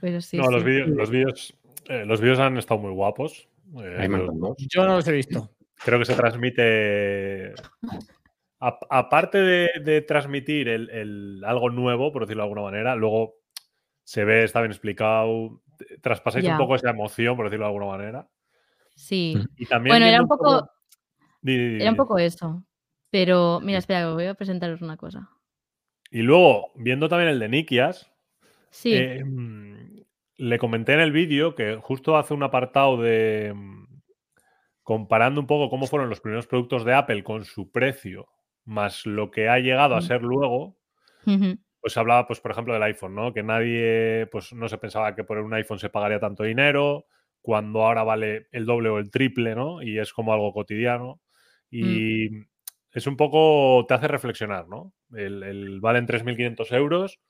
Pero 0.00 0.20
sí. 0.20 0.36
no, 0.36 0.50
los 0.50 0.64
vídeos, 0.64 0.88
los 0.88 1.10
vídeos, 1.10 1.54
eh, 1.88 2.04
los 2.06 2.20
vídeos 2.20 2.38
han 2.38 2.56
estado 2.58 2.80
muy 2.80 2.92
guapos. 2.92 3.48
eh, 3.82 4.08
los. 4.08 4.56
Yo 4.58 4.84
no 4.86 4.96
los 4.96 5.08
he 5.08 5.12
visto. 5.12 5.50
Creo 5.84 5.98
que 5.98 6.04
se 6.04 6.14
transmite. 6.14 7.52
a- 8.60 8.78
aparte 8.90 9.38
de, 9.38 9.70
de 9.84 10.02
transmitir 10.02 10.68
el, 10.68 10.90
el- 10.90 11.42
algo 11.44 11.70
nuevo, 11.70 12.12
por 12.12 12.22
decirlo 12.22 12.42
de 12.42 12.46
alguna 12.46 12.62
manera, 12.62 12.96
luego 12.96 13.34
se 14.04 14.24
ve, 14.24 14.44
está 14.44 14.60
bien 14.60 14.72
explicado. 14.72 15.62
Traspasáis 16.00 16.44
un 16.46 16.56
poco 16.58 16.74
esa 16.74 16.90
emoción, 16.90 17.36
por 17.36 17.46
decirlo 17.46 17.66
de 17.66 17.68
alguna 17.72 17.86
manera. 17.86 18.28
Sí. 18.94 19.36
Y 19.56 19.66
también 19.66 19.92
Bueno, 19.92 20.06
era 20.06 20.20
un 20.20 20.28
poco. 20.28 20.68
Di, 21.40 21.56
di, 21.56 21.68
di, 21.76 21.80
Era 21.82 21.90
un 21.90 21.96
poco 21.96 22.18
eso. 22.18 22.64
Pero, 23.10 23.60
mira, 23.60 23.78
espera, 23.78 24.12
voy 24.12 24.26
a 24.26 24.34
presentaros 24.34 24.82
una 24.82 24.96
cosa. 24.96 25.30
Y 26.10 26.22
luego, 26.22 26.72
viendo 26.74 27.08
también 27.08 27.30
el 27.30 27.38
de 27.38 27.48
Nikias, 27.48 28.10
Sí, 28.70 28.92
eh, 28.94 29.24
mm, 29.24 29.77
le 30.38 30.58
comenté 30.58 30.94
en 30.94 31.00
el 31.00 31.12
vídeo 31.12 31.54
que 31.54 31.76
justo 31.76 32.16
hace 32.16 32.34
un 32.34 32.42
apartado 32.44 32.96
de 33.02 33.52
mm, 33.54 33.86
comparando 34.82 35.40
un 35.40 35.46
poco 35.46 35.68
cómo 35.70 35.86
fueron 35.86 36.08
los 36.08 36.20
primeros 36.20 36.46
productos 36.46 36.84
de 36.84 36.94
Apple 36.94 37.22
con 37.24 37.44
su 37.44 37.70
precio, 37.70 38.28
más 38.64 39.06
lo 39.06 39.30
que 39.30 39.48
ha 39.48 39.58
llegado 39.58 39.94
a 39.96 40.00
Mm. 40.00 40.02
ser 40.02 40.22
luego, 40.22 40.78
pues 41.80 41.96
hablaba, 41.96 42.26
pues, 42.26 42.40
por 42.40 42.50
ejemplo, 42.50 42.74
del 42.74 42.82
iPhone, 42.82 43.14
¿no? 43.14 43.32
Que 43.32 43.42
nadie, 43.42 44.26
pues, 44.32 44.52
no 44.52 44.68
se 44.68 44.78
pensaba 44.78 45.14
que 45.14 45.24
por 45.24 45.38
un 45.38 45.54
iPhone 45.54 45.78
se 45.78 45.90
pagaría 45.90 46.20
tanto 46.20 46.42
dinero, 46.44 47.06
cuando 47.40 47.82
ahora 47.84 48.02
vale 48.02 48.48
el 48.52 48.66
doble 48.66 48.88
o 48.88 48.98
el 48.98 49.10
triple, 49.10 49.54
¿no? 49.54 49.82
Y 49.82 49.98
es 49.98 50.12
como 50.12 50.32
algo 50.32 50.52
cotidiano. 50.52 51.20
Y 51.70 52.28
es 52.92 53.06
un 53.06 53.16
poco, 53.16 53.84
te 53.86 53.94
hace 53.94 54.08
reflexionar, 54.08 54.68
¿no? 54.68 54.92
El, 55.14 55.42
el 55.42 55.80
valen 55.80 56.06
3.500 56.06 56.72
euros, 56.72 57.20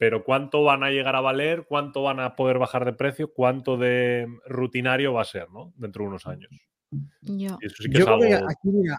pero 0.00 0.24
¿cuánto 0.24 0.64
van 0.64 0.82
a 0.82 0.88
llegar 0.88 1.14
a 1.14 1.20
valer? 1.20 1.66
¿Cuánto 1.68 2.02
van 2.02 2.20
a 2.20 2.34
poder 2.34 2.58
bajar 2.58 2.86
de 2.86 2.94
precio? 2.94 3.34
¿Cuánto 3.34 3.76
de 3.76 4.26
rutinario 4.46 5.12
va 5.12 5.20
a 5.20 5.26
ser, 5.26 5.50
¿no? 5.50 5.74
Dentro 5.76 6.04
de 6.04 6.08
unos 6.08 6.26
años. 6.26 6.48
ya. 7.20 7.58
Y 7.60 7.66
eso 7.66 7.82
sí 7.82 7.90
que 7.90 7.98
Yo 7.98 7.98
es 7.98 8.04
creo 8.06 8.14
algo... 8.14 8.26
que 8.26 8.34
aquí, 8.34 8.68
mira, 8.70 8.96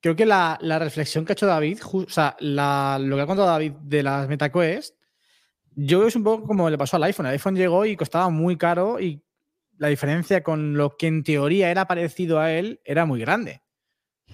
creo 0.00 0.16
que 0.16 0.24
la, 0.24 0.56
la 0.62 0.78
reflexión 0.78 1.26
que 1.26 1.32
ha 1.32 1.34
hecho 1.34 1.46
David, 1.46 1.80
o 1.92 2.06
sea, 2.08 2.36
la- 2.40 2.98
lo 2.98 3.16
que 3.16 3.22
ha 3.22 3.26
contado 3.26 3.48
David 3.48 3.72
de 3.82 4.02
las 4.02 4.28
MetaQuest, 4.30 4.96
yo 5.74 5.98
creo 5.98 6.00
que 6.04 6.08
es 6.08 6.16
un 6.16 6.24
poco 6.24 6.46
como 6.46 6.70
le 6.70 6.78
pasó 6.78 6.96
al 6.96 7.02
iPhone. 7.04 7.26
El 7.26 7.32
iPhone 7.32 7.56
llegó 7.56 7.84
y 7.84 7.94
costaba 7.94 8.30
muy 8.30 8.56
caro 8.56 8.98
y 8.98 9.22
la 9.76 9.88
diferencia 9.88 10.42
con 10.42 10.74
lo 10.74 10.96
que 10.96 11.06
en 11.06 11.22
teoría 11.22 11.70
era 11.70 11.86
parecido 11.86 12.40
a 12.40 12.50
él 12.50 12.80
era 12.86 13.04
muy 13.04 13.20
grande. 13.20 13.60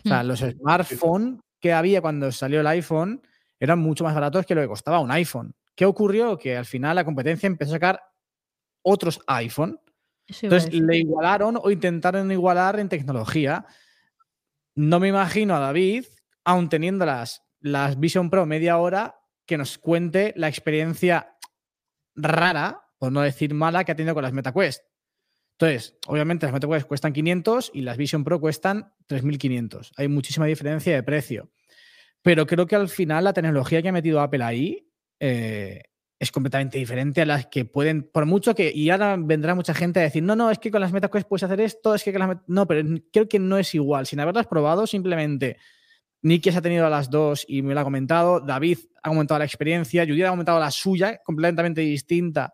O 0.04 0.08
sea, 0.08 0.22
Hmm. 0.22 0.26
los 0.28 0.38
smartphones 0.38 1.40
que 1.58 1.72
había 1.72 2.00
cuando 2.00 2.30
salió 2.30 2.60
el 2.60 2.66
iPhone 2.68 3.22
eran 3.58 3.80
mucho 3.80 4.04
más 4.04 4.14
baratos 4.14 4.46
que 4.46 4.54
lo 4.54 4.60
que 4.60 4.68
costaba 4.68 5.00
un 5.00 5.10
iPhone. 5.10 5.52
¿Qué 5.76 5.84
ocurrió? 5.84 6.38
Que 6.38 6.56
al 6.56 6.64
final 6.64 6.96
la 6.96 7.04
competencia 7.04 7.46
empezó 7.46 7.72
a 7.72 7.76
sacar 7.76 8.02
otros 8.82 9.20
iPhone. 9.26 9.78
Eso 10.26 10.46
Entonces 10.46 10.72
le 10.72 10.98
igualaron 10.98 11.58
o 11.62 11.70
intentaron 11.70 12.32
igualar 12.32 12.80
en 12.80 12.88
tecnología. 12.88 13.66
No 14.74 14.98
me 14.98 15.08
imagino 15.08 15.54
a 15.54 15.60
David, 15.60 16.06
aun 16.44 16.68
teniendo 16.68 17.04
las, 17.04 17.42
las 17.60 18.00
Vision 18.00 18.30
Pro 18.30 18.46
media 18.46 18.78
hora, 18.78 19.20
que 19.44 19.58
nos 19.58 19.78
cuente 19.78 20.32
la 20.36 20.48
experiencia 20.48 21.36
rara, 22.14 22.82
por 22.98 23.12
no 23.12 23.20
decir 23.20 23.54
mala, 23.54 23.84
que 23.84 23.92
ha 23.92 23.96
tenido 23.96 24.14
con 24.14 24.24
las 24.24 24.32
MetaQuest. 24.32 24.82
Entonces, 25.58 25.96
obviamente 26.06 26.46
las 26.46 26.52
MetaQuest 26.54 26.86
cuestan 26.86 27.12
500 27.12 27.70
y 27.74 27.82
las 27.82 27.96
Vision 27.96 28.24
Pro 28.24 28.40
cuestan 28.40 28.92
3.500. 29.08 29.92
Hay 29.96 30.08
muchísima 30.08 30.46
diferencia 30.46 30.94
de 30.94 31.02
precio. 31.02 31.50
Pero 32.22 32.46
creo 32.46 32.66
que 32.66 32.76
al 32.76 32.88
final 32.88 33.24
la 33.24 33.32
tecnología 33.32 33.82
que 33.82 33.88
ha 33.88 33.92
metido 33.92 34.20
Apple 34.20 34.42
ahí 34.42 34.85
eh, 35.20 35.82
es 36.18 36.32
completamente 36.32 36.78
diferente 36.78 37.22
a 37.22 37.26
las 37.26 37.46
que 37.46 37.64
pueden, 37.64 38.02
por 38.02 38.24
mucho 38.26 38.54
que, 38.54 38.72
y 38.74 38.88
ahora 38.90 39.16
vendrá 39.18 39.54
mucha 39.54 39.74
gente 39.74 40.00
a 40.00 40.04
decir, 40.04 40.22
no, 40.22 40.34
no, 40.34 40.50
es 40.50 40.58
que 40.58 40.70
con 40.70 40.80
las 40.80 40.92
MetaQuest 40.92 41.28
puedes 41.28 41.42
hacer 41.42 41.60
esto, 41.60 41.94
es 41.94 42.02
que 42.02 42.12
con 42.12 42.20
las 42.20 42.28
Met-". 42.28 42.44
No, 42.46 42.66
pero 42.66 42.88
creo 43.12 43.28
que 43.28 43.38
no 43.38 43.58
es 43.58 43.74
igual. 43.74 44.06
Sin 44.06 44.20
haberlas 44.20 44.46
probado, 44.46 44.86
simplemente 44.86 45.58
Nicky 46.22 46.50
se 46.50 46.58
ha 46.58 46.62
tenido 46.62 46.86
a 46.86 46.90
las 46.90 47.10
dos 47.10 47.44
y 47.46 47.62
me 47.62 47.74
lo 47.74 47.80
ha 47.80 47.84
comentado, 47.84 48.40
David 48.40 48.78
ha 49.02 49.08
comentado 49.10 49.38
la 49.38 49.44
experiencia, 49.44 50.06
Judith 50.06 50.24
ha 50.24 50.30
comentado 50.30 50.58
la 50.58 50.70
suya, 50.70 51.20
completamente 51.22 51.82
distinta 51.82 52.52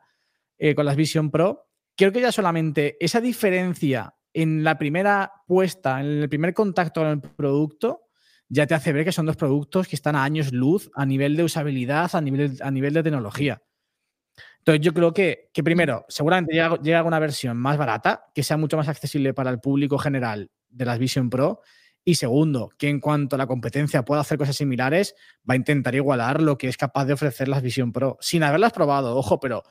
eh, 0.58 0.74
con 0.74 0.84
las 0.84 0.96
Vision 0.96 1.30
Pro. 1.30 1.68
Creo 1.96 2.12
que 2.12 2.20
ya 2.20 2.32
solamente 2.32 2.96
esa 3.00 3.20
diferencia 3.20 4.14
en 4.34 4.64
la 4.64 4.76
primera 4.76 5.32
puesta, 5.46 6.00
en 6.00 6.06
el 6.22 6.28
primer 6.28 6.52
contacto 6.52 7.00
con 7.02 7.10
el 7.10 7.20
producto, 7.20 8.01
ya 8.53 8.66
te 8.66 8.74
hace 8.74 8.92
ver 8.92 9.07
que 9.07 9.12
son 9.12 9.24
dos 9.24 9.36
productos 9.36 9.88
que 9.88 9.96
están 9.96 10.14
a 10.14 10.24
años 10.24 10.53
luz 10.53 10.90
a 10.94 11.07
nivel 11.07 11.36
de 11.36 11.44
usabilidad, 11.44 12.14
a 12.14 12.20
nivel, 12.20 12.59
a 12.61 12.70
nivel 12.70 12.92
de 12.92 13.03
tecnología. 13.03 13.62
Entonces 14.59 14.84
yo 14.84 14.92
creo 14.92 15.14
que, 15.14 15.48
que 15.55 15.64
primero, 15.64 16.05
seguramente 16.09 16.53
llega, 16.53 16.76
llega 16.82 17.03
una 17.03 17.18
versión 17.18 17.57
más 17.57 17.78
barata, 17.78 18.26
que 18.34 18.42
sea 18.42 18.59
mucho 18.59 18.76
más 18.76 18.88
accesible 18.88 19.32
para 19.32 19.48
el 19.48 19.59
público 19.59 19.96
general 19.96 20.50
de 20.68 20.84
las 20.84 20.98
Vision 20.98 21.30
Pro. 21.30 21.62
Y 22.05 22.16
segundo, 22.16 22.68
que 22.76 22.90
en 22.90 23.00
cuanto 23.00 23.36
a 23.36 23.38
la 23.38 23.46
competencia 23.46 24.05
pueda 24.05 24.20
hacer 24.20 24.36
cosas 24.36 24.57
similares, 24.57 25.14
va 25.48 25.55
a 25.55 25.57
intentar 25.57 25.94
igualar 25.94 26.42
lo 26.42 26.59
que 26.59 26.68
es 26.68 26.76
capaz 26.76 27.07
de 27.07 27.14
ofrecer 27.14 27.48
las 27.48 27.62
Vision 27.62 27.90
Pro, 27.90 28.18
sin 28.20 28.42
haberlas 28.42 28.74
probado, 28.74 29.16
ojo, 29.16 29.40
pero 29.40 29.62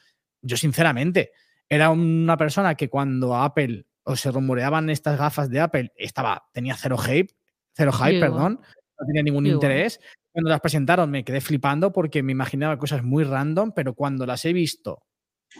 yo 0.42 0.58
sinceramente 0.58 1.34
era 1.70 1.92
una 1.92 2.36
persona 2.36 2.74
que 2.74 2.90
cuando 2.90 3.36
Apple 3.36 3.86
o 4.04 4.16
se 4.16 4.32
rumoreaban 4.32 4.90
estas 4.90 5.20
gafas 5.20 5.52
de 5.52 5.60
Apple, 5.60 5.92
estaba, 5.96 6.50
tenía 6.52 6.76
cero 6.76 6.98
hype, 6.98 7.32
cero 7.74 7.92
hype, 7.94 8.20
perdón, 8.20 8.60
no 9.00 9.06
tenía 9.08 9.24
ningún 9.24 9.46
Yo 9.46 9.52
igual. 9.52 9.64
interés. 9.72 10.00
Cuando 10.32 10.50
las 10.50 10.62
presentaron 10.62 11.10
me 11.12 11.24
quedé 11.24 11.42
flipando 11.42 11.92
porque 11.92 12.24
me 12.24 12.32
imaginaba 12.32 12.78
cosas 12.78 13.04
muy 13.04 13.24
random, 13.24 13.72
pero 13.76 13.94
cuando 13.94 14.26
las 14.26 14.46
he 14.46 14.54
visto, 14.54 15.04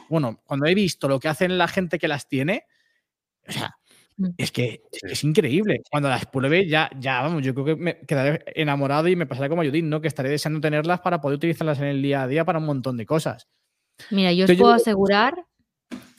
bueno, 0.10 0.42
cuando 0.46 0.66
he 0.68 0.74
visto 0.76 1.08
lo 1.08 1.20
que 1.20 1.28
hacen 1.28 1.58
la 1.58 1.68
gente 1.68 2.00
que 2.00 2.08
las 2.08 2.28
tiene, 2.28 2.66
o 3.48 3.52
sea, 3.52 3.76
Mm. 4.18 4.28
es 4.38 4.52
que, 4.52 4.66
es, 4.92 5.00
Sí. 5.00 5.08
que 5.08 5.14
es 5.14 5.24
increíble. 5.24 5.82
Cuando 5.90 6.10
las 6.10 6.26
pruebe, 6.26 6.68
ya, 6.68 6.90
ya, 7.00 7.22
vamos, 7.22 7.44
yo 7.44 7.54
creo 7.54 7.66
que 7.66 7.76
me 7.78 8.00
quedaré 8.02 8.44
enamorado 8.56 9.08
y 9.08 9.16
me 9.16 9.26
pasará 9.26 9.48
como 9.50 9.62
a 9.62 9.66
Judith, 9.66 9.86
¿no? 9.86 10.02
Que 10.02 10.10
estaré 10.10 10.30
deseando 10.30 10.60
tenerlas 10.60 11.00
para 11.00 11.22
poder 11.22 11.38
utilizarlas 11.38 11.80
en 11.80 11.86
el 11.86 12.02
día 12.02 12.24
a 12.24 12.28
día 12.28 12.44
para 12.46 12.60
un 12.60 12.66
montón 12.66 12.98
de 12.98 13.06
cosas. 13.06 13.48
Mira, 14.12 14.32
yo 14.34 14.44
os 14.44 14.50
Entonces, 14.50 14.62
puedo 14.62 14.74
asegurar, 14.74 15.46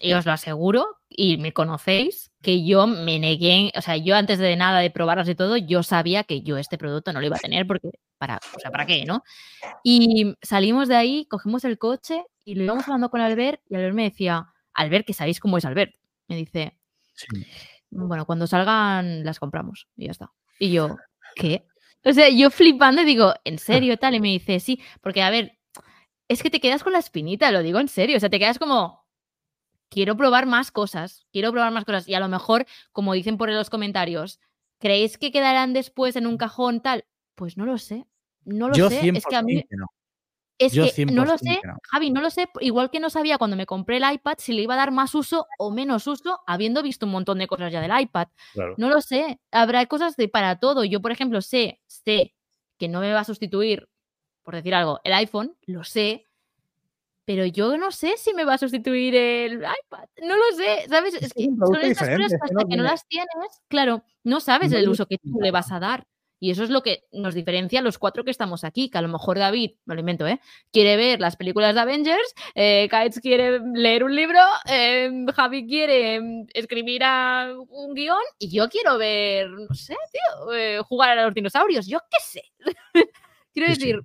y 0.03 0.13
os 0.15 0.27
lo 0.27 0.33
aseguro, 0.33 0.99
y 1.09 1.37
me 1.37 1.53
conocéis, 1.53 2.33
que 2.43 2.65
yo 2.65 2.89
me 2.89 3.21
negué, 3.21 3.71
o 3.77 3.81
sea, 3.81 3.97
yo 3.97 4.17
antes 4.17 4.39
de 4.41 4.57
nada 4.57 4.81
de 4.81 4.91
probarlas 4.91 5.29
y 5.29 5.37
todo, 5.37 5.57
yo 5.57 5.85
sabía 5.85 6.25
que 6.25 6.43
yo 6.43 6.59
este 6.59 6.77
producto 6.77 7.13
no 7.13 7.21
lo 7.21 7.27
iba 7.27 7.37
a 7.37 7.41
tener 7.41 7.67
porque, 7.69 7.91
para, 8.19 8.41
o 8.57 8.59
sea, 8.59 8.73
¿para 8.73 8.85
qué, 8.85 9.05
no? 9.05 9.23
Y 9.85 10.35
salimos 10.43 10.89
de 10.89 10.97
ahí, 10.97 11.27
cogimos 11.27 11.65
el 11.65 11.79
coche 11.79 12.25
y 12.45 12.57
lo 12.57 12.65
íbamos 12.65 12.85
hablando 12.85 13.11
con 13.11 13.21
Albert 13.21 13.63
y 13.69 13.77
Albert 13.77 13.95
me 13.95 14.05
decía, 14.05 14.53
Albert, 14.75 15.07
que 15.07 15.15
sabéis 15.15 15.39
cómo 15.39 15.57
es 15.57 15.65
Albert, 15.65 15.95
me 16.27 16.35
dice, 16.35 16.77
bueno, 17.91 18.27
cuando 18.27 18.49
salgan 18.49 19.25
las 19.25 19.39
compramos 19.39 19.87
y 19.97 20.07
ya 20.07 20.11
está. 20.11 20.33
Y 20.59 20.73
yo, 20.73 20.97
¿qué? 21.37 21.65
O 22.05 22.13
sea, 22.13 22.29
yo 22.29 22.51
flipando 22.51 23.03
y 23.03 23.05
digo, 23.05 23.35
¿en 23.45 23.59
serio 23.59 23.97
tal? 23.99 24.17
Y 24.17 24.21
me 24.21 24.29
dice, 24.29 24.59
sí, 24.59 24.81
porque 25.01 25.23
a 25.23 25.31
ver, 25.31 25.59
es 26.27 26.43
que 26.43 26.51
te 26.51 26.61
quedas 26.61 26.83
con 26.83 26.93
la 26.93 26.99
espinita, 26.99 27.53
lo 27.53 27.63
digo 27.63 27.79
en 27.79 27.89
serio, 27.89 28.17
o 28.17 28.21
sea, 28.21 28.31
te 28.31 28.41
quedas 28.41 28.59
como, 28.59 29.02
quiero 29.93 30.17
probar 30.17 30.47
más 30.47 30.73
cosas, 30.73 31.27
quiero 31.31 31.53
probar 31.53 31.71
más 31.71 31.85
cosas 31.85 32.09
y 32.09 32.15
a 32.15 32.21
lo 32.21 32.29
mejor, 32.29 32.67
como 32.93 33.13
dicen 33.13 33.37
por 33.37 33.51
los 33.51 33.69
comentarios, 33.69 34.41
¿creéis 34.79 35.19
que 35.19 35.31
quedarán 35.31 35.75
después 35.75 36.17
en 36.17 36.27
un 36.27 36.39
cajón 36.39 36.81
tal? 36.81 37.05
Pues 37.35 37.59
no 37.59 37.67
lo 37.67 37.77
sé, 37.77 38.07
no 38.45 38.69
lo 38.69 38.75
Yo 38.75 38.89
sé, 38.89 39.03
100% 39.03 39.19
es 39.19 39.27
que 39.27 39.37
a 39.37 39.43
mí... 39.43 39.63
que 39.63 39.77
no. 39.77 39.87
Es 40.59 40.73
Yo 40.73 40.85
que 40.95 41.07
no 41.07 41.25
lo 41.25 41.35
100% 41.35 41.39
sé, 41.39 41.61
que 41.61 41.69
no. 41.69 41.77
Javi, 41.91 42.11
no 42.11 42.21
lo 42.21 42.31
sé, 42.31 42.49
igual 42.61 42.91
que 42.91 43.01
no 43.01 43.11
sabía 43.11 43.37
cuando 43.37 43.57
me 43.57 43.67
compré 43.67 43.99
el 43.99 44.11
iPad 44.11 44.35
si 44.39 44.53
le 44.53 44.63
iba 44.63 44.75
a 44.75 44.79
dar 44.79 44.93
más 44.93 45.15
uso 45.15 45.47
o 45.59 45.71
menos 45.71 46.07
uso, 46.07 46.41
habiendo 46.47 46.83
visto 46.83 47.05
un 47.05 47.13
montón 47.13 47.39
de 47.39 47.47
cosas 47.47 47.73
ya 47.73 47.81
del 47.81 48.01
iPad. 48.01 48.29
Claro. 48.55 48.75
No 48.79 48.89
lo 48.89 49.01
sé, 49.03 49.41
habrá 49.51 49.85
cosas 49.87 50.17
de 50.17 50.29
para 50.29 50.59
todo. 50.59 50.85
Yo, 50.85 51.03
por 51.03 51.11
ejemplo, 51.11 51.43
sé, 51.43 51.81
sé 51.87 52.35
que 52.79 52.89
no 52.89 53.01
me 53.01 53.13
va 53.13 53.21
a 53.21 53.25
sustituir, 53.25 53.89
por 54.43 54.55
decir 54.55 54.75
algo, 54.75 55.01
el 55.05 55.13
iPhone, 55.13 55.57
lo 55.67 55.85
sé, 55.85 56.29
pero 57.25 57.47
yo 57.47 57.77
no 57.79 57.91
sé 57.93 58.17
si 58.17 58.35
me 58.35 58.45
va 58.45 58.55
a 58.55 58.59
sustituir 58.59 59.15
el 59.15 59.55
iPad. 59.59 60.05
No 60.23 60.37
lo 60.37 60.45
sé, 60.57 60.87
¿sabes? 60.89 61.15
Es 61.15 61.33
que 61.33 61.45
son 61.67 61.77
estas 61.83 62.09
cosas 62.11 62.33
hasta 62.35 62.55
no 62.55 62.69
que 62.69 62.77
no 62.77 62.83
las 62.83 63.07
tienes, 63.07 63.29
claro, 63.69 64.05
no 64.25 64.41
sabes 64.41 64.73
el 64.73 64.89
uso 64.89 65.07
que 65.07 65.19
tú 65.19 65.39
le 65.41 65.51
vas 65.51 65.71
a 65.73 65.81
dar. 65.81 66.07
Y 66.41 66.51
eso 66.51 66.65
es 66.65 66.71
lo 66.71 66.83
que 66.83 67.05
nos 67.13 67.35
diferencia 67.37 67.79
a 67.79 67.83
los 67.83 67.99
cuatro 67.99 68.25
que 68.25 68.33
estamos 68.33 68.65
aquí, 68.65 68.91
que 68.91 68.99
a 68.99 69.03
lo 69.03 69.07
mejor 69.07 69.39
David, 69.39 69.75
me 69.85 69.95
lo 69.95 70.01
invento, 70.01 70.27
¿eh? 70.27 70.41
quiere 70.73 70.97
ver 70.97 71.21
las 71.21 71.37
películas 71.37 71.73
de 71.77 71.81
Avengers, 71.81 72.35
eh, 72.57 72.89
quiere 73.23 73.61
leer 73.75 74.03
un 74.03 74.17
libro, 74.17 74.41
eh, 74.69 75.09
Javi 75.37 75.69
quiere 75.69 76.21
mm, 76.21 76.47
escribir 76.53 77.05
a 77.05 77.55
un 77.69 77.95
guion 77.95 78.19
y 78.41 78.51
yo 78.51 78.69
quiero 78.69 78.99
ver, 78.99 79.51
no 79.51 79.73
sé, 79.73 79.95
tío, 80.11 80.53
eh, 80.53 80.81
jugar 80.83 81.17
a 81.17 81.25
los 81.27 81.33
dinosaurios, 81.35 81.87
yo 81.87 82.01
qué 82.11 82.19
sé. 82.21 82.43
quiero 83.55 83.69
Sí, 83.69 83.75
sí. 83.77 83.81
decir, 83.81 84.01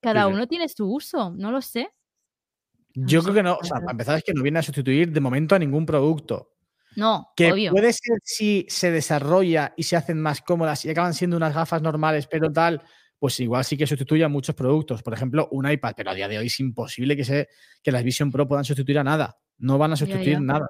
cada 0.00 0.26
sí. 0.26 0.32
uno 0.32 0.48
tiene 0.48 0.68
su 0.68 0.92
uso, 0.92 1.30
no 1.36 1.52
lo 1.52 1.62
sé. 1.62 1.92
Yo 2.96 3.18
No 3.18 3.24
creo 3.24 3.34
que 3.34 3.42
no, 3.42 3.54
o 3.60 3.64
sea, 3.64 3.78
para 3.80 3.92
empezar 3.92 4.16
es 4.18 4.24
que 4.24 4.32
no 4.32 4.42
viene 4.42 4.58
a 4.58 4.62
sustituir 4.62 5.12
de 5.12 5.20
momento 5.20 5.54
a 5.54 5.58
ningún 5.58 5.84
producto. 5.86 6.54
No, 6.96 7.28
Que 7.36 7.52
obvio. 7.52 7.70
puede 7.72 7.92
ser 7.92 8.18
si 8.24 8.64
se 8.70 8.90
desarrolla 8.90 9.74
y 9.76 9.82
se 9.82 9.96
hacen 9.96 10.20
más 10.20 10.40
cómodas 10.40 10.82
y 10.86 10.90
acaban 10.90 11.12
siendo 11.12 11.36
unas 11.36 11.54
gafas 11.54 11.82
normales, 11.82 12.26
pero 12.26 12.50
tal, 12.50 12.80
pues 13.18 13.38
igual 13.40 13.64
sí 13.66 13.76
que 13.76 13.86
sustituye 13.86 14.24
a 14.24 14.28
muchos 14.30 14.54
productos. 14.54 15.02
Por 15.02 15.12
ejemplo, 15.12 15.46
un 15.52 15.70
iPad, 15.70 15.92
pero 15.94 16.10
a 16.10 16.14
día 16.14 16.26
de 16.26 16.38
hoy 16.38 16.46
es 16.46 16.58
imposible 16.58 17.14
que, 17.14 17.24
se, 17.24 17.48
que 17.82 17.92
las 17.92 18.02
Vision 18.02 18.30
Pro 18.32 18.48
puedan 18.48 18.64
sustituir 18.64 18.98
a 18.98 19.04
nada. 19.04 19.36
No 19.58 19.76
van 19.76 19.92
a 19.92 19.96
sustituir 19.96 20.32
ya. 20.32 20.40
nada. 20.40 20.66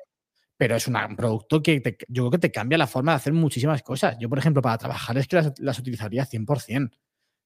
Pero 0.57 0.75
es 0.75 0.89
una- 0.89 1.07
un 1.07 1.15
producto 1.17 1.63
que 1.63 1.81
te- 1.81 1.97
yo 2.09 2.23
creo 2.25 2.31
que 2.33 2.39
te 2.39 2.51
cambia 2.51 2.77
la 2.79 2.87
forma 2.89 3.13
de 3.13 3.17
hacer 3.17 3.33
muchísimas 3.33 3.83
cosas. 3.83 4.17
Yo, 4.19 4.29
por 4.29 4.39
ejemplo, 4.39 4.61
para 4.63 4.79
trabajar 4.79 5.17
es 5.19 5.29
que 5.29 5.37
las, 5.37 5.53
las 5.61 5.79
utilizaría 5.79 6.25
100%. 6.25 6.91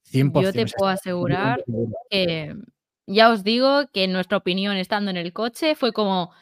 100%. 0.05 0.43
Yo 0.43 0.53
te 0.53 0.67
puedo 0.77 0.91
asegurar 0.91 1.63
que 2.09 2.55
ya 3.13 3.31
os 3.31 3.43
digo 3.45 3.89
que 3.93 4.07
nuestra 4.09 4.37
opinión 4.39 4.77
estando 4.77 5.11
en 5.11 5.17
el 5.17 5.33
coche 5.33 5.75
fue 5.75 5.93
como, 5.93 6.33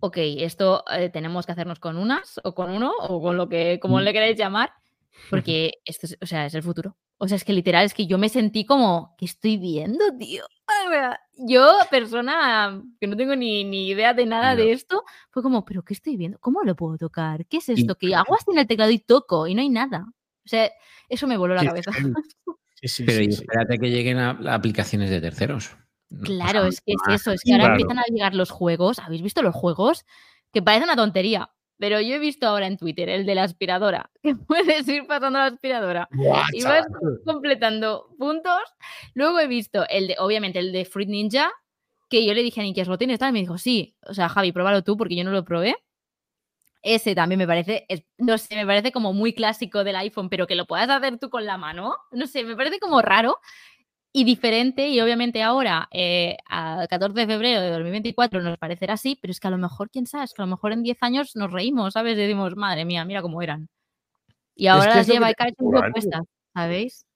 ok, 0.00 0.16
esto 0.38 0.84
eh, 0.92 1.08
tenemos 1.10 1.46
que 1.46 1.52
hacernos 1.52 1.78
con 1.78 1.96
unas 1.96 2.40
o 2.44 2.54
con 2.54 2.70
uno 2.70 2.92
o 2.98 3.20
con 3.22 3.36
lo 3.36 3.48
que, 3.48 3.78
como 3.80 3.98
Mm. 3.98 4.02
le 4.02 4.12
queréis 4.12 4.36
llamar. 4.38 4.72
Porque 5.30 5.74
esto 5.84 6.06
es, 6.06 6.18
o 6.20 6.26
sea, 6.26 6.46
es 6.46 6.54
el 6.54 6.62
futuro. 6.62 6.96
O 7.18 7.28
sea, 7.28 7.36
es 7.36 7.44
que 7.44 7.52
literal, 7.52 7.84
es 7.84 7.94
que 7.94 8.06
yo 8.06 8.18
me 8.18 8.28
sentí 8.28 8.64
como, 8.66 9.14
¿qué 9.16 9.26
estoy 9.26 9.56
viendo, 9.56 10.04
tío? 10.18 10.44
Yo, 11.36 11.72
persona 11.90 12.82
que 13.00 13.06
no 13.06 13.16
tengo 13.16 13.36
ni, 13.36 13.62
ni 13.62 13.88
idea 13.88 14.12
de 14.14 14.26
nada 14.26 14.56
de 14.56 14.72
esto, 14.72 15.04
fue 15.30 15.42
como, 15.42 15.64
¿pero 15.64 15.84
qué 15.84 15.94
estoy 15.94 16.16
viendo? 16.16 16.38
¿Cómo 16.40 16.62
lo 16.64 16.74
puedo 16.74 16.98
tocar? 16.98 17.46
¿Qué 17.46 17.58
es 17.58 17.68
esto? 17.68 17.94
Que 17.94 18.14
hago 18.16 18.34
así 18.34 18.46
en 18.50 18.58
el 18.58 18.66
teclado 18.66 18.90
y 18.90 18.98
toco 18.98 19.46
y 19.46 19.54
no 19.54 19.60
hay 19.60 19.68
nada. 19.68 20.04
O 20.44 20.48
sea, 20.48 20.68
eso 21.08 21.26
me 21.28 21.36
voló 21.36 21.54
la 21.54 21.60
Sí, 21.60 21.66
cabeza. 21.68 21.92
Sí, 22.80 22.88
sí, 22.88 23.04
Pero 23.04 23.18
sí, 23.18 23.24
y 23.26 23.32
sí. 23.32 23.42
espérate 23.42 23.78
que 23.78 23.90
lleguen 23.90 24.18
a, 24.18 24.30
a 24.30 24.54
aplicaciones 24.54 25.08
de 25.10 25.20
terceros. 25.20 25.76
Claro, 26.24 26.64
es 26.66 26.80
que 26.80 26.92
es 26.92 27.20
eso, 27.20 27.32
es 27.32 27.42
que 27.42 27.52
ahora 27.52 27.64
Claro. 27.64 27.80
empiezan 27.80 27.98
a 27.98 28.04
llegar 28.12 28.34
los 28.34 28.50
juegos. 28.50 28.98
¿Habéis 28.98 29.22
visto 29.22 29.42
los 29.42 29.54
juegos? 29.54 30.04
Que 30.52 30.62
parece 30.62 30.84
una 30.84 30.96
tontería. 30.96 31.50
Pero 31.78 32.00
yo 32.00 32.14
he 32.14 32.18
visto 32.20 32.46
ahora 32.46 32.66
en 32.68 32.76
Twitter 32.76 33.08
el 33.08 33.26
de 33.26 33.34
la 33.34 33.42
aspiradora, 33.44 34.10
que 34.22 34.36
puedes 34.36 34.86
ir 34.88 35.06
pasando 35.06 35.38
la 35.40 35.46
aspiradora 35.46 36.08
y 36.52 36.62
vas 36.62 36.86
completando 37.24 38.08
puntos. 38.18 38.60
Luego 39.14 39.40
he 39.40 39.48
visto 39.48 39.84
el 39.88 40.06
de, 40.08 40.16
obviamente, 40.18 40.58
el 40.60 40.70
de 40.72 40.84
Fruit 40.84 41.08
Ninja, 41.08 41.50
que 42.08 42.24
yo 42.24 42.34
le 42.34 42.42
dije 42.42 42.60
a 42.60 42.64
Nikias, 42.64 42.86
¿lo 42.88 42.98
tienes? 42.98 43.18
Tal? 43.18 43.30
Y 43.30 43.32
me 43.32 43.40
dijo, 43.40 43.58
sí. 43.58 43.96
O 44.06 44.14
sea, 44.14 44.28
Javi, 44.28 44.52
pruébalo 44.52 44.82
tú 44.84 44.96
porque 44.96 45.16
yo 45.16 45.24
no 45.24 45.30
lo 45.32 45.44
probé. 45.44 45.74
Ese 46.84 47.14
también 47.14 47.38
me 47.38 47.46
parece, 47.46 47.86
no 48.18 48.38
sé, 48.38 48.56
me 48.56 48.66
parece 48.66 48.90
como 48.90 49.12
muy 49.12 49.32
clásico 49.32 49.84
del 49.84 49.94
iPhone, 49.96 50.28
pero 50.28 50.48
que 50.48 50.56
lo 50.56 50.66
puedas 50.66 50.90
hacer 50.90 51.16
tú 51.18 51.30
con 51.30 51.46
la 51.46 51.56
mano. 51.56 51.94
No 52.10 52.26
sé, 52.26 52.42
me 52.42 52.56
parece 52.56 52.80
como 52.80 53.00
raro 53.02 53.38
y 54.12 54.24
diferente. 54.24 54.88
Y 54.88 55.00
obviamente 55.00 55.42
ahora, 55.42 55.88
eh, 55.90 56.36
a 56.48 56.86
14 56.88 57.20
de 57.20 57.26
febrero 57.26 57.60
de 57.60 57.70
2024, 57.70 58.42
nos 58.42 58.58
parecerá 58.58 58.94
así, 58.94 59.18
pero 59.20 59.30
es 59.30 59.40
que 59.40 59.48
a 59.48 59.50
lo 59.50 59.58
mejor, 59.58 59.90
quién 59.90 60.06
sabe, 60.06 60.24
es 60.24 60.34
que 60.34 60.42
a 60.42 60.46
lo 60.46 60.50
mejor 60.50 60.72
en 60.72 60.82
10 60.82 60.98
años 61.00 61.34
nos 61.34 61.52
reímos, 61.52 61.94
¿sabes? 61.94 62.14
Y 62.14 62.20
decimos, 62.20 62.56
madre 62.56 62.84
mía, 62.84 63.04
mira 63.04 63.22
cómo 63.22 63.42
eran. 63.42 63.68
Y 64.54 64.66
ahora 64.66 64.82
que 64.84 64.88
las 64.90 64.98
es 64.98 65.06
que 65.06 65.12
lleva 65.14 65.26
te 65.26 65.32
y 65.32 65.34
cae 65.34 65.54
¿sabéis? 66.54 67.06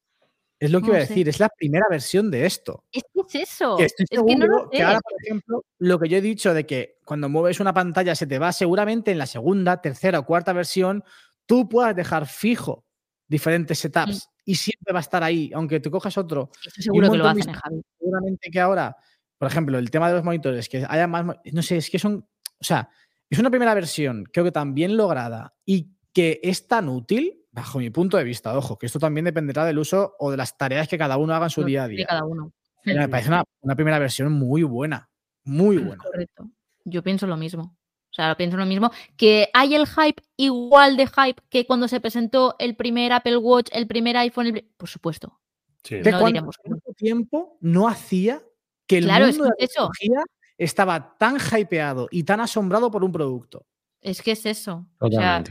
Es 0.59 0.71
lo 0.71 0.81
que 0.81 0.87
iba 0.87 0.97
a 0.97 1.01
No 1.01 1.05
sé. 1.07 1.11
decir, 1.11 1.29
es 1.29 1.39
la 1.39 1.51
primera 1.51 1.85
versión 1.91 2.31
de 2.31 2.47
esto. 2.47 2.83
Es 2.91 3.03
que 3.13 3.21
es 3.43 3.51
eso. 3.51 3.77
Que 3.77 3.85
estoy 3.85 4.07
es 4.09 4.23
que 4.23 4.37
no 4.37 4.47
seguro 4.47 4.63
lo 4.65 4.71
que 4.71 4.83
ahora, 4.83 5.01
por 5.03 5.13
ejemplo, 5.23 5.65
lo 5.79 5.99
que 5.99 6.09
yo 6.09 6.17
he 6.17 6.23
dicho 6.23 6.55
de 6.55 6.65
que 6.65 6.97
cuando 7.05 7.29
mueves 7.29 7.61
una 7.61 7.75
pantalla 7.75 8.15
se 8.15 8.27
te 8.27 8.39
va 8.39 8.53
seguramente 8.53 9.11
en 9.11 9.19
la 9.19 9.27
segunda, 9.27 9.83
tercera 9.83 10.21
o 10.21 10.25
cuarta 10.25 10.55
versión, 10.55 11.05
tú 11.45 11.69
puedas 11.69 11.95
dejar 11.95 12.27
fijo 12.27 12.87
diferentes 13.29 13.79
setups 13.81 14.31
y 14.47 14.55
siempre 14.55 14.93
va 14.93 15.01
a 15.01 15.03
estar 15.03 15.23
ahí, 15.23 15.51
aunque 15.53 15.81
te 15.81 15.91
cojas 15.91 16.17
otro. 16.17 16.51
Eso 16.65 16.81
seguro 16.81 17.11
que 17.11 17.19
lo 17.19 17.29
hacen, 17.29 17.51
¿eh, 17.51 17.53
Javi. 17.53 17.83
Seguramente 17.99 18.51
que 18.51 18.61
ahora, 18.61 18.97
por 19.37 19.49
ejemplo, 19.49 19.77
el 19.77 19.91
tema 19.91 20.09
de 20.09 20.15
los 20.15 20.25
monitores, 20.25 20.69
que 20.69 20.87
haya 20.89 21.07
más, 21.09 21.27
no 21.53 21.63
sé, 21.63 21.79
es 21.79 21.91
que 21.91 21.99
son, 21.99 22.27
o 22.59 22.65
sea, 22.65 22.89
es 23.29 23.39
una 23.41 23.51
primera 23.51 23.75
versión, 23.75 24.25
creo 24.33 24.45
que 24.45 24.53
tan 24.53 24.73
bien 24.73 24.97
lograda 24.97 25.55
y 25.65 25.91
que 26.13 26.41
es 26.45 26.69
tan 26.69 26.89
útil, 26.89 27.45
bajo 27.51 27.81
mi 27.81 27.91
punto 27.91 28.17
de 28.17 28.25
vista, 28.25 28.57
ojo, 28.57 28.79
que 28.79 28.87
esto 28.87 29.01
también 29.01 29.25
dependerá 29.25 29.65
del 29.65 29.79
uso 29.79 30.15
o 30.21 30.31
de 30.31 30.37
las 30.37 30.57
tareas 30.57 30.87
que 30.87 30.97
cada 30.97 31.17
uno 31.17 31.35
haga 31.35 31.47
en 31.47 31.51
su 31.51 31.65
día 31.65 31.83
a 31.83 31.89
día. 31.89 32.07
cada 32.07 32.25
uno. 32.25 32.53
Pero 32.85 33.01
me 33.01 33.09
parece 33.09 33.29
una, 33.31 33.43
una 33.63 33.75
primera 33.75 33.99
versión 33.99 34.33
muy 34.33 34.63
buena, 34.63 35.11
muy 35.43 35.77
buena. 35.79 36.03
Correcto. 36.05 36.49
Yo 36.85 37.03
pienso 37.03 37.27
lo 37.27 37.37
mismo. 37.37 37.77
O 38.17 38.23
sea, 38.23 38.35
pienso 38.35 38.57
lo 38.57 38.65
mismo. 38.65 38.91
Que 39.19 39.51
hay 39.53 39.75
el 39.75 39.87
hype 39.87 40.23
igual 40.39 40.97
de 40.97 41.07
hype 41.07 41.43
que 41.51 41.67
cuando 41.67 41.87
se 41.87 42.01
presentó 42.01 42.57
el 42.59 42.75
primer 42.75 43.13
Apple 43.13 43.37
Watch, 43.37 43.69
el 43.73 43.87
primer 43.87 44.17
iPhone, 44.17 44.47
el 44.47 44.65
por 44.79 44.89
supuesto. 44.89 45.39
Sí. 45.85 45.97
¿De 45.97 46.11
No 46.11 46.21
cuánto, 46.21 46.51
tiempo 46.97 47.59
no 47.61 47.87
hacía 47.87 48.43
que 48.87 48.99
el 48.99 49.05
Claro, 49.05 49.27
es 49.27 49.37
mundo 49.37 49.45
de 49.45 49.63
la 49.63 49.67
tecnología 49.67 50.23
estaba 50.57 51.19
tan 51.19 51.37
hypeado 51.37 52.09
y 52.11 52.23
tan 52.23 52.41
asombrado 52.41 52.91
por 52.91 53.05
un 53.05 53.13
producto? 53.13 53.67
Es 54.01 54.23
que 54.23 54.33
es 54.33 54.47
eso. 54.47 54.87
O 54.99 55.11
sea. 55.11 55.45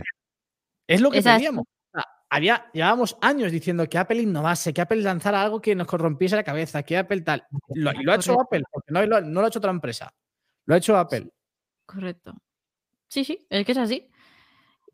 Es 0.87 1.01
lo 1.01 1.11
que 1.11 1.19
Es 1.19 1.27
así. 1.27 1.41
pedíamos. 1.41 1.65
O 1.65 1.91
sea, 1.93 2.03
había, 2.31 2.65
llevábamos 2.73 3.15
años 3.21 3.51
diciendo 3.51 3.87
que 3.87 3.99
Apple 3.99 4.23
innovase, 4.23 4.73
que 4.73 4.81
Apple 4.81 5.03
lanzara 5.03 5.43
algo 5.43 5.61
que 5.61 5.75
nos 5.75 5.85
corrompiese 5.85 6.35
la 6.35 6.43
cabeza, 6.43 6.81
que 6.81 6.97
Apple 6.97 7.21
tal. 7.21 7.45
Lo, 7.75 7.91
y 7.93 8.03
lo 8.03 8.11
ha 8.11 8.15
hecho. 8.15 8.41
Apple, 8.41 8.63
porque 8.71 8.91
no 8.91 9.05
lo, 9.05 9.21
no 9.21 9.41
lo 9.41 9.45
ha 9.45 9.49
hecho 9.49 9.59
otra 9.59 9.69
empresa. 9.69 10.11
Lo 10.65 10.73
ha 10.73 10.79
hecho 10.79 10.97
Apple. 10.97 11.29
correcto. 11.85 12.33
Sí, 13.07 13.23
sí, 13.23 13.45
es 13.49 13.65
que 13.65 13.71
es 13.71 13.77
así. 13.77 14.07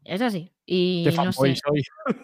Es 0.03 0.21
así. 0.21 0.51
Y 0.65 1.03
Qué 1.09 1.15
no 1.17 1.31
sé. 1.31 1.55
soy. 1.55 1.83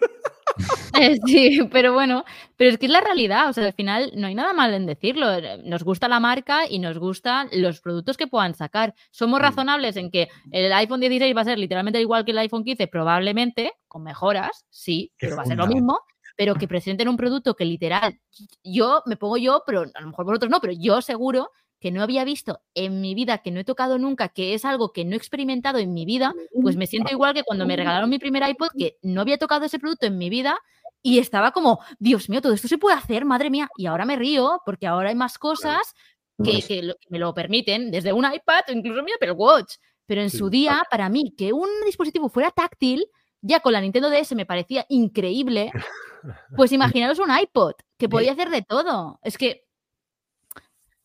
Eh, 1.00 1.16
Sí, 1.24 1.60
pero 1.70 1.92
bueno, 1.92 2.24
pero 2.56 2.70
es 2.70 2.78
que 2.78 2.86
es 2.86 2.92
la 2.92 3.00
realidad, 3.00 3.48
o 3.48 3.52
sea, 3.52 3.64
al 3.66 3.72
final 3.74 4.10
no 4.16 4.26
hay 4.26 4.34
nada 4.34 4.52
mal 4.52 4.74
en 4.74 4.86
decirlo. 4.86 5.32
eh, 5.32 5.62
Nos 5.64 5.84
gusta 5.84 6.08
la 6.08 6.18
marca 6.18 6.62
y 6.68 6.80
nos 6.80 6.98
gustan 6.98 7.48
los 7.52 7.80
productos 7.80 8.16
que 8.16 8.26
puedan 8.26 8.54
sacar. 8.56 8.92
Somos 9.12 9.38
Mm. 9.38 9.42
razonables 9.42 9.96
en 9.96 10.10
que 10.10 10.28
el 10.50 10.72
iPhone 10.72 10.98
16 10.98 11.36
va 11.36 11.42
a 11.42 11.44
ser 11.44 11.58
literalmente 11.60 12.00
igual 12.00 12.24
que 12.24 12.32
el 12.32 12.38
iPhone 12.38 12.64
15, 12.64 12.88
probablemente, 12.88 13.72
con 13.86 14.02
mejoras, 14.02 14.64
sí, 14.68 15.12
pero 15.16 15.36
va 15.36 15.42
a 15.42 15.46
ser 15.46 15.58
lo 15.58 15.68
mismo, 15.68 16.00
pero 16.36 16.54
que 16.56 16.66
presenten 16.68 17.08
un 17.08 17.16
producto 17.16 17.54
que 17.54 17.64
literal, 17.64 18.18
yo 18.64 19.02
me 19.06 19.16
pongo 19.16 19.36
yo, 19.36 19.62
pero 19.64 19.82
a 19.94 20.00
lo 20.00 20.06
mejor 20.08 20.24
vosotros 20.24 20.50
no, 20.50 20.60
pero 20.60 20.72
yo 20.76 21.00
seguro 21.02 21.52
que 21.80 21.90
no 21.90 22.02
había 22.02 22.24
visto 22.24 22.60
en 22.74 23.00
mi 23.00 23.14
vida, 23.14 23.38
que 23.38 23.50
no 23.50 23.60
he 23.60 23.64
tocado 23.64 23.98
nunca, 23.98 24.28
que 24.28 24.54
es 24.54 24.64
algo 24.64 24.92
que 24.92 25.04
no 25.04 25.12
he 25.14 25.16
experimentado 25.16 25.78
en 25.78 25.94
mi 25.94 26.04
vida, 26.04 26.32
pues 26.62 26.76
me 26.76 26.86
siento 26.86 27.10
igual 27.12 27.34
que 27.34 27.44
cuando 27.44 27.66
me 27.66 27.76
regalaron 27.76 28.10
mi 28.10 28.18
primer 28.18 28.48
iPod, 28.48 28.68
que 28.76 28.96
no 29.02 29.20
había 29.20 29.38
tocado 29.38 29.64
ese 29.64 29.78
producto 29.78 30.06
en 30.06 30.18
mi 30.18 30.28
vida 30.30 30.58
y 31.02 31.18
estaba 31.20 31.52
como, 31.52 31.78
Dios 31.98 32.28
mío, 32.28 32.40
todo 32.42 32.52
esto 32.52 32.66
se 32.68 32.78
puede 32.78 32.96
hacer, 32.96 33.24
madre 33.24 33.50
mía. 33.50 33.68
Y 33.76 33.86
ahora 33.86 34.04
me 34.04 34.16
río 34.16 34.60
porque 34.66 34.86
ahora 34.88 35.10
hay 35.10 35.14
más 35.14 35.38
cosas 35.38 35.94
que, 36.42 36.60
que 36.66 36.82
lo- 36.82 36.94
que 36.96 37.08
me 37.10 37.18
lo 37.20 37.32
permiten, 37.34 37.90
desde 37.92 38.12
un 38.12 38.24
iPad 38.24 38.62
o 38.68 38.72
incluso 38.72 39.02
mi 39.02 39.12
Apple 39.12 39.32
Watch. 39.32 39.74
Pero 40.06 40.22
en 40.22 40.30
Sí, 40.30 40.38
su 40.38 40.50
día, 40.50 40.82
para 40.90 41.08
mí, 41.08 41.34
que 41.36 41.52
un 41.52 41.68
dispositivo 41.86 42.28
fuera 42.28 42.50
táctil, 42.50 43.06
ya 43.40 43.60
con 43.60 43.72
la 43.72 43.80
Nintendo 43.80 44.10
DS 44.10 44.34
me 44.34 44.46
parecía 44.46 44.84
increíble. 44.88 45.70
Pues 46.56 46.72
imaginaros 47.02 47.18
un 47.20 47.30
iPod 47.30 47.74
que 47.96 48.08
podía 48.08 48.32
hacer 48.32 48.50
de 48.50 48.62
todo. 48.62 49.20
Es 49.22 49.38
que 49.38 49.67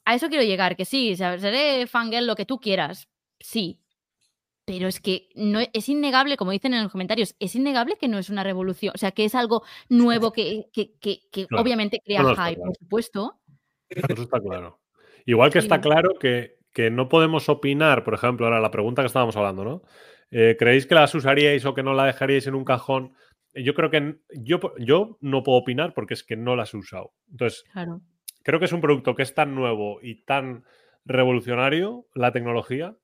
a 0.05 0.15
eso 0.15 0.27
quiero 0.29 0.43
llegar, 0.43 0.75
que 0.75 0.85
sí, 0.85 1.15
ser- 1.15 1.39
seré 1.39 1.87
fangirl 1.87 2.27
lo 2.27 2.35
que 2.35 2.45
tú 2.45 2.59
quieras, 2.59 3.07
sí. 3.39 3.79
Pero 4.65 4.87
es 4.87 5.01
que 5.01 5.27
no 5.35 5.59
e- 5.59 5.69
es 5.73 5.89
innegable, 5.89 6.37
como 6.37 6.51
dicen 6.51 6.73
en 6.73 6.83
los 6.83 6.91
comentarios, 6.91 7.35
es 7.39 7.55
innegable 7.55 7.97
que 7.97 8.07
no 8.07 8.17
es 8.17 8.29
una 8.29 8.43
revolución, 8.43 8.93
o 8.95 8.97
sea, 8.97 9.11
que 9.11 9.25
es 9.25 9.35
algo 9.35 9.63
nuevo 9.89 10.31
que, 10.31 10.67
que- 10.71 10.93
que- 10.99 11.19
que 11.31 11.47
Claro, 11.47 11.61
obviamente 11.63 11.99
crea 12.03 12.21
hype, 12.21 12.33
claro. 12.35 12.61
por 12.63 12.75
supuesto. 12.77 13.39
Eso 13.89 14.23
está 14.23 14.39
claro. 14.39 14.79
Igual 15.25 15.51
que 15.51 15.59
está 15.59 15.79
claro 15.81 16.15
que, 16.19 16.57
que 16.73 16.89
no 16.89 17.07
podemos 17.09 17.49
opinar, 17.49 18.03
por 18.03 18.13
ejemplo, 18.13 18.45
ahora 18.45 18.59
la 18.61 18.71
pregunta 18.71 19.01
que 19.01 19.07
estábamos 19.07 19.35
hablando, 19.37 19.63
¿no? 19.63 19.81
Eh, 20.31 20.55
¿Creéis 20.57 20.87
que 20.87 20.95
las 20.95 21.13
usaríais 21.13 21.65
o 21.65 21.73
que 21.73 21.83
no 21.83 21.93
la 21.93 22.05
dejaríais 22.05 22.47
en 22.47 22.55
un 22.55 22.63
cajón? 22.65 23.13
Yo 23.53 23.73
creo 23.75 23.91
que 23.91 24.15
yo, 24.35 24.59
yo 24.79 25.17
no 25.21 25.43
puedo 25.43 25.59
opinar 25.59 25.93
porque 25.93 26.15
es 26.15 26.23
que 26.23 26.35
no 26.35 26.55
las 26.55 26.73
he 26.73 26.77
usado. 26.77 27.11
Entonces, 27.29 27.63
Claro. 27.71 28.01
Creo 28.43 28.59
que 28.59 28.65
es 28.65 28.73
un 28.73 28.81
producto 28.81 29.15
que 29.15 29.23
es 29.23 29.33
tan 29.33 29.55
nuevo 29.55 29.99
y 30.01 30.23
tan 30.23 30.65
revolucionario, 31.05 32.05
la 32.13 32.31
tecnología, 32.31 32.95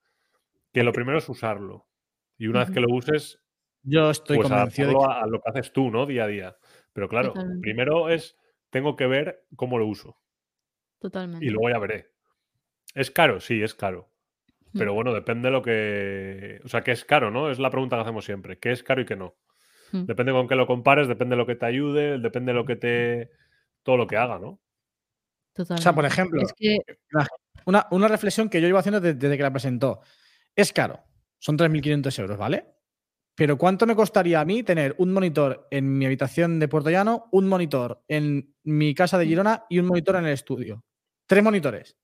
que 0.72 0.84
lo 0.84 0.94
primero 0.94 1.18
es 1.18 1.28
usarlo. 1.28 1.88
Y 2.38 2.48
una 2.48 2.60
vez 2.60 2.72
que 2.72 2.80
lo 2.80 2.94
uses, 2.94 3.42
Yo 3.84 4.10
estoy 4.10 4.38
pues 4.38 4.50
convencido 4.50 4.90
de 4.90 4.96
que 4.96 5.04
a, 5.04 5.24
a 5.24 5.28
lo 5.28 5.42
que 5.42 5.50
haces 5.50 5.74
tú, 5.74 5.90
¿no? 5.92 6.06
Día 6.06 6.26
a 6.26 6.28
día. 6.28 6.58
Pero 6.94 7.10
claro, 7.10 7.30
Totalmente. 7.30 7.62
primero 7.62 8.10
es, 8.10 8.38
tengo 8.70 8.96
que 8.96 9.08
ver 9.08 9.46
cómo 9.56 9.78
lo 9.78 9.88
uso 9.88 10.18
Totalmente. 11.00 11.46
y 11.46 11.50
luego 11.50 11.70
ya 11.70 11.80
veré. 11.80 12.12
¿Es 12.96 13.12
caro? 13.12 13.40
Sí, 13.40 13.62
es 13.62 13.76
caro. 13.76 14.10
Pero 14.74 14.94
bueno, 14.94 15.14
depende 15.14 15.48
de 15.48 15.52
lo 15.52 15.64
que... 15.64 16.62
O 16.64 16.68
sea, 16.68 16.82
¿qué 16.84 16.92
es 16.92 17.04
caro, 17.04 17.32
no? 17.32 17.50
Es 17.50 17.58
la 17.58 17.72
pregunta 17.72 17.96
que 17.96 18.04
hacemos 18.04 18.24
siempre. 18.24 18.60
¿Qué 18.60 18.72
es 18.72 18.84
caro 18.84 19.02
y 19.02 19.06
qué 19.06 19.16
no? 19.16 19.36
Depende 19.92 20.32
con 20.32 20.48
qué 20.48 20.56
lo 20.56 20.68
compares, 20.68 21.08
depende 21.08 21.34
de 21.34 21.38
lo 21.38 21.48
que 21.48 21.56
te 21.56 21.66
ayude, 21.66 22.20
depende 22.20 22.52
de 22.52 22.56
lo 22.56 22.66
que 22.66 22.76
te... 22.76 23.32
Todo 23.82 23.98
lo 23.98 24.06
que 24.06 24.18
haga, 24.18 24.38
¿no? 24.38 24.60
O 25.60 25.78
sea, 25.78 25.94
por 25.94 26.06
ejemplo, 26.06 26.42
Es 26.42 26.54
que 26.54 26.78
una, 27.66 27.88
una 27.92 28.08
reflexión 28.08 28.50
que 28.50 28.62
yo 28.62 28.68
iba 28.68 28.80
haciendo 28.80 29.00
desde, 29.00 29.18
desde 29.20 29.38
que 29.38 29.44
la 29.44 29.52
presentó. 29.52 30.02
Es 30.56 30.74
caro, 30.74 31.04
son 31.38 31.58
3.500 31.58 32.20
euros, 32.20 32.38
¿vale? 32.38 32.66
Pero 33.36 33.58
¿cuánto 33.58 33.86
me 33.86 33.96
costaría 33.96 34.42
a 34.42 34.46
mí 34.46 34.64
tener 34.64 34.96
un 34.98 35.14
monitor 35.14 35.68
en 35.72 35.98
mi 35.98 36.06
habitación 36.06 36.60
de 36.60 36.68
Puerto 36.68 36.90
Llano, 36.90 37.30
un 37.32 37.48
monitor 37.48 38.04
en 38.08 38.54
mi 38.64 38.94
casa 38.94 39.18
de 39.18 39.26
Girona 39.28 39.66
y 39.70 39.80
un 39.80 39.86
monitor 39.86 40.16
en 40.18 40.26
el 40.26 40.34
estudio? 40.34 40.84
Tres 41.26 41.42
monitores. 41.44 41.96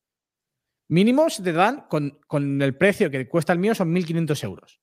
Mínimo 0.88 1.30
se 1.30 1.42
te 1.44 1.52
dan, 1.52 1.88
con, 1.90 2.20
con 2.28 2.62
el 2.62 2.78
precio 2.78 3.10
que 3.12 3.28
cuesta 3.28 3.52
el 3.52 3.60
mío, 3.60 3.74
son 3.76 3.94
1.500 3.94 4.44
euros. 4.44 4.80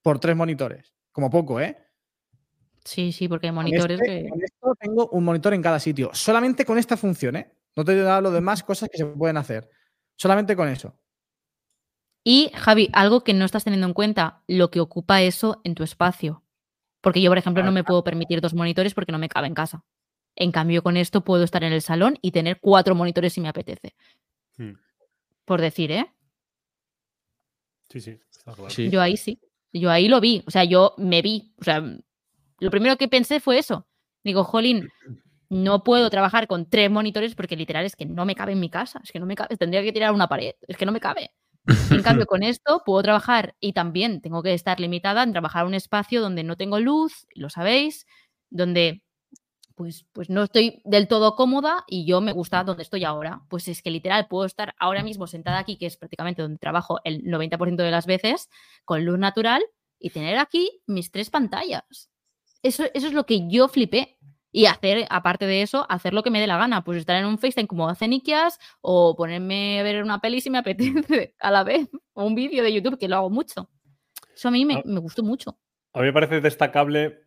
Por 0.00 0.18
tres 0.18 0.36
monitores. 0.36 0.94
Como 1.10 1.28
poco, 1.30 1.60
¿eh? 1.60 1.76
sí, 2.84 3.12
sí, 3.12 3.28
porque 3.28 3.48
hay 3.48 3.50
Con 3.54 3.64
monitores 3.64 4.00
este- 4.00 4.22
que. 4.24 4.28
con 4.30 4.42
esto 4.42 4.74
tengo 4.80 5.08
un 5.10 5.24
monitor 5.24 5.52
en 5.54 5.62
cada 5.62 5.78
sitio. 5.78 6.10
Solamente 6.14 6.64
con 6.64 6.78
esta 6.78 6.96
función, 6.96 7.36
¿eh? 7.36 7.52
No 7.76 7.84
te 7.84 8.06
hablo 8.06 8.30
de 8.30 8.40
más 8.40 8.62
cosas 8.62 8.88
que 8.90 8.98
se 8.98 9.06
pueden 9.06 9.36
hacer. 9.36 9.68
Solamente 10.16 10.56
con 10.56 10.68
eso. 10.68 10.98
Y, 12.24 12.50
Javi, 12.54 12.88
algo 12.92 13.24
que 13.24 13.34
no 13.34 13.44
estás 13.44 13.64
teniendo 13.64 13.86
en 13.86 13.94
cuenta, 13.94 14.42
lo 14.46 14.70
que 14.70 14.80
ocupa 14.80 15.22
eso 15.22 15.60
en 15.64 15.74
tu 15.74 15.82
espacio. 15.82 16.44
Porque 17.00 17.20
yo, 17.20 17.30
por 17.30 17.38
ejemplo, 17.38 17.64
no 17.64 17.72
me 17.72 17.82
puedo 17.82 18.04
permitir 18.04 18.40
dos 18.40 18.54
monitores 18.54 18.94
porque 18.94 19.10
no 19.10 19.18
me 19.18 19.28
cabe 19.28 19.48
en 19.48 19.54
casa. 19.54 19.84
En 20.36 20.52
cambio, 20.52 20.82
con 20.82 20.96
esto 20.96 21.24
puedo 21.24 21.42
estar 21.42 21.64
en 21.64 21.72
el 21.72 21.82
salón 21.82 22.18
y 22.22 22.30
tener 22.30 22.60
cuatro 22.60 22.94
monitores 22.94 23.32
si 23.32 23.40
me 23.40 23.48
apetece. 23.48 23.94
Hmm. 24.56 24.74
Por 25.44 25.60
decir, 25.60 25.90
¿eh? 25.90 26.06
Sí, 27.88 28.00
sí, 28.00 28.20
está 28.30 28.52
claro. 28.52 28.70
Sí. 28.70 28.88
Yo 28.88 29.02
ahí 29.02 29.16
sí. 29.16 29.40
Yo 29.72 29.90
ahí 29.90 30.08
lo 30.08 30.20
vi. 30.20 30.44
O 30.46 30.50
sea, 30.50 30.64
yo 30.64 30.94
me 30.98 31.22
vi. 31.22 31.52
O 31.58 31.64
sea, 31.64 31.82
Lo 32.60 32.70
primero 32.70 32.96
que 32.96 33.08
pensé 33.08 33.40
fue 33.40 33.58
eso. 33.58 33.88
Digo, 34.22 34.44
jolín, 34.44 34.88
no 35.52 35.84
puedo 35.84 36.08
trabajar 36.08 36.46
con 36.46 36.64
tres 36.66 36.90
monitores 36.90 37.34
porque 37.34 37.56
literal 37.56 37.84
es 37.84 37.94
que 37.94 38.06
no 38.06 38.24
me 38.24 38.34
cabe 38.34 38.52
en 38.52 38.60
mi 38.60 38.70
casa, 38.70 39.00
es 39.04 39.12
que 39.12 39.20
no 39.20 39.26
me 39.26 39.36
cabe, 39.36 39.54
tendría 39.58 39.82
que 39.82 39.92
tirar 39.92 40.12
una 40.12 40.26
pared, 40.26 40.54
es 40.66 40.78
que 40.78 40.86
no 40.86 40.92
me 40.92 41.00
cabe. 41.00 41.30
En 41.66 41.66
cambio, 42.02 42.26
con 42.26 42.42
esto 42.42 42.82
puedo 42.86 43.02
trabajar 43.02 43.54
y 43.60 43.74
también 43.74 44.22
tengo 44.22 44.42
que 44.42 44.54
estar 44.54 44.80
limitada 44.80 45.22
en 45.22 45.32
trabajar 45.32 45.66
un 45.66 45.74
espacio 45.74 46.22
donde 46.22 46.42
no 46.42 46.56
tengo 46.56 46.80
luz, 46.80 47.26
lo 47.34 47.50
sabéis, 47.50 48.06
donde 48.48 49.02
pues, 49.74 50.06
pues 50.12 50.30
no 50.30 50.42
estoy 50.42 50.80
del 50.86 51.06
todo 51.06 51.36
cómoda 51.36 51.84
y 51.86 52.06
yo 52.06 52.22
me 52.22 52.32
gusta 52.32 52.64
donde 52.64 52.82
estoy 52.82 53.04
ahora. 53.04 53.42
Pues 53.50 53.68
es 53.68 53.82
que 53.82 53.90
literal 53.90 54.28
puedo 54.28 54.46
estar 54.46 54.74
ahora 54.78 55.02
mismo 55.02 55.26
sentada 55.26 55.58
aquí, 55.58 55.76
que 55.76 55.86
es 55.86 55.98
prácticamente 55.98 56.40
donde 56.40 56.58
trabajo 56.58 57.00
el 57.04 57.24
90% 57.24 57.76
de 57.76 57.90
las 57.90 58.06
veces, 58.06 58.48
con 58.86 59.04
luz 59.04 59.18
natural 59.18 59.62
y 59.98 60.10
tener 60.10 60.38
aquí 60.38 60.82
mis 60.86 61.10
tres 61.10 61.28
pantallas. 61.28 62.10
Eso, 62.62 62.84
eso 62.94 63.06
es 63.06 63.12
lo 63.12 63.26
que 63.26 63.48
yo 63.48 63.68
flipé. 63.68 64.18
Y 64.54 64.66
hacer, 64.66 65.06
aparte 65.08 65.46
de 65.46 65.62
eso, 65.62 65.86
hacer 65.88 66.12
lo 66.12 66.22
que 66.22 66.30
me 66.30 66.38
dé 66.40 66.46
la 66.46 66.58
gana. 66.58 66.84
Pues 66.84 66.98
estar 66.98 67.16
en 67.16 67.24
un 67.24 67.38
FaceTime 67.38 67.66
como 67.66 67.88
hace 67.88 68.06
Nikias 68.06 68.58
o 68.82 69.16
ponerme 69.16 69.80
a 69.80 69.82
ver 69.82 70.02
una 70.02 70.20
peli 70.20 70.40
si 70.42 70.50
me 70.50 70.58
apetece 70.58 71.34
a 71.40 71.50
la 71.50 71.64
vez. 71.64 71.88
O 72.12 72.24
un 72.26 72.34
vídeo 72.34 72.62
de 72.62 72.72
YouTube, 72.72 72.98
que 72.98 73.08
lo 73.08 73.16
hago 73.16 73.30
mucho. 73.30 73.70
Eso 74.34 74.48
a 74.48 74.50
mí 74.50 74.64
me, 74.66 74.74
Ah. 74.74 74.82
me 74.84 75.00
gustó 75.00 75.22
mucho. 75.22 75.56
A 75.94 76.00
mí 76.00 76.04
me 76.06 76.12
parece 76.12 76.40
destacable 76.42 77.22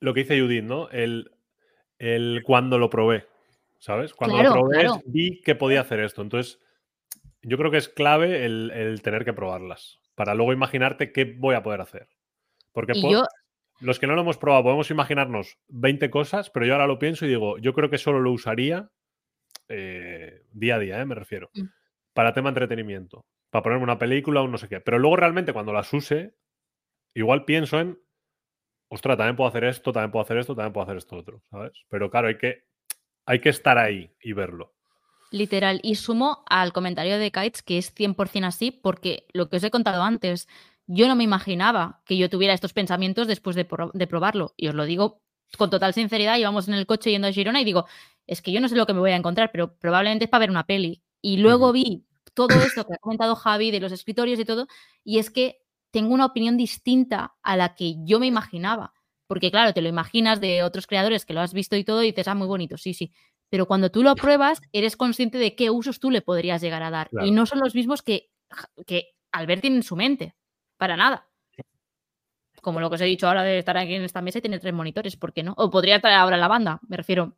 lo 0.00 0.12
que 0.12 0.20
dice 0.20 0.40
Judith, 0.40 0.64
¿no? 0.64 0.88
El, 0.90 1.30
el 1.98 2.42
cuando 2.44 2.78
lo 2.78 2.90
probé, 2.90 3.26
¿sabes? 3.78 4.12
Cuando 4.12 4.36
Claro, 4.36 4.48
lo 4.50 4.60
probé 4.62 4.80
claro. 4.80 5.00
vi 5.06 5.40
que 5.42 5.54
podía 5.54 5.80
hacer 5.82 6.00
esto. 6.00 6.20
Entonces, 6.22 6.58
yo 7.42 7.56
creo 7.58 7.70
que 7.70 7.78
es 7.78 7.88
clave 7.88 8.44
el, 8.44 8.70
el 8.72 9.02
tener 9.02 9.24
que 9.24 9.32
probarlas 9.32 10.00
para 10.16 10.34
luego 10.34 10.52
imaginarte 10.52 11.12
qué 11.12 11.24
voy 11.24 11.54
a 11.54 11.62
poder 11.62 11.80
hacer. 11.80 12.08
Porque 12.72 12.94
po- 13.00 13.10
yo, 13.10 13.24
los 13.80 13.98
que 13.98 14.06
no 14.06 14.14
lo 14.14 14.22
hemos 14.22 14.38
probado 14.38 14.64
podemos 14.64 14.90
imaginarnos 14.90 15.58
20 15.68 16.10
cosas, 16.10 16.50
pero 16.50 16.66
yo 16.66 16.72
ahora 16.72 16.86
lo 16.86 16.98
pienso 16.98 17.26
y 17.26 17.28
digo, 17.28 17.58
yo 17.58 17.72
creo 17.74 17.90
que 17.90 17.98
solo 17.98 18.20
lo 18.20 18.32
usaría 18.32 18.90
eh, 19.68 20.42
día 20.52 20.76
a 20.76 20.78
día, 20.78 21.00
¿eh? 21.00 21.04
me 21.06 21.14
refiero, 21.14 21.50
Mm. 21.54 21.64
para 22.12 22.32
tema 22.32 22.48
entretenimiento, 22.50 23.26
para 23.50 23.62
ponerme 23.64 23.84
una 23.84 23.98
película 23.98 24.40
o 24.42 24.48
no 24.48 24.58
sé 24.58 24.68
qué. 24.68 24.80
Pero 24.80 24.98
luego 24.98 25.16
realmente 25.16 25.52
cuando 25.52 25.72
las 25.72 25.92
use, 25.92 26.34
igual 27.14 27.44
pienso 27.44 27.80
en, 27.80 27.98
ostras, 28.88 29.16
también 29.16 29.36
puedo 29.36 29.48
hacer 29.48 29.64
esto, 29.64 29.92
también 29.92 30.12
puedo 30.12 30.22
hacer 30.24 30.38
esto, 30.38 30.54
también 30.54 30.72
puedo 30.72 30.84
hacer 30.84 30.96
esto 30.96 31.16
otro, 31.16 31.42
¿sabes? 31.50 31.72
Pero 31.88 32.10
claro, 32.10 32.28
hay 32.28 32.38
que, 32.38 32.64
hay 33.26 33.40
que 33.40 33.48
estar 33.48 33.76
ahí 33.78 34.10
y 34.20 34.32
verlo. 34.32 34.72
literal, 35.32 35.80
y 35.82 35.96
sumo 35.96 36.44
al 36.48 36.72
comentario 36.72 37.18
de 37.18 37.32
Kites 37.32 37.62
que 37.62 37.78
es 37.78 37.92
100% 37.94 38.46
así, 38.46 38.70
porque 38.70 39.26
lo 39.32 39.48
que 39.48 39.56
os 39.56 39.64
he 39.64 39.70
contado 39.72 40.02
antes, 40.04 40.48
yo 40.86 41.08
no 41.08 41.16
me 41.16 41.24
imaginaba 41.24 42.02
que 42.04 42.16
yo 42.16 42.28
tuviera 42.30 42.54
estos 42.54 42.72
pensamientos 42.72 43.26
después 43.26 43.56
de, 43.56 43.64
pro- 43.64 43.90
de 43.94 44.06
probarlo. 44.06 44.54
Y 44.56 44.68
os 44.68 44.74
lo 44.74 44.84
digo 44.84 45.22
con 45.56 45.70
total 45.70 45.94
sinceridad, 45.94 46.38
íbamos 46.38 46.68
en 46.68 46.74
el 46.74 46.86
coche 46.86 47.10
yendo 47.10 47.28
a 47.28 47.32
Girona 47.32 47.60
y 47.60 47.64
digo, 47.64 47.86
es 48.26 48.42
que 48.42 48.52
yo 48.52 48.60
no 48.60 48.68
sé 48.68 48.76
lo 48.76 48.86
que 48.86 48.94
me 48.94 49.00
voy 49.00 49.12
a 49.12 49.16
encontrar, 49.16 49.50
pero 49.52 49.76
probablemente 49.78 50.24
es 50.24 50.30
para 50.30 50.40
ver 50.40 50.50
una 50.50 50.66
peli. 50.66 51.02
Y 51.22 51.36
luego 51.38 51.72
vi 51.72 52.04
todo 52.34 52.54
esto 52.60 52.84
que 52.86 52.94
ha 52.94 52.98
comentado 52.98 53.34
Javi 53.36 53.70
de 53.70 53.80
los 53.80 53.92
escritorios 53.92 54.38
y 54.38 54.44
todo, 54.44 54.66
y 55.04 55.18
es 55.18 55.30
que 55.30 55.58
tengo 55.92 56.12
una 56.12 56.26
opinión 56.26 56.56
distinta 56.56 57.36
a 57.42 57.56
la 57.56 57.74
que 57.74 57.94
yo 58.04 58.18
me 58.20 58.26
imaginaba. 58.26 58.92
Porque 59.28 59.50
claro, 59.50 59.72
te 59.72 59.80
lo 59.82 59.88
imaginas 59.88 60.40
de 60.40 60.62
otros 60.62 60.86
creadores 60.86 61.24
que 61.24 61.32
lo 61.34 61.40
has 61.40 61.52
visto 61.52 61.74
y 61.76 61.84
todo 61.84 62.02
y 62.02 62.08
dices, 62.08 62.28
ah, 62.28 62.34
muy 62.34 62.46
bonito, 62.46 62.76
sí, 62.76 62.94
sí. 62.94 63.12
Pero 63.48 63.66
cuando 63.66 63.90
tú 63.90 64.02
lo 64.02 64.14
pruebas, 64.14 64.60
eres 64.72 64.96
consciente 64.96 65.38
de 65.38 65.54
qué 65.54 65.70
usos 65.70 65.98
tú 66.00 66.10
le 66.10 66.20
podrías 66.22 66.60
llegar 66.60 66.82
a 66.82 66.90
dar. 66.90 67.08
Claro. 67.08 67.26
Y 67.26 67.30
no 67.30 67.46
son 67.46 67.60
los 67.60 67.74
mismos 67.74 68.02
que, 68.02 68.30
que 68.86 69.14
Albert 69.32 69.62
tiene 69.62 69.76
en 69.76 69.82
su 69.82 69.96
mente. 69.96 70.34
Para 70.76 70.96
nada. 70.96 71.28
Como 72.62 72.80
lo 72.80 72.88
que 72.88 72.96
os 72.96 73.00
he 73.00 73.04
dicho 73.04 73.28
ahora 73.28 73.42
de 73.42 73.58
estar 73.58 73.76
aquí 73.76 73.94
en 73.94 74.02
esta 74.02 74.22
mesa 74.22 74.38
y 74.38 74.42
tener 74.42 74.60
tres 74.60 74.74
monitores, 74.74 75.16
¿por 75.16 75.32
qué 75.32 75.42
no? 75.42 75.54
O 75.56 75.70
podría 75.70 75.96
estar 75.96 76.12
ahora 76.12 76.36
en 76.36 76.40
la 76.40 76.48
banda, 76.48 76.80
me 76.88 76.96
refiero. 76.96 77.36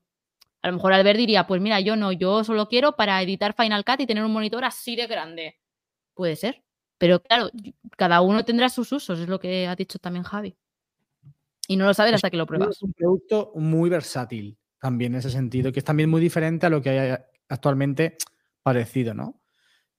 A 0.63 0.69
lo 0.69 0.75
mejor 0.75 0.93
Albert 0.93 1.19
diría, 1.19 1.47
pues 1.47 1.61
mira, 1.61 1.81
yo 1.81 1.97
no, 1.97 2.11
yo 2.13 2.43
solo 2.43 2.69
quiero 2.69 2.97
para 2.97 3.23
editar 3.23 3.55
Final 3.55 3.85
Cut 3.85 4.01
y 4.01 4.07
tener 4.07 4.25
un 4.25 4.33
monitor 4.33 4.65
así 4.65 4.97
de 4.97 5.07
grande. 5.07 5.59
Puede 6.15 6.35
ser. 6.35 6.65
Pero 6.99 7.23
claro, 7.23 7.51
cada 7.97 8.21
uno 8.23 8.45
tendrá 8.45 8.69
sus 8.69 8.91
usos, 8.91 9.21
es 9.21 9.29
lo 9.29 9.39
que 9.39 9.69
ha 9.69 9.77
dicho 9.77 9.99
también 9.99 10.25
Javi. 10.25 10.57
Y 11.69 11.77
no 11.77 11.85
lo 11.85 11.95
sabes 11.95 12.15
hasta 12.15 12.31
que 12.31 12.37
lo 12.37 12.47
pruebas. 12.47 12.71
Es 12.71 12.83
un 12.83 12.93
producto 12.93 13.53
muy 13.55 13.89
versátil 13.89 14.59
también 14.81 15.13
en 15.13 15.21
ese 15.21 15.31
sentido, 15.31 15.71
que 15.71 15.81
es 15.81 15.85
también 15.85 16.11
muy 16.11 16.21
diferente 16.21 16.67
a 16.67 16.71
lo 16.71 16.83
que 16.83 16.91
hay 16.91 17.19
actualmente 17.49 18.17
parecido, 18.63 19.15
¿no? 19.15 19.41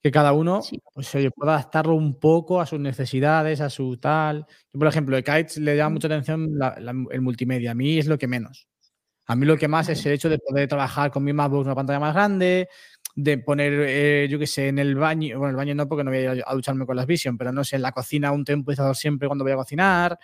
Que 0.02 0.12
cada 0.12 0.32
uno 0.34 0.62
Sí. 0.62 0.82
pues, 0.94 1.14
oye, 1.16 1.30
pueda 1.32 1.56
adaptarlo 1.56 1.94
un 1.96 2.20
poco 2.20 2.62
a 2.62 2.66
sus 2.66 2.80
necesidades, 2.80 3.60
a 3.62 3.70
su 3.70 3.98
tal. 3.98 4.46
Yo, 4.74 4.80
por 4.80 4.88
ejemplo, 4.88 5.16
de 5.16 5.24
Kites 5.24 5.58
le 5.58 5.76
llama 5.76 5.90
Mm. 5.90 5.94
mucha 5.94 6.08
atención 6.08 6.50
la- 6.58 6.78
la- 6.80 6.94
el 7.12 7.22
multimedia. 7.22 7.72
A 7.72 7.76
mí 7.76 7.98
es 8.00 8.08
lo 8.08 8.18
que 8.18 8.28
menos. 8.28 8.68
A 9.28 9.36
mí 9.36 9.46
lo 9.46 9.58
que 9.58 9.68
más 9.68 9.90
es 9.90 10.06
el 10.06 10.14
hecho 10.14 10.30
de 10.30 10.40
poder 10.40 10.68
trabajar 10.70 11.12
con 11.12 11.24
mi 11.24 11.34
MacBook 11.34 11.66
una 11.66 11.76
pantalla 11.76 12.00
más 12.00 12.14
grande, 12.16 12.70
de 13.16 13.38
poner, 13.40 13.74
eh, 13.88 14.28
yo 14.30 14.40
qué 14.40 14.48
sé, 14.48 14.70
en 14.70 14.80
el 14.80 14.96
baño, 14.96 15.38
bueno, 15.38 15.52
el 15.52 15.56
baño 15.58 15.76
no 15.76 15.88
porque 15.90 16.04
no 16.06 16.12
voy 16.12 16.20
a 16.20 16.36
ir 16.36 16.44
a 16.46 16.54
ducharme 16.54 16.86
con 16.86 16.96
las 16.96 17.06
Vision, 17.06 17.38
pero 17.38 17.52
no 17.52 17.64
sé, 17.66 17.76
en 17.76 17.82
la 17.82 17.92
cocina 17.92 18.32
un 18.32 18.46
temporizador 18.46 18.96
siempre 18.96 19.28
cuando 19.28 19.44
voy 19.44 19.52
a 19.54 19.58
cocinar, 19.58 20.18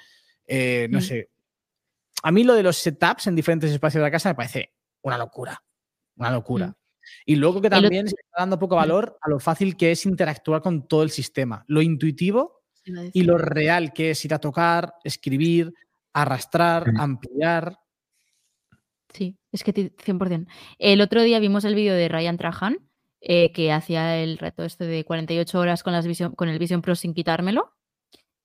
eh, 0.47 0.87
no 0.89 0.99
Mm. 0.99 1.01
sé. 1.01 1.29
A 2.23 2.31
mí 2.31 2.43
lo 2.45 2.53
de 2.55 2.63
los 2.63 2.77
setups 2.77 3.27
en 3.27 3.35
diferentes 3.35 3.71
espacios 3.71 3.99
de 4.01 4.07
la 4.07 4.11
casa 4.11 4.29
me 4.29 4.35
parece 4.35 4.73
una 5.03 5.17
locura, 5.17 5.61
una 6.15 6.31
locura. 6.31 6.67
Mm. 6.67 6.73
Y 7.25 7.35
luego 7.35 7.61
que 7.61 7.69
también 7.83 8.07
se 8.07 8.15
está 8.19 8.41
dando 8.41 8.59
poco 8.59 8.75
valor 8.75 9.17
a 9.21 9.29
lo 9.29 9.39
fácil 9.39 9.75
que 9.77 9.91
es 9.91 10.05
interactuar 10.05 10.61
con 10.61 10.87
todo 10.87 11.03
el 11.03 11.09
sistema, 11.11 11.63
lo 11.67 11.81
intuitivo 11.81 12.61
y 13.13 13.23
lo 13.23 13.37
real 13.37 13.93
que 13.93 14.11
es 14.11 14.25
ir 14.25 14.33
a 14.33 14.39
tocar, 14.39 14.93
escribir, 15.03 15.73
arrastrar, 16.13 16.83
ampliar. 17.01 17.77
Sí, 19.13 19.37
es 19.51 19.63
que 19.63 19.73
ti- 19.73 19.91
100%. 20.03 20.47
El 20.77 21.01
otro 21.01 21.21
día 21.23 21.39
vimos 21.39 21.63
el 21.65 21.75
vídeo 21.75 21.93
de 21.93 22.09
Ryan 22.09 22.37
Trahan, 22.37 22.77
eh, 23.21 23.51
que 23.53 23.71
hacía 23.71 24.17
el 24.21 24.37
reto 24.37 24.63
este 24.63 24.85
de 24.85 25.03
48 25.05 25.59
horas 25.59 25.83
con, 25.83 25.93
las 25.93 26.05
Vision- 26.05 26.35
con 26.35 26.49
el 26.49 26.59
Vision 26.59 26.81
Pro 26.81 26.95
sin 26.95 27.13
quitármelo. 27.13 27.71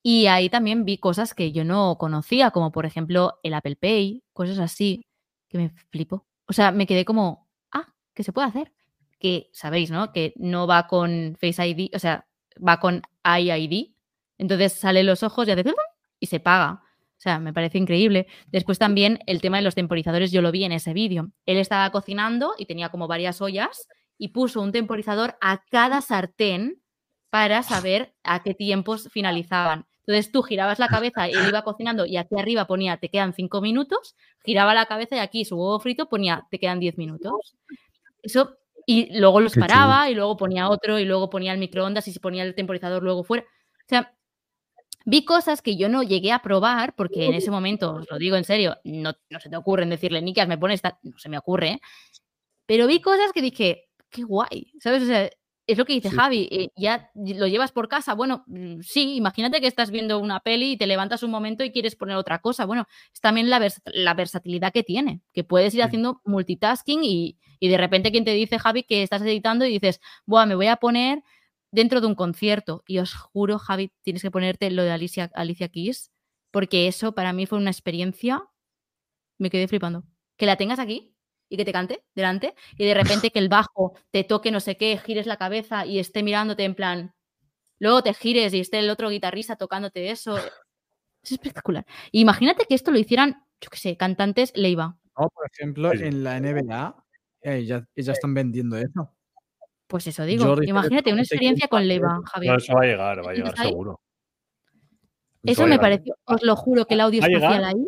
Y 0.02 0.26
ahí 0.26 0.48
también 0.48 0.84
vi 0.84 0.96
cosas 0.96 1.34
que 1.34 1.52
yo 1.52 1.64
no 1.64 1.96
conocía, 1.98 2.50
como 2.52 2.72
por 2.72 2.86
ejemplo 2.86 3.38
el 3.42 3.52
Apple 3.54 3.76
Pay, 3.76 4.22
cosas 4.32 4.58
así, 4.58 5.02
que 5.48 5.58
me 5.58 5.70
flipo. 5.90 6.26
O 6.46 6.52
sea, 6.54 6.70
me 6.72 6.86
quedé 6.86 7.04
como, 7.04 7.49
que 8.14 8.24
se 8.24 8.32
puede 8.32 8.48
hacer. 8.48 8.72
Que 9.18 9.50
sabéis, 9.52 9.90
¿no? 9.90 10.12
Que 10.12 10.32
no 10.36 10.66
va 10.66 10.86
con 10.86 11.36
Face 11.40 11.66
ID, 11.66 11.90
o 11.94 11.98
sea, 11.98 12.26
va 12.56 12.80
con 12.80 13.02
iID. 13.24 13.92
Entonces 14.38 14.72
sale 14.72 15.02
los 15.02 15.22
ojos 15.22 15.46
y 15.48 15.50
hace 15.50 15.64
y 16.18 16.26
se 16.26 16.40
paga. 16.40 16.82
O 17.20 17.22
sea, 17.22 17.38
me 17.38 17.52
parece 17.52 17.76
increíble. 17.76 18.26
Después 18.46 18.78
también 18.78 19.18
el 19.26 19.42
tema 19.42 19.58
de 19.58 19.62
los 19.62 19.74
temporizadores, 19.74 20.32
yo 20.32 20.40
lo 20.40 20.52
vi 20.52 20.64
en 20.64 20.72
ese 20.72 20.94
vídeo. 20.94 21.30
Él 21.44 21.58
estaba 21.58 21.90
cocinando 21.90 22.54
y 22.56 22.64
tenía 22.64 22.88
como 22.88 23.08
varias 23.08 23.42
ollas 23.42 23.88
y 24.16 24.28
puso 24.28 24.62
un 24.62 24.72
temporizador 24.72 25.36
a 25.42 25.62
cada 25.70 26.00
sartén 26.00 26.80
para 27.28 27.62
saber 27.62 28.14
a 28.24 28.42
qué 28.42 28.54
tiempos 28.54 29.08
finalizaban. 29.12 29.86
Entonces 30.06 30.32
tú 30.32 30.42
girabas 30.42 30.78
la 30.78 30.88
cabeza, 30.88 31.26
él 31.28 31.46
iba 31.48 31.62
cocinando 31.62 32.06
y 32.06 32.16
aquí 32.16 32.36
arriba 32.38 32.66
ponía 32.66 32.96
te 32.96 33.10
quedan 33.10 33.32
cinco 33.32 33.60
minutos, 33.60 34.16
giraba 34.44 34.74
la 34.74 34.86
cabeza 34.86 35.16
y 35.16 35.18
aquí 35.20 35.44
su 35.44 35.56
huevo 35.56 35.78
frito 35.78 36.08
ponía 36.08 36.46
te 36.50 36.58
quedan 36.58 36.80
10 36.80 36.98
minutos. 36.98 37.56
Eso, 38.22 38.58
y 38.86 39.18
luego 39.18 39.40
los 39.40 39.54
Qué 39.54 39.60
paraba 39.60 40.10
y 40.10 40.14
luego 40.14 40.36
ponía 40.36 40.68
otro 40.68 40.98
y 40.98 41.04
luego 41.04 41.30
ponía 41.30 41.52
el 41.52 41.58
microondas 41.58 42.08
y 42.08 42.12
se 42.12 42.20
ponía 42.20 42.42
el 42.42 42.54
temporizador 42.54 43.02
luego 43.02 43.24
fuera. 43.24 43.44
O 43.44 43.88
sea, 43.88 44.14
vi 45.04 45.24
cosas 45.24 45.62
que 45.62 45.76
yo 45.76 45.88
no 45.88 46.02
llegué 46.02 46.32
a 46.32 46.42
probar 46.42 46.94
porque 46.94 47.26
en 47.26 47.34
ese 47.34 47.50
momento, 47.50 47.94
os 47.94 48.10
lo 48.10 48.18
digo 48.18 48.36
en 48.36 48.44
serio, 48.44 48.76
no, 48.84 49.12
no 49.30 49.40
se 49.40 49.48
te 49.48 49.56
ocurren 49.56 49.90
decirle, 49.90 50.22
Nikias, 50.22 50.48
me 50.48 50.58
pones 50.58 50.76
esta, 50.76 50.98
no 51.02 51.18
se 51.18 51.28
me 51.28 51.38
ocurre, 51.38 51.68
¿eh? 51.72 51.80
pero 52.66 52.86
vi 52.86 53.00
cosas 53.00 53.32
que 53.32 53.42
dije, 53.42 53.88
qué 54.10 54.22
guay, 54.22 54.72
¿sabes? 54.80 55.02
O 55.02 55.06
sea, 55.06 55.30
es 55.66 55.78
lo 55.78 55.84
que 55.84 55.92
dice 55.94 56.10
Sí. 56.10 56.16
Javi, 56.16 56.48
eh, 56.50 56.68
ya 56.76 57.10
lo 57.14 57.46
llevas 57.46 57.72
por 57.72 57.88
casa, 57.88 58.14
bueno, 58.14 58.44
mm, 58.48 58.80
sí, 58.82 59.14
imagínate 59.16 59.60
que 59.60 59.68
estás 59.68 59.90
viendo 59.90 60.18
una 60.18 60.40
peli 60.40 60.72
y 60.72 60.76
te 60.76 60.86
levantas 60.86 61.22
un 61.22 61.30
momento 61.30 61.62
y 61.64 61.70
quieres 61.72 61.96
poner 61.96 62.16
otra 62.16 62.40
cosa, 62.40 62.64
bueno, 62.66 62.86
es 63.14 63.20
también 63.20 63.48
la, 63.50 63.60
vers- 63.60 63.80
la 63.86 64.14
versatilidad 64.14 64.72
que 64.72 64.82
tiene, 64.82 65.22
que 65.32 65.44
puedes 65.44 65.74
ir 65.74 65.82
haciendo 65.82 66.20
multitasking 66.24 67.04
y, 67.04 67.38
y 67.60 67.68
de 67.68 67.76
repente 67.76 68.10
quien 68.10 68.24
te 68.24 68.32
dice, 68.32 68.58
Javi, 68.58 68.82
que 68.82 69.02
estás 69.02 69.22
editando 69.22 69.66
y 69.66 69.72
dices, 69.78 70.00
Buah, 70.26 70.46
me 70.46 70.54
voy 70.54 70.66
a 70.66 70.76
poner 70.76 71.22
dentro 71.70 72.00
de 72.00 72.06
un 72.06 72.14
concierto. 72.14 72.82
Y 72.88 72.98
os 72.98 73.14
juro, 73.14 73.58
Javi, 73.58 73.92
tienes 74.02 74.22
que 74.22 74.30
ponerte 74.30 74.70
lo 74.70 74.82
de 74.82 74.90
Alicia, 74.90 75.30
Alicia 75.34 75.68
Keys, 75.68 76.10
porque 76.50 76.88
eso 76.88 77.14
para 77.14 77.32
mí 77.32 77.46
fue 77.46 77.58
una 77.58 77.70
experiencia, 77.70 78.42
me 79.38 79.50
quedé 79.50 79.68
flipando. 79.68 80.04
Que 80.36 80.46
la 80.46 80.56
tengas 80.56 80.78
aquí 80.78 81.14
y 81.50 81.56
que 81.56 81.64
te 81.64 81.72
cante 81.72 82.02
delante 82.14 82.54
y 82.78 82.86
de 82.86 82.94
repente 82.94 83.30
que 83.30 83.38
el 83.38 83.48
bajo 83.48 83.94
te 84.10 84.24
toque 84.24 84.50
no 84.50 84.60
sé 84.60 84.76
qué, 84.76 84.98
gires 84.98 85.26
la 85.26 85.36
cabeza 85.36 85.84
y 85.84 85.98
esté 85.98 86.22
mirándote 86.22 86.64
en 86.64 86.74
plan, 86.74 87.14
luego 87.78 88.02
te 88.02 88.14
gires 88.14 88.54
y 88.54 88.60
esté 88.60 88.78
el 88.78 88.88
otro 88.88 89.10
guitarrista 89.10 89.56
tocándote 89.56 90.10
eso. 90.10 90.38
Es 91.22 91.32
espectacular. 91.32 91.84
Imagínate 92.12 92.64
que 92.66 92.74
esto 92.74 92.90
lo 92.90 92.98
hicieran, 92.98 93.44
yo 93.60 93.68
qué 93.68 93.76
sé, 93.76 93.96
cantantes 93.98 94.52
Leiva. 94.54 94.98
¿no? 95.18 95.28
Por 95.28 95.50
ejemplo, 95.52 95.92
en 95.92 96.24
la 96.24 96.40
NBA 96.40 96.99
eh, 97.42 97.64
ya, 97.64 97.86
ya 97.96 98.12
están 98.12 98.34
vendiendo 98.34 98.76
eso. 98.76 99.12
Pues 99.86 100.06
eso 100.06 100.24
digo. 100.24 100.62
Imagínate 100.62 101.12
una 101.12 101.22
experiencia 101.22 101.66
con 101.66 101.86
No, 101.86 102.22
Javier. 102.22 102.56
eso 102.56 102.74
va 102.74 102.82
a 102.82 102.86
llegar, 102.86 103.26
va 103.26 103.30
a 103.30 103.34
llegar 103.34 103.56
seguro. 103.56 104.00
Eso 105.42 105.66
me 105.66 105.78
pareció, 105.78 106.16
os 106.24 106.42
lo 106.42 106.54
juro, 106.54 106.84
que 106.84 106.94
el 106.94 107.00
audio 107.00 107.20
espacial 107.22 107.64
ahí. 107.64 107.86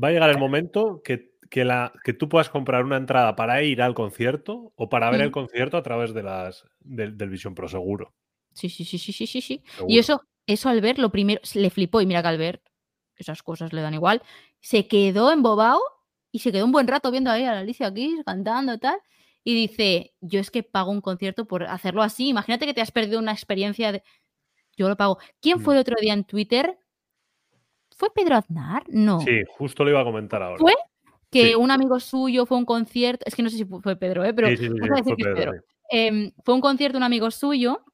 va 0.00 0.08
a 0.08 0.10
llegar 0.12 0.30
el 0.30 0.38
momento 0.38 1.00
que, 1.02 1.32
que 1.48 1.64
la, 1.64 1.92
que 2.04 2.12
tú 2.12 2.28
puedas 2.28 2.50
comprar 2.50 2.84
una 2.84 2.98
entrada 2.98 3.34
para 3.36 3.62
ir 3.62 3.82
al 3.82 3.94
concierto 3.94 4.72
o 4.76 4.88
para 4.88 5.10
ver 5.10 5.22
el 5.22 5.30
concierto 5.30 5.76
a 5.76 5.82
través 5.82 6.12
de 6.14 6.22
las, 6.22 6.64
del, 6.78 7.16
del 7.16 7.30
Vision 7.30 7.54
Pro, 7.54 7.68
seguro. 7.68 8.14
Sí, 8.52 8.68
sí, 8.68 8.84
sí, 8.84 8.98
sí, 8.98 9.12
sí, 9.12 9.26
sí, 9.26 9.40
sí. 9.40 9.62
seguro. 9.64 9.92
Y 9.92 9.98
eso, 9.98 10.22
eso 10.46 10.68
al 10.68 10.80
ver, 10.80 10.98
lo 10.98 11.10
primero, 11.10 11.40
se 11.42 11.60
le 11.60 11.70
flipó 11.70 12.00
y 12.00 12.06
mira 12.06 12.22
que 12.22 12.28
al 12.28 12.38
ver 12.38 12.62
esas 13.16 13.42
cosas 13.42 13.72
le 13.72 13.82
dan 13.82 13.94
igual, 13.94 14.22
se 14.60 14.86
quedó 14.86 15.32
embobado 15.32 15.80
y 16.32 16.38
se 16.40 16.52
quedó 16.52 16.64
un 16.64 16.72
buen 16.72 16.86
rato 16.88 17.10
viendo 17.10 17.30
ahí 17.30 17.44
a 17.44 17.52
la 17.54 17.60
Alicia 17.60 17.92
Keys 17.92 18.22
cantando 18.24 18.74
y 18.74 18.78
tal. 18.78 18.98
Y 19.42 19.54
dice, 19.54 20.12
yo 20.20 20.38
es 20.40 20.50
que 20.50 20.62
pago 20.62 20.90
un 20.90 21.00
concierto 21.00 21.46
por 21.46 21.64
hacerlo 21.64 22.02
así. 22.02 22.28
Imagínate 22.28 22.66
que 22.66 22.74
te 22.74 22.80
has 22.82 22.90
perdido 22.92 23.18
una 23.18 23.32
experiencia 23.32 23.90
de... 23.92 24.02
Yo 24.76 24.88
lo 24.88 24.96
pago. 24.96 25.18
¿Quién 25.40 25.58
Mm. 25.58 25.62
fue 25.62 25.74
el 25.74 25.80
otro 25.80 25.96
día 26.00 26.12
en 26.12 26.24
Twitter? 26.24 26.78
¿Fue 27.96 28.08
Pedro 28.14 28.36
Aznar? 28.36 28.84
No. 28.88 29.20
Sí, 29.20 29.42
justo 29.56 29.84
lo 29.84 29.90
iba 29.90 30.00
a 30.00 30.04
comentar 30.04 30.42
ahora. 30.42 30.58
¿Fue? 30.58 30.74
Que 31.30 31.48
Sí. 31.48 31.54
un 31.54 31.70
amigo 31.70 32.00
suyo 32.00 32.46
fue 32.46 32.56
a 32.56 32.60
un 32.60 32.64
concierto. 32.66 33.24
Es 33.26 33.34
que 33.34 33.42
no 33.42 33.50
sé 33.50 33.56
si 33.58 33.64
fu- 33.64 33.80
fue 33.80 33.96
Pedro, 33.96 34.24
¿eh? 34.24 34.32
pero 34.34 34.48
Sí, 34.48 34.56
sí, 34.56 34.62
sí, 34.64 34.68
vamos 34.80 34.90
a 34.90 34.94
sí, 34.96 35.00
decir 35.02 35.04
fue 35.04 35.16
que 35.16 35.22
es 35.22 35.36
Pedro, 35.36 35.52
Pedro. 35.52 35.64
sí. 35.90 36.34
Fue 36.44 36.54
un 36.54 36.60
concierto 36.60 36.98
un 36.98 37.04
amigo 37.04 37.30
suyo 37.30 37.84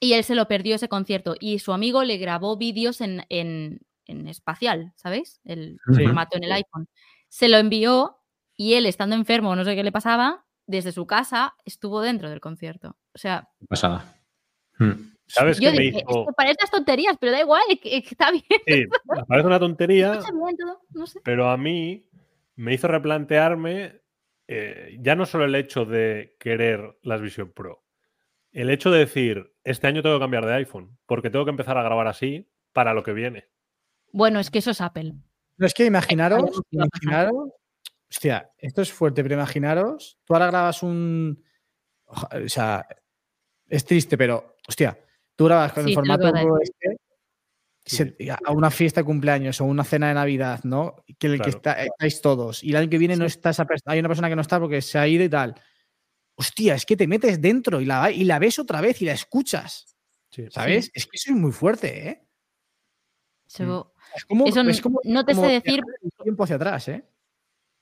y 0.00 0.14
él 0.14 0.24
se 0.24 0.34
lo 0.34 0.48
perdió 0.48 0.74
ese 0.74 0.88
concierto 0.88 1.34
y 1.38 1.58
su 1.60 1.72
amigo 1.72 2.02
le 2.02 2.16
grabó 2.18 2.56
vídeos 2.56 3.00
en, 3.00 3.24
en- 3.28 3.80
en 4.06 4.26
espacial, 4.28 4.92
¿sabéis? 4.96 5.40
El 5.44 5.78
formato 5.84 6.36
en 6.36 6.44
el 6.44 6.52
iPhone. 6.52 6.88
Se 7.32 7.48
lo 7.48 7.56
envió 7.56 8.18
y 8.58 8.74
él, 8.74 8.84
estando 8.84 9.16
enfermo, 9.16 9.56
no 9.56 9.64
sé 9.64 9.74
qué 9.74 9.82
le 9.82 9.90
pasaba, 9.90 10.44
desde 10.66 10.92
su 10.92 11.06
casa 11.06 11.54
estuvo 11.64 12.02
dentro 12.02 12.28
del 12.28 12.40
concierto. 12.40 12.98
O 13.14 13.18
sea, 13.18 13.48
Pasada. 13.70 14.04
Mm. 14.78 15.14
¿Sabes 15.28 15.58
yo 15.58 15.70
qué 15.70 15.76
me 15.78 15.82
dije, 15.84 16.04
hizo? 16.06 16.20
es 16.20 16.26
que 16.26 16.32
para 16.34 16.50
estas 16.50 16.70
tonterías, 16.70 17.16
pero 17.18 17.32
da 17.32 17.40
igual, 17.40 17.62
que, 17.68 17.78
que 17.78 17.96
está 17.96 18.30
bien, 18.30 18.44
Sí, 18.66 18.84
parece 19.26 19.46
una 19.46 19.58
tontería, 19.58 20.20
no 20.90 21.06
sé. 21.06 21.20
pero 21.24 21.48
a 21.48 21.56
mí 21.56 22.06
me 22.56 22.74
hizo 22.74 22.86
replantearme 22.86 24.02
eh, 24.46 24.98
ya 25.00 25.16
no 25.16 25.24
solo 25.24 25.46
el 25.46 25.54
hecho 25.54 25.86
de 25.86 26.36
querer 26.38 26.98
las 27.00 27.22
Vision 27.22 27.50
Pro, 27.50 27.82
el 28.50 28.68
hecho 28.68 28.90
de 28.90 28.98
decir, 28.98 29.54
este 29.64 29.86
año 29.86 30.02
tengo 30.02 30.16
que 30.16 30.24
cambiar 30.24 30.44
de 30.44 30.52
iPhone, 30.52 30.98
porque 31.06 31.30
tengo 31.30 31.46
que 31.46 31.50
empezar 31.50 31.78
a 31.78 31.82
grabar 31.82 32.08
así 32.08 32.52
para 32.74 32.92
lo 32.92 33.02
que 33.02 33.14
viene. 33.14 33.48
Bueno, 34.12 34.38
es 34.38 34.50
que 34.50 34.58
eso 34.58 34.72
es 34.72 34.82
Apple. 34.82 35.14
No 35.56 35.66
es 35.66 35.74
que 35.74 35.84
imaginaros, 35.84 36.60
imaginaros, 36.70 37.50
hostia, 38.10 38.50
esto 38.58 38.82
es 38.82 38.92
fuerte, 38.92 39.22
pero 39.22 39.34
imaginaros, 39.36 40.18
tú 40.24 40.34
ahora 40.34 40.46
grabas 40.48 40.82
un, 40.82 41.42
o 42.06 42.48
sea, 42.48 42.86
es 43.68 43.84
triste, 43.84 44.16
pero, 44.18 44.56
hostia, 44.68 44.98
tú 45.36 45.44
grabas 45.46 45.72
con 45.72 45.84
Sí, 45.84 45.90
el 45.90 45.94
formato 45.94 46.32
este, 46.60 46.96
se- 47.84 48.16
a 48.44 48.52
una 48.52 48.70
fiesta 48.70 49.00
de 49.00 49.04
cumpleaños 49.04 49.60
o 49.60 49.64
una 49.64 49.84
cena 49.84 50.08
de 50.08 50.14
Navidad, 50.14 50.60
¿no? 50.64 50.96
Que 51.18 51.26
el 51.28 51.40
que 51.40 51.50
está- 51.50 51.82
estáis 51.84 52.20
todos 52.20 52.62
y 52.62 52.70
el 52.70 52.76
año 52.76 52.90
que 52.90 52.98
viene 52.98 53.16
no 53.16 53.24
está 53.24 53.50
esa 53.50 53.64
persona, 53.64 53.92
hay 53.94 54.00
una 54.00 54.08
persona 54.08 54.28
que 54.28 54.36
no 54.36 54.42
está 54.42 54.58
porque 54.60 54.82
se 54.82 54.98
ha 54.98 55.06
ido 55.08 55.24
y 55.24 55.28
tal. 55.28 55.54
Hostia, 56.34 56.74
es 56.74 56.86
que 56.86 56.96
te 56.96 57.06
metes 57.06 57.40
dentro 57.40 57.80
y 57.80 57.84
la, 57.84 58.10
y 58.10 58.24
la 58.24 58.38
ves 58.38 58.58
otra 58.58 58.80
vez 58.80 59.00
y 59.02 59.04
la 59.04 59.12
escuchas, 59.12 59.94
Sí. 60.30 60.46
¿sabes? 60.50 60.90
Es 60.94 61.06
que 61.06 61.16
eso 61.16 61.30
es 61.32 61.36
muy 61.36 61.52
fuerte, 61.52 62.08
¿eh? 62.08 62.26
Eso, 63.46 63.91
Es 64.14 64.24
como, 64.24 64.46
Eso 64.46 64.60
es 64.60 64.66
n- 64.76 64.82
como- 64.82 65.00
no 65.04 65.24
te 65.24 65.34
sé 65.34 65.46
decir- 65.46 65.82
tiempo 66.22 66.44
hacia 66.44 66.56
atrás, 66.56 66.88
¿eh? 66.88 67.04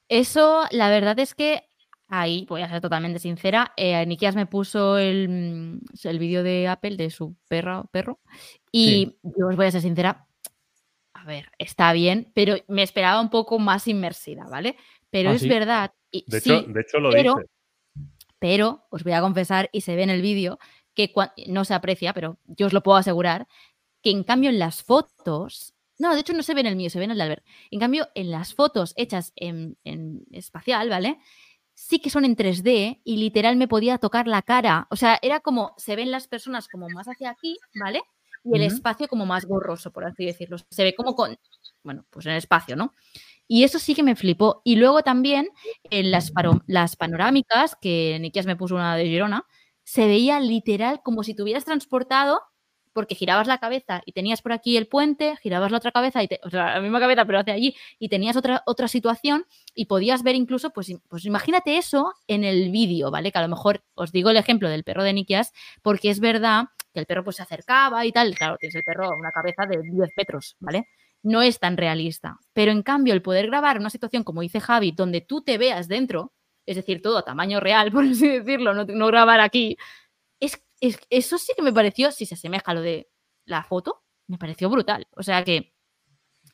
Eso, 0.08 0.64
la 0.70 0.88
verdad 0.90 1.18
es 1.18 1.34
que 1.34 1.62
ahí, 2.08 2.44
voy 2.48 2.62
a 2.62 2.68
ser 2.68 2.80
totalmente 2.80 3.18
sincera, 3.20 3.72
eh, 3.76 4.04
Nikias 4.06 4.34
me 4.34 4.46
puso 4.46 4.98
el, 4.98 5.28
mm, 5.28 5.80
el 6.08 6.18
vídeo 6.18 6.42
de 6.42 6.66
Apple 6.66 6.96
de 6.96 7.10
su 7.10 7.36
perro, 7.48 7.86
perro 7.92 8.18
y 8.72 9.16
yo 9.22 9.46
os 9.48 9.56
voy 9.56 9.66
a 9.66 9.70
ser 9.70 9.80
sincera, 9.82 10.26
a 11.14 11.24
ver, 11.24 11.52
está 11.58 11.92
bien, 11.92 12.32
pero 12.34 12.56
me 12.66 12.82
esperaba 12.82 13.20
un 13.20 13.30
poco 13.30 13.58
más 13.60 13.86
inmersida, 13.86 14.44
¿vale? 14.48 14.76
Pero 15.10 15.30
Ah, 15.30 15.34
es 15.34 15.42
¿sí? 15.42 15.48
verdad, 15.48 15.92
y, 16.10 16.24
De, 16.26 16.40
sí, 16.40 16.50
hecho, 16.52 16.62
de 16.66 16.80
hecho, 16.80 16.98
lo 16.98 17.10
pero- 17.10 17.34
dice. 17.36 17.48
pero 18.40 18.86
os 18.90 19.04
voy 19.04 19.12
a 19.12 19.20
confesar, 19.20 19.68
y 19.72 19.82
se 19.82 19.94
ve 19.94 20.02
en 20.02 20.10
el 20.10 20.22
vídeo, 20.22 20.58
que 20.94 21.12
no 21.46 21.64
se 21.64 21.74
aprecia, 21.74 22.12
pero 22.12 22.38
yo 22.46 22.66
os 22.66 22.72
lo 22.72 22.82
puedo 22.82 22.96
asegurar, 22.98 23.46
que 24.02 24.10
en 24.10 24.24
cambio 24.24 24.50
en 24.50 24.58
las 24.58 24.82
fotos, 24.82 25.74
no, 26.00 26.14
de 26.14 26.20
hecho 26.20 26.32
no 26.32 26.42
se 26.42 26.54
ve 26.54 26.62
en 26.62 26.66
el 26.66 26.76
mío, 26.76 26.88
se 26.88 26.98
ve 26.98 27.04
en 27.04 27.10
el 27.10 27.18
de 27.18 27.22
Albert. 27.24 27.44
En 27.70 27.78
cambio, 27.78 28.08
en 28.14 28.30
las 28.30 28.54
fotos 28.54 28.94
hechas 28.96 29.34
en, 29.36 29.76
en 29.84 30.24
espacial, 30.32 30.88
¿vale? 30.88 31.18
Sí 31.74 32.00
que 32.00 32.08
son 32.08 32.24
en 32.24 32.36
3D 32.36 33.02
y 33.04 33.16
literal 33.18 33.56
me 33.56 33.68
podía 33.68 33.98
tocar 33.98 34.26
la 34.26 34.40
cara. 34.40 34.86
O 34.90 34.96
sea, 34.96 35.18
era 35.20 35.40
como, 35.40 35.74
se 35.76 35.96
ven 35.96 36.10
las 36.10 36.26
personas 36.26 36.68
como 36.68 36.88
más 36.88 37.06
hacia 37.06 37.28
aquí, 37.28 37.58
¿vale? 37.78 38.00
Y 38.42 38.56
el 38.56 38.62
espacio 38.62 39.08
como 39.08 39.26
más 39.26 39.46
borroso, 39.46 39.92
por 39.92 40.06
así 40.06 40.24
decirlo. 40.24 40.56
Se 40.70 40.84
ve 40.84 40.94
como 40.94 41.14
con, 41.14 41.36
bueno, 41.82 42.06
pues 42.08 42.24
en 42.24 42.32
el 42.32 42.38
espacio, 42.38 42.76
¿no? 42.76 42.94
Y 43.46 43.64
eso 43.64 43.78
sí 43.78 43.94
que 43.94 44.02
me 44.02 44.16
flipó. 44.16 44.62
Y 44.64 44.76
luego 44.76 45.02
también 45.02 45.48
en 45.90 46.10
las, 46.10 46.32
las 46.66 46.96
panorámicas, 46.96 47.76
que 47.78 48.16
Nikias 48.20 48.46
me 48.46 48.56
puso 48.56 48.74
una 48.74 48.96
de 48.96 49.04
Girona, 49.04 49.44
se 49.84 50.06
veía 50.06 50.40
literal 50.40 51.02
como 51.02 51.24
si 51.24 51.34
te 51.34 51.42
hubieras 51.42 51.66
transportado, 51.66 52.40
porque 52.92 53.14
girabas 53.14 53.46
la 53.46 53.58
cabeza 53.58 54.02
y 54.04 54.12
tenías 54.12 54.42
por 54.42 54.52
aquí 54.52 54.76
el 54.76 54.86
puente, 54.88 55.36
girabas 55.42 55.70
la 55.70 55.78
otra 55.78 55.92
cabeza, 55.92 56.22
y 56.22 56.28
te- 56.28 56.40
o 56.42 56.50
sea, 56.50 56.74
la 56.74 56.80
misma 56.80 57.00
cabeza, 57.00 57.24
pero 57.24 57.38
hacia 57.40 57.54
allí, 57.54 57.74
y 57.98 58.08
tenías 58.08 58.36
otra, 58.36 58.62
otra 58.66 58.88
situación 58.88 59.46
y 59.74 59.86
podías 59.86 60.22
ver 60.22 60.34
incluso, 60.34 60.70
pues, 60.70 60.92
pues 61.08 61.24
imagínate 61.24 61.76
eso 61.78 62.14
en 62.26 62.44
el 62.44 62.70
vídeo, 62.70 63.10
¿vale? 63.10 63.32
Que 63.32 63.38
a 63.38 63.42
lo 63.42 63.48
mejor 63.48 63.82
os 63.94 64.12
digo 64.12 64.30
el 64.30 64.36
ejemplo 64.36 64.68
del 64.68 64.84
perro 64.84 65.04
de 65.04 65.12
Nikias, 65.12 65.52
porque 65.82 66.10
es 66.10 66.20
verdad 66.20 66.64
que 66.92 67.00
el 67.00 67.06
perro 67.06 67.22
pues 67.24 67.36
se 67.36 67.42
acercaba 67.42 68.04
y 68.04 68.12
tal, 68.12 68.34
claro, 68.34 68.56
tienes 68.58 68.74
el 68.74 68.82
perro 68.84 69.10
una 69.16 69.30
cabeza 69.30 69.64
de 69.66 69.80
10 69.82 70.10
metros, 70.16 70.56
¿vale? 70.58 70.88
No 71.22 71.42
es 71.42 71.58
tan 71.60 71.76
realista, 71.76 72.38
pero 72.52 72.72
en 72.72 72.82
cambio 72.82 73.14
el 73.14 73.22
poder 73.22 73.46
grabar 73.46 73.78
una 73.78 73.90
situación 73.90 74.24
como 74.24 74.40
dice 74.40 74.58
Javi, 74.60 74.90
donde 74.92 75.20
tú 75.20 75.42
te 75.42 75.58
veas 75.58 75.86
dentro, 75.86 76.32
es 76.66 76.76
decir, 76.76 77.02
todo 77.02 77.18
a 77.18 77.24
tamaño 77.24 77.60
real, 77.60 77.92
por 77.92 78.04
así 78.04 78.26
decirlo, 78.28 78.74
no, 78.74 78.84
no 78.86 79.06
grabar 79.06 79.40
aquí, 79.40 79.76
es, 80.40 80.62
es- 80.80 81.00
eso 81.10 81.38
sí 81.38 81.52
que 81.56 81.62
me 81.62 81.72
pareció, 81.72 82.10
si 82.12 82.26
se 82.26 82.34
asemeja 82.34 82.70
a 82.70 82.74
lo 82.74 82.80
de 82.82 83.10
la 83.44 83.62
foto, 83.64 84.04
me 84.26 84.38
pareció 84.38 84.68
brutal. 84.70 85.06
O 85.16 85.22
sea 85.22 85.44
que 85.44 85.74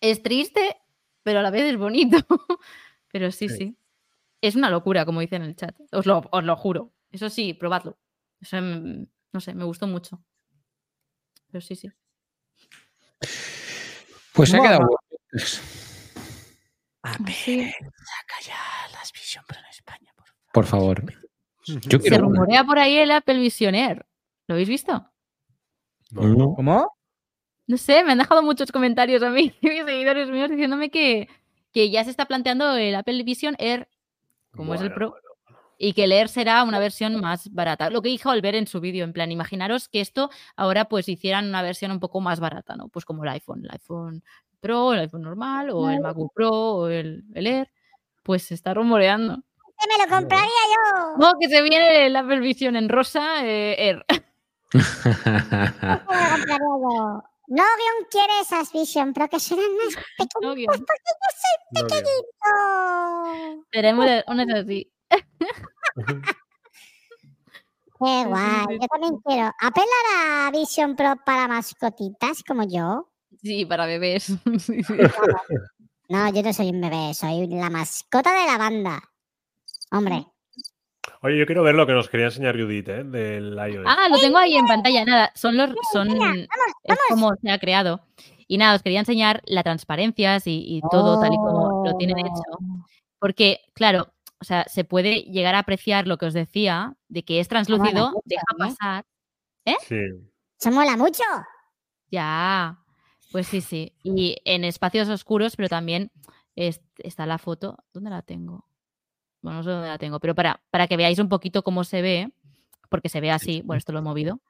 es 0.00 0.22
triste, 0.22 0.76
pero 1.22 1.40
a 1.40 1.42
la 1.42 1.50
vez 1.50 1.62
es 1.64 1.76
bonito. 1.78 2.16
pero 3.12 3.30
sí, 3.32 3.48
Sí. 3.48 3.56
sí. 3.56 3.76
Es 4.42 4.54
una 4.54 4.68
locura, 4.70 5.04
como 5.06 5.20
dicen 5.20 5.42
en 5.42 5.48
el 5.48 5.56
chat. 5.56 5.74
Os 5.92 6.04
lo, 6.06 6.22
os 6.30 6.44
lo 6.44 6.56
juro. 6.56 6.92
Eso 7.10 7.30
sí, 7.30 7.54
probadlo. 7.54 7.98
Eso, 8.40 8.60
no 8.60 9.40
sé, 9.40 9.54
me 9.54 9.64
gustó 9.64 9.86
mucho. 9.86 10.22
Pero 11.50 11.60
sí, 11.62 11.74
sí. 11.74 11.88
Pues 14.32 14.50
se 14.50 14.58
ha 14.58 14.60
quedado. 14.60 14.80
bueno. 14.80 14.98
Sí. 17.32 17.72
saca 17.72 18.40
ya 18.44 18.56
las 18.92 19.12
Vision 19.12 19.44
Pro 19.46 19.58
en 19.58 19.64
España, 19.66 20.12
por 20.16 20.26
favor. 20.26 20.52
Por 20.52 20.66
favor. 20.66 21.14
Yo 21.64 21.98
Se 21.98 22.08
una. 22.08 22.18
rumorea 22.18 22.64
por 22.64 22.78
ahí 22.78 22.98
el 22.98 23.10
Apple 23.10 23.38
Visionaire. 23.38 24.04
¿Lo 24.46 24.54
habéis 24.54 24.68
visto? 24.68 25.10
No. 26.10 26.54
¿Cómo? 26.54 26.96
No 27.66 27.76
sé, 27.76 28.04
me 28.04 28.12
han 28.12 28.18
dejado 28.18 28.42
muchos 28.42 28.70
comentarios 28.70 29.22
a 29.22 29.30
mí, 29.30 29.52
mis 29.62 29.84
seguidores 29.84 30.30
míos, 30.30 30.50
diciéndome 30.50 30.90
que, 30.90 31.28
que 31.72 31.90
ya 31.90 32.04
se 32.04 32.10
está 32.10 32.26
planteando 32.26 32.76
el 32.76 32.94
Apple 32.94 33.22
Vision 33.24 33.56
Air, 33.58 33.88
como 34.52 34.74
es 34.74 34.80
el 34.80 34.92
Pro, 34.92 35.10
bueno. 35.10 35.58
y 35.78 35.92
que 35.92 36.04
el 36.04 36.12
Air 36.12 36.28
será 36.28 36.62
una 36.62 36.78
versión 36.78 37.20
más 37.20 37.52
barata. 37.52 37.90
Lo 37.90 38.02
que 38.02 38.08
dijo 38.08 38.30
Albert 38.30 38.56
en 38.56 38.66
su 38.66 38.80
vídeo, 38.80 39.04
en 39.04 39.12
plan, 39.12 39.32
imaginaros 39.32 39.88
que 39.88 40.00
esto 40.00 40.30
ahora 40.54 40.86
pues 40.86 41.08
hicieran 41.08 41.48
una 41.48 41.62
versión 41.62 41.90
un 41.90 42.00
poco 42.00 42.20
más 42.20 42.38
barata, 42.38 42.76
¿no? 42.76 42.88
Pues 42.88 43.04
como 43.04 43.24
el 43.24 43.30
iPhone, 43.30 43.64
el 43.64 43.70
iPhone 43.72 44.22
Pro, 44.60 44.94
el 44.94 45.00
iPhone 45.00 45.22
normal, 45.22 45.70
o 45.70 45.90
el 45.90 46.00
MacBook 46.00 46.32
Pro, 46.34 46.50
o 46.52 46.88
el, 46.88 47.24
el 47.34 47.46
Air, 47.46 47.70
pues 48.22 48.44
se 48.44 48.54
está 48.54 48.74
rumoreando. 48.74 49.42
Que 49.78 49.86
me 49.88 50.04
lo 50.04 50.16
compraría 50.16 50.46
yo. 50.46 51.18
No, 51.18 51.32
que 51.38 51.48
se 51.48 51.60
viene 51.62 52.06
el 52.06 52.16
Apple 52.16 52.40
Vision 52.40 52.76
en 52.76 52.88
rosa 52.88 53.44
eh, 53.44 53.76
Air. 53.78 54.06
Que 54.70 54.78
me 54.78 54.84
lo 54.84 56.06
compraría 56.30 56.58
yo. 56.58 57.22
No, 57.48 57.62
Guion 57.62 58.08
quiere 58.10 58.40
esas 58.42 58.72
Vision, 58.72 59.12
pero 59.12 59.28
que 59.28 59.38
serán 59.38 59.76
más 59.76 59.94
pequeñitas 60.18 60.78
porque 60.78 61.12
yo 61.14 61.28
soy 61.40 61.56
pequeñito. 61.82 63.64
Tenemos 63.70 64.06
unas 64.26 64.48
así. 64.64 64.92
Qué 67.98 68.24
guay. 68.26 68.78
Yo 68.80 68.88
también 68.88 69.16
quiero. 69.24 69.52
Apple 69.60 69.84
hará 69.84 70.50
Vision 70.50 70.96
Pro 70.96 71.14
para 71.24 71.46
mascotitas 71.48 72.42
como 72.42 72.64
yo. 72.64 73.08
Sí, 73.42 73.64
para 73.64 73.86
bebés. 73.86 74.32
No, 76.08 76.32
yo 76.32 76.40
no 76.40 76.52
soy 76.52 76.68
un 76.68 76.80
bebé, 76.80 77.14
soy 77.14 77.48
la 77.48 77.68
mascota 77.68 78.32
de 78.32 78.46
la 78.46 78.58
banda. 78.58 79.02
Hombre, 79.90 80.24
Oye, 81.22 81.38
yo 81.38 81.46
quiero 81.46 81.62
ver 81.62 81.74
lo 81.74 81.86
que 81.86 81.92
nos 81.92 82.08
quería 82.08 82.26
enseñar 82.26 82.56
Judith, 82.60 82.88
¿eh? 82.88 83.04
Del 83.04 83.54
iOS. 83.54 83.84
Ah, 83.86 84.08
lo 84.10 84.18
tengo 84.18 84.38
ahí 84.38 84.56
en 84.56 84.66
pantalla. 84.66 85.04
Nada, 85.04 85.32
son 85.34 85.56
los. 85.56 85.70
Son, 85.92 86.08
es 86.10 86.98
como 87.08 87.34
se 87.36 87.50
ha 87.50 87.58
creado. 87.58 88.00
Y 88.48 88.58
nada, 88.58 88.76
os 88.76 88.82
quería 88.82 89.00
enseñar 89.00 89.42
las 89.46 89.64
transparencias 89.64 90.46
y, 90.46 90.64
y 90.76 90.80
todo 90.90 91.20
tal 91.20 91.32
y 91.32 91.36
como 91.36 91.84
lo 91.84 91.96
tienen 91.96 92.18
hecho. 92.18 92.42
Oh. 92.52 92.86
Porque, 93.18 93.60
claro, 93.74 94.12
o 94.40 94.44
sea, 94.44 94.64
se 94.68 94.84
puede 94.84 95.22
llegar 95.22 95.54
a 95.54 95.60
apreciar 95.60 96.06
lo 96.06 96.16
que 96.18 96.26
os 96.26 96.34
decía, 96.34 96.94
de 97.08 97.24
que 97.24 97.40
es 97.40 97.48
translúcido, 97.48 98.10
mucho, 98.10 98.20
deja 98.24 98.42
¿eh? 98.52 98.56
pasar. 98.58 99.04
Sí. 99.88 99.98
Eso 100.60 100.70
mola 100.70 100.96
mucho. 100.96 101.24
Ya. 102.10 102.78
Pues 103.32 103.48
sí, 103.48 103.60
sí. 103.60 103.92
Y 104.04 104.36
en 104.44 104.64
espacios 104.64 105.08
oscuros, 105.08 105.56
pero 105.56 105.68
también 105.68 106.12
est- 106.54 106.84
está 106.98 107.26
la 107.26 107.38
foto. 107.38 107.78
¿Dónde 107.92 108.10
la 108.10 108.22
tengo? 108.22 108.64
Bueno, 109.46 109.58
no 109.58 109.62
sé 109.62 109.70
dónde 109.70 109.86
la 109.86 109.96
tengo, 109.96 110.18
pero 110.18 110.34
para, 110.34 110.60
para 110.72 110.88
que 110.88 110.96
veáis 110.96 111.20
un 111.20 111.28
poquito 111.28 111.62
cómo 111.62 111.84
se 111.84 112.02
ve, 112.02 112.32
porque 112.88 113.08
se 113.08 113.20
ve 113.20 113.30
así, 113.30 113.62
bueno, 113.64 113.78
esto 113.78 113.92
lo 113.92 114.00
he 114.00 114.02
movido, 114.02 114.40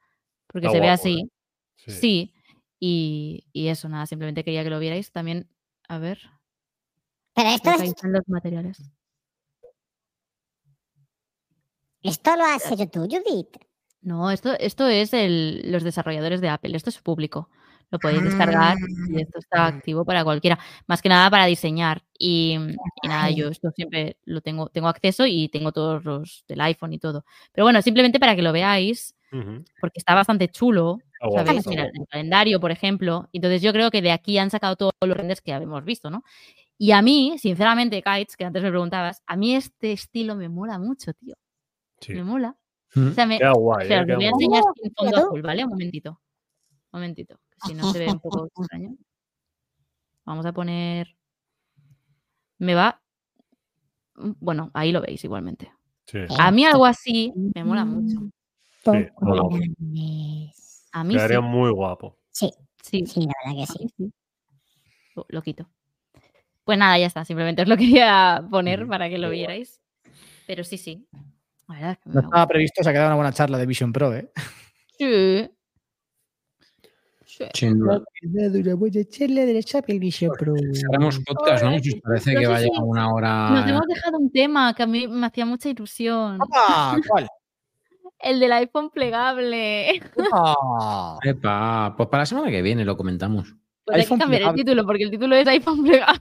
porque 0.47 0.69
Está 0.69 0.73
se 0.79 0.81
ve 0.81 0.87
guapo, 0.87 1.03
así, 1.03 1.31
Sí. 1.77 1.91
sí, 1.93 2.35
y, 2.81 3.45
y 3.53 3.69
eso, 3.69 3.91
nada, 3.91 4.07
simplemente 4.07 4.43
quería 4.43 4.65
que 4.65 4.71
lo 4.71 4.79
vierais. 4.79 5.13
También, 5.13 5.51
a 5.87 5.99
ver, 5.99 6.19
Pero 7.35 7.51
esto, 7.51 7.71
es- 7.73 7.81
están 7.91 8.13
los 8.13 8.27
materiales. 8.27 8.91
esto 12.03 12.35
lo 12.35 12.45
has 12.45 12.71
hecho 12.73 12.89
tú, 12.89 13.01
Judith. 13.01 13.55
No, 14.01 14.31
esto, 14.31 14.55
esto 14.59 14.87
es 14.89 15.13
el, 15.13 15.71
los 15.71 15.83
desarrolladores 15.83 16.41
de 16.41 16.49
Apple, 16.49 16.75
esto 16.75 16.89
es 16.89 17.03
público. 17.03 17.51
Lo 17.91 17.99
podéis 18.01 18.25
descargar 18.25 18.77
y 19.09 19.21
esto 19.21 19.39
está 19.39 19.67
activo 19.67 20.05
para 20.05 20.25
cualquiera. 20.25 20.59
Más 20.87 21.01
que 21.01 21.09
nada 21.09 21.31
para 21.31 21.47
diseñar. 21.47 22.03
Y, 22.19 22.59
y 23.03 23.09
nada, 23.09 23.31
yo 23.31 23.49
esto 23.49 23.71
siempre 23.71 24.17
lo 24.25 24.41
tengo, 24.41 24.69
tengo 24.71 24.89
acceso 24.89 25.25
y 25.27 25.49
tengo 25.49 25.71
todos 25.73 26.05
los 26.05 26.45
del 26.49 26.61
iPhone 26.63 26.93
y 26.93 26.99
todo. 26.99 27.25
Pero 27.53 27.65
bueno, 27.65 27.81
simplemente 27.83 28.19
para 28.19 28.35
que 28.35 28.43
lo 28.43 28.53
veáis, 28.53 29.15
porque 29.81 29.99
está 29.99 30.15
bastante 30.15 30.49
chulo. 30.49 30.99
Guapo, 31.21 31.47
¿Sabéis? 31.47 31.67
Mira, 31.67 31.85
el 31.85 32.07
calendario, 32.09 32.61
por 32.61 32.71
ejemplo. 32.71 33.29
Entonces 33.33 33.63
yo 33.63 33.73
creo 33.73 33.91
que 33.91 34.03
de 34.03 34.13
aquí 34.13 34.39
han 34.39 34.51
sacado 34.51 34.77
todos 34.77 34.93
los 35.01 35.17
renders 35.17 35.41
que 35.41 35.53
habíamos 35.53 35.85
visto, 35.85 36.11
¿no? 36.11 36.25
Y 36.79 36.93
a 36.93 37.01
mí, 37.01 37.37
sinceramente, 37.39 38.03
Kites, 38.03 38.37
que 38.37 38.45
antes 38.45 38.63
me 38.63 38.71
preguntabas, 38.71 39.23
a 39.27 39.37
mí 39.37 39.55
este 39.55 39.93
estilo 39.93 40.37
me 40.37 40.49
mola 40.49 40.79
mucho, 40.79 41.15
tío. 41.15 41.35
Sí. 42.01 42.13
Me 42.13 42.23
mola. 42.23 42.55
Mm. 42.95 43.09
O 43.09 43.13
sea, 43.13 43.27
me, 43.27 43.39
Queda 43.39 43.53
guay, 43.53 43.79
eh, 43.81 43.83
os 43.83 43.89
queda 43.89 44.05
lo 44.07 44.17
voy 44.17 44.25
a 44.27 44.29
enseñar 44.29 44.63
guay. 44.63 44.75
sin 44.83 44.93
fondo 44.95 45.17
azul, 45.17 45.43
¿vale? 45.43 45.65
Un 45.65 45.71
momentito. 45.71 46.21
Un 46.93 47.01
momentito. 47.01 47.41
Si 47.65 47.75
no 47.75 47.93
se 47.93 47.99
ve 48.01 48.09
un 48.11 48.21
poco 48.21 48.47
extraño. 48.47 48.97
Vamos 50.25 50.45
a 50.47 50.53
poner. 50.53 51.17
Me 52.59 52.75
va. 52.75 53.01
Bueno, 54.15 54.71
ahí 54.75 54.93
lo 54.93 55.01
veis 55.01 55.23
igualmente. 55.25 55.71
Sí. 56.07 56.19
A 56.39 56.51
mí 56.51 56.65
algo 56.65 56.87
así 56.87 57.33
me 57.55 57.65
mola 57.65 57.85
mucho. 57.85 58.19
Sí, 58.85 59.07
mola 59.21 59.43
mucho. 59.43 59.73
A 60.93 61.05
mí 61.05 61.13
sí. 61.13 61.17
Quedaría 61.17 61.41
muy 61.41 61.71
guapo. 61.71 62.19
Sí, 62.31 62.51
Sí, 62.83 63.05
sí, 63.05 63.21
la 63.23 63.33
verdad 63.45 63.67
que 63.67 63.73
sí. 63.73 63.89
sí. 63.97 64.13
Lo, 65.17 65.27
lo 65.29 65.43
quito. 65.43 65.69
Pues 66.65 66.79
nada, 66.79 66.99
ya 66.99 67.07
está. 67.07 67.25
Simplemente 67.25 67.63
os 67.63 67.69
lo 67.69 67.77
quería 67.77 68.47
poner 68.51 68.87
para 68.87 69.09
que 69.09 69.19
lo 69.19 69.31
vierais. 69.31 69.81
Pero 70.47 70.63
sí, 70.65 70.79
sí. 70.79 71.07
La 71.69 71.75
verdad 71.75 71.91
es 71.93 71.99
que 71.99 72.09
me 72.11 72.15
No 72.15 72.21
estaba 72.21 72.47
previsto, 72.47 72.83
se 72.85 72.89
ha 72.91 72.93
quedado 72.93 73.09
una 73.09 73.17
buena 73.17 73.33
charla 73.33 73.59
de 73.59 73.67
Vision 73.67 73.93
Pro, 73.93 74.15
¿eh? 74.15 74.31
Sí. 74.99 75.05
Sí. 75.09 75.49
Sin 75.49 75.51
duda. 75.51 75.51
una 75.51 75.51
buena 76.45 76.45
charla 76.47 76.55
de 76.55 76.55
la 76.55 76.55
Apple 76.59 76.95
Vision 76.97 77.15
Pro. 77.15 77.26
Cerramos 80.75 81.19
podcast, 81.21 81.65
¿no? 81.65 81.79
Si 81.79 81.95
os 81.95 82.01
parece 82.01 82.35
no 82.35 82.41
que 82.41 82.47
vaya 82.47 82.67
si 82.67 82.81
una 82.83 83.13
hora. 83.13 83.51
Nos 83.51 83.69
hemos 83.69 83.87
dejado 83.87 84.19
un 84.19 84.31
tema 84.31 84.75
que 84.75 84.83
a 84.83 84.87
mí 84.87 85.07
me 85.09 85.27
hacía 85.27 85.45
mucha 85.47 85.69
ilusión. 85.69 86.41
¡Opa! 86.41 86.97
¿Cuál? 87.09 87.27
El 88.19 88.41
del 88.41 88.53
iPhone 88.53 88.91
plegable. 88.91 90.01
¡Opa! 90.33 91.19
Epa, 91.25 91.95
pues 91.97 92.09
para 92.09 92.23
la 92.23 92.27
semana 92.27 92.51
que 92.51 92.63
viene 92.63 92.85
lo 92.85 92.97
comentamos. 92.97 93.55
Pues 93.85 93.99
hay 93.99 94.03
que 94.05 94.09
cambiar 94.09 94.31
el 94.31 94.39
plegable. 94.39 94.65
título 94.65 94.87
porque 94.87 95.03
el 95.05 95.11
título 95.11 95.37
es 95.37 95.47
iPhone 95.47 95.83
plegable. 95.85 96.21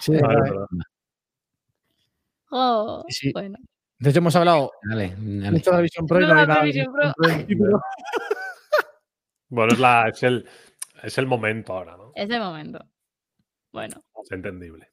Sí, 0.00 0.12
Vale. 0.20 0.50
Oh, 2.50 3.04
Sí, 3.08 3.28
sí. 3.28 3.32
Bueno, 3.32 3.56
De 3.98 4.10
hecho, 4.10 4.18
hemos 4.18 4.36
hablado 4.36 4.72
Dale, 4.90 5.14
dale. 5.16 5.58
de 5.60 5.70
la 5.70 5.80
Vision 5.80 6.06
Pro 6.06 6.18
y 6.20 6.26
No, 6.26 6.34
la 6.34 6.54
de 6.56 6.64
Vision 6.64 6.92
Pro. 6.92 7.12
Pro 7.16 7.30
el. 7.30 7.46
Bueno, 9.52 9.74
es, 9.74 9.78
la, 9.80 10.08
es, 10.08 10.22
el, 10.22 10.48
es 11.02 11.18
el 11.18 11.26
momento 11.26 11.74
ahora, 11.74 11.94
¿no? 11.98 12.10
ese 12.14 12.38
momento. 12.38 12.82
Bueno, 13.70 14.02
Es 14.24 14.32
entendible. 14.32 14.88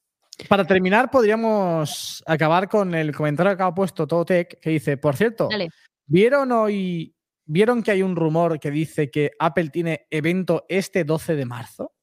Para 0.49 0.65
terminar, 0.65 1.09
podríamos 1.09 2.21
acabar 2.27 2.67
con 2.67 2.93
el 2.93 3.15
comentario 3.15 3.55
que 3.55 3.63
ha 3.63 3.73
puesto 3.73 4.05
Totec, 4.05 4.59
que 4.59 4.71
dice, 4.71 4.97
por 4.97 5.15
cierto, 5.15 5.47
dale. 5.49 5.69
¿vieron 6.07 6.51
hoy, 6.51 7.15
vieron 7.45 7.81
que 7.81 7.91
hay 7.91 8.01
un 8.01 8.17
rumor 8.17 8.59
que 8.59 8.69
dice 8.69 9.09
que 9.09 9.31
Apple 9.39 9.69
tiene 9.69 10.07
evento 10.09 10.65
este 10.67 11.05
12 11.05 11.37
de 11.37 11.45
marzo? 11.45 11.93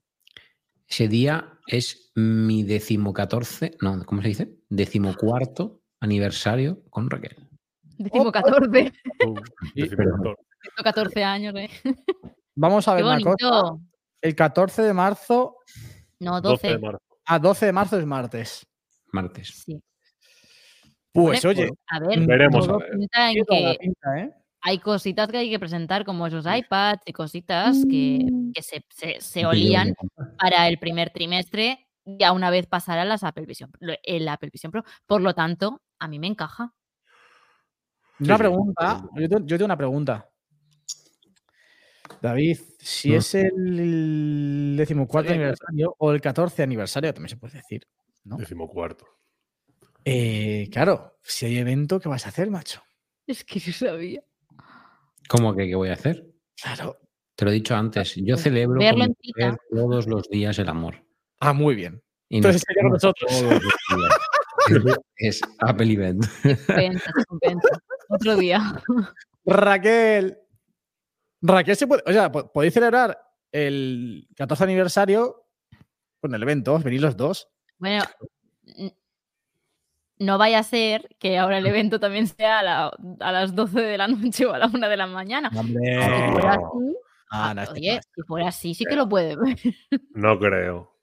Ese 0.88 1.08
día 1.08 1.58
es 1.66 2.10
mi 2.14 2.62
decimocatorce, 2.62 3.76
no, 3.82 4.02
¿cómo 4.06 4.22
se 4.22 4.28
dice? 4.28 4.56
Decimocuarto 4.70 5.82
aniversario 6.00 6.82
con 6.88 7.10
Raquel. 7.10 7.36
Decimo 7.98 8.28
Oh, 8.28 8.32
14. 8.32 8.92
Uh, 9.26 9.34
Sí, 9.74 9.82
decimocuarto. 9.82 10.36
Tengo 10.62 10.82
14 10.82 11.22
años, 11.22 11.54
¿eh? 11.56 11.68
Vamos 12.56 12.88
a 12.88 12.94
ver 12.94 13.04
una 13.04 13.20
cosa. 13.20 13.76
El 14.20 14.34
14 14.34 14.82
de 14.82 14.92
marzo 14.94 15.58
No, 16.18 16.40
12 16.40 16.66
de 16.66 16.72
12. 16.74 16.84
marzo. 16.86 17.02
a 17.26 17.38
12 17.38 17.66
de 17.66 17.72
marzo 17.72 17.98
es 17.98 18.06
martes. 18.06 18.66
Martes. 19.12 19.62
Sí. 19.64 19.80
Pues 21.12 21.42
Vale, 21.44 21.62
oye, 21.62 21.70
A 21.88 22.00
ver, 22.00 22.26
Veremos, 22.26 22.66
todo 22.66 22.76
a 22.76 22.78
ver. 22.78 22.92
en 22.94 23.44
que 23.44 23.78
pinta, 23.80 24.18
¿eh? 24.20 24.34
hay 24.62 24.78
cositas 24.80 25.28
que 25.28 25.38
hay 25.38 25.48
que 25.50 25.58
presentar, 25.58 26.04
como 26.04 26.26
esos 26.26 26.44
iPads 26.46 27.02
y 27.06 27.12
cositas 27.12 27.84
que, 27.88 28.26
que 28.52 28.62
se, 28.62 28.84
se- 28.90 29.20
se 29.20 29.46
olían 29.46 29.94
para 30.38 30.66
el 30.68 30.78
primer 30.78 31.10
trimestre, 31.10 31.86
ya 32.04 32.32
una 32.32 32.50
vez 32.50 32.66
pasarán 32.66 33.08
las 33.08 33.22
Apple 33.24 33.46
Vision, 33.46 33.70
el 34.02 34.28
Apple 34.28 34.50
Vision 34.52 34.70
Pro. 34.72 34.84
Por 35.06 35.22
lo 35.22 35.34
tanto, 35.34 35.80
a 35.98 36.08
mí 36.08 36.18
me 36.18 36.26
encaja. 36.26 36.74
Una 38.20 38.36
pregunta. 38.38 39.02
Yo 39.14 39.28
tengo, 39.28 39.46
yo 39.46 39.56
tengo 39.56 39.64
una 39.66 39.76
pregunta. 39.76 40.28
David, 42.20 42.58
si 42.78 43.14
es 43.14 43.34
el 43.34 44.74
decimocuarto 44.76 45.32
aniversario 45.32 45.94
o 45.98 46.12
el 46.12 46.20
14 46.20 46.62
aniversario, 46.62 47.12
también 47.12 47.30
se 47.30 47.36
puede 47.36 47.54
decir. 47.54 47.86
¿no? 48.24 48.36
Decimocuarto. 48.36 49.06
Eh, 50.04 50.68
claro, 50.70 51.18
si 51.22 51.46
hay 51.46 51.58
evento, 51.58 51.98
¿qué 52.00 52.08
vas 52.08 52.26
a 52.26 52.28
hacer, 52.28 52.50
macho? 52.50 52.82
Es 53.26 53.44
que 53.44 53.58
yo 53.58 53.72
sabía. 53.72 54.22
¿Cómo 55.28 55.54
que 55.54 55.66
qué 55.66 55.74
voy 55.74 55.88
a 55.88 55.94
hacer? 55.94 56.26
Claro. 56.60 56.98
Te 57.34 57.44
lo 57.44 57.50
he 57.50 57.54
dicho 57.54 57.74
antes. 57.74 58.14
Yo 58.16 58.34
Pues 58.34 58.42
celebro 58.44 58.80
con 58.80 59.14
mujer 59.24 59.58
todos 59.70 60.06
los 60.06 60.28
días 60.28 60.58
el 60.58 60.68
amor. 60.68 61.04
Ah, 61.40 61.52
muy 61.52 61.74
bien. 61.74 62.02
Y 62.28 62.36
Entonces 62.36 62.62
sería 62.66 62.88
nosotros. 62.88 63.30
todos 63.30 63.42
los 63.42 63.60
días. 63.60 64.98
es 65.16 65.40
Apple 65.60 65.92
Event. 65.92 66.24
Se 66.24 67.24
compensa. 67.28 67.78
Otro 68.08 68.36
día. 68.36 68.82
Raquel. 69.44 70.38
Raquel 71.46 71.76
se 71.76 71.86
puede. 71.86 72.02
O 72.06 72.12
sea, 72.12 72.30
po- 72.32 72.50
podéis 72.52 72.74
celebrar 72.74 73.18
el 73.52 74.28
14 74.36 74.64
aniversario 74.64 75.46
con 76.20 76.34
el 76.34 76.42
evento, 76.42 76.78
venís 76.78 77.00
los 77.00 77.16
dos. 77.16 77.48
Bueno, 77.78 78.04
no 80.18 80.38
vaya 80.38 80.60
a 80.60 80.62
ser 80.62 81.08
que 81.18 81.36
ahora 81.38 81.58
el 81.58 81.66
evento 81.66 82.00
también 82.00 82.26
sea 82.26 82.60
a, 82.60 82.62
la- 82.62 82.92
a 83.20 83.32
las 83.32 83.54
12 83.54 83.80
de 83.80 83.98
la 83.98 84.08
noche 84.08 84.46
o 84.46 84.52
a 84.54 84.58
la 84.58 84.66
1 84.66 84.88
de 84.88 84.96
la 84.96 85.06
mañana. 85.06 85.50
Hombre. 85.54 86.02
Si 86.02 86.32
fuera 86.32 86.52
así, 86.54 86.96
Ah, 87.28 87.52
no, 87.54 87.62
este 87.62 87.74
oye, 87.74 87.96
no, 87.96 88.00
si 88.14 88.22
fuera 88.22 88.48
así, 88.48 88.74
sí 88.74 88.84
que 88.84 88.94
lo 88.96 89.08
puede 89.08 89.36
ver. 89.36 89.56
No 90.14 90.38
creo. 90.38 90.96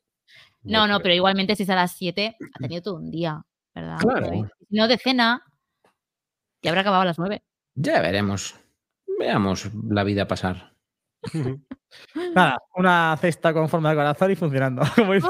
No, 0.63 0.87
no, 0.87 0.95
creo. 0.95 0.99
pero 1.03 1.15
igualmente 1.15 1.55
si 1.57 1.63
es 1.63 1.69
a 1.69 1.75
las 1.75 1.91
7, 1.97 2.37
ha 2.39 2.59
tenido 2.59 2.81
todo 2.81 2.95
un 2.95 3.11
día, 3.11 3.43
¿verdad? 3.75 3.97
Claro. 3.99 4.49
No, 4.69 4.87
de 4.87 4.97
cena, 4.97 5.43
ya 6.61 6.71
habrá 6.71 6.81
acabado 6.81 7.01
a 7.01 7.05
las 7.05 7.19
9. 7.19 7.43
Ya 7.75 8.01
veremos. 8.01 8.55
Veamos 9.23 9.69
la 9.89 10.03
vida 10.03 10.27
pasar. 10.27 10.73
Nada, 12.35 12.57
una 12.75 13.15
cesta 13.21 13.53
con 13.53 13.69
forma 13.69 13.91
de 13.91 13.95
corazón 13.95 14.31
y 14.31 14.35
funcionando. 14.35 14.81
como 14.97 15.13
dice. 15.13 15.27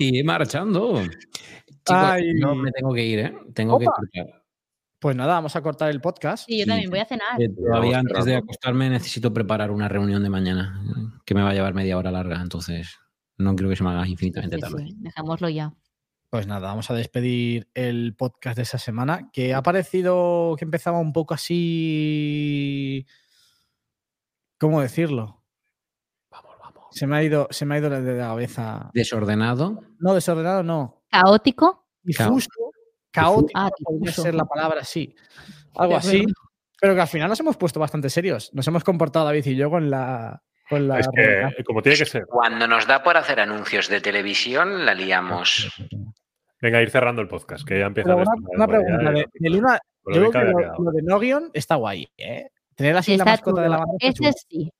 Y 0.00 0.22
marchando. 0.24 1.00
Chicos, 1.04 1.86
Ay. 1.86 2.40
yo 2.40 2.54
me 2.56 2.72
tengo 2.72 2.92
que 2.92 3.04
ir, 3.04 3.18
¿eh? 3.20 3.34
Tengo 3.54 3.78
que 3.78 3.84
cortar. 3.86 4.42
Pues 4.98 5.14
nada, 5.16 5.34
vamos 5.34 5.54
a 5.54 5.62
cortar 5.62 5.90
el 5.90 6.00
podcast. 6.00 6.46
Sí, 6.46 6.58
yo 6.60 6.66
también 6.66 6.90
voy 6.90 6.98
a 6.98 7.04
cenar. 7.04 7.40
Eh, 7.40 7.48
Todavía 7.48 7.98
antes 8.00 8.24
de 8.24 8.36
acostarme 8.36 8.88
necesito 8.90 9.32
preparar 9.32 9.70
una 9.70 9.88
reunión 9.88 10.22
de 10.24 10.30
mañana 10.30 10.80
que 11.24 11.34
me 11.34 11.42
va 11.42 11.50
a 11.50 11.54
llevar 11.54 11.74
media 11.74 11.96
hora 11.98 12.10
larga, 12.10 12.40
entonces 12.40 12.98
no 13.36 13.54
creo 13.54 13.68
que 13.70 13.76
se 13.76 13.84
me 13.84 13.90
haga 13.90 14.06
infinitamente 14.08 14.56
Sí, 14.56 14.62
tarde. 14.62 14.84
sí, 14.88 14.94
dejémoslo 14.98 15.48
ya. 15.48 15.72
Pues 16.32 16.46
nada, 16.46 16.68
vamos 16.68 16.90
a 16.90 16.94
despedir 16.94 17.68
el 17.74 18.14
podcast 18.16 18.56
de 18.56 18.62
esa 18.62 18.78
semana, 18.78 19.28
que 19.34 19.52
ha 19.52 19.62
parecido 19.62 20.54
que 20.58 20.64
empezaba 20.64 20.98
un 20.98 21.12
poco 21.12 21.34
así. 21.34 23.06
¿Cómo 24.58 24.80
decirlo? 24.80 25.44
Vamos, 26.30 26.56
vamos. 26.58 26.84
Se 26.92 27.06
me 27.06 27.18
ha 27.18 27.22
ido, 27.22 27.48
se 27.50 27.66
me 27.66 27.74
ha 27.74 27.78
ido 27.80 27.90
de 27.90 28.14
la 28.14 28.28
cabeza. 28.28 28.90
Desordenado. 28.94 29.82
No, 29.98 30.14
desordenado, 30.14 30.62
no. 30.62 31.02
Caótico. 31.10 31.86
Difuso, 32.02 32.48
caótico, 33.10 33.50
Ah, 33.60 33.68
podría 33.84 34.00
difuso. 34.00 34.22
ser 34.22 34.34
la 34.34 34.46
palabra 34.46 34.80
así. 34.80 35.14
Algo 35.74 35.96
así. 35.96 36.24
Pero 36.80 36.94
que 36.94 37.00
al 37.02 37.08
final 37.08 37.28
nos 37.28 37.40
hemos 37.40 37.58
puesto 37.58 37.78
bastante 37.78 38.08
serios. 38.08 38.48
Nos 38.54 38.66
hemos 38.68 38.84
comportado 38.84 39.26
David 39.26 39.44
y 39.48 39.56
yo 39.56 39.68
con 39.68 39.90
la. 39.90 40.42
Con 40.66 40.88
la 40.88 40.98
Es 40.98 41.08
que, 41.14 41.62
como 41.64 41.82
tiene 41.82 41.98
que 41.98 42.06
ser. 42.06 42.24
Cuando 42.26 42.66
nos 42.66 42.86
da 42.86 43.02
por 43.02 43.18
hacer 43.18 43.38
anuncios 43.38 43.90
de 43.90 44.00
televisión, 44.00 44.86
la 44.86 44.94
liamos. 44.94 45.70
Venga, 46.62 46.80
ir 46.80 46.88
cerrando 46.90 47.20
el 47.20 47.28
podcast, 47.28 47.66
que 47.66 47.78
ya 47.80 47.86
empieza 47.86 48.14
una, 48.14 48.24
una 48.54 48.66
pregunta. 48.68 49.10
De, 49.10 49.24
con 49.24 50.14
yo 50.14 50.30
creo 50.30 50.30
que 50.30 50.38
lo, 50.52 50.84
lo 50.84 50.90
de 50.92 51.02
Nogion 51.02 51.50
está 51.52 51.74
guay, 51.74 52.08
¿eh? 52.16 52.48
Tener 52.76 52.96
así 52.96 53.16
la 53.16 53.24
mascota 53.24 53.62
de 53.62 53.68
la 53.68 53.76
banda. 53.78 53.94
Ese 53.98 54.12
chulo. 54.14 54.30
sí. 54.48 54.72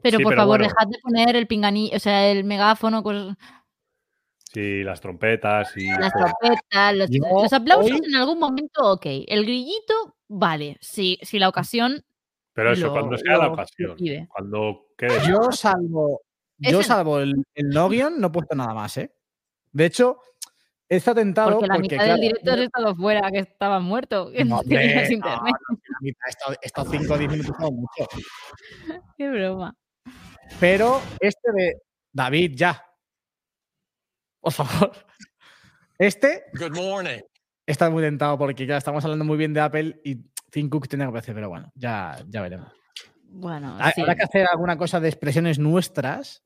Pero 0.00 0.16
Sí, 0.18 0.24
por 0.24 0.30
pero 0.32 0.42
favor, 0.42 0.58
bueno. 0.58 0.72
dejad 0.74 0.88
de 0.90 0.98
poner 1.02 1.36
el 1.36 1.46
pinganillo, 1.46 1.96
o 1.96 2.00
sea, 2.00 2.30
el 2.30 2.44
megáfono. 2.44 3.02
cosas- 3.02 3.36
Sí, 4.52 4.82
las 4.82 5.00
trompetas 5.02 5.76
y. 5.76 5.86
Las 5.90 6.12
trompetas, 6.12 6.96
los, 6.96 7.10
Yo 7.10 7.20
los 7.42 7.52
aplausos 7.52 7.92
hoy- 7.92 8.00
en 8.08 8.16
algún 8.16 8.38
momento, 8.38 8.92
ok. 8.92 9.04
El 9.26 9.44
grillito, 9.44 10.16
vale. 10.28 10.78
Si, 10.80 11.18
si 11.22 11.38
la 11.38 11.48
ocasión. 11.50 12.02
Pero 12.54 12.72
eso, 12.72 12.86
lo- 12.86 12.92
cuando 12.92 13.18
sea 13.18 13.36
la 13.36 13.48
ocasión. 13.52 13.96
Cuando 14.28 14.86
quede. 14.96 15.20
Yo 15.28 15.52
salvo, 15.52 16.22
yo 16.56 16.82
salvo 16.82 17.18
el, 17.20 17.34
el 17.54 17.68
Nogion, 17.68 18.18
no 18.20 18.28
he 18.28 18.30
puesto 18.30 18.54
nada 18.56 18.72
más, 18.72 18.96
¿eh? 18.96 19.12
De 19.72 19.84
hecho, 19.86 20.20
he 20.88 20.96
estado 20.96 21.16
tentado 21.16 21.50
Porque 21.52 21.66
la 21.66 21.74
porque, 21.74 21.82
mitad 21.82 21.96
claro, 21.96 22.12
del 22.12 22.20
directo 22.20 22.50
has 22.52 22.58
estado 22.60 22.94
fuera, 22.96 23.30
que 23.30 23.38
estaba 23.40 23.80
muerto. 23.80 24.30
Que 24.32 24.44
no, 24.44 24.56
No, 24.56 24.62
tenías 24.62 25.10
internet. 25.10 25.54
estado 26.62 26.90
5 26.90 27.12
o 27.14 27.18
10 27.18 27.30
minutos 27.30 27.52
como 27.56 27.70
mucho. 27.72 28.08
Qué 29.18 29.28
broma. 29.30 29.74
Pero 30.60 31.00
este 31.20 31.52
de 31.52 31.76
David, 32.12 32.52
ya. 32.56 32.82
Por 34.40 34.52
favor. 34.52 34.92
Este 35.98 36.44
Good 36.54 36.76
morning. 36.76 37.20
está 37.66 37.90
muy 37.90 38.02
tentado 38.02 38.38
porque 38.38 38.64
ya 38.66 38.76
estamos 38.76 39.04
hablando 39.04 39.24
muy 39.24 39.36
bien 39.36 39.52
de 39.52 39.60
Apple 39.60 40.00
y 40.04 40.16
Tim 40.50 40.70
Cook 40.70 40.88
tiene 40.88 41.04
que 41.04 41.08
aparecer, 41.08 41.34
pero 41.34 41.48
bueno, 41.50 41.70
ya, 41.74 42.16
ya 42.28 42.40
veremos. 42.40 42.72
Bueno, 43.24 43.76
Ha- 43.78 43.90
sí. 43.90 44.00
Habrá 44.00 44.14
que 44.14 44.22
hacer 44.22 44.46
alguna 44.50 44.78
cosa 44.78 45.00
de 45.00 45.08
expresiones 45.08 45.58
nuestras 45.58 46.42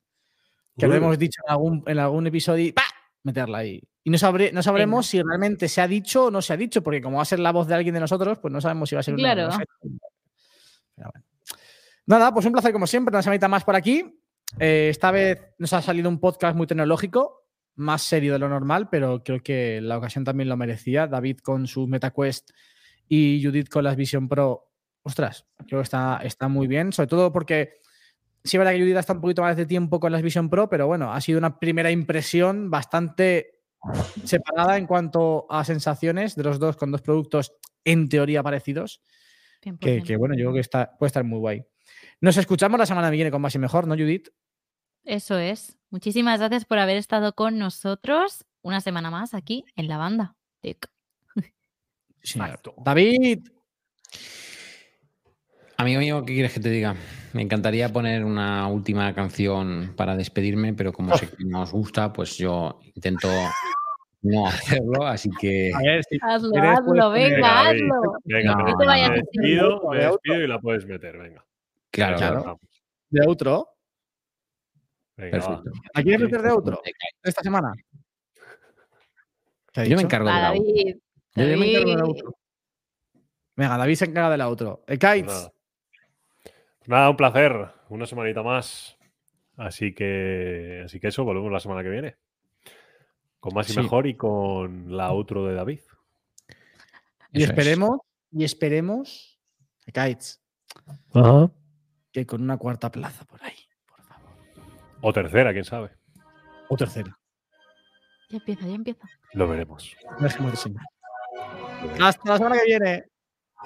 que 0.77 0.87
lo 0.87 0.95
hemos 0.95 1.17
dicho 1.19 1.39
en 1.47 1.51
algún, 1.51 1.83
en 1.85 1.99
algún 1.99 2.25
episodio 2.27 2.65
y 2.65 2.71
¡pa! 2.73 2.81
meterla 3.23 3.59
ahí. 3.59 3.79
Y 4.03 4.09
no, 4.09 4.17
sabré, 4.17 4.51
no 4.51 4.61
sabremos 4.61 5.07
si 5.07 5.21
realmente 5.21 5.69
se 5.69 5.79
ha 5.81 5.87
dicho 5.87 6.25
o 6.25 6.31
no 6.31 6.41
se 6.41 6.51
ha 6.53 6.57
dicho, 6.57 6.83
porque 6.83 7.01
como 7.01 7.17
va 7.17 7.21
a 7.23 7.25
ser 7.25 7.39
la 7.39 7.51
voz 7.51 7.67
de 7.67 7.75
alguien 7.75 7.93
de 7.93 8.01
nosotros, 8.01 8.37
pues 8.39 8.51
no 8.51 8.59
sabemos 8.59 8.89
si 8.89 8.95
va 8.95 8.99
a 8.99 9.03
ser 9.03 9.15
Claro. 9.15 9.45
una- 9.47 9.57
Pero 10.95 11.11
bueno. 11.13 11.25
Nada, 12.05 12.33
pues 12.33 12.45
un 12.45 12.51
placer 12.51 12.73
como 12.73 12.85
siempre, 12.85 13.13
una 13.15 13.21
semanita 13.21 13.47
más 13.47 13.63
por 13.63 13.75
aquí. 13.75 14.19
Eh, 14.59 14.89
esta 14.89 15.09
vez 15.11 15.39
nos 15.57 15.71
ha 15.73 15.81
salido 15.81 16.09
un 16.09 16.19
podcast 16.19 16.55
muy 16.55 16.67
tecnológico, 16.67 17.45
más 17.75 18.01
serio 18.03 18.33
de 18.33 18.39
lo 18.39 18.49
normal, 18.49 18.89
pero 18.89 19.23
creo 19.23 19.41
que 19.41 19.79
la 19.81 19.97
ocasión 19.97 20.23
también 20.25 20.49
lo 20.49 20.57
merecía. 20.57 21.07
David 21.07 21.37
con 21.39 21.65
su 21.65 21.87
MetaQuest 21.87 22.51
y 23.07 23.41
Judith 23.43 23.69
con 23.69 23.85
las 23.85 23.95
Vision 23.95 24.27
Pro. 24.27 24.69
Ostras, 25.03 25.45
creo 25.65 25.79
que 25.79 25.83
está, 25.83 26.19
está 26.23 26.47
muy 26.49 26.67
bien, 26.67 26.91
sobre 26.91 27.07
todo 27.07 27.31
porque 27.31 27.79
sí 28.43 28.57
es 28.57 28.59
verdad 28.59 28.73
que 28.73 28.79
Judith 28.81 28.97
está 28.97 29.13
un 29.13 29.21
poquito 29.21 29.41
más 29.41 29.55
de 29.57 29.65
tiempo 29.65 29.99
con 29.99 30.11
las 30.11 30.21
Vision 30.21 30.49
Pro, 30.49 30.69
pero 30.69 30.87
bueno, 30.87 31.13
ha 31.13 31.21
sido 31.21 31.39
una 31.39 31.57
primera 31.57 31.89
impresión 31.89 32.69
bastante 32.69 33.52
separada 34.23 34.77
en 34.77 34.87
cuanto 34.87 35.45
a 35.49 35.63
sensaciones 35.63 36.35
de 36.35 36.43
los 36.43 36.59
dos 36.59 36.77
con 36.77 36.91
dos 36.91 37.01
productos 37.01 37.53
en 37.83 38.09
teoría 38.09 38.43
parecidos. 38.43 39.01
Que, 39.61 39.71
100%. 39.71 40.03
que, 40.03 40.15
bueno, 40.17 40.35
yo 40.35 40.45
creo 40.45 40.53
que 40.53 40.59
está, 40.59 40.97
puede 40.97 41.07
estar 41.07 41.23
muy 41.23 41.39
guay. 41.39 41.65
Nos 42.21 42.37
escuchamos 42.37 42.79
la 42.79 42.85
semana 42.85 43.09
que 43.09 43.15
viene 43.15 43.31
con 43.31 43.41
más 43.41 43.55
y 43.55 43.59
mejor, 43.59 43.87
¿no, 43.87 43.95
Judith? 43.95 44.29
Eso 45.03 45.37
es. 45.37 45.77
Muchísimas 45.89 46.39
gracias 46.39 46.65
por 46.65 46.79
haber 46.79 46.97
estado 46.97 47.33
con 47.33 47.57
nosotros 47.57 48.45
una 48.61 48.81
semana 48.81 49.11
más 49.11 49.33
aquí 49.33 49.65
en 49.75 49.87
la 49.87 49.97
banda. 49.97 50.35
Tic. 50.61 50.89
David, 52.77 53.49
Amigo 55.83 55.99
mío, 55.99 56.23
¿qué 56.25 56.33
quieres 56.33 56.53
que 56.53 56.61
te 56.61 56.69
diga? 56.69 56.95
Me 57.33 57.41
encantaría 57.41 57.89
poner 57.91 58.23
una 58.23 58.69
última 58.69 59.13
canción 59.13 59.93
para 59.97 60.15
despedirme, 60.15 60.73
pero 60.73 60.93
como 60.93 61.17
sé 61.17 61.27
que 61.29 61.43
no 61.43 61.63
os 61.63 61.73
gusta, 61.73 62.13
pues 62.13 62.37
yo 62.37 62.79
intento 62.95 63.27
no 64.21 64.47
hacerlo, 64.47 65.05
así 65.05 65.29
que 65.41 65.71
a 65.75 65.81
ver 65.81 66.01
si 66.05 66.17
Hazlo, 66.21 66.51
quieres, 66.51 66.79
hazlo, 66.79 67.09
venga, 67.11 67.69
hazlo. 67.69 68.13
Venga, 68.23 68.55
No, 68.55 68.77
te 68.77 68.85
vayas 68.85 69.09
me 69.09 69.15
despido, 69.17 69.75
hacer 69.75 69.89
me 69.99 70.05
despido 70.05 70.41
y 70.41 70.47
la 70.47 70.59
puedes 70.61 70.85
meter, 70.85 71.17
venga. 71.17 71.45
claro, 71.91 72.15
Claro. 72.17 72.59
de 73.09 73.27
otro. 73.27 73.67
Venga. 75.17 75.31
Perfecto. 75.31 75.71
¿A 75.95 76.01
quieres 76.01 76.21
meter 76.21 76.41
de 76.43 76.51
otro 76.51 76.81
esta 77.23 77.41
semana? 77.43 77.73
¿Qué 79.73 79.81
ha 79.81 79.83
Yo 79.83 79.97
me 79.97 80.03
encargo 80.03 80.29
de 80.29 80.33
la 80.33 80.39
David. 80.39 80.95
Yo 81.35 81.43
me 81.57 81.69
encargo 81.71 81.89
de 81.89 81.97
la 81.97 82.03
outro. 82.05 82.35
Venga, 83.57 83.77
David 83.77 83.95
se 83.95 84.05
encarga 84.05 84.29
de 84.29 84.37
la 84.37 84.47
outro. 84.47 84.83
El 84.87 84.97
Pues 84.97 85.13
Kites. 85.13 85.49
Nada. 86.87 86.87
Pues 86.87 86.89
nada, 86.89 87.09
un 87.09 87.17
placer. 87.17 87.67
Una 87.89 88.05
semanita 88.05 88.43
más. 88.43 88.97
Así 89.57 89.93
que, 89.93 90.81
así 90.85 90.99
que 90.99 91.07
eso, 91.07 91.23
volvemos 91.23 91.51
la 91.51 91.59
semana 91.59 91.83
que 91.83 91.89
viene. 91.89 92.15
Con 93.39 93.53
más 93.53 93.69
y 93.69 93.73
Sí. 93.73 93.79
mejor 93.79 94.07
y 94.07 94.15
con 94.15 94.95
la 94.95 95.07
outro 95.09 95.45
de 95.45 95.53
David. 95.53 95.79
Y 97.31 97.43
Eso 97.43 97.45
es. 97.45 97.49
esperemos, 97.49 97.99
y 98.31 98.43
esperemos, 98.43 99.39
Kites, 99.85 100.41
que 102.11 102.25
con 102.25 102.41
una 102.41 102.57
cuarta 102.57 102.91
plaza 102.91 103.25
por 103.25 103.43
ahí, 103.43 103.57
por 103.87 104.01
favor. 104.03 104.31
O 105.01 105.11
tercera, 105.13 105.51
quién 105.51 105.65
sabe. 105.65 105.89
O 106.69 106.77
tercera. 106.77 107.19
Ya 108.29 108.37
empieza, 108.37 108.65
ya 108.67 108.75
empieza. 108.75 109.07
Lo 109.33 109.47
veremos. 109.47 109.95
Dejemos 110.19 110.51
de 110.51 110.57
señal. 110.57 110.85
Hasta 112.01 112.29
la 112.29 112.37
semana 112.37 112.55
que 112.57 112.65
viene. 112.65 113.03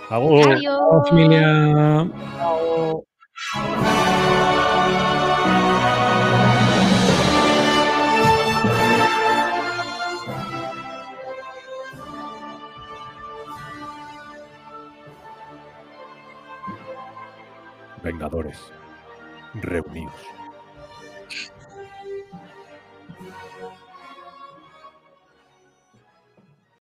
Adiós. 0.10 0.62
familia. 1.10 2.08
Vengadores. 18.04 18.72
Reunidos. 19.56 20.37